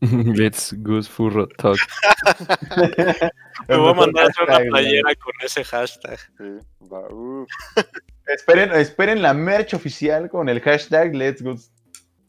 Let's 0.36 0.74
Goose 0.82 1.10
Furro 1.10 1.48
Talk. 1.48 1.78
Me 3.68 3.76
voy 3.78 3.92
a 3.92 3.94
mandar 3.94 4.28
una 4.48 4.58
playera 4.58 5.16
con 5.16 5.34
ese 5.44 5.64
hashtag. 5.64 6.18
Sí, 6.38 6.58
va, 6.92 7.02
Esperen, 8.28 8.72
esperen 8.74 9.22
la 9.22 9.34
merch 9.34 9.74
oficial 9.74 10.30
con 10.30 10.48
el 10.50 10.62
hashtag 10.62 11.14
Let's 11.16 11.42
Go 11.44 11.56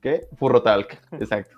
¿Qué? 0.01 0.27
Furro 0.37 0.63
Talk, 0.63 0.99
exacto. 1.13 1.57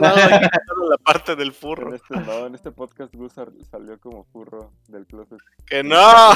no, 0.00 0.06
hay 0.08 0.40
que 0.40 0.48
la 0.90 0.96
parte 1.04 1.36
del 1.36 1.48
En 1.48 1.54
furro. 1.54 1.94
este, 1.94 2.16
no, 2.18 2.46
en 2.46 2.54
este 2.54 2.70
podcast 2.70 3.14
Gus 3.14 3.32
sal- 3.32 3.52
salió 3.70 3.98
como 4.00 4.24
furro 4.24 4.72
del 4.88 5.06
closet. 5.06 5.38
Que 5.66 5.82
no. 5.82 6.32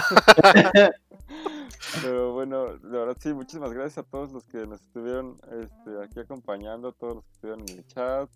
Pero 2.03 2.33
bueno, 2.33 2.77
de 2.77 2.99
verdad 2.99 3.17
sí, 3.19 3.33
muchísimas 3.35 3.73
gracias 3.73 3.99
a 3.99 4.03
todos 4.09 4.33
los 4.33 4.47
que 4.47 4.59
nos 4.67 4.81
estuvieron 4.83 5.37
este, 5.63 6.05
aquí 6.05 6.21
acompañando, 6.21 6.89
a 6.89 6.93
todos 6.93 7.17
los 7.17 7.25
que 7.25 7.33
estuvieron 7.33 7.65
en 7.69 7.79
el 7.79 7.87
chat, 7.87 8.31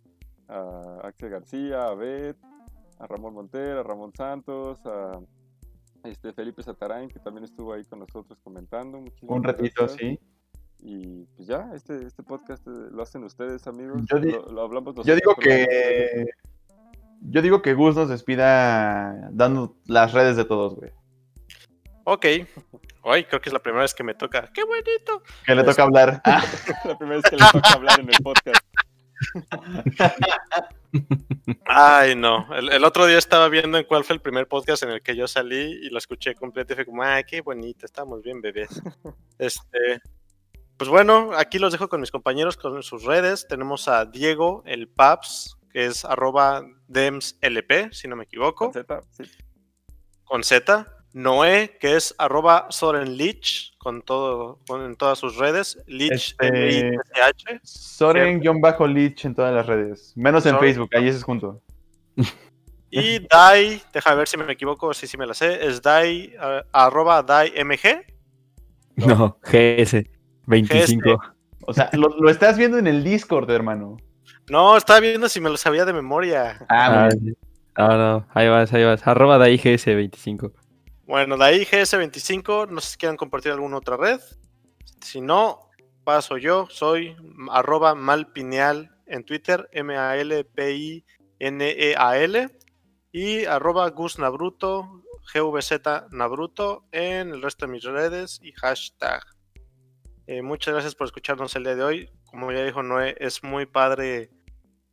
a 0.51 1.01
Axel 1.05 1.31
García, 1.31 1.87
a 1.87 1.95
Beth, 1.95 2.37
a 2.99 3.07
Ramón 3.07 3.35
Montero, 3.35 3.81
a 3.81 3.83
Ramón 3.83 4.13
Santos, 4.15 4.85
a 4.85 5.21
este 6.05 6.33
Felipe 6.33 6.63
Satarán, 6.63 7.09
que 7.09 7.19
también 7.21 7.45
estuvo 7.45 7.73
ahí 7.73 7.85
con 7.85 8.01
nosotros 8.01 8.39
comentando. 8.43 9.01
Muchísimas 9.01 9.37
Un 9.37 9.45
ratito, 9.45 9.87
gracias. 9.87 9.99
sí. 10.01 10.19
Y 10.83 11.25
pues 11.37 11.47
ya, 11.47 11.71
este, 11.75 12.07
este 12.07 12.23
podcast 12.23 12.67
eh, 12.67 12.71
lo 12.91 13.03
hacen 13.03 13.23
ustedes, 13.25 13.67
amigos. 13.67 14.01
Yo 14.11 14.19
di- 14.19 14.33
lo, 14.33 14.47
lo 14.51 14.63
hablamos 14.63 14.95
Yo 15.05 15.15
digo 15.15 15.35
que. 15.35 16.27
Yo 17.23 17.43
digo 17.43 17.61
que 17.61 17.75
Gus 17.75 17.97
nos 17.97 18.09
despida 18.09 19.29
dando 19.31 19.77
las 19.87 20.15
redes 20.15 20.37
de 20.39 20.47
todos, 20.47 20.75
güey. 20.75 20.91
Ok. 22.05 22.25
Hoy 23.03 23.25
creo 23.25 23.43
que 23.43 23.51
es 23.51 23.53
la 23.53 23.59
primera 23.59 23.83
vez 23.83 23.93
que 23.93 24.03
me 24.03 24.15
toca. 24.15 24.51
¡Qué 24.55 24.65
bonito! 24.65 25.23
Que 25.45 25.55
le 25.55 25.63
toca 25.65 25.83
hablar. 25.83 26.23
La 26.87 26.97
primera 26.99 27.17
vez 27.21 27.25
que 27.31 27.37
le 27.37 27.45
toca 27.53 27.73
hablar 27.75 28.01
en 28.01 28.09
el 28.09 28.23
podcast. 28.23 28.65
Ay, 31.67 32.15
no. 32.17 32.53
El, 32.55 32.71
el 32.73 32.85
otro 32.85 33.07
día 33.07 33.19
estaba 33.19 33.49
viendo 33.49 33.79
en 33.79 33.85
cuál 33.85 34.05
fue 34.05 34.15
el 34.15 34.23
primer 34.23 34.49
podcast 34.49 34.83
en 34.83 34.91
el 34.91 35.03
que 35.03 35.17
yo 35.17 35.29
salí 35.29 35.79
y 35.83 35.91
lo 35.91 35.99
escuché 35.99 36.35
completo 36.35 36.73
y 36.73 36.77
fue 36.77 36.87
como, 36.87 37.03
ay, 37.03 37.25
qué 37.25 37.41
bonito, 37.41 37.87
estamos 37.87 38.23
bien, 38.23 38.41
bebés. 38.41 38.83
Este. 39.39 40.01
Pues 40.77 40.89
bueno, 40.89 41.33
aquí 41.37 41.59
los 41.59 41.73
dejo 41.73 41.89
con 41.89 42.01
mis 42.01 42.11
compañeros 42.11 42.57
con 42.57 42.83
sus 42.83 43.05
redes. 43.05 43.47
Tenemos 43.47 43.87
a 43.89 44.07
Diego, 44.07 44.63
el 44.65 44.89
Paps, 44.89 45.57
que 45.71 45.87
es 45.87 46.05
arroba 46.05 46.65
demslp, 46.89 47.93
si 47.93 48.09
no 48.09 48.17
me 48.17 48.25
equivoco, 48.25 48.71
Con 48.71 48.73
Z, 48.73 49.03
sí. 49.13 49.25
con 50.25 50.43
Z. 50.43 50.87
Noé, 51.13 51.77
que 51.81 51.97
es 51.97 52.15
arroba 52.19 52.67
sorenlich, 52.71 53.77
con 53.79 54.03
todo, 54.03 54.59
con, 54.69 54.85
en 54.85 54.95
todas 54.97 55.19
sus 55.19 55.37
redes. 55.37 55.79
Lich, 55.87 56.37
Este- 56.41 56.49
L-I-C-H. 56.49 57.61
Soren-Lich 57.65 59.25
en 59.25 59.35
todas 59.35 59.55
las 59.55 59.67
redes. 59.67 60.13
Menos 60.17 60.47
en 60.47 60.53
Soren. 60.53 60.69
Facebook, 60.69 60.91
ahí 60.95 61.09
ese 61.09 61.19
es 61.19 61.25
junto. 61.25 61.61
Y 62.93 63.21
Dai, 63.29 63.81
deja 63.93 64.15
ver 64.17 64.27
si 64.27 64.37
me 64.37 64.53
equivoco, 64.53 64.93
si 64.95 65.07
sí 65.07 65.17
me 65.17 65.25
la 65.25 65.33
sé, 65.33 65.65
es 65.65 65.81
Dai, 65.81 66.35
ah, 66.41 66.63
arroba 66.73 67.23
DaiMG. 67.23 68.05
No, 68.97 69.39
GS 69.45 70.03
25. 70.47 71.17
O 71.69 71.73
sea, 71.73 71.89
lo, 71.93 72.09
lo 72.09 72.29
estás 72.29 72.59
viendo 72.59 72.79
en 72.79 72.89
el 72.89 73.05
Discord, 73.05 73.49
hermano. 73.49 73.97
No, 74.49 74.77
estaba 74.77 74.99
viendo 74.99 75.29
si 75.29 75.41
me 75.41 75.49
lo 75.51 75.57
sabía 75.57 75.85
de 75.85 75.93
memoria. 75.93 76.59
Ah, 76.69 77.05
Ah, 77.05 77.09
bien. 77.21 77.37
no, 77.79 77.97
no, 77.97 78.27
ahí 78.35 78.49
vas, 78.49 78.73
ahí 78.73 78.83
vas. 78.85 79.07
Arroba 79.07 79.39
de 79.39 79.57
GS 79.57 79.95
25. 79.95 80.53
Bueno, 81.11 81.37
de 81.37 81.45
ahí 81.45 81.65
GS25, 81.65 82.69
no 82.69 82.81
sé 82.81 82.91
si 82.93 82.97
quieran 82.97 83.17
compartir 83.17 83.51
alguna 83.51 83.79
otra 83.79 83.97
red. 83.97 84.21
Si 85.01 85.21
no, 85.21 85.69
paso 86.05 86.39
yo, 86.39 86.69
soy 86.71 87.17
arroba 87.51 87.97
malpineal 87.97 88.97
en 89.07 89.25
Twitter, 89.25 89.69
M-A-L-P-I-N-E-A-L, 89.73 90.49
y 93.11 93.45
arroba 93.45 93.91
Gus 93.91 94.21
Nabruto, 94.21 95.03
GVZ 95.35 96.13
Nabruto 96.13 96.85
en 96.93 97.31
el 97.31 97.43
resto 97.43 97.67
de 97.67 97.73
mis 97.73 97.83
redes 97.83 98.39
y 98.41 98.53
hashtag. 98.53 99.25
Eh, 100.29 100.43
muchas 100.43 100.75
gracias 100.75 100.95
por 100.95 101.09
escucharnos 101.09 101.57
el 101.57 101.65
día 101.65 101.75
de 101.75 101.83
hoy. 101.83 102.09
Como 102.27 102.53
ya 102.53 102.63
dijo 102.63 102.85
Noé, 102.85 103.17
es 103.19 103.43
muy 103.43 103.67
padre 103.67 104.31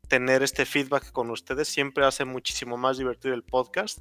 tener 0.08 0.42
este 0.42 0.66
feedback 0.66 1.12
con 1.12 1.30
ustedes. 1.30 1.68
Siempre 1.68 2.04
hace 2.06 2.26
muchísimo 2.26 2.76
más 2.76 2.98
divertido 2.98 3.36
el 3.36 3.44
podcast. 3.44 4.00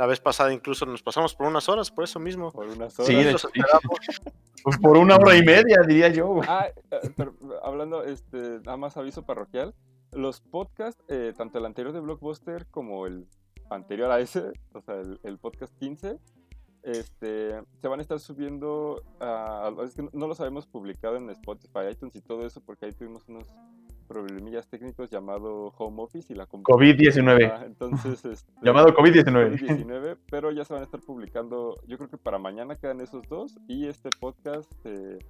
La 0.00 0.06
vez 0.06 0.18
pasada 0.18 0.50
incluso 0.50 0.86
nos 0.86 1.02
pasamos 1.02 1.34
por 1.34 1.46
unas 1.46 1.68
horas, 1.68 1.90
por 1.90 2.04
eso 2.04 2.18
mismo. 2.18 2.50
Por 2.52 2.68
unas 2.68 2.94
Sí, 2.94 3.14
horas. 3.14 3.44
esperamos. 3.44 3.82
Pues 4.62 4.78
por 4.78 4.96
una 4.96 5.16
hora 5.16 5.36
y 5.36 5.42
media, 5.42 5.76
diría 5.86 6.08
yo. 6.08 6.40
Ah, 6.48 6.68
eh, 6.68 7.10
pero 7.16 7.34
hablando, 7.62 8.02
este, 8.04 8.60
nada 8.60 8.76
más 8.78 8.96
aviso 8.96 9.22
parroquial. 9.26 9.74
Los 10.12 10.40
podcasts, 10.40 11.02
eh, 11.08 11.34
tanto 11.36 11.58
el 11.58 11.66
anterior 11.66 11.92
de 11.92 12.00
Blockbuster 12.00 12.66
como 12.70 13.06
el 13.06 13.26
anterior 13.70 14.10
a 14.10 14.20
ese, 14.20 14.52
o 14.72 14.80
sea, 14.80 14.96
el, 15.00 15.20
el 15.22 15.38
podcast 15.38 15.74
15, 15.78 16.18
este, 16.82 17.60
se 17.80 17.88
van 17.88 18.00
a 18.00 18.02
estar 18.02 18.20
subiendo, 18.20 19.02
a, 19.20 19.70
es 19.84 19.94
que 19.94 20.08
no 20.12 20.26
los 20.26 20.40
habíamos 20.40 20.66
publicado 20.66 21.16
en 21.16 21.28
Spotify, 21.30 21.88
iTunes 21.90 22.16
y 22.16 22.20
todo 22.22 22.46
eso, 22.46 22.60
porque 22.62 22.86
ahí 22.86 22.92
tuvimos 22.92 23.28
unos 23.28 23.44
problemillas 24.10 24.66
técnicos 24.66 25.08
llamado 25.08 25.72
Home 25.78 26.02
Office 26.02 26.32
y 26.32 26.36
la 26.36 26.48
COVID-19. 26.48 27.48
Ah, 27.48 27.62
Entonces, 27.64 28.24
este, 28.24 28.52
Llamado 28.62 28.88
COVID-19. 28.88 29.56
COVID-19, 29.56 30.18
pero 30.28 30.50
ya 30.50 30.64
se 30.64 30.72
van 30.72 30.82
a 30.82 30.84
estar 30.84 30.98
publicando, 31.00 31.76
yo 31.86 31.96
creo 31.96 32.10
que 32.10 32.18
para 32.18 32.36
mañana 32.40 32.74
quedan 32.74 33.00
esos 33.00 33.22
dos 33.28 33.56
y 33.68 33.86
este 33.86 34.10
podcast 34.18 34.68
eh, 34.82 35.20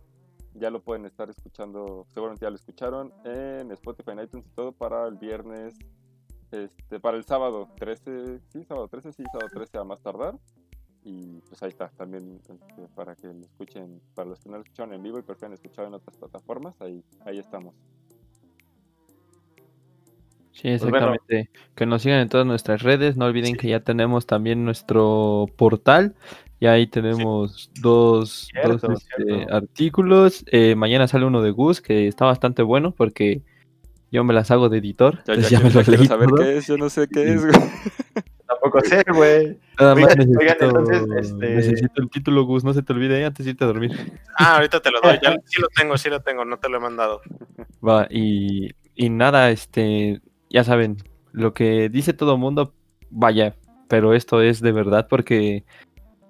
ya 0.54 0.70
lo 0.70 0.80
pueden 0.80 1.04
estar 1.04 1.28
escuchando, 1.28 2.06
seguramente 2.08 2.46
ya 2.46 2.48
lo 2.48 2.56
escucharon 2.56 3.12
en 3.26 3.70
Spotify, 3.72 4.12
en 4.12 4.20
iTunes 4.20 4.46
y 4.46 4.50
todo 4.54 4.72
para 4.72 5.06
el 5.08 5.16
viernes, 5.16 5.78
este, 6.50 6.98
para 7.00 7.18
el 7.18 7.24
sábado 7.24 7.68
13, 7.76 8.40
sí, 8.48 8.64
sábado 8.64 8.88
13, 8.88 9.12
sí, 9.12 9.24
sábado 9.30 9.50
13 9.52 9.76
a 9.76 9.84
más 9.84 10.00
tardar. 10.00 10.38
Y 11.02 11.40
pues 11.48 11.62
ahí 11.62 11.70
está, 11.70 11.88
también 11.90 12.40
este, 12.48 12.88
para 12.94 13.14
que 13.14 13.26
lo 13.26 13.40
escuchen, 13.40 14.00
para 14.14 14.30
los 14.30 14.40
que 14.40 14.48
no 14.48 14.56
lo 14.56 14.62
escucharon 14.62 14.94
en 14.94 15.02
vivo 15.02 15.18
y 15.18 15.22
prefieren 15.22 15.52
escuchar 15.52 15.86
en 15.86 15.94
otras 15.94 16.16
plataformas, 16.16 16.80
ahí, 16.80 17.04
ahí 17.26 17.38
estamos. 17.38 17.74
Sí, 20.60 20.68
Pues 20.68 20.80
bueno. 20.82 20.96
exactamente. 21.14 21.50
Que 21.74 21.86
nos 21.86 22.02
sigan 22.02 22.20
en 22.20 22.28
todas 22.28 22.46
nuestras 22.46 22.82
redes. 22.82 23.16
No 23.16 23.24
olviden 23.26 23.56
que 23.56 23.68
ya 23.68 23.80
tenemos 23.80 24.26
también 24.26 24.64
nuestro 24.64 25.46
portal. 25.56 26.14
Y 26.58 26.66
ahí 26.66 26.86
tenemos 26.86 27.70
dos, 27.80 28.48
Cierto, 28.52 28.88
dos, 28.88 29.06
este, 29.18 29.46
artículos. 29.50 30.44
Eh, 30.52 30.74
mañana 30.74 31.08
sale 31.08 31.24
uno 31.24 31.40
de 31.40 31.50
Gus 31.52 31.80
que 31.80 32.06
está 32.06 32.26
bastante 32.26 32.60
bueno 32.62 32.92
porque 32.92 33.40
yo 34.12 34.24
me 34.24 34.34
las 34.34 34.50
hago 34.50 34.68
de 34.68 34.78
editor. 34.78 35.14
Ya, 35.26 35.32
entonces 35.34 35.50
ya 35.50 35.58
ya 35.58 35.64
me 35.64 35.70
quiero 35.70 35.90
leí 35.98 36.06
saber 36.06 36.28
todo. 36.28 36.36
qué 36.44 36.56
es, 36.58 36.66
yo 36.66 36.76
no 36.76 36.90
sé 36.90 37.08
qué 37.08 37.24
Sí. 37.24 37.30
es, 37.32 37.40
güey. 37.46 37.52
Tampoco 38.46 38.80
sé, 38.80 39.02
güey. 39.14 39.58
Nada 39.78 39.94
más 39.94 40.04
Oigan, 40.04 40.18
necesito, 40.18 40.38
oigan, 40.40 40.56
entonces, 40.60 41.30
este- 41.30 41.54
necesito 41.54 42.02
el 42.02 42.10
título, 42.10 42.44
Gus. 42.44 42.64
No 42.64 42.74
se 42.74 42.82
te 42.82 42.92
olvide 42.92 43.20
eh, 43.20 43.24
antes 43.24 43.46
de 43.46 43.52
irte 43.52 43.64
a 43.64 43.68
dormir. 43.68 43.92
Ah, 44.36 44.56
ahorita 44.56 44.80
te 44.80 44.90
lo 44.90 45.00
doy. 45.00 45.18
Ya, 45.22 45.36
sí 45.46 45.62
lo 45.62 45.68
tengo, 45.68 45.96
sí 45.96 46.10
lo 46.10 46.20
tengo, 46.20 46.44
no 46.44 46.58
te 46.58 46.68
lo 46.68 46.76
he 46.76 46.80
mandado. 46.80 47.22
Va, 47.86 48.06
y, 48.10 48.70
y 48.96 49.08
nada, 49.08 49.50
este, 49.50 50.20
ya 50.50 50.64
saben, 50.64 50.98
lo 51.32 51.54
que 51.54 51.88
dice 51.88 52.12
todo 52.12 52.34
el 52.34 52.40
mundo, 52.40 52.74
vaya, 53.10 53.56
pero 53.88 54.14
esto 54.14 54.42
es 54.42 54.60
de 54.60 54.72
verdad 54.72 55.06
porque 55.08 55.64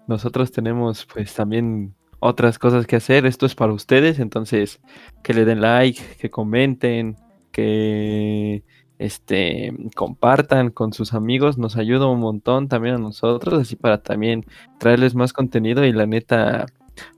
nosotros 0.07 0.53
tenemos 0.53 1.07
pues 1.07 1.35
también 1.35 1.95
otras 2.21 2.59
cosas 2.59 2.87
que 2.87 2.97
hacer, 2.97 3.27
esto 3.27 3.47
es 3.47 3.55
para 3.55 3.73
ustedes, 3.73 4.19
entonces 4.19 4.81
que 5.23 5.35
le 5.35 5.45
den 5.45 5.61
like, 5.61 6.01
que 6.19 6.31
comenten, 6.31 7.17
que 7.51 8.63
este 8.99 9.73
compartan 9.97 10.71
con 10.71 10.93
sus 10.93 11.15
amigos, 11.15 11.57
nos 11.57 11.77
ayuda 11.77 12.07
un 12.07 12.21
montón 12.21 12.69
también 12.69 12.97
a 12.97 12.99
nosotros, 12.99 13.55
así 13.55 13.75
para 13.75 14.03
también 14.03 14.45
traerles 14.79 15.15
más 15.15 15.33
contenido 15.33 15.85
y 15.87 15.93
la 15.93 16.07
neta 16.07 16.67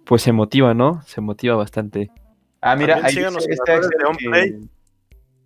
pues 0.05 0.23
se 0.23 0.31
motiva, 0.31 0.75
¿no? 0.75 1.03
Se 1.07 1.21
motiva 1.21 1.57
bastante. 1.57 2.11
Ah, 2.61 2.77
mira, 2.77 3.01
ahí 3.03 3.15
síganos 3.15 3.45
dice, 3.45 3.61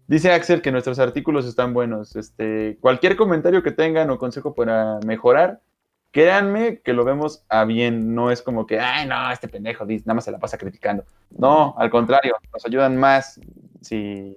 dice 0.07 0.33
Axel 0.33 0.63
que 0.63 0.73
nuestros 0.73 0.99
artículos 0.99 1.47
están 1.47 1.73
buenos. 1.75 2.17
Este, 2.17 2.79
cualquier 2.81 3.17
comentario 3.17 3.63
que 3.63 3.73
tengan 3.73 4.11
o 4.11 4.19
consejo 4.19 4.55
para 4.55 4.99
mejorar, 5.05 5.61
créanme 6.11 6.81
que 6.81 6.93
lo 6.93 7.05
vemos 7.05 7.45
a 7.49 7.65
bien. 7.65 8.15
No 8.15 8.31
es 8.31 8.43
como 8.43 8.67
que, 8.67 8.81
ay, 8.81 9.07
no, 9.07 9.31
este 9.31 9.49
pendejo 9.49 9.85
nada 9.85 10.15
más 10.15 10.25
se 10.25 10.33
la 10.33 10.39
pasa 10.39 10.59
criticando. 10.59 11.05
No, 11.31 11.75
al 11.79 11.91
contrario, 11.91 12.37
nos 12.53 12.65
ayudan 12.65 12.97
más 12.97 13.41
si 13.81 14.37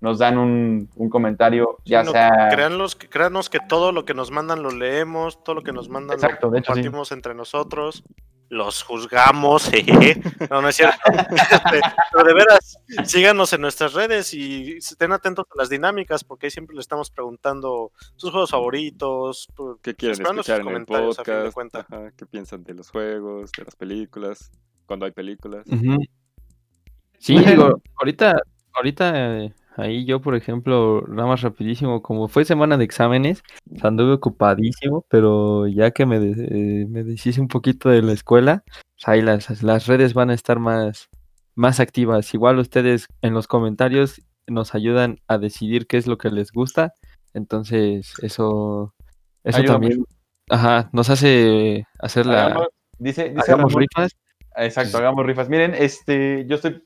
nos 0.00 0.18
dan 0.18 0.38
un, 0.38 0.88
un 0.96 1.10
comentario, 1.10 1.78
ya 1.84 2.02
No, 2.04 2.12
sea... 2.12 2.48
créanlos, 2.50 2.94
créanos 2.94 3.50
que 3.50 3.58
todo 3.58 3.90
lo 3.92 4.04
que 4.04 4.14
nos 4.14 4.30
mandan 4.30 4.62
lo 4.62 4.70
leemos, 4.70 5.42
todo 5.42 5.56
lo 5.56 5.62
que 5.62 5.72
nos 5.72 5.88
mandan 5.88 6.14
Exacto, 6.16 6.50
lo 6.50 6.56
hecho, 6.56 6.72
sí. 6.72 6.80
compartimos 6.80 7.12
entre 7.12 7.34
nosotros, 7.34 8.04
los 8.48 8.82
juzgamos, 8.82 9.70
jeje. 9.70 10.20
no, 10.50 10.62
no 10.62 10.68
es 10.68 10.76
cierto. 10.76 10.98
Este, 11.10 11.80
pero 12.12 12.24
de 12.24 12.34
veras, 12.34 12.78
síganos 13.04 13.52
en 13.52 13.60
nuestras 13.60 13.92
redes 13.94 14.32
y 14.34 14.78
estén 14.78 15.12
atentos 15.12 15.46
a 15.50 15.58
las 15.58 15.68
dinámicas, 15.68 16.24
porque 16.24 16.46
ahí 16.46 16.50
siempre 16.50 16.74
le 16.74 16.80
estamos 16.80 17.10
preguntando 17.10 17.92
sus 18.16 18.30
juegos 18.30 18.50
favoritos, 18.50 19.48
¿Qué 19.82 19.94
quieren 19.94 20.20
escuchar 20.20 20.60
en 20.60 20.68
el 20.68 20.72
comentarios, 20.72 21.18
a 21.18 21.24
fin 21.24 21.34
de 21.34 21.50
podcast? 21.50 21.92
Ajá, 21.92 22.10
¿Qué 22.16 22.26
piensan 22.26 22.64
de 22.64 22.74
los 22.74 22.90
juegos, 22.90 23.50
de 23.52 23.64
las 23.64 23.76
películas? 23.76 24.50
Cuando 24.86 25.06
hay 25.06 25.12
películas. 25.12 25.66
Sí, 27.18 27.34
Bueno. 27.34 27.50
digo, 27.50 27.82
ahorita, 27.96 28.40
ahorita 28.72 29.44
eh, 29.44 29.54
ahí 29.78 30.04
yo, 30.04 30.20
por 30.20 30.34
ejemplo, 30.36 31.04
nada 31.08 31.26
más 31.28 31.40
rapidísimo, 31.40 32.02
como 32.02 32.28
fue 32.28 32.44
semana 32.44 32.76
de 32.76 32.84
exámenes, 32.84 33.42
anduve 33.82 34.12
ocupadísimo, 34.12 35.04
pero 35.08 35.66
ya 35.66 35.90
que 35.92 36.04
me, 36.04 36.18
de- 36.20 36.82
eh, 36.82 36.86
me 36.88 37.04
deshice 37.04 37.40
un 37.40 37.48
poquito 37.48 37.88
de 37.88 38.02
la 38.02 38.12
escuela, 38.12 38.62
pues 38.66 39.08
ahí 39.08 39.22
las, 39.22 39.62
las 39.62 39.86
redes 39.86 40.12
van 40.14 40.30
a 40.30 40.34
estar 40.34 40.58
más, 40.58 41.08
más 41.54 41.80
activas. 41.80 42.34
Igual 42.34 42.58
ustedes 42.58 43.06
en 43.22 43.32
los 43.34 43.46
comentarios 43.46 44.20
nos 44.46 44.74
ayudan 44.74 45.18
a 45.28 45.38
decidir 45.38 45.86
qué 45.86 45.96
es 45.96 46.06
lo 46.06 46.18
que 46.18 46.30
les 46.30 46.52
gusta. 46.52 46.92
Entonces, 47.34 48.12
eso, 48.22 48.94
eso 49.44 49.62
también 49.64 50.04
ajá, 50.50 50.88
nos 50.92 51.10
hace 51.10 51.84
hacer 52.00 52.26
la. 52.26 52.46
Hagamos- 52.46 52.68
dice, 52.98 53.30
dice 53.30 53.52
hagamos 53.52 53.72
Ramón- 53.72 53.86
rifas. 53.94 54.12
Exacto, 54.56 54.98
hagamos 54.98 55.24
rifas. 55.24 55.48
Miren, 55.48 55.74
este, 55.74 56.44
yo 56.48 56.56
estoy. 56.56 56.82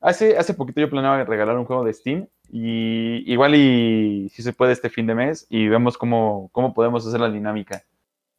Hace, 0.00 0.36
hace 0.38 0.54
poquito 0.54 0.80
yo 0.80 0.90
planeaba 0.90 1.24
regalar 1.24 1.58
un 1.58 1.64
juego 1.64 1.84
de 1.84 1.92
Steam. 1.92 2.28
Y 2.50 3.30
igual 3.30 3.54
y 3.54 4.28
si 4.30 4.42
se 4.42 4.52
puede 4.52 4.72
este 4.72 4.90
fin 4.90 5.06
de 5.06 5.14
mes. 5.14 5.46
Y 5.50 5.68
vemos 5.68 5.98
cómo, 5.98 6.48
cómo 6.52 6.74
podemos 6.74 7.06
hacer 7.06 7.20
la 7.20 7.30
dinámica. 7.30 7.84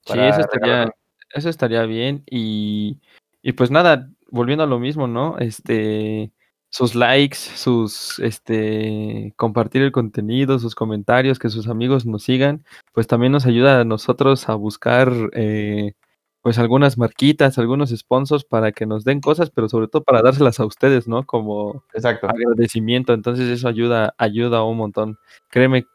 Sí, 0.06 0.20
eso 0.20 0.42
estaría, 0.42 0.92
eso 1.34 1.50
estaría 1.50 1.84
bien. 1.84 2.24
Y, 2.26 3.00
y 3.42 3.54
pues 3.54 3.72
nada, 3.72 4.10
volviendo 4.32 4.64
a 4.64 4.68
lo 4.68 4.80
mismo, 4.80 5.08
¿no? 5.08 5.38
Este, 5.38 6.32
sus 6.70 6.96
likes, 6.96 7.36
sus, 7.38 8.20
este, 8.20 9.34
compartir 9.36 9.82
el 9.82 9.92
contenido, 9.92 10.60
sus 10.60 10.76
comentarios, 10.76 11.40
que 11.40 11.50
sus 11.50 11.68
amigos 11.68 12.06
nos 12.06 12.24
sigan, 12.24 12.64
pues 12.94 13.08
también 13.08 13.32
nos 13.32 13.46
ayuda 13.46 13.82
a 13.82 13.86
nosotros 13.86 14.50
a 14.50 14.56
buscar, 14.56 15.12
eh, 15.34 15.94
pues 16.42 16.58
algunas 16.58 16.98
marquitas, 16.98 17.58
algunos 17.58 17.90
sponsors 17.90 18.46
para 18.46 18.72
que 18.72 18.86
nos 18.86 19.04
den 19.04 19.20
cosas, 19.20 19.50
pero 19.50 19.68
sobre 19.68 19.88
todo 19.88 20.04
para 20.04 20.22
dárselas 20.22 20.60
a 20.60 20.66
ustedes, 20.66 21.08
¿no? 21.08 21.26
Como 21.26 21.84
Exacto. 21.94 22.28
agradecimiento. 22.28 23.14
Entonces 23.14 23.50
eso 23.50 23.68
ayuda, 23.68 24.14
ayuda 24.18 24.64
un 24.64 24.78
montón. 24.78 25.20
Créeme, 25.50 25.86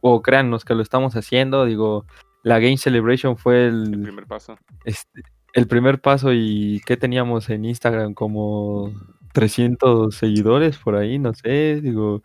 o 0.00 0.20
créannos 0.20 0.64
que 0.64 0.74
lo 0.74 0.82
estamos 0.82 1.16
haciendo. 1.16 1.64
Digo, 1.64 2.04
la 2.42 2.58
Game 2.58 2.76
Celebration 2.76 3.38
fue 3.38 3.68
El 3.68 3.94
el, 3.94 4.02
primer 4.02 4.26
paso. 4.26 4.58
este, 4.84 5.22
el 5.54 5.66
primer 5.66 6.00
paso 6.00 6.32
y 6.32 6.82
¿qué 6.84 6.96
teníamos 6.96 7.48
en 7.48 7.64
Instagram? 7.64 8.12
Como 8.12 8.92
300 9.32 10.14
seguidores 10.14 10.76
por 10.78 10.96
ahí, 10.96 11.18
no 11.18 11.32
sé. 11.32 11.80
Digo, 11.80 12.22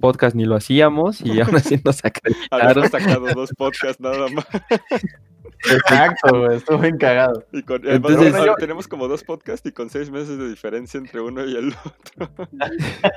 podcast 0.00 0.34
ni 0.34 0.46
lo 0.46 0.56
hacíamos 0.56 1.20
y 1.20 1.40
aún 1.40 1.56
así 1.56 1.78
nos 1.84 2.02
acreditaron. 2.04 2.68
Habíamos 2.68 2.90
sacado 2.90 3.26
dos 3.34 3.50
podcasts 3.56 4.00
nada 4.00 4.26
más. 4.28 4.46
Exacto, 5.70 6.38
güey, 6.38 6.56
estuvo 6.56 6.78
bien 6.78 6.96
cagado. 6.96 7.44
Y 7.52 7.62
con, 7.62 7.82
además, 7.86 8.12
Entonces- 8.12 8.54
tenemos 8.58 8.88
como 8.88 9.08
dos 9.08 9.22
podcasts 9.24 9.66
y 9.68 9.72
con 9.72 9.90
seis 9.90 10.10
meses 10.10 10.38
de 10.38 10.48
diferencia 10.48 10.98
entre 10.98 11.20
uno 11.20 11.44
y 11.44 11.56
el 11.56 11.68
otro. 11.84 12.30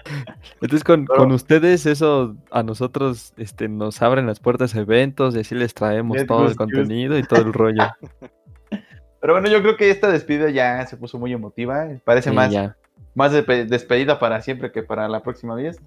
Entonces 0.61 0.83
con, 0.83 1.05
Pero- 1.05 1.19
con 1.19 1.31
ustedes 1.31 1.85
eso 1.85 2.35
a 2.51 2.63
nosotros 2.63 3.33
este, 3.37 3.67
nos 3.69 4.01
abren 4.01 4.25
las 4.27 4.39
puertas 4.39 4.75
a 4.75 4.79
eventos 4.79 5.35
y 5.35 5.39
así 5.39 5.55
les 5.55 5.73
traemos 5.73 6.17
todo 6.25 6.47
el 6.47 6.55
contenido 6.55 7.17
y 7.17 7.23
todo 7.23 7.41
el 7.41 7.53
rollo. 7.53 7.83
Pero 9.21 9.33
bueno, 9.33 9.47
yo 9.47 9.61
creo 9.61 9.77
que 9.77 9.89
esta 9.89 10.11
despedida 10.11 10.49
ya 10.49 10.85
se 10.85 10.97
puso 10.97 11.17
muy 11.17 11.31
emotiva. 11.31 11.87
Parece 12.03 12.29
Sí, 12.29 12.35
más, 12.35 12.51
ya. 12.51 12.75
más 13.15 13.31
de- 13.31 13.65
despedida 13.65 14.19
para 14.19 14.41
siempre 14.41 14.71
que 14.73 14.83
para 14.83 15.07
la 15.07 15.23
próxima 15.23 15.55
vez. 15.55 15.79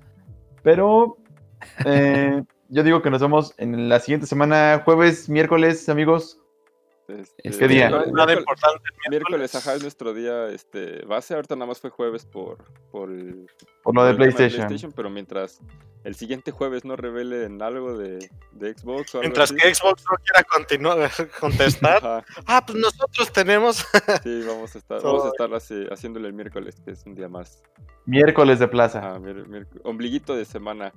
Pero 0.62 1.18
eh, 1.84 2.42
yo 2.70 2.82
digo 2.82 3.02
que 3.02 3.10
nos 3.10 3.20
vemos 3.20 3.52
en 3.58 3.90
la 3.90 4.00
siguiente 4.00 4.26
semana, 4.26 4.80
jueves, 4.86 5.28
miércoles, 5.28 5.86
amigos. 5.90 6.40
Este, 7.08 7.58
¿Qué 7.58 7.68
día? 7.68 7.88
No 7.90 8.02
es 8.02 8.12
nada 8.12 8.26
miércoles- 8.26 8.38
importante. 8.38 8.90
Miércoles, 9.10 9.54
ajá, 9.54 9.74
es 9.74 9.82
nuestro 9.82 10.12
día 10.12 10.48
este, 10.48 11.04
base. 11.06 11.34
Ahorita 11.34 11.54
nada 11.54 11.66
más 11.66 11.80
fue 11.80 11.90
jueves 11.90 12.26
por, 12.26 12.58
por 12.90 13.10
el, 13.10 13.46
Por 13.82 13.94
lo 13.94 14.04
de 14.04 14.14
PlayStation. 14.14 14.92
Pero 14.92 15.08
mientras 15.10 15.60
el 16.04 16.14
siguiente 16.16 16.50
jueves 16.52 16.84
no 16.84 16.96
revelen 16.96 17.62
algo 17.62 17.96
de, 17.96 18.28
de 18.52 18.74
Xbox 18.74 19.14
o 19.14 19.18
algo 19.18 19.22
Mientras 19.22 19.50
así. 19.50 19.60
que 19.60 19.74
Xbox 19.74 20.04
no 20.10 20.16
quiera 20.24 20.42
continuar 20.44 21.10
contestar. 21.40 21.96
ajá, 21.98 22.24
ah, 22.46 22.64
pues 22.66 22.78
nosotros 22.78 23.32
tenemos. 23.32 23.76
sí, 24.22 24.42
vamos 24.46 24.74
a 24.74 24.78
estar, 24.78 25.00
So- 25.00 25.06
vamos 25.08 25.24
a 25.24 25.28
estar 25.28 25.54
así- 25.54 25.86
haciéndole 25.90 26.28
el 26.28 26.34
miércoles, 26.34 26.80
que 26.84 26.90
es 26.92 27.04
un 27.06 27.14
día 27.14 27.28
más. 27.28 27.62
Miércoles 28.04 28.58
de 28.58 28.68
plaza. 28.68 29.20
Ombliguito 29.84 30.34
de 30.36 30.44
semana. 30.44 30.92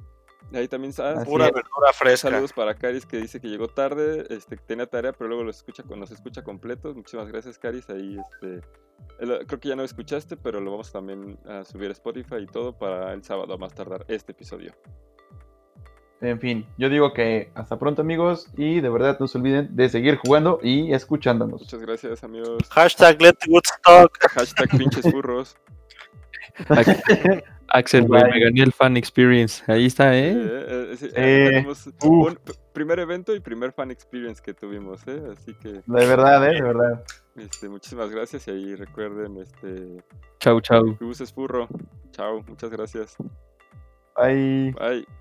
Ahí 0.53 0.67
también 0.67 0.93
Pura 1.25 1.47
es. 1.47 1.53
verdura 1.53 1.93
fresca. 1.93 2.29
Saludos 2.29 2.53
para 2.53 2.73
Caris 2.73 3.05
que 3.05 3.17
dice 3.17 3.39
que 3.39 3.47
llegó 3.49 3.67
tarde, 3.67 4.25
este, 4.29 4.55
que 4.57 4.63
tenía 4.63 4.87
tarea, 4.87 5.13
pero 5.13 5.27
luego 5.27 5.43
los 5.43 5.57
escucha, 5.57 5.83
nos 5.95 6.09
escucha 6.11 6.43
completos. 6.43 6.95
Muchísimas 6.95 7.27
gracias, 7.27 7.59
Caris. 7.59 7.87
Ahí, 7.89 8.17
este, 8.19 8.61
el- 9.19 9.45
creo 9.45 9.59
que 9.59 9.69
ya 9.69 9.75
no 9.75 9.83
escuchaste, 9.83 10.37
pero 10.37 10.59
lo 10.59 10.71
vamos 10.71 10.91
también 10.91 11.37
a 11.47 11.63
subir 11.65 11.89
a 11.89 11.93
Spotify 11.93 12.37
y 12.41 12.45
todo 12.47 12.73
para 12.77 13.13
el 13.13 13.23
sábado 13.23 13.53
a 13.53 13.57
más 13.57 13.73
tardar 13.75 14.05
este 14.07 14.31
episodio. 14.31 14.73
En 16.21 16.39
fin, 16.39 16.65
yo 16.77 16.89
digo 16.89 17.13
que 17.13 17.49
hasta 17.55 17.77
pronto, 17.79 18.01
amigos. 18.01 18.49
Y 18.57 18.81
de 18.81 18.89
verdad 18.89 19.17
no 19.19 19.27
se 19.27 19.37
olviden 19.37 19.73
de 19.75 19.87
seguir 19.87 20.17
jugando 20.17 20.59
y 20.63 20.93
escuchándonos. 20.93 21.61
Muchas 21.61 21.79
gracias, 21.79 22.23
amigos. 22.23 22.57
Hashtag 22.71 23.21
Let 23.21 23.37
Woodstock. 23.47 24.17
Hashtag 24.31 24.69
pinches 24.77 25.09
burros. 25.13 25.55
Axel, 27.71 28.05
güey, 28.07 28.23
me 28.23 28.39
gané 28.39 28.61
el 28.63 28.71
fan 28.73 28.97
experience. 28.97 29.63
Ahí 29.71 29.85
está, 29.85 30.15
Eh, 30.17 30.31
¿eh? 30.31 30.65
eh, 30.91 30.95
sí, 30.97 31.05
eh, 31.07 31.11
Eh, 31.15 31.45
tenemos 31.49 31.89
un 32.03 32.39
primer 32.73 32.99
evento 32.99 33.35
y 33.35 33.39
primer 33.39 33.71
fan 33.73 33.91
experience 33.91 34.41
que 34.41 34.53
tuvimos, 34.53 35.01
¿eh? 35.07 35.21
Así 35.31 35.53
que 35.55 35.69
De 35.73 35.81
verdad, 35.85 36.47
¿eh? 36.49 36.53
De 36.55 36.61
verdad. 36.61 37.03
este, 37.35 37.69
muchísimas 37.69 38.09
gracias 38.09 38.47
y 38.47 38.51
ahí 38.51 38.75
recuerden, 38.75 39.37
este, 39.37 40.03
Chau, 40.39 40.61
chau. 40.61 40.97
que 40.97 41.05
uses 41.05 41.31
furro. 41.33 41.67
Chao, 42.11 42.43
muchas 42.47 42.69
gracias. 42.69 43.15
Bye. 44.15 44.73
Bye. 44.79 45.18